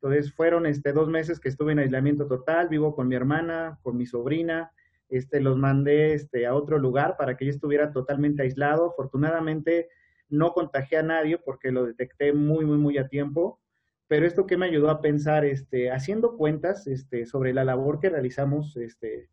Entonces 0.01 0.33
fueron 0.33 0.65
este, 0.65 0.93
dos 0.93 1.09
meses 1.09 1.39
que 1.39 1.49
estuve 1.49 1.73
en 1.73 1.79
aislamiento 1.79 2.25
total, 2.25 2.69
vivo 2.69 2.95
con 2.95 3.07
mi 3.07 3.15
hermana, 3.15 3.79
con 3.83 3.97
mi 3.97 4.07
sobrina, 4.07 4.71
este, 5.09 5.41
los 5.41 5.57
mandé 5.57 6.13
este, 6.13 6.47
a 6.47 6.55
otro 6.55 6.79
lugar 6.79 7.17
para 7.17 7.37
que 7.37 7.45
yo 7.45 7.51
estuviera 7.51 7.91
totalmente 7.91 8.41
aislado. 8.41 8.89
Afortunadamente 8.89 9.89
no 10.27 10.53
contagié 10.53 10.97
a 10.97 11.03
nadie 11.03 11.37
porque 11.37 11.71
lo 11.71 11.85
detecté 11.85 12.33
muy, 12.33 12.65
muy, 12.65 12.77
muy 12.77 12.97
a 12.97 13.09
tiempo. 13.09 13.59
Pero 14.07 14.25
esto 14.25 14.47
que 14.47 14.57
me 14.57 14.65
ayudó 14.65 14.89
a 14.89 15.01
pensar, 15.01 15.45
este, 15.45 15.91
haciendo 15.91 16.35
cuentas 16.35 16.87
este, 16.87 17.27
sobre 17.27 17.53
la 17.53 17.63
labor 17.63 17.99
que 17.99 18.09
realizamos, 18.09 18.75
este, 18.77 19.29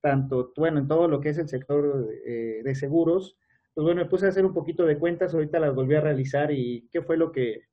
tanto, 0.00 0.52
bueno, 0.56 0.80
en 0.80 0.88
todo 0.88 1.06
lo 1.06 1.20
que 1.20 1.28
es 1.28 1.38
el 1.38 1.48
sector 1.48 2.08
eh, 2.26 2.60
de 2.64 2.74
seguros, 2.74 3.38
pues 3.72 3.84
bueno, 3.84 4.02
me 4.02 4.08
puse 4.08 4.26
a 4.26 4.30
hacer 4.30 4.44
un 4.44 4.52
poquito 4.52 4.84
de 4.84 4.98
cuentas, 4.98 5.32
ahorita 5.32 5.60
las 5.60 5.74
volví 5.74 5.94
a 5.94 6.00
realizar 6.00 6.50
y 6.50 6.88
qué 6.90 7.02
fue 7.02 7.16
lo 7.16 7.30
que, 7.30 7.68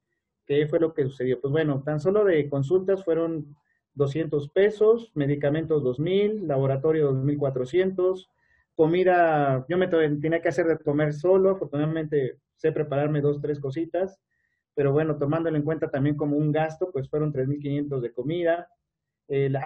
qué 0.46 0.68
fue 0.68 0.80
lo 0.80 0.94
que 0.94 1.04
sucedió. 1.04 1.40
Pues 1.42 1.52
bueno, 1.52 1.82
tan 1.84 2.00
solo 2.00 2.24
de 2.24 2.50
consultas 2.50 3.04
fueron 3.04 3.56
200 3.96 4.50
pesos, 4.50 5.12
medicamentos 5.16 5.84
2.000, 5.84 6.48
laboratorio 6.48 7.12
2.400, 7.14 8.30
comida, 8.76 9.66
yo 9.70 9.78
me 9.78 9.88
tenía 9.88 10.42
que 10.42 10.50
hacer 10.50 10.68
de 10.68 10.78
comer 10.78 11.14
solo, 11.14 11.52
afortunadamente 11.52 12.40
sé 12.56 12.72
prepararme 12.72 13.22
dos, 13.22 13.42
tres 13.42 13.60
cositas, 13.60 14.20
pero 14.74 14.92
bueno, 14.92 15.18
tomándolo 15.18 15.56
en 15.58 15.64
cuenta 15.64 15.90
también 15.90 16.18
como 16.18 16.38
un 16.38 16.52
gasto, 16.52 16.92
pues 16.92 17.10
fueron 17.10 17.32
3.500 17.32 18.02
de 18.02 18.12
comida. 18.12 18.68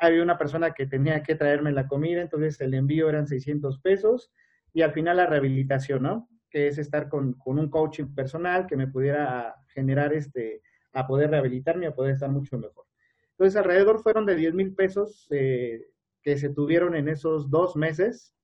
Había 0.01 0.21
una 0.21 0.37
persona 0.37 0.71
que 0.71 0.85
tenía 0.85 1.23
que 1.23 1.35
traerme 1.35 1.71
la 1.71 1.87
comida, 1.87 2.21
entonces 2.21 2.61
el 2.61 2.75
envío 2.75 3.09
eran 3.09 3.27
600 3.27 3.79
pesos 3.79 4.31
y 4.71 4.83
al 4.83 4.93
final 4.93 5.17
la 5.17 5.25
rehabilitación, 5.25 6.03
¿no? 6.03 6.29
Que 6.51 6.67
es 6.67 6.77
estar 6.77 7.09
con, 7.09 7.33
con 7.33 7.57
un 7.57 7.69
coaching 7.69 8.13
personal 8.13 8.67
que 8.67 8.77
me 8.77 8.87
pudiera 8.87 9.55
generar 9.73 10.13
este, 10.13 10.61
a 10.93 11.07
poder 11.07 11.31
rehabilitarme, 11.31 11.87
a 11.87 11.93
poder 11.93 12.13
estar 12.13 12.29
mucho 12.29 12.57
mejor. 12.57 12.85
Entonces, 13.31 13.55
alrededor 13.55 14.01
fueron 14.01 14.25
de 14.25 14.35
10 14.35 14.53
mil 14.53 14.75
pesos 14.75 15.27
eh, 15.31 15.87
que 16.21 16.37
se 16.37 16.49
tuvieron 16.49 16.95
en 16.95 17.07
esos 17.07 17.49
dos 17.49 17.75
meses, 17.75 18.35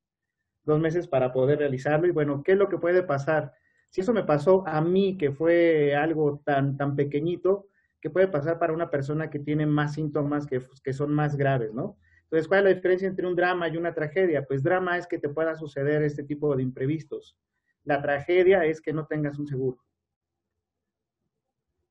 dos 0.64 0.80
meses 0.80 1.08
para 1.08 1.34
poder 1.34 1.60
realizarlo. 1.60 2.08
Y 2.08 2.12
bueno, 2.12 2.44
¿qué 2.44 2.54
es 2.54 2.58
lo 2.58 2.70
que 2.70 2.78
puede 2.78 3.04
pasar? 3.04 3.54
Si 3.90 4.02
eso 4.02 4.14
me 4.14 4.24
pasó 4.24 4.66
a 4.68 4.82
mí, 4.82 5.18
que 5.18 5.32
fue 5.32 5.96
algo 5.96 6.42
tan, 6.46 6.78
tan 6.78 6.96
pequeñito, 6.96 7.68
¿qué 8.02 8.10
puede 8.10 8.28
pasar 8.28 8.60
para 8.60 8.74
una 8.74 8.90
persona 8.90 9.30
que 9.30 9.40
tiene 9.40 9.66
más 9.66 9.94
síntomas 9.94 10.46
que, 10.46 10.62
que 10.84 10.94
son 10.94 11.14
más 11.14 11.36
graves, 11.36 11.74
¿no? 11.74 11.98
Entonces, 12.24 12.48
¿cuál 12.48 12.62
es 12.62 12.64
la 12.64 12.76
diferencia 12.76 13.08
entre 13.08 13.28
un 13.28 13.36
drama 13.36 13.68
y 13.70 13.78
una 13.78 13.94
tragedia? 13.94 14.46
Pues 14.46 14.64
drama 14.64 14.98
es 14.98 15.08
que 15.08 15.20
te 15.20 15.30
pueda 15.30 15.56
suceder 15.56 16.02
este 16.02 16.24
tipo 16.24 16.56
de 16.56 16.64
imprevistos. 16.64 17.38
La 17.84 18.02
tragedia 18.02 18.66
es 18.66 18.82
que 18.82 18.94
no 18.94 19.06
tengas 19.06 19.38
un 19.38 19.48
seguro. 19.48 19.85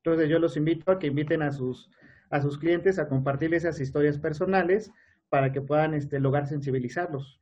Entonces, 0.05 0.29
yo 0.29 0.37
los 0.37 0.55
invito 0.55 0.91
a 0.91 0.99
que 0.99 1.07
inviten 1.07 1.41
a 1.41 1.51
sus, 1.51 1.89
a 2.29 2.39
sus 2.39 2.59
clientes 2.59 2.99
a 2.99 3.09
compartir 3.09 3.55
esas 3.55 3.79
historias 3.79 4.19
personales 4.19 4.91
para 5.29 5.51
que 5.51 5.61
puedan 5.61 5.95
este, 5.95 6.19
lograr 6.19 6.47
sensibilizarlos. 6.47 7.41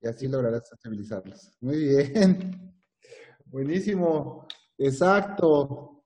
Y 0.00 0.08
así 0.08 0.26
lograrás 0.26 0.66
sensibilizarlos. 0.66 1.58
Muy 1.60 1.76
bien. 1.76 2.74
Buenísimo. 3.44 4.46
Exacto. 4.78 6.02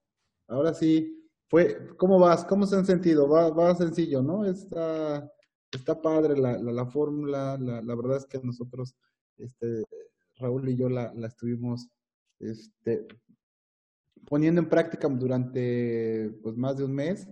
Ahora 0.49 0.73
sí. 0.73 1.13
Fue, 1.47 1.95
¿Cómo 1.95 2.19
vas? 2.19 2.43
¿Cómo 2.43 2.65
se 2.65 2.75
han 2.75 2.85
sentido? 2.85 3.29
Va, 3.29 3.49
va 3.51 3.73
sencillo, 3.75 4.21
¿no? 4.21 4.43
Está, 4.43 5.31
está 5.71 6.01
padre 6.01 6.37
la, 6.37 6.57
la, 6.57 6.85
fórmula. 6.87 7.57
La, 7.57 7.81
la, 7.81 7.95
verdad 7.95 8.17
es 8.17 8.25
que 8.25 8.39
nosotros, 8.43 8.95
este, 9.37 9.85
Raúl 10.39 10.67
y 10.67 10.75
yo 10.75 10.89
la, 10.89 11.13
la 11.13 11.27
estuvimos 11.27 11.87
este, 12.39 13.07
poniendo 14.27 14.61
en 14.61 14.69
práctica 14.69 15.07
durante 15.07 16.29
pues, 16.41 16.55
más 16.57 16.77
de 16.77 16.83
un 16.83 16.93
mes 16.93 17.27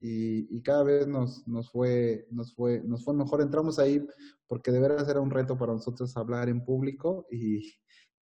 y, 0.00 0.60
cada 0.62 0.82
vez 0.82 1.06
nos, 1.06 1.46
nos, 1.48 1.70
fue, 1.70 2.26
nos, 2.30 2.54
fue, 2.54 2.82
nos 2.84 3.02
fue 3.02 3.14
mejor. 3.14 3.40
Entramos 3.40 3.78
ahí 3.78 4.06
porque 4.46 4.70
de 4.70 4.80
veras 4.80 5.08
era 5.08 5.20
un 5.20 5.30
reto 5.30 5.56
para 5.56 5.72
nosotros 5.72 6.14
hablar 6.16 6.48
en 6.50 6.62
público 6.62 7.26
y, 7.30 7.72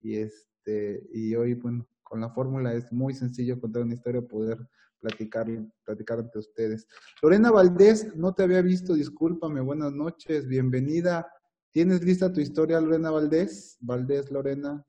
y, 0.01 0.17
este, 0.17 1.09
y 1.13 1.35
hoy, 1.35 1.55
bueno, 1.55 1.89
con 2.03 2.21
la 2.21 2.31
fórmula 2.31 2.73
es 2.73 2.93
muy 2.93 3.15
sencillo 3.15 3.61
contar 3.61 3.83
una 3.83 3.95
historia, 3.95 4.23
poder 4.23 4.59
platicar, 5.01 5.47
platicar 5.85 6.21
ante 6.21 6.39
ustedes. 6.39 6.87
Lorena 7.21 7.51
Valdés, 7.51 8.15
no 8.15 8.33
te 8.33 8.45
había 8.45 8.63
visto, 8.63 8.95
discúlpame, 8.95 9.61
buenas 9.61 9.93
noches, 9.93 10.47
bienvenida. 10.47 11.27
¿Tienes 11.73 12.05
lista 12.05 12.33
tu 12.33 12.41
historia, 12.41 12.81
Lorena 12.81 13.11
Valdés? 13.11 13.77
Valdés, 13.81 14.31
Lorena. 14.31 14.87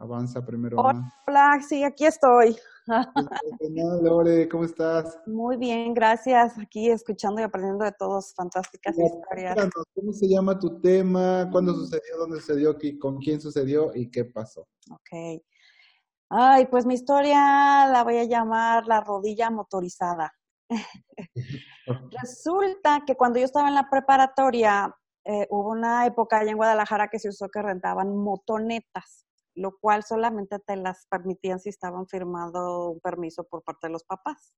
Avanza 0.00 0.42
primero. 0.42 0.78
Hola, 0.78 1.60
sí, 1.60 1.84
aquí 1.84 2.06
estoy. 2.06 2.56
Lore, 4.02 4.48
¿cómo 4.48 4.64
estás? 4.64 5.18
Muy 5.26 5.58
bien, 5.58 5.92
gracias. 5.92 6.58
Aquí 6.58 6.88
escuchando 6.88 7.42
y 7.42 7.44
aprendiendo 7.44 7.84
de 7.84 7.92
todos, 7.92 8.32
fantásticas 8.34 8.96
historias. 8.98 9.58
¿Cómo 9.94 10.12
se 10.14 10.26
llama 10.26 10.58
tu 10.58 10.80
tema? 10.80 11.46
¿Cuándo 11.52 11.74
sucedió? 11.74 12.16
¿Dónde 12.16 12.40
sucedió? 12.40 12.78
¿Con 12.98 13.18
quién 13.18 13.42
sucedió? 13.42 13.90
¿Y 13.94 14.10
qué 14.10 14.24
pasó? 14.24 14.66
Ok. 14.90 15.42
Ay, 16.30 16.66
pues 16.70 16.86
mi 16.86 16.94
historia 16.94 17.86
la 17.86 18.02
voy 18.02 18.16
a 18.16 18.24
llamar 18.24 18.86
la 18.86 19.02
rodilla 19.02 19.50
motorizada. 19.50 20.32
Resulta 22.22 23.02
que 23.06 23.16
cuando 23.16 23.38
yo 23.38 23.44
estaba 23.44 23.68
en 23.68 23.74
la 23.74 23.90
preparatoria, 23.90 24.96
eh, 25.26 25.46
hubo 25.50 25.72
una 25.72 26.06
época 26.06 26.38
allá 26.38 26.52
en 26.52 26.56
Guadalajara 26.56 27.08
que 27.08 27.18
se 27.18 27.28
usó 27.28 27.50
que 27.50 27.60
rentaban 27.60 28.16
motonetas 28.16 29.26
lo 29.54 29.78
cual 29.78 30.04
solamente 30.04 30.58
te 30.58 30.76
las 30.76 31.06
permitían 31.06 31.60
si 31.60 31.68
estaban 31.68 32.06
firmado 32.06 32.90
un 32.90 33.00
permiso 33.00 33.44
por 33.44 33.62
parte 33.62 33.88
de 33.88 33.92
los 33.92 34.04
papás. 34.04 34.54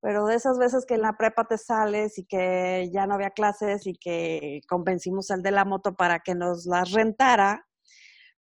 Pero 0.00 0.26
de 0.26 0.34
esas 0.34 0.58
veces 0.58 0.84
que 0.86 0.94
en 0.94 1.02
la 1.02 1.16
prepa 1.16 1.44
te 1.44 1.58
sales 1.58 2.18
y 2.18 2.26
que 2.26 2.90
ya 2.92 3.06
no 3.06 3.14
había 3.14 3.30
clases 3.30 3.86
y 3.86 3.94
que 3.94 4.60
convencimos 4.68 5.30
al 5.30 5.42
de 5.42 5.50
la 5.50 5.64
moto 5.64 5.94
para 5.94 6.20
que 6.20 6.34
nos 6.34 6.66
las 6.66 6.92
rentara, 6.92 7.66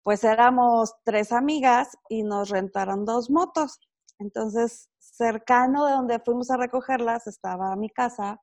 pues 0.02 0.24
éramos 0.24 0.94
tres 1.04 1.30
amigas 1.32 1.96
y 2.09 2.22
nos 2.24 2.48
rentaron 2.48 3.04
dos 3.04 3.30
motos. 3.30 3.80
Entonces, 4.18 4.88
cercano 4.98 5.86
de 5.86 5.92
donde 5.92 6.20
fuimos 6.20 6.50
a 6.50 6.56
recogerlas 6.56 7.26
estaba 7.26 7.76
mi 7.76 7.90
casa 7.90 8.40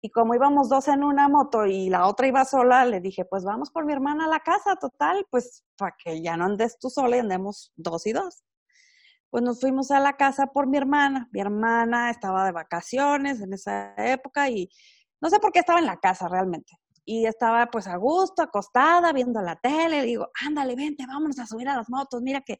y 0.00 0.10
como 0.10 0.34
íbamos 0.34 0.68
dos 0.68 0.88
en 0.88 1.02
una 1.02 1.28
moto 1.28 1.66
y 1.66 1.90
la 1.90 2.06
otra 2.06 2.28
iba 2.28 2.44
sola, 2.44 2.84
le 2.84 3.00
dije, 3.00 3.24
pues 3.24 3.44
vamos 3.44 3.70
por 3.70 3.84
mi 3.84 3.92
hermana 3.92 4.26
a 4.26 4.28
la 4.28 4.40
casa, 4.40 4.76
total, 4.76 5.26
pues 5.30 5.64
para 5.76 5.96
que 6.02 6.22
ya 6.22 6.36
no 6.36 6.44
andes 6.44 6.78
tú 6.78 6.88
sola 6.88 7.16
y 7.16 7.20
andemos 7.20 7.72
dos 7.76 8.06
y 8.06 8.12
dos. 8.12 8.44
Pues 9.30 9.42
nos 9.42 9.60
fuimos 9.60 9.90
a 9.90 10.00
la 10.00 10.16
casa 10.16 10.46
por 10.46 10.66
mi 10.68 10.78
hermana. 10.78 11.28
Mi 11.32 11.40
hermana 11.40 12.10
estaba 12.10 12.46
de 12.46 12.52
vacaciones 12.52 13.40
en 13.40 13.52
esa 13.52 13.94
época 13.96 14.48
y 14.48 14.70
no 15.20 15.28
sé 15.30 15.38
por 15.40 15.52
qué 15.52 15.58
estaba 15.58 15.80
en 15.80 15.86
la 15.86 15.98
casa 15.98 16.28
realmente. 16.28 16.78
Y 17.04 17.26
estaba 17.26 17.66
pues 17.66 17.88
a 17.88 17.96
gusto, 17.96 18.42
acostada, 18.42 19.12
viendo 19.12 19.42
la 19.42 19.56
tele. 19.56 20.00
Le 20.00 20.06
digo, 20.06 20.28
ándale, 20.46 20.76
vente, 20.76 21.06
vámonos 21.06 21.38
a 21.40 21.46
subir 21.46 21.68
a 21.68 21.76
las 21.76 21.90
motos. 21.90 22.22
Mira 22.22 22.40
que, 22.40 22.58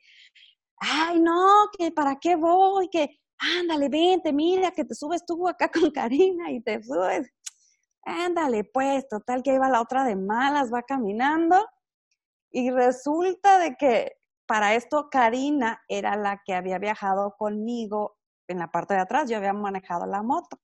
ay, 0.78 1.20
no, 1.20 1.70
que 1.78 1.90
para 1.92 2.16
qué 2.16 2.36
voy, 2.36 2.88
que 2.90 3.18
ándale, 3.38 3.88
vente, 3.88 4.32
mira 4.32 4.70
que 4.70 4.84
te 4.84 4.94
subes 4.94 5.24
tú 5.24 5.48
acá 5.48 5.70
con 5.72 5.90
Karina 5.90 6.50
y 6.50 6.60
te 6.60 6.82
subes. 6.82 7.30
Ándale, 8.04 8.64
pues, 8.64 9.08
total 9.08 9.42
que 9.42 9.54
iba 9.54 9.68
la 9.68 9.82
otra 9.82 10.04
de 10.04 10.16
malas, 10.16 10.72
va 10.72 10.82
caminando 10.82 11.66
y 12.50 12.70
resulta 12.70 13.58
de 13.58 13.76
que 13.76 14.12
para 14.46 14.74
esto 14.74 15.10
Karina 15.10 15.82
era 15.88 16.16
la 16.16 16.40
que 16.44 16.54
había 16.54 16.78
viajado 16.78 17.34
conmigo 17.36 18.16
en 18.48 18.58
la 18.58 18.70
parte 18.70 18.94
de 18.94 19.00
atrás, 19.00 19.28
yo 19.28 19.36
había 19.36 19.52
manejado 19.52 20.06
la 20.06 20.22
moto. 20.22 20.58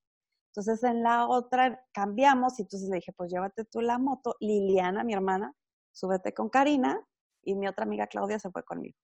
Entonces 0.48 0.82
en 0.84 1.02
la 1.02 1.26
otra 1.26 1.84
cambiamos 1.92 2.59
y 2.59 2.62
entonces 2.62 2.88
le 2.88 2.96
dije, 2.96 3.12
pues 3.12 3.30
llévate 3.30 3.64
tú 3.64 3.80
la 3.80 3.98
moto. 3.98 4.36
Liliana, 4.40 5.05
mi 5.05 5.12
hermana, 5.12 5.52
súbete 5.92 6.32
con 6.32 6.48
Karina 6.48 6.98
y 7.42 7.55
mi 7.56 7.68
otra 7.68 7.84
amiga 7.84 8.06
Claudia 8.06 8.38
se 8.38 8.51
fue 8.51 8.62
conmigo. 8.64 8.96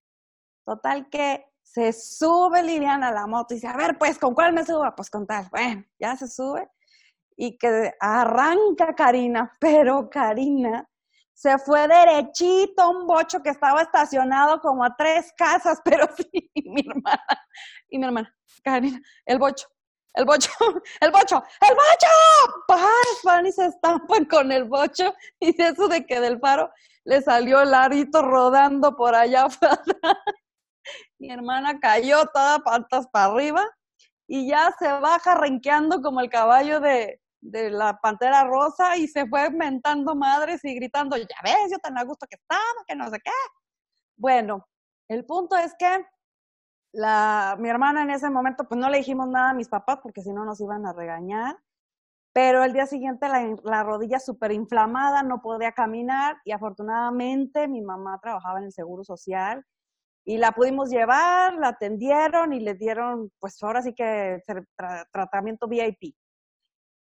Total 0.64 1.10
que 1.10 1.44
se 1.62 1.92
sube 1.92 2.62
Liliana 2.62 3.08
a 3.08 3.12
la 3.12 3.26
moto 3.26 3.54
y 3.54 3.56
dice, 3.56 3.68
a 3.68 3.76
ver, 3.76 3.98
pues, 3.98 4.18
¿con 4.18 4.34
cuál 4.34 4.52
me 4.52 4.64
subo? 4.64 4.84
Pues 4.96 5.08
con 5.08 5.26
tal. 5.26 5.48
Bueno, 5.50 5.84
ya 5.98 6.16
se 6.16 6.28
sube 6.28 6.68
y 7.40 7.56
que 7.56 7.94
arranca 7.98 8.94
Karina, 8.94 9.50
pero 9.60 10.10
Karina 10.10 10.86
se 11.32 11.56
fue 11.58 11.88
derechito 11.88 12.82
a 12.82 12.88
un 12.90 13.06
bocho 13.06 13.42
que 13.42 13.48
estaba 13.48 13.80
estacionado 13.80 14.60
como 14.60 14.84
a 14.84 14.94
tres 14.94 15.32
casas, 15.38 15.80
pero 15.84 16.06
sí, 16.14 16.50
mi 16.54 16.82
hermana, 16.86 17.46
y 17.88 17.98
mi 17.98 18.04
hermana, 18.04 18.36
Karina, 18.62 19.00
el 19.24 19.38
bocho, 19.38 19.68
el 20.12 20.26
bocho, 20.26 20.50
el 21.00 21.10
bocho, 21.10 21.42
el 21.62 21.74
bocho, 21.74 22.84
paran, 23.24 23.46
y 23.46 23.52
se 23.52 23.66
estampan 23.66 24.26
con 24.26 24.52
el 24.52 24.64
bocho, 24.64 25.14
y 25.40 25.62
eso 25.62 25.88
de 25.88 26.04
que 26.04 26.20
del 26.20 26.38
faro 26.40 26.70
le 27.04 27.22
salió 27.22 27.62
el 27.62 27.72
arito 27.72 28.20
rodando 28.20 28.94
por 28.94 29.14
allá. 29.14 29.46
Mi 31.20 31.30
hermana 31.30 31.78
cayó 31.78 32.24
toda 32.32 32.60
patas 32.60 33.06
para 33.08 33.26
arriba 33.26 33.62
y 34.26 34.48
ya 34.48 34.74
se 34.78 34.88
baja 34.88 35.34
renqueando 35.34 36.00
como 36.00 36.22
el 36.22 36.30
caballo 36.30 36.80
de, 36.80 37.20
de 37.42 37.70
la 37.70 38.00
pantera 38.00 38.44
rosa 38.44 38.96
y 38.96 39.06
se 39.06 39.26
fue 39.26 39.50
mentando 39.50 40.14
madres 40.14 40.64
y 40.64 40.74
gritando, 40.74 41.18
ya 41.18 41.26
ves, 41.44 41.70
yo 41.70 41.78
tan 41.78 41.98
a 41.98 42.04
gusto 42.04 42.26
que 42.26 42.36
estaba, 42.36 42.84
que 42.86 42.96
no 42.96 43.10
sé 43.10 43.18
qué. 43.22 43.30
Bueno, 44.16 44.66
el 45.08 45.26
punto 45.26 45.56
es 45.56 45.74
que 45.78 46.06
la, 46.92 47.54
mi 47.58 47.68
hermana 47.68 48.02
en 48.02 48.10
ese 48.10 48.30
momento, 48.30 48.64
pues 48.66 48.80
no 48.80 48.88
le 48.88 48.98
dijimos 48.98 49.28
nada 49.28 49.50
a 49.50 49.54
mis 49.54 49.68
papás 49.68 49.98
porque 50.02 50.22
si 50.22 50.32
no 50.32 50.46
nos 50.46 50.58
iban 50.62 50.86
a 50.86 50.94
regañar. 50.94 51.58
Pero 52.32 52.64
el 52.64 52.72
día 52.72 52.86
siguiente 52.86 53.28
la, 53.28 53.56
la 53.64 53.82
rodilla 53.82 54.20
súper 54.20 54.52
inflamada, 54.52 55.22
no 55.22 55.42
podía 55.42 55.72
caminar 55.72 56.38
y 56.46 56.52
afortunadamente 56.52 57.68
mi 57.68 57.82
mamá 57.82 58.18
trabajaba 58.22 58.60
en 58.60 58.66
el 58.66 58.72
Seguro 58.72 59.04
Social 59.04 59.66
y 60.24 60.38
la 60.38 60.52
pudimos 60.52 60.90
llevar, 60.90 61.54
la 61.54 61.68
atendieron 61.68 62.52
y 62.52 62.60
le 62.60 62.74
dieron, 62.74 63.30
pues 63.38 63.62
ahora 63.62 63.82
sí 63.82 63.94
que 63.94 64.42
tratamiento 65.12 65.66
VIP. 65.66 66.14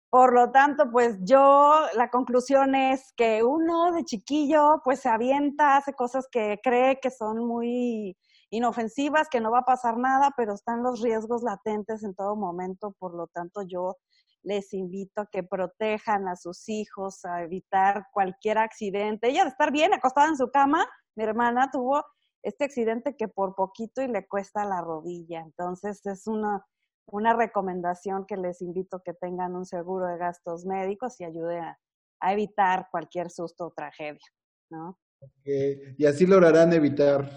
Por 0.09 0.33
lo 0.33 0.51
tanto, 0.51 0.89
pues 0.91 1.17
yo, 1.21 1.71
la 1.93 2.09
conclusión 2.09 2.73
es 2.73 3.13
que 3.15 3.43
uno 3.43 3.91
de 3.91 4.03
chiquillo, 4.03 4.81
pues 4.83 5.01
se 5.01 5.09
avienta, 5.09 5.77
hace 5.77 5.93
cosas 5.93 6.27
que 6.31 6.59
cree 6.63 6.99
que 6.99 7.11
son 7.11 7.45
muy 7.45 8.17
inofensivas, 8.49 9.29
que 9.29 9.39
no 9.39 9.51
va 9.51 9.59
a 9.59 9.65
pasar 9.65 9.97
nada, 9.97 10.31
pero 10.35 10.55
están 10.55 10.81
los 10.81 11.01
riesgos 11.01 11.43
latentes 11.43 12.03
en 12.03 12.15
todo 12.15 12.35
momento. 12.35 12.95
Por 12.97 13.13
lo 13.13 13.27
tanto, 13.27 13.61
yo 13.61 13.97
les 14.41 14.73
invito 14.73 15.21
a 15.21 15.27
que 15.27 15.43
protejan 15.43 16.27
a 16.27 16.35
sus 16.35 16.67
hijos, 16.69 17.23
a 17.25 17.43
evitar 17.43 18.07
cualquier 18.11 18.57
accidente. 18.57 19.29
Ella 19.29 19.43
de 19.43 19.49
estar 19.49 19.71
bien 19.71 19.93
acostada 19.93 20.27
en 20.29 20.37
su 20.37 20.49
cama, 20.49 20.87
mi 21.15 21.23
hermana 21.23 21.69
tuvo 21.71 22.03
este 22.43 22.65
accidente 22.65 23.15
que 23.15 23.27
por 23.27 23.55
poquito 23.55 24.01
y 24.01 24.07
le 24.07 24.27
cuesta 24.27 24.65
la 24.65 24.81
rodilla. 24.81 25.41
Entonces 25.41 26.05
es 26.05 26.27
una, 26.27 26.65
una 27.07 27.33
recomendación 27.33 28.25
que 28.25 28.37
les 28.37 28.61
invito 28.61 29.01
que 29.03 29.13
tengan 29.13 29.55
un 29.55 29.65
seguro 29.65 30.07
de 30.07 30.17
gastos 30.17 30.65
médicos 30.65 31.19
y 31.19 31.25
ayude 31.25 31.59
a, 31.59 31.79
a 32.21 32.33
evitar 32.33 32.87
cualquier 32.91 33.29
susto 33.29 33.67
o 33.67 33.71
tragedia, 33.71 34.27
¿no? 34.69 34.97
Okay. 35.21 35.95
Y 35.97 36.05
así 36.05 36.25
lograrán 36.25 36.71
evitar 36.73 37.29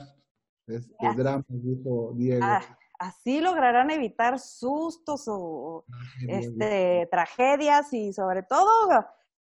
este 0.66 0.94
drama, 1.16 1.44
dijo 1.48 2.12
Diego. 2.14 2.40
Ah, 2.44 2.62
así 2.98 3.40
lograrán 3.40 3.90
evitar 3.90 4.38
sustos 4.38 5.24
o 5.26 5.84
este, 6.28 7.08
tragedias 7.10 7.92
y 7.92 8.12
sobre 8.12 8.44
todo 8.44 8.68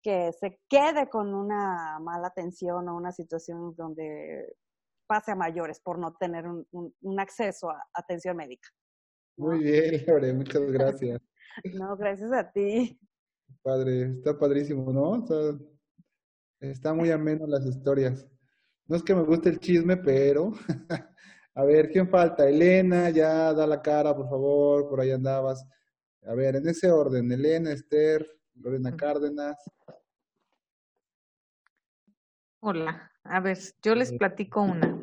que 0.00 0.32
se 0.32 0.60
quede 0.68 1.08
con 1.08 1.34
una 1.34 1.98
mala 1.98 2.28
atención 2.28 2.88
o 2.88 2.96
una 2.96 3.10
situación 3.10 3.74
donde 3.74 4.54
pase 5.08 5.32
a 5.32 5.34
mayores 5.34 5.80
por 5.80 5.98
no 5.98 6.14
tener 6.14 6.46
un, 6.46 6.66
un, 6.70 6.94
un 7.00 7.18
acceso 7.18 7.70
a 7.70 7.82
atención 7.94 8.36
médica. 8.36 8.68
Muy 9.38 9.58
bien, 9.60 10.04
Lore, 10.06 10.32
muchas 10.32 10.62
gracias. 10.70 11.20
no, 11.74 11.96
gracias 11.96 12.32
a 12.32 12.50
ti. 12.50 13.00
Padre, 13.62 14.02
está 14.18 14.38
padrísimo, 14.38 14.92
¿no? 14.92 15.16
Está, 15.16 15.64
está 16.60 16.92
muy 16.92 17.10
ameno 17.10 17.46
las 17.46 17.64
historias. 17.64 18.28
No 18.86 18.96
es 18.96 19.02
que 19.02 19.14
me 19.14 19.22
guste 19.22 19.48
el 19.50 19.60
chisme, 19.60 19.96
pero 19.96 20.52
a 21.54 21.64
ver, 21.64 21.90
¿quién 21.90 22.08
falta? 22.08 22.48
Elena, 22.48 23.10
ya 23.10 23.52
da 23.52 23.66
la 23.66 23.80
cara, 23.80 24.14
por 24.14 24.28
favor, 24.28 24.88
por 24.88 25.00
ahí 25.00 25.12
andabas. 25.12 25.66
A 26.26 26.34
ver, 26.34 26.56
en 26.56 26.68
ese 26.68 26.90
orden, 26.90 27.30
Elena, 27.30 27.70
Esther, 27.70 28.26
Lorena 28.54 28.96
Cárdenas. 28.96 29.56
Hola, 32.60 33.12
a 33.22 33.40
ver, 33.40 33.56
yo 33.82 33.94
les 33.94 34.12
platico 34.12 34.62
una. 34.62 34.97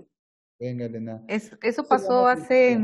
Venga, 0.60 0.86
Elena. 0.86 1.24
Es, 1.28 1.56
eso 1.62 1.84
pasó 1.88 2.28
hace... 2.28 2.80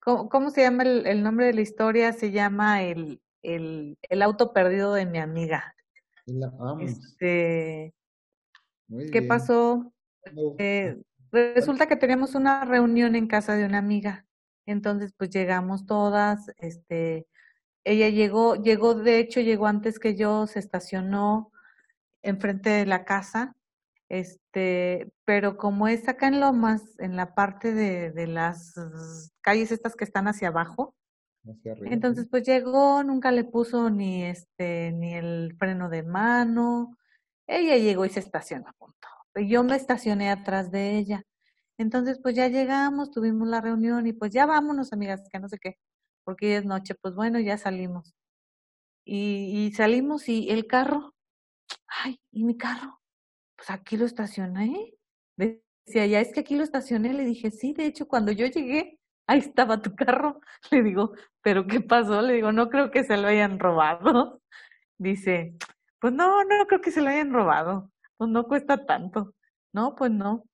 ¿Cómo, 0.00 0.28
¿Cómo, 0.28 0.50
se 0.50 0.62
llama 0.62 0.82
el, 0.82 1.06
el, 1.06 1.22
nombre 1.22 1.46
de 1.46 1.54
la 1.54 1.60
historia? 1.60 2.12
Se 2.12 2.32
llama 2.32 2.82
el, 2.82 3.22
el, 3.42 3.96
el 4.02 4.22
auto 4.22 4.52
perdido 4.52 4.94
de 4.94 5.06
mi 5.06 5.18
amiga. 5.18 5.76
La, 6.26 6.52
este, 6.80 7.94
¿Qué 8.88 9.20
bien. 9.20 9.28
pasó? 9.28 9.92
Eh, 10.58 11.00
resulta 11.32 11.86
que 11.86 11.96
teníamos 11.96 12.34
una 12.34 12.64
reunión 12.64 13.16
en 13.16 13.26
casa 13.26 13.54
de 13.54 13.64
una 13.64 13.78
amiga. 13.78 14.26
Entonces, 14.66 15.12
pues 15.16 15.30
llegamos 15.30 15.86
todas, 15.86 16.50
este, 16.58 17.26
ella 17.84 18.08
llegó, 18.08 18.54
llegó, 18.54 18.94
de 18.94 19.18
hecho, 19.18 19.40
llegó 19.40 19.66
antes 19.66 19.98
que 19.98 20.14
yo, 20.14 20.46
se 20.46 20.60
estacionó 20.60 21.50
enfrente 22.22 22.70
de 22.70 22.86
la 22.86 23.04
casa, 23.04 23.56
este, 24.12 25.10
pero 25.24 25.56
como 25.56 25.88
es 25.88 26.06
acá 26.06 26.28
en 26.28 26.38
Lomas, 26.38 26.82
en 26.98 27.16
la 27.16 27.34
parte 27.34 27.72
de, 27.72 28.10
de 28.10 28.26
las 28.26 28.74
calles 29.40 29.72
estas 29.72 29.96
que 29.96 30.04
están 30.04 30.28
hacia 30.28 30.48
abajo, 30.48 30.94
hacia 31.46 31.72
arriba, 31.72 31.94
entonces 31.94 32.28
pues 32.30 32.42
llegó, 32.44 33.02
nunca 33.04 33.32
le 33.32 33.44
puso 33.44 33.88
ni 33.88 34.22
este, 34.24 34.92
ni 34.92 35.14
el 35.14 35.56
freno 35.58 35.88
de 35.88 36.02
mano, 36.02 36.98
ella 37.46 37.78
llegó 37.78 38.04
y 38.04 38.10
se 38.10 38.20
estacionó 38.20 38.68
a 38.68 38.74
punto. 38.74 39.08
Yo 39.48 39.64
me 39.64 39.76
estacioné 39.76 40.30
atrás 40.30 40.70
de 40.70 40.98
ella. 40.98 41.24
Entonces, 41.78 42.20
pues 42.22 42.34
ya 42.34 42.48
llegamos, 42.48 43.10
tuvimos 43.10 43.48
la 43.48 43.62
reunión 43.62 44.06
y 44.06 44.12
pues 44.12 44.30
ya 44.30 44.44
vámonos, 44.44 44.92
amigas, 44.92 45.26
que 45.32 45.40
no 45.40 45.48
sé 45.48 45.58
qué, 45.58 45.78
porque 46.24 46.50
ya 46.50 46.58
es 46.58 46.66
noche. 46.66 46.94
Pues 47.00 47.14
bueno, 47.14 47.40
ya 47.40 47.56
salimos. 47.56 48.14
Y, 49.06 49.66
y 49.66 49.72
salimos 49.72 50.28
y 50.28 50.50
el 50.50 50.66
carro, 50.66 51.14
ay, 51.88 52.20
¿y 52.30 52.44
mi 52.44 52.58
carro? 52.58 53.01
Pues 53.62 53.78
aquí 53.78 53.96
lo 53.96 54.06
estacioné. 54.06 54.92
Decía, 55.36 56.06
ya 56.06 56.20
es 56.20 56.32
que 56.32 56.40
aquí 56.40 56.56
lo 56.56 56.64
estacioné. 56.64 57.12
Le 57.12 57.24
dije, 57.24 57.52
sí, 57.52 57.72
de 57.72 57.86
hecho, 57.86 58.08
cuando 58.08 58.32
yo 58.32 58.46
llegué, 58.46 58.98
ahí 59.28 59.38
estaba 59.38 59.80
tu 59.80 59.94
carro. 59.94 60.40
Le 60.72 60.82
digo, 60.82 61.12
¿pero 61.42 61.68
qué 61.68 61.80
pasó? 61.80 62.22
Le 62.22 62.34
digo, 62.34 62.50
no 62.50 62.68
creo 62.70 62.90
que 62.90 63.04
se 63.04 63.16
lo 63.16 63.28
hayan 63.28 63.60
robado. 63.60 64.42
Dice, 64.98 65.54
pues 66.00 66.12
no, 66.12 66.42
no 66.42 66.66
creo 66.66 66.80
que 66.80 66.90
se 66.90 67.02
lo 67.02 67.10
hayan 67.10 67.32
robado. 67.32 67.92
Pues 68.16 68.30
no 68.30 68.48
cuesta 68.48 68.84
tanto. 68.84 69.32
No, 69.72 69.94
pues 69.94 70.10
no. 70.10 70.44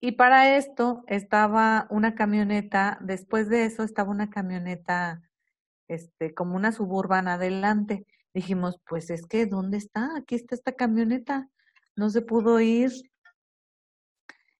Y 0.00 0.12
para 0.12 0.56
esto 0.56 1.02
estaba 1.08 1.88
una 1.90 2.14
camioneta, 2.14 2.98
después 3.00 3.48
de 3.48 3.64
eso 3.64 3.82
estaba 3.82 4.10
una 4.10 4.30
camioneta, 4.30 5.22
este, 5.88 6.34
como 6.34 6.54
una 6.54 6.70
suburban 6.70 7.26
adelante. 7.26 8.06
Dijimos, 8.32 8.78
pues 8.86 9.10
es 9.10 9.26
que, 9.26 9.46
¿dónde 9.46 9.78
está? 9.78 10.16
Aquí 10.16 10.36
está 10.36 10.54
esta 10.54 10.72
camioneta. 10.72 11.50
No 11.96 12.10
se 12.10 12.22
pudo 12.22 12.60
ir. 12.60 12.92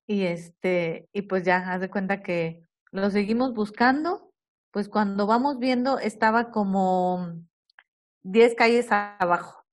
Y 0.06 0.24
este, 0.24 1.08
y 1.12 1.22
pues 1.22 1.44
ya, 1.44 1.72
haz 1.72 1.80
de 1.80 1.90
cuenta 1.90 2.22
que 2.22 2.66
lo 2.90 3.10
seguimos 3.10 3.54
buscando. 3.54 4.32
Pues 4.70 4.88
cuando 4.88 5.26
vamos 5.26 5.58
viendo, 5.58 5.98
estaba 5.98 6.50
como 6.50 7.44
10 8.22 8.54
calles 8.54 8.88
abajo. 8.90 9.64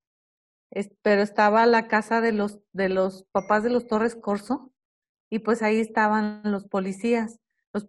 pero 1.02 1.22
estaba 1.22 1.66
la 1.66 1.88
casa 1.88 2.22
de 2.22 2.32
los, 2.32 2.60
de 2.74 2.90
los 2.90 3.26
papás 3.32 3.64
de 3.64 3.70
los 3.70 3.88
Torres 3.88 4.16
Corso 4.16 4.72
y 5.30 5.40
pues 5.40 5.62
ahí 5.64 5.80
estaban 5.80 6.42
los 6.44 6.66
policías. 6.66 7.40
Los, 7.74 7.88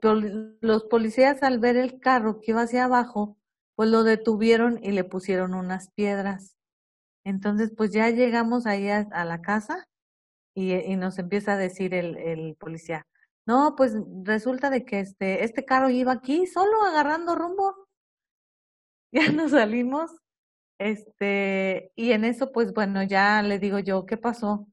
los 0.60 0.84
policías 0.84 1.42
al 1.42 1.58
ver 1.58 1.76
el 1.76 1.98
carro 1.98 2.40
que 2.40 2.52
iba 2.52 2.62
hacia 2.62 2.84
abajo, 2.84 3.36
pues 3.74 3.90
lo 3.90 4.04
detuvieron 4.04 4.78
y 4.82 4.92
le 4.92 5.04
pusieron 5.04 5.54
unas 5.54 5.90
piedras. 5.90 6.56
Entonces, 7.24 7.72
pues 7.76 7.92
ya 7.92 8.10
llegamos 8.10 8.66
ahí 8.66 8.88
a, 8.88 9.24
la 9.24 9.40
casa 9.42 9.86
y, 10.54 10.74
y, 10.74 10.96
nos 10.96 11.18
empieza 11.18 11.54
a 11.54 11.56
decir 11.56 11.94
el, 11.94 12.16
el 12.18 12.56
policía, 12.56 13.06
no, 13.46 13.74
pues 13.76 13.94
resulta 14.24 14.70
de 14.70 14.84
que 14.84 15.00
este, 15.00 15.44
este 15.44 15.64
carro 15.64 15.90
iba 15.90 16.12
aquí 16.12 16.46
solo 16.46 16.82
agarrando 16.82 17.34
rumbo. 17.36 17.76
Ya 19.14 19.30
nos 19.30 19.50
salimos 19.50 20.10
este, 20.82 21.92
y 21.96 22.12
en 22.12 22.24
eso, 22.24 22.52
pues 22.52 22.72
bueno, 22.74 23.02
ya 23.04 23.42
le 23.42 23.58
digo 23.60 23.78
yo, 23.78 24.04
¿qué 24.06 24.16
pasó? 24.16 24.66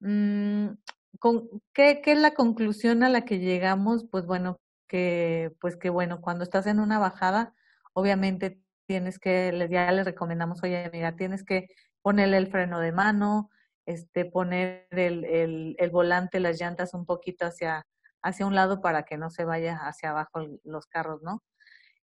Mm, 0.00 0.70
con, 1.18 1.48
¿qué, 1.72 2.00
¿Qué 2.02 2.12
es 2.12 2.18
la 2.18 2.34
conclusión 2.34 3.02
a 3.02 3.08
la 3.08 3.24
que 3.24 3.38
llegamos? 3.38 4.06
Pues 4.10 4.26
bueno, 4.26 4.58
que, 4.88 5.54
pues 5.60 5.76
que 5.76 5.90
bueno, 5.90 6.20
cuando 6.20 6.44
estás 6.44 6.66
en 6.66 6.80
una 6.80 6.98
bajada, 6.98 7.54
obviamente 7.92 8.60
tienes 8.90 9.20
que, 9.20 9.68
ya 9.70 9.92
le 9.92 10.02
recomendamos, 10.02 10.64
oye 10.64 10.84
amiga, 10.84 11.14
tienes 11.14 11.44
que 11.44 11.68
ponerle 12.02 12.38
el 12.38 12.48
freno 12.48 12.80
de 12.80 12.90
mano, 12.90 13.48
este, 13.86 14.24
poner 14.24 14.88
el, 14.90 15.24
el, 15.24 15.76
el 15.78 15.90
volante, 15.90 16.40
las 16.40 16.60
llantas 16.60 16.92
un 16.92 17.06
poquito 17.06 17.46
hacia, 17.46 17.86
hacia 18.20 18.46
un 18.46 18.56
lado 18.56 18.80
para 18.80 19.04
que 19.04 19.16
no 19.16 19.30
se 19.30 19.44
vaya 19.44 19.76
hacia 19.76 20.10
abajo 20.10 20.40
los 20.64 20.86
carros, 20.88 21.22
¿no? 21.22 21.44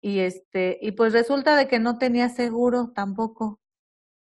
y 0.02 0.20
este 0.20 0.78
y 0.82 0.91
pues 0.91 1.14
resulta 1.14 1.56
de 1.56 1.68
que 1.68 1.80
no 1.80 1.98
tenía 1.98 2.30
seguro 2.30 2.91
tampoco. 2.94 3.60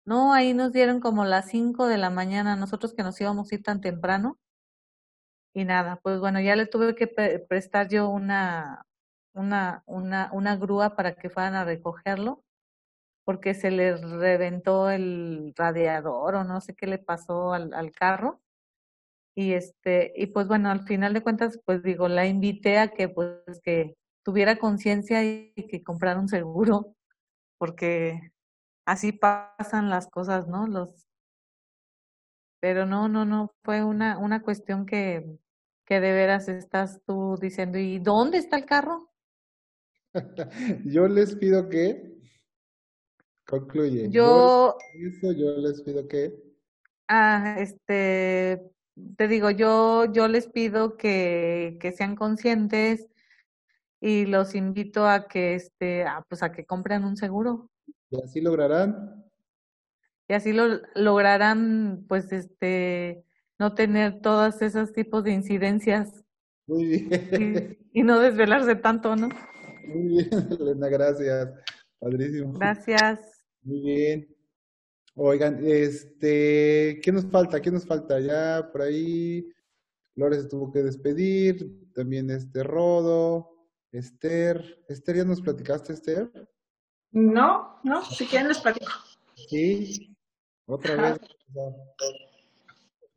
No, 0.06 0.34
ahí 0.34 0.54
nos 0.56 0.72
dieron 0.74 1.00
como 1.00 1.26
las 1.26 1.50
cinco 1.50 1.88
de 1.88 1.98
la 2.00 2.10
mañana, 2.10 2.56
nosotros 2.56 2.94
que 2.96 3.04
nos 3.04 3.22
íbamos 3.22 3.52
a 3.52 3.56
ir 3.56 3.64
tan 3.64 3.82
temprano. 3.82 4.40
Y 5.54 5.66
nada, 5.66 6.00
pues 6.02 6.20
bueno, 6.20 6.40
ya 6.42 6.56
le 6.56 6.66
tuve 6.66 6.96
que 6.96 7.08
prestar 7.48 7.88
yo 7.90 8.10
una 8.10 8.86
una 9.34 9.84
una 9.86 10.30
una 10.34 10.56
grúa 10.58 10.95
para 10.95 11.14
que 11.16 11.30
fueran 11.30 11.56
a 11.56 11.66
recogerlo 11.66 12.44
porque 13.26 13.53
se 13.53 13.72
le 13.72 13.95
reventó 13.98 14.90
el 14.90 15.53
radiador 15.56 16.36
o 16.36 16.44
no 16.44 16.62
sé 16.62 16.76
qué 16.76 16.88
le 16.88 16.98
pasó 16.99 17.53
al, 17.53 17.74
al 17.74 17.91
carro. 17.91 18.41
Y 19.36 19.53
este 19.53 20.14
y 20.16 20.28
pues 20.28 20.48
bueno, 20.48 20.70
al 20.70 20.82
final 20.86 21.14
de 21.14 21.24
cuentas 21.24 21.60
pues 21.66 21.84
digo, 21.84 22.08
la 22.10 22.28
invité 22.28 22.80
a 22.80 22.90
que 22.90 23.10
pues 23.10 23.62
que 23.64 23.95
tuviera 24.24 24.58
conciencia 24.58 25.24
y 25.24 25.53
que 25.70 25.84
comprara 25.84 26.20
un 26.20 26.28
seguro, 26.30 26.95
porque 27.58 28.32
así 28.86 29.14
pasan 29.14 29.90
las 29.90 30.08
cosas, 30.10 30.48
¿no? 30.48 30.68
Los 30.68 31.08
pero 32.62 32.86
no, 32.86 33.10
no, 33.10 33.26
no, 33.26 33.53
fue 33.64 33.84
una, 33.84 34.18
una 34.20 34.41
cuestión 34.44 34.86
que, 34.86 35.26
que 35.86 35.99
de 35.99 36.12
veras 36.14 36.48
estás 36.48 37.02
tú 37.06 37.38
diciendo, 37.41 37.80
¿y 37.80 37.99
dónde 37.99 38.38
está 38.38 38.56
el 38.58 38.66
carro? 38.66 39.11
yo 40.86 41.08
les 41.08 41.36
pido 41.36 41.70
que 41.70 42.18
concluye. 43.46 44.10
Yo, 44.10 44.78
yo, 45.22 45.32
yo 45.32 45.58
les 45.58 45.82
pido 45.82 46.08
que. 46.08 46.34
Ah, 47.08 47.58
este, 47.60 48.62
te 49.18 49.28
digo, 49.28 49.52
yo, 49.52 50.12
yo 50.12 50.28
les 50.28 50.48
pido 50.48 50.96
que, 50.96 51.78
que 51.80 51.92
sean 51.92 52.16
conscientes, 52.16 53.12
y 54.02 54.26
los 54.26 54.56
invito 54.56 55.08
a 55.08 55.28
que 55.28 55.54
este 55.54 56.04
a, 56.04 56.26
pues 56.28 56.42
a 56.42 56.52
que 56.52 56.66
compren 56.66 57.06
un 57.06 57.16
seguro 57.16 57.70
y 58.10 58.22
así 58.22 58.42
lograrán 58.42 59.24
y 60.28 60.34
así 60.34 60.52
lo 60.52 60.82
lograrán 60.96 62.04
pues 62.10 62.34
este 62.34 63.24
no 63.60 63.76
tener 63.76 64.22
todos 64.22 64.62
esos 64.64 64.92
tipos 64.92 65.24
de 65.24 65.32
incidencias 65.32 66.26
muy 66.68 66.86
bien 66.86 67.78
y, 67.94 68.00
y 68.00 68.04
no 68.04 68.20
desvelarse 68.20 68.76
tanto 68.76 69.16
no 69.16 69.30
muy 69.88 70.08
bien 70.08 70.30
Elena 70.60 70.88
gracias 70.88 71.49
padrísimo 71.99 72.53
gracias 72.53 73.45
muy 73.64 73.82
bien 73.82 74.36
oigan 75.16 75.60
este 75.66 76.99
qué 77.03 77.12
nos 77.12 77.26
falta 77.26 77.62
qué 77.62 77.72
nos 77.72 77.86
falta 77.86 78.20
ya 78.20 78.70
por 78.72 78.82
ahí 78.82 79.48
Lores 80.16 80.49
tuvo 80.49 80.72
que 80.72 80.84
despedir, 80.84 81.91
también 81.94 82.30
este 82.30 82.64
Rodo, 82.64 83.68
Esther. 83.91 84.84
Esther, 84.88 85.18
¿ya 85.18 85.24
nos 85.24 85.41
platicaste, 85.41 85.94
Esther? 85.94 86.30
No, 87.12 87.80
no, 87.84 88.03
si 88.03 88.26
quieren 88.26 88.49
les 88.49 88.60
platico. 88.60 88.91
Sí, 89.36 90.16
otra 90.66 90.95
vez. 90.95 91.20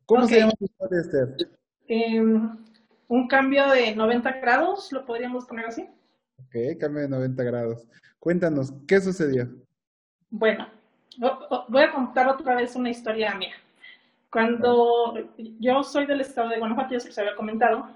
¿Cómo 0.05 0.27
se 0.27 0.39
llama 0.39 0.53
tu 0.57 0.65
historia, 0.65 1.01
Esther? 1.01 1.57
Eh, 1.87 2.21
un 3.07 3.27
cambio 3.27 3.69
de 3.69 3.95
90 3.95 4.31
grados, 4.39 4.91
lo 4.91 5.05
podríamos 5.05 5.45
poner 5.45 5.65
así. 5.65 5.89
Ok, 6.39 6.79
cambio 6.79 7.03
de 7.03 7.09
90 7.09 7.43
grados. 7.43 7.87
Cuéntanos, 8.19 8.73
¿qué 8.87 8.99
sucedió? 9.01 9.49
Bueno, 10.29 10.67
voy 11.69 11.83
a 11.83 11.91
contar 11.91 12.27
otra 12.27 12.55
vez 12.55 12.75
una 12.75 12.89
historia 12.89 13.35
mía. 13.35 13.55
Cuando 14.31 15.13
yo 15.59 15.83
soy 15.83 16.05
del 16.05 16.21
estado 16.21 16.49
de 16.49 16.59
Guanajuato, 16.59 16.93
ya 16.93 16.99
se 16.99 17.21
había 17.21 17.35
comentado, 17.35 17.87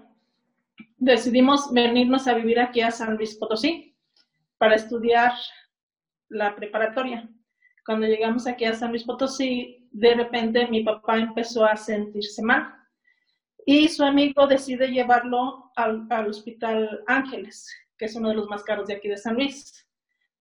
decidimos 0.98 1.72
venirnos 1.74 2.28
a 2.28 2.34
vivir 2.34 2.60
aquí 2.60 2.82
a 2.82 2.92
San 2.92 3.16
Luis 3.16 3.36
Potosí 3.36 3.96
para 4.58 4.76
estudiar 4.76 5.34
la 6.30 6.56
preparatoria. 6.56 7.28
Cuando 7.86 8.08
llegamos 8.08 8.48
aquí 8.48 8.66
a 8.66 8.74
San 8.74 8.92
Luis 8.92 9.04
Potosí, 9.04 9.88
de 9.92 10.16
repente 10.16 10.68
mi 10.68 10.84
papá 10.84 11.18
empezó 11.18 11.66
a 11.66 11.76
sentirse 11.76 12.42
mal 12.44 12.76
y 13.66 13.88
su 13.88 14.04
amigo 14.04 14.48
decide 14.48 14.88
llevarlo 14.88 15.72
al, 15.76 16.08
Hospital 16.28 17.04
Ángeles, 17.08 17.70
que 18.00 18.06
es 18.06 18.16
uno 18.16 18.30
de 18.30 18.36
los 18.36 18.48
más 18.48 18.64
caros 18.64 18.88
de 18.88 18.96
aquí 18.96 19.08
de 19.08 19.18
San 19.18 19.36
Luis. 19.36 19.88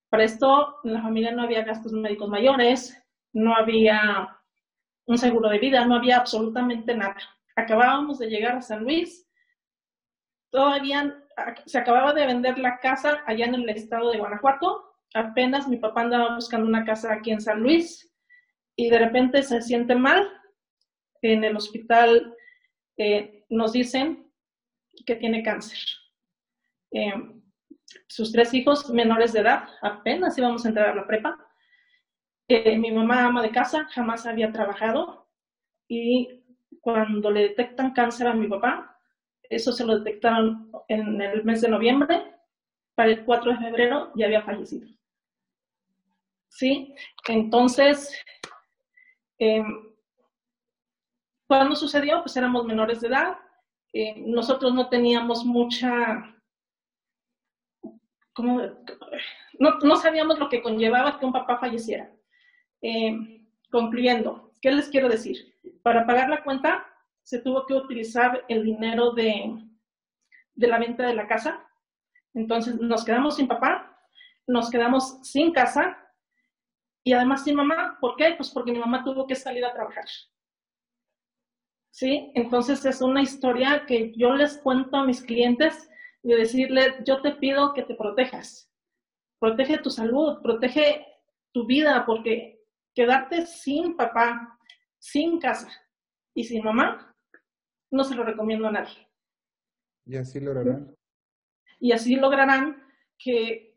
Para 0.09 0.24
esto, 0.24 0.76
en 0.85 0.94
la 0.94 1.02
familia 1.02 1.32
no 1.32 1.43
había 1.43 1.64
gastos 1.64 1.93
médicos 1.93 2.30
mayores, 2.30 2.97
no 3.35 3.55
había 3.55 4.39
un 5.06 5.18
seguro 5.18 5.51
de 5.51 5.59
vida, 5.59 5.85
no 5.85 5.97
había 5.97 6.16
absolutamente 6.16 6.94
nada. 6.94 7.18
Acabábamos 7.56 8.18
de 8.18 8.30
llegar 8.30 8.56
a 8.56 8.62
San 8.62 8.85
Luis, 8.85 9.28
todavía 10.51 11.14
se 11.66 11.76
acababa 11.76 12.14
de 12.14 12.24
vender 12.24 12.59
la 12.59 12.78
casa 12.78 13.22
allá 13.26 13.44
en 13.44 13.56
el 13.56 13.68
estado 13.68 14.10
de 14.10 14.18
Guanajuato 14.18 14.89
apenas 15.14 15.68
mi 15.68 15.76
papá 15.76 16.02
andaba 16.02 16.35
buscando 16.35 16.66
una 16.66 16.85
casa 16.85 17.12
aquí 17.12 17.30
en 17.30 17.40
San 17.40 17.60
Luis 17.60 18.12
y 18.76 18.90
de 18.90 18.98
repente 18.98 19.43
se 19.43 19.60
siente 19.62 19.94
mal. 19.94 20.28
En 21.22 21.43
el 21.44 21.56
hospital 21.56 22.35
eh, 22.97 23.44
nos 23.48 23.72
dicen 23.72 24.30
que 25.05 25.16
tiene 25.16 25.43
cáncer. 25.43 25.78
Eh, 26.93 27.12
sus 28.06 28.32
tres 28.32 28.52
hijos 28.55 28.90
menores 28.90 29.32
de 29.32 29.40
edad, 29.40 29.69
apenas 29.82 30.36
íbamos 30.39 30.65
a 30.65 30.69
entrar 30.69 30.89
a 30.90 30.94
la 30.94 31.06
prepa. 31.06 31.36
Eh, 32.48 32.78
mi 32.78 32.90
mamá 32.90 33.24
ama 33.24 33.43
de 33.43 33.51
casa, 33.51 33.86
jamás 33.90 34.27
había 34.27 34.52
trabajado 34.52 35.28
y 35.86 36.44
cuando 36.81 37.31
le 37.31 37.43
detectan 37.43 37.93
cáncer 37.93 38.27
a 38.27 38.35
mi 38.35 38.48
papá, 38.48 38.98
eso 39.43 39.73
se 39.73 39.85
lo 39.85 39.98
detectaron 39.98 40.70
en 40.89 41.20
el 41.20 41.44
mes 41.44 41.60
de 41.60 41.69
noviembre, 41.69 42.35
para 42.94 43.10
el 43.10 43.24
4 43.24 43.52
de 43.52 43.59
febrero 43.59 44.12
ya 44.16 44.27
había 44.27 44.43
fallecido. 44.43 44.89
¿sí? 46.48 46.94
Entonces, 47.28 48.12
eh, 49.39 49.62
cuando 51.47 51.77
sucedió, 51.77 52.20
pues 52.23 52.36
éramos 52.36 52.66
menores 52.66 53.01
de 53.01 53.09
edad, 53.09 53.39
eh, 53.93 54.15
nosotros 54.27 54.74
no 54.74 54.89
teníamos 54.89 55.44
mucha, 55.44 56.35
no, 58.43 59.97
sabíamos 59.97 60.39
lo 60.39 60.48
que 60.48 60.62
conllevaba 60.62 61.19
que 61.19 61.27
un 61.27 61.32
papá 61.32 61.59
falleciera. 61.59 62.10
Eh, 62.82 63.43
concluyendo, 63.70 64.52
¿qué 64.60 64.70
les 64.70 64.89
quiero 64.89 65.09
decir? 65.09 65.55
Para 65.82 66.06
pagar 66.06 66.28
la 66.28 66.43
cuenta 66.43 66.86
se 67.23 67.40
tuvo 67.40 67.66
que 67.66 67.74
utilizar 67.74 68.44
el 68.48 68.65
dinero 68.65 69.12
de, 69.12 69.55
de 70.55 70.66
la 70.66 70.78
venta 70.78 71.06
de 71.06 71.15
la 71.15 71.27
casa. 71.27 71.62
Entonces 72.35 72.77
nos 72.77 73.05
quedamos 73.05 73.36
sin 73.36 73.48
papá, 73.48 74.01
nos 74.47 74.70
quedamos 74.70 75.19
sin 75.23 75.52
casa 75.52 75.98
y 77.05 77.12
además 77.12 77.44
sin 77.44 77.56
mamá. 77.56 77.98
¿Por 78.01 78.16
qué? 78.16 78.35
Pues 78.36 78.51
porque 78.51 78.73
mi 78.73 78.78
mamá 78.78 79.05
tuvo 79.05 79.27
que 79.27 79.35
salir 79.35 79.65
a 79.65 79.73
trabajar. 79.73 80.06
¿Sí? 81.90 82.31
Entonces 82.35 82.85
es 82.85 83.02
una 83.02 83.23
historia 83.23 83.85
que 83.86 84.12
yo 84.16 84.35
les 84.35 84.59
cuento 84.59 84.97
a 84.97 85.05
mis 85.05 85.23
clientes 85.23 85.89
de 86.28 86.36
decirle, 86.36 86.96
yo 87.05 87.22
te 87.22 87.32
pido 87.32 87.72
que 87.72 87.82
te 87.82 87.94
protejas. 87.94 88.70
Protege 89.38 89.78
tu 89.78 89.90
salud, 89.90 90.42
protege 90.42 91.06
tu 91.52 91.66
vida, 91.66 92.05
porque 92.05 92.64
quedarte 92.94 93.46
sin 93.46 93.96
papá, 93.96 94.59
sin 94.98 95.38
casa 95.38 95.70
y 96.34 96.44
sin 96.44 96.62
mamá, 96.64 97.14
no 97.90 98.05
se 98.05 98.14
lo 98.14 98.24
recomiendo 98.24 98.68
a 98.68 98.72
nadie. 98.72 99.09
Y 100.05 100.16
así 100.16 100.40
lograrán. 100.40 100.94
Y 101.80 101.92
así 101.92 102.16
lograrán 102.16 102.82
que, 103.16 103.76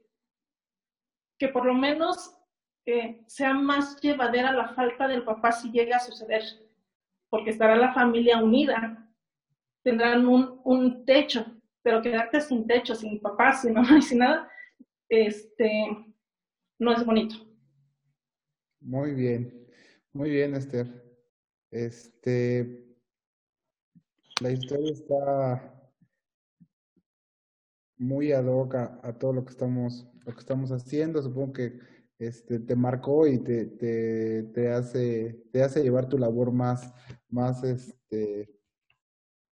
que 1.37 1.49
por 1.49 1.65
lo 1.65 1.73
menos 1.73 2.35
que 2.83 3.23
sea 3.27 3.53
más 3.53 4.01
llevadera 4.01 4.51
la 4.51 4.73
falta 4.73 5.07
del 5.07 5.23
papá 5.23 5.51
si 5.51 5.71
llega 5.71 5.97
a 5.97 5.99
suceder, 5.99 6.43
porque 7.29 7.51
estará 7.51 7.75
la 7.75 7.93
familia 7.93 8.41
unida, 8.41 9.07
tendrán 9.83 10.27
un, 10.27 10.59
un 10.63 11.05
techo, 11.05 11.45
pero 11.83 12.01
quedarte 12.01 12.41
sin 12.41 12.65
techo, 12.67 12.95
sin 12.95 13.19
papá, 13.19 13.53
sin 13.53 13.73
mamá 13.73 13.97
y 13.97 14.01
sin 14.01 14.19
nada, 14.19 14.49
este, 15.09 15.71
no 16.79 16.93
es 16.93 17.05
bonito. 17.05 17.35
Muy 18.79 19.13
bien, 19.13 19.67
muy 20.13 20.29
bien, 20.29 20.55
Esther. 20.55 20.87
Este, 21.69 22.85
la 24.41 24.51
historia 24.51 24.91
está 24.91 25.91
muy 27.97 28.31
ad 28.31 28.45
hoc 28.45 28.75
a, 28.75 28.99
a 29.03 29.17
todo 29.17 29.33
lo 29.33 29.45
que 29.45 29.51
estamos, 29.51 30.07
lo 30.25 30.33
que 30.33 30.39
estamos 30.39 30.71
haciendo. 30.71 31.21
Supongo 31.21 31.53
que 31.53 31.79
este, 32.21 32.59
te 32.59 32.75
marcó 32.75 33.25
y 33.25 33.39
te, 33.39 33.65
te, 33.65 34.43
te, 34.53 34.69
hace, 34.69 35.43
te 35.51 35.63
hace 35.63 35.81
llevar 35.81 36.07
tu 36.07 36.17
labor 36.17 36.51
más, 36.51 36.93
más, 37.29 37.63
este, 37.63 38.60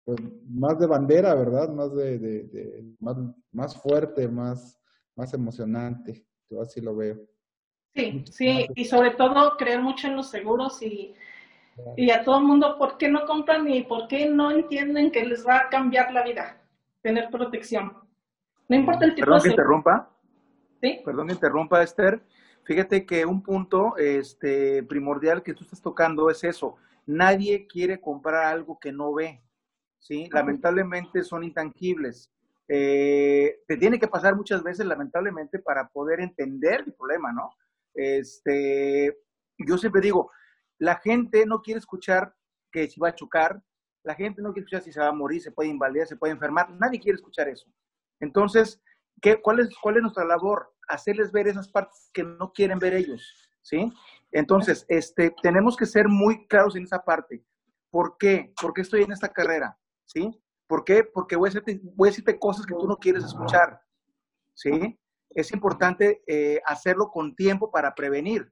pues, 0.06 0.20
más 0.48 0.78
de 0.78 0.86
bandera, 0.86 1.34
¿verdad? 1.34 1.68
Más, 1.68 1.92
de, 1.92 2.18
de, 2.20 2.44
de, 2.44 2.94
más, 3.00 3.16
más 3.50 3.76
fuerte, 3.76 4.28
más, 4.28 4.80
más 5.16 5.34
emocionante. 5.34 6.24
Yo 6.48 6.62
así 6.62 6.80
lo 6.80 6.94
veo. 6.94 7.18
Sí, 7.92 8.24
sí, 8.30 8.66
y 8.76 8.84
sobre 8.84 9.10
todo 9.10 9.56
creer 9.56 9.82
mucho 9.82 10.06
en 10.06 10.14
los 10.14 10.30
seguros 10.30 10.80
y, 10.80 11.12
y 11.96 12.10
a 12.10 12.22
todo 12.22 12.38
el 12.38 12.44
mundo, 12.44 12.76
¿por 12.78 12.98
qué 12.98 13.08
no 13.08 13.26
compran 13.26 13.68
y 13.68 13.82
por 13.82 14.06
qué 14.06 14.28
no 14.28 14.52
entienden 14.52 15.10
que 15.10 15.24
les 15.24 15.44
va 15.44 15.56
a 15.56 15.68
cambiar 15.70 16.12
la 16.12 16.22
vida? 16.22 16.62
Tener 17.02 17.28
protección. 17.28 17.92
No 18.68 18.76
importa 18.76 19.06
el 19.06 19.14
tipo 19.16 19.24
Perdón 19.24 19.38
de 19.38 19.42
que 19.42 19.50
interrumpa. 19.50 20.10
¿Sí? 20.82 21.00
Perdón 21.04 21.26
que 21.26 21.32
interrumpa, 21.32 21.82
Esther. 21.82 22.22
Fíjate 22.62 23.04
que 23.04 23.26
un 23.26 23.42
punto 23.42 23.96
este, 23.96 24.84
primordial 24.84 25.42
que 25.42 25.54
tú 25.54 25.64
estás 25.64 25.82
tocando 25.82 26.30
es 26.30 26.44
eso. 26.44 26.76
Nadie 27.06 27.66
quiere 27.66 28.00
comprar 28.00 28.44
algo 28.44 28.78
que 28.78 28.92
no 28.92 29.12
ve, 29.12 29.42
¿sí? 30.06 30.28
Lamentablemente 30.32 31.22
son 31.22 31.44
intangibles. 31.44 32.30
Eh, 32.68 33.60
te 33.66 33.76
tiene 33.76 33.98
que 33.98 34.08
pasar 34.08 34.36
muchas 34.36 34.62
veces, 34.62 34.86
lamentablemente, 34.86 35.58
para 35.58 35.88
poder 35.88 36.20
entender 36.20 36.84
el 36.86 36.94
problema, 36.94 37.32
¿no? 37.32 37.50
Este, 37.94 39.16
yo 39.58 39.78
siempre 39.78 40.00
digo, 40.00 40.30
la 40.78 40.96
gente 40.96 41.46
no 41.46 41.62
quiere 41.62 41.78
escuchar 41.78 42.34
que 42.70 42.88
si 42.88 43.00
va 43.00 43.08
a 43.08 43.14
chocar, 43.14 43.62
la 44.04 44.14
gente 44.14 44.42
no 44.42 44.52
quiere 44.52 44.64
escuchar 44.64 44.82
si 44.82 44.92
se 44.92 45.00
va 45.00 45.08
a 45.08 45.12
morir, 45.12 45.40
se 45.40 45.52
puede 45.52 45.70
invalidar, 45.70 46.06
se 46.06 46.16
puede 46.16 46.32
enfermar, 46.32 46.70
nadie 46.70 47.00
quiere 47.00 47.16
escuchar 47.16 47.48
eso. 47.48 47.66
Entonces, 48.20 48.80
¿qué, 49.20 49.40
cuál, 49.40 49.60
es, 49.60 49.70
¿cuál 49.80 49.96
es 49.96 50.02
nuestra 50.02 50.24
labor? 50.24 50.72
hacerles 50.88 51.32
ver 51.32 51.48
esas 51.48 51.68
partes 51.68 52.10
que 52.12 52.22
no 52.22 52.52
quieren 52.52 52.78
ver 52.78 52.94
ellos, 52.94 53.50
¿sí? 53.62 53.92
Entonces, 54.32 54.84
este, 54.88 55.34
tenemos 55.42 55.76
que 55.76 55.86
ser 55.86 56.08
muy 56.08 56.46
claros 56.46 56.76
en 56.76 56.84
esa 56.84 57.02
parte. 57.02 57.44
¿Por 57.90 58.16
qué? 58.18 58.52
¿Por 58.60 58.72
qué 58.72 58.82
estoy 58.82 59.02
en 59.02 59.12
esta 59.12 59.28
carrera? 59.28 59.76
¿Sí? 60.06 60.30
¿Por 60.66 60.84
qué? 60.84 61.04
Porque 61.04 61.36
voy 61.36 61.50
a, 61.50 61.52
decirte, 61.52 62.38
cosas 62.38 62.66
que 62.66 62.74
tú 62.74 62.88
no 62.88 62.96
quieres 62.96 63.24
escuchar, 63.24 63.80
¿sí? 64.54 64.98
Es 65.30 65.52
importante 65.52 66.22
eh, 66.26 66.60
hacerlo 66.64 67.10
con 67.10 67.36
tiempo 67.36 67.70
para 67.70 67.94
prevenir. 67.94 68.50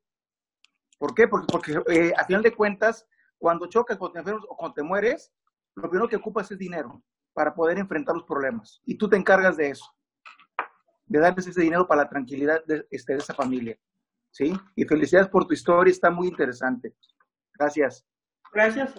¿Por 0.99 1.15
qué? 1.15 1.27
Porque, 1.27 1.47
porque 1.51 1.83
eh, 1.93 2.13
a 2.17 2.25
final 2.25 2.43
de 2.43 2.55
cuentas, 2.55 3.07
cuando 3.39 3.67
chocas, 3.67 3.97
cuando 3.97 4.13
te 4.13 4.19
enfermas 4.21 4.45
o 4.49 4.57
cuando 4.57 4.75
te 4.75 4.83
mueres, 4.83 5.33
lo 5.75 5.89
primero 5.89 6.09
que 6.09 6.17
ocupas 6.17 6.51
es 6.51 6.59
dinero 6.59 7.03
para 7.33 7.55
poder 7.55 7.79
enfrentar 7.79 8.15
los 8.15 8.25
problemas. 8.25 8.81
Y 8.85 8.97
tú 8.97 9.09
te 9.09 9.17
encargas 9.17 9.57
de 9.57 9.71
eso 9.71 9.95
de 11.07 11.19
darles 11.19 11.47
ese 11.47 11.61
dinero 11.61 11.87
para 11.87 12.03
la 12.03 12.09
tranquilidad 12.09 12.65
de, 12.65 12.87
este, 12.91 13.15
de 13.15 13.19
esa 13.19 13.35
familia. 13.35 13.79
¿Sí? 14.31 14.53
Y 14.75 14.85
felicidades 14.85 15.29
por 15.29 15.47
tu 15.47 15.55
historia, 15.55 15.93
está 15.93 16.11
muy 16.11 16.29
interesante. 16.29 16.95
Gracias. 17.57 18.05
Gracias. 18.53 18.95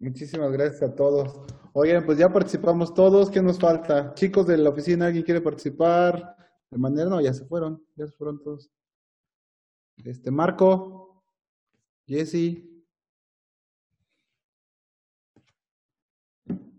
Muchísimas 0.00 0.52
gracias 0.52 0.82
a 0.82 0.94
todos. 0.94 1.40
Oigan, 1.72 2.06
pues 2.06 2.18
ya 2.18 2.32
participamos 2.32 2.94
todos. 2.94 3.30
¿Qué 3.30 3.42
nos 3.42 3.58
falta? 3.58 4.14
Chicos 4.14 4.46
de 4.46 4.56
la 4.56 4.70
oficina, 4.70 5.06
¿alguien 5.06 5.24
quiere 5.24 5.40
participar? 5.40 6.36
De 6.70 6.78
manera, 6.78 7.08
no, 7.08 7.20
ya 7.20 7.34
se 7.34 7.44
fueron, 7.44 7.84
ya 7.96 8.06
se 8.06 8.12
fueron 8.12 8.40
todos. 8.40 8.70
Este, 10.04 10.30
Marco, 10.30 11.24
Jesse. 12.06 12.64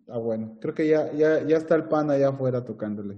Ah, 0.07 0.17
bueno, 0.17 0.57
creo 0.61 0.73
que 0.73 0.87
ya, 0.87 1.11
ya, 1.11 1.45
ya 1.45 1.57
está 1.57 1.75
el 1.75 1.89
pan 1.89 2.09
allá 2.09 2.29
afuera 2.29 2.63
tocándoles. 2.63 3.17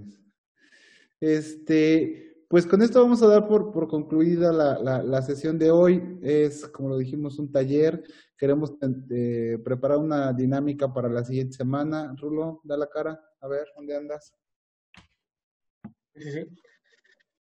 Este, 1.20 2.31
pues 2.52 2.66
con 2.66 2.82
esto 2.82 3.00
vamos 3.00 3.22
a 3.22 3.28
dar 3.28 3.48
por, 3.48 3.72
por 3.72 3.88
concluida 3.88 4.52
la, 4.52 4.78
la, 4.78 5.02
la, 5.02 5.22
sesión 5.22 5.58
de 5.58 5.70
hoy. 5.70 6.18
Es, 6.20 6.66
como 6.66 6.90
lo 6.90 6.98
dijimos, 6.98 7.38
un 7.38 7.50
taller. 7.50 8.02
Queremos 8.36 8.74
eh, 9.08 9.56
preparar 9.64 9.96
una 9.96 10.34
dinámica 10.34 10.92
para 10.92 11.08
la 11.08 11.24
siguiente 11.24 11.56
semana. 11.56 12.14
Rulo, 12.20 12.60
da 12.62 12.76
la 12.76 12.90
cara. 12.90 13.18
A 13.40 13.48
ver, 13.48 13.68
¿dónde 13.74 13.96
andas? 13.96 14.34
Sí, 16.14 16.30
sí. 16.30 16.44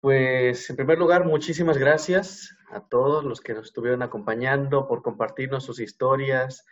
Pues 0.00 0.68
en 0.68 0.74
primer 0.74 0.98
lugar, 0.98 1.24
muchísimas 1.24 1.78
gracias 1.78 2.58
a 2.72 2.84
todos 2.88 3.22
los 3.24 3.40
que 3.40 3.54
nos 3.54 3.66
estuvieron 3.66 4.02
acompañando 4.02 4.88
por 4.88 5.02
compartirnos 5.02 5.62
sus 5.62 5.78
historias. 5.78 6.64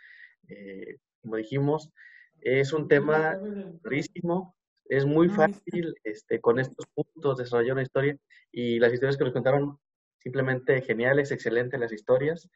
Eh, 0.49 0.97
como 1.21 1.37
dijimos, 1.37 1.93
es 2.41 2.73
un 2.73 2.89
tema 2.89 3.37
durísimo, 3.81 4.56
es 4.89 5.05
muy 5.05 5.29
fácil 5.29 5.95
este, 6.03 6.39
con 6.39 6.59
estos 6.59 6.85
puntos 6.93 7.37
desarrollar 7.37 7.73
una 7.73 7.83
historia 7.83 8.17
y 8.51 8.79
las 8.79 8.93
historias 8.93 9.17
que 9.17 9.23
nos 9.23 9.33
contaron 9.33 9.79
simplemente 10.19 10.81
geniales, 10.81 11.31
excelentes 11.31 11.79
las 11.79 11.91
historias. 11.91 12.49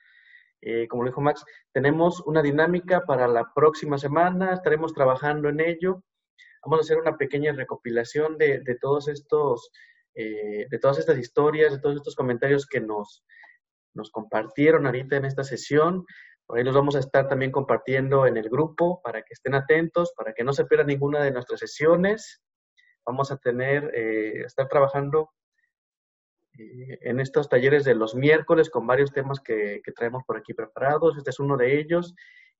Eh, 0.62 0.88
como 0.88 1.04
lo 1.04 1.10
dijo 1.10 1.22
Max, 1.22 1.44
tenemos 1.72 2.22
una 2.22 2.42
dinámica 2.42 3.06
para 3.06 3.28
la 3.28 3.52
próxima 3.54 3.98
semana, 3.98 4.54
estaremos 4.54 4.94
trabajando 4.94 5.50
en 5.50 5.60
ello. 5.60 6.04
Vamos 6.64 6.80
a 6.80 6.82
hacer 6.82 6.98
una 6.98 7.18
pequeña 7.18 7.52
recopilación 7.54 8.38
de, 8.38 8.60
de 8.60 8.76
todos 8.76 9.08
estos, 9.08 9.72
eh, 10.14 10.68
de 10.70 10.80
todas 10.80 11.00
estas 11.00 11.18
historias, 11.18 11.72
de 11.74 11.80
todos 11.80 11.96
estos 11.96 12.16
comentarios 12.16 12.68
que 12.68 12.80
nos, 12.80 13.26
nos 13.94 14.12
compartieron 14.12 14.86
ahorita 14.86 15.18
en 15.18 15.26
esta 15.26 15.44
sesión. 15.44 16.06
Por 16.52 16.58
ahí 16.58 16.66
los 16.66 16.76
vamos 16.76 16.98
a 16.98 17.00
estar 17.00 17.30
también 17.30 17.50
compartiendo 17.50 18.28
en 18.28 18.36
el 18.36 18.50
grupo 18.50 19.02
para 19.02 19.22
que 19.22 19.32
estén 19.32 19.56
atentos, 19.56 20.12
para 20.18 20.34
que 20.34 20.44
no 20.44 20.52
se 20.52 20.66
pierdan 20.66 20.88
ninguna 20.88 21.24
de 21.24 21.32
nuestras 21.32 21.62
sesiones. 21.62 22.44
Vamos 23.06 23.32
a 23.32 23.38
tener, 23.38 23.90
eh, 23.96 24.42
estar 24.42 24.68
trabajando 24.68 25.30
eh, 26.60 26.98
en 27.04 27.22
estos 27.22 27.48
talleres 27.48 27.86
de 27.86 27.96
los 27.96 28.16
miércoles 28.16 28.70
con 28.70 28.86
varios 28.86 29.14
temas 29.14 29.40
que, 29.40 29.82
traemos 29.96 30.24
por 30.28 30.36
aquí 30.36 30.54
preparados. 30.54 31.16
Este 31.18 31.30
es 31.30 31.40
uno 31.40 31.56
de 31.56 31.80
ellos. 31.80 32.14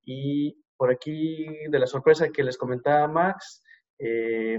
Y 0.06 0.64
por 0.78 0.90
aquí, 0.90 1.46
de 1.68 1.80
la 1.80 1.86
sorpresa 1.86 2.30
que 2.30 2.46
les 2.46 2.58
comentaba 2.58 3.10
Max, 3.10 3.62
eh, 4.00 4.58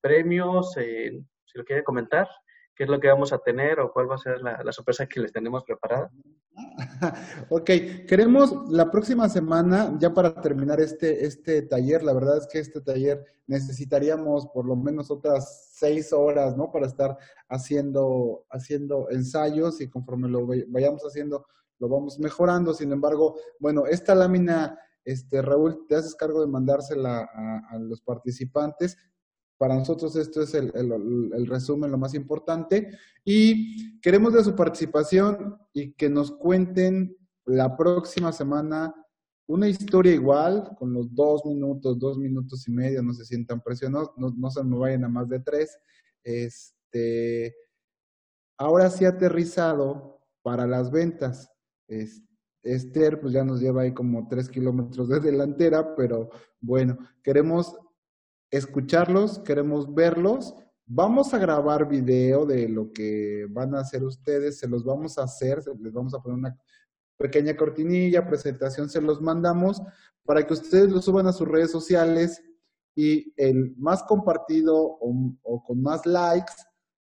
premios, 0.00 0.72
si 0.72 1.22
lo 1.54 1.64
quiere 1.64 1.84
comentar 1.84 2.26
qué 2.74 2.84
es 2.84 2.90
lo 2.90 3.00
que 3.00 3.08
vamos 3.08 3.32
a 3.32 3.38
tener 3.38 3.80
o 3.80 3.92
cuál 3.92 4.10
va 4.10 4.14
a 4.14 4.18
ser 4.18 4.40
la, 4.40 4.62
la 4.62 4.72
sorpresa 4.72 5.06
que 5.06 5.20
les 5.20 5.32
tenemos 5.32 5.64
preparada. 5.64 6.10
Ok, 7.48 7.70
queremos 8.06 8.70
la 8.70 8.90
próxima 8.90 9.28
semana, 9.28 9.96
ya 9.98 10.12
para 10.12 10.40
terminar 10.40 10.80
este, 10.80 11.24
este 11.24 11.62
taller, 11.62 12.02
la 12.02 12.12
verdad 12.12 12.38
es 12.38 12.46
que 12.46 12.58
este 12.58 12.80
taller 12.80 13.24
necesitaríamos 13.46 14.46
por 14.48 14.66
lo 14.66 14.76
menos 14.76 15.10
otras 15.10 15.70
seis 15.72 16.12
horas, 16.12 16.56
¿no? 16.56 16.70
Para 16.70 16.86
estar 16.86 17.16
haciendo, 17.48 18.44
haciendo 18.50 19.10
ensayos 19.10 19.80
y 19.80 19.88
conforme 19.88 20.28
lo 20.28 20.46
vayamos 20.68 21.02
haciendo, 21.02 21.46
lo 21.78 21.88
vamos 21.88 22.18
mejorando. 22.18 22.72
Sin 22.72 22.92
embargo, 22.92 23.36
bueno, 23.58 23.86
esta 23.86 24.14
lámina, 24.14 24.78
este, 25.04 25.42
Raúl, 25.42 25.86
te 25.88 25.96
haces 25.96 26.14
cargo 26.14 26.40
de 26.40 26.46
mandársela 26.46 27.28
a, 27.32 27.74
a 27.74 27.78
los 27.78 28.00
participantes. 28.00 28.96
Para 29.62 29.76
nosotros 29.76 30.16
esto 30.16 30.42
es 30.42 30.54
el, 30.54 31.46
resumen, 31.46 31.92
lo 31.92 31.96
más 31.96 32.14
importante. 32.14 32.98
Y 33.24 34.00
queremos 34.00 34.32
de 34.32 34.42
su 34.42 34.56
participación 34.56 35.56
y 35.72 35.92
que 35.92 36.10
nos 36.10 36.32
cuenten 36.32 37.16
la 37.44 37.76
próxima 37.76 38.32
semana 38.32 38.92
una 39.46 39.68
historia 39.68 40.14
igual, 40.14 40.74
con 40.76 40.92
los 40.92 41.14
dos 41.14 41.46
minutos, 41.46 41.96
dos 41.96 42.18
minutos 42.18 42.66
y 42.66 42.72
medio, 42.72 43.04
no 43.04 43.12
se 43.12 43.24
sientan 43.24 43.60
presionados, 43.60 44.10
no, 44.16 44.34
no 44.36 44.50
se 44.50 44.64
me 44.64 44.76
vayan 44.76 45.04
a 45.04 45.08
más 45.08 45.28
de 45.28 45.38
tres. 45.38 45.78
Este, 46.24 47.54
ahora 48.58 48.90
sí 48.90 49.04
aterrizado 49.04 50.18
para 50.42 50.66
las 50.66 50.90
ventas. 50.90 51.52
Esther, 52.64 53.20
pues 53.20 53.32
ya 53.32 53.44
nos 53.44 53.60
lleva 53.60 53.82
ahí 53.82 53.94
como 53.94 54.26
tres 54.26 54.48
kilómetros 54.48 55.08
de 55.08 55.20
delantera, 55.20 55.94
pero 55.94 56.30
bueno, 56.60 56.98
queremos 57.22 57.76
escucharlos, 58.52 59.38
queremos 59.40 59.92
verlos. 59.92 60.54
Vamos 60.86 61.32
a 61.32 61.38
grabar 61.38 61.88
video 61.88 62.44
de 62.44 62.68
lo 62.68 62.92
que 62.92 63.46
van 63.48 63.74
a 63.74 63.80
hacer 63.80 64.04
ustedes, 64.04 64.58
se 64.58 64.68
los 64.68 64.84
vamos 64.84 65.16
a 65.18 65.22
hacer, 65.22 65.62
les 65.80 65.92
vamos 65.92 66.12
a 66.14 66.20
poner 66.20 66.38
una 66.38 66.58
pequeña 67.16 67.56
cortinilla, 67.56 68.26
presentación, 68.26 68.90
se 68.90 69.00
los 69.00 69.20
mandamos 69.22 69.80
para 70.24 70.46
que 70.46 70.52
ustedes 70.52 70.90
lo 70.90 71.00
suban 71.00 71.26
a 71.26 71.32
sus 71.32 71.48
redes 71.48 71.70
sociales 71.70 72.42
y 72.94 73.32
el 73.36 73.74
más 73.76 74.02
compartido 74.02 74.76
o, 74.76 75.64
con 75.64 75.82
más 75.82 76.04
likes, 76.04 76.52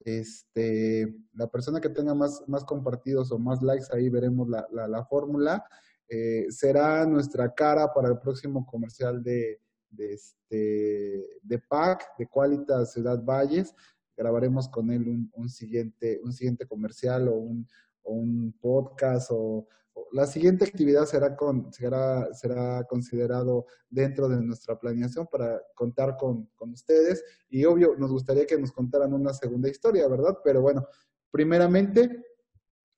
este, 0.02 1.16
la 1.34 1.48
persona 1.48 1.80
que 1.80 1.90
tenga 1.90 2.14
más, 2.14 2.44
más 2.48 2.66
compartidos 2.66 3.32
o 3.32 3.40
más 3.40 3.62
likes, 3.62 3.86
ahí 3.94 4.10
veremos 4.10 4.50
la, 4.50 4.68
la, 4.72 4.88
la 4.90 5.06
fórmula, 5.06 5.64
eh, 6.10 6.48
será 6.50 7.06
nuestra 7.06 7.54
cara 7.54 7.94
para 7.94 8.10
el 8.10 8.20
próximo 8.20 8.66
comercial 8.66 9.24
de, 9.24 9.62
de, 9.90 10.14
este, 10.14 11.40
de 11.42 11.60
PAC, 11.60 12.18
de 12.18 12.28
Qualitas 12.28 12.94
Ciudad 12.94 13.24
Valles. 13.24 13.74
Grabaremos 14.16 14.68
con 14.68 14.92
él 14.92 15.08
un, 15.08 15.32
un 15.34 15.50
siguiente, 15.50 16.20
un 16.24 16.34
siguiente 16.34 16.66
comercial 16.66 17.28
o 17.28 17.36
un, 17.36 17.68
o 18.04 18.14
un 18.14 18.54
podcast 18.60 19.30
o, 19.32 19.68
la 20.12 20.26
siguiente 20.26 20.66
actividad 20.66 21.06
será, 21.06 21.36
con, 21.36 21.72
será, 21.72 22.34
será 22.34 22.84
considerado 22.86 23.66
dentro 23.90 24.28
de 24.28 24.42
nuestra 24.42 24.80
planeación 24.80 25.28
para 25.28 25.62
contar 25.76 26.18
con, 26.18 26.50
con 26.56 26.72
ustedes. 26.72 27.24
Y 27.50 27.66
obvio, 27.66 27.96
nos 27.98 28.12
gustaría 28.12 28.46
que 28.46 28.58
nos 28.58 28.72
contaran 28.72 29.14
una 29.14 29.34
segunda 29.34 29.70
historia, 29.70 30.08
¿verdad? 30.08 30.38
Pero 30.44 30.62
bueno, 30.62 30.88
primeramente, 31.32 32.26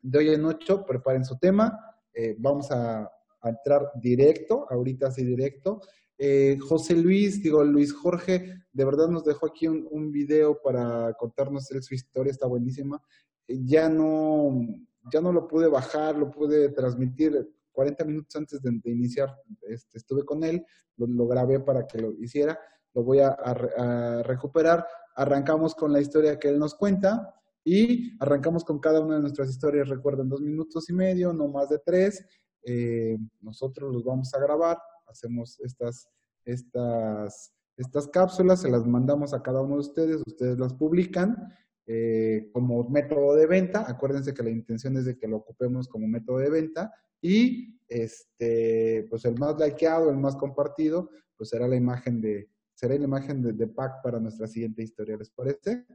de 0.02 0.18
hoy 0.18 0.30
en 0.30 0.46
ocho, 0.46 0.86
preparen 0.86 1.26
su 1.26 1.38
tema. 1.38 1.78
Eh, 2.14 2.36
vamos 2.38 2.72
a 2.72 3.12
entrar 3.44 3.92
directo, 3.96 4.68
ahorita 4.70 5.12
sí 5.12 5.24
directo. 5.24 5.82
Eh, 6.24 6.60
José 6.60 6.96
Luis, 6.96 7.42
digo 7.42 7.64
Luis 7.64 7.92
Jorge, 7.92 8.64
de 8.72 8.86
verdad 8.86 9.08
nos 9.08 9.24
dejó 9.24 9.48
aquí 9.48 9.68
un, 9.68 10.12
video 10.12 10.62
para 10.62 11.14
contarnos 11.14 11.66
su 11.66 11.96
historia, 11.96 12.30
está 12.30 12.46
buenísima. 12.46 13.02
Eh, 13.48 13.58
ya 13.64 13.90
no, 13.90 14.68
ya 15.12 15.20
no 15.20 15.34
lo 15.34 15.48
pude 15.48 15.68
bajar, 15.68 16.16
lo 16.16 16.30
pude 16.30 16.70
transmitir 16.70 17.50
40 17.72 18.06
minutos 18.06 18.36
antes 18.36 18.62
de, 18.62 18.92
iniciar. 18.92 19.36
Este, 19.62 19.98
estuve 19.98 20.24
con 20.24 20.44
él, 20.44 20.64
lo, 20.98 21.26
grabé 21.26 21.60
para 21.60 21.88
que 21.88 21.98
lo 21.98 22.14
hiciera, 22.22 22.60
lo 22.94 23.04
voy 23.04 23.18
a 23.20 24.22
recuperar. 24.24 24.86
Arrancamos 25.16 25.74
con 25.74 25.92
la 25.92 26.02
historia 26.02 26.38
que 26.38 26.50
él 26.50 26.60
nos 26.60 26.76
cuenta 26.76 27.34
y 27.64 28.16
arrancamos 28.22 28.64
con 28.64 28.78
cada 28.78 29.00
una 29.00 29.16
de 29.16 29.22
nuestras 29.22 29.50
historias, 29.50 29.90
recuerden, 29.90 30.30
dos 30.30 30.42
minutos 30.42 30.88
y 30.88 30.94
medio, 30.94 31.34
no 31.34 31.48
más 31.48 31.70
de 31.70 31.80
tres. 31.80 32.24
Eh, 32.64 33.18
nosotros 33.40 33.92
los 33.92 34.04
vamos 34.04 34.32
a 34.36 34.40
grabar 34.40 34.78
hacemos 35.12 35.60
estas, 35.60 36.10
estas, 36.46 37.54
estas 37.78 38.08
cápsulas, 38.08 38.62
se 38.62 38.70
las 38.70 38.86
mandamos 38.86 39.34
a 39.34 39.42
cada 39.42 39.62
uno 39.62 39.76
de 39.76 39.82
ustedes, 39.82 40.22
ustedes 40.26 40.58
las 40.58 40.74
publican 40.74 41.54
eh, 41.88 42.50
como 42.54 42.88
método 42.90 43.36
de 43.36 43.48
venta. 43.48 43.86
Acuérdense 43.88 44.34
que 44.34 44.44
la 44.44 44.50
intención 44.50 44.98
es 44.98 45.06
de 45.06 45.18
que 45.18 45.28
lo 45.28 45.38
ocupemos 45.38 45.88
como 45.88 46.08
método 46.08 46.38
de 46.38 46.50
venta 46.50 46.94
y 47.22 47.80
este, 47.88 49.06
pues 49.10 49.26
el 49.26 49.38
más 49.38 49.60
likeado, 49.60 50.10
el 50.10 50.18
más 50.18 50.36
compartido, 50.36 51.10
pues 51.38 51.50
será 51.50 51.68
la 51.68 51.76
imagen 51.76 52.22
de, 52.22 52.50
será 52.74 52.96
la 52.96 53.04
imagen 53.04 53.42
de, 53.42 53.54
de 53.54 53.68
pack 53.68 54.02
para 54.02 54.20
nuestra 54.20 54.48
siguiente 54.48 54.82
historia, 54.84 55.18
¿les 55.18 55.30
parece? 55.30 55.86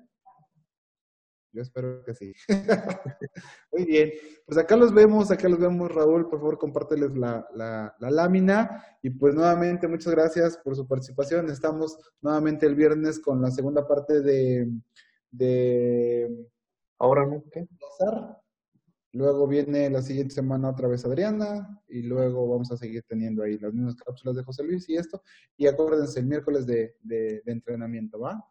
Yo 1.57 1.63
espero 1.63 2.05
que 2.05 2.13
sí. 2.15 2.35
Muy 3.73 3.87
bien. 3.87 4.13
Pues 4.45 4.59
acá 4.59 4.77
los 4.77 4.93
vemos, 4.93 5.31
acá 5.31 5.49
los 5.49 5.59
vemos, 5.59 5.91
Raúl. 5.91 6.29
Por 6.29 6.39
favor, 6.39 6.59
compárteles 6.59 7.17
la, 7.17 7.49
la, 7.55 7.97
la, 7.99 8.11
lámina. 8.11 8.85
Y 9.03 9.09
pues 9.09 9.35
nuevamente, 9.35 9.89
muchas 9.89 10.13
gracias 10.13 10.59
por 10.59 10.77
su 10.77 10.87
participación. 10.87 11.49
Estamos 11.49 11.97
nuevamente 12.21 12.67
el 12.67 12.75
viernes 12.75 13.19
con 13.19 13.41
la 13.41 13.51
segunda 13.51 13.89
parte 13.89 14.21
de... 14.21 14.71
de 15.31 16.47
Ahora 16.99 17.25
no, 17.25 17.43
¿qué? 17.51 17.67
Luego 19.13 19.47
viene 19.47 19.89
la 19.89 20.03
siguiente 20.03 20.35
semana 20.35 20.69
otra 20.69 20.89
vez 20.89 21.07
Adriana 21.07 21.83
y 21.89 22.03
luego 22.03 22.49
vamos 22.49 22.71
a 22.71 22.77
seguir 22.77 23.03
teniendo 23.09 23.43
ahí 23.43 23.57
las 23.57 23.73
mismas 23.73 23.97
cápsulas 23.97 24.37
de 24.37 24.43
José 24.43 24.63
Luis 24.63 24.87
y 24.91 24.97
esto. 24.97 25.23
Y 25.57 25.67
acuérdense, 25.67 26.21
el 26.21 26.27
miércoles 26.27 26.67
de, 26.67 26.97
de, 27.01 27.41
de 27.43 27.53
entrenamiento, 27.53 28.21
¿va? 28.21 28.45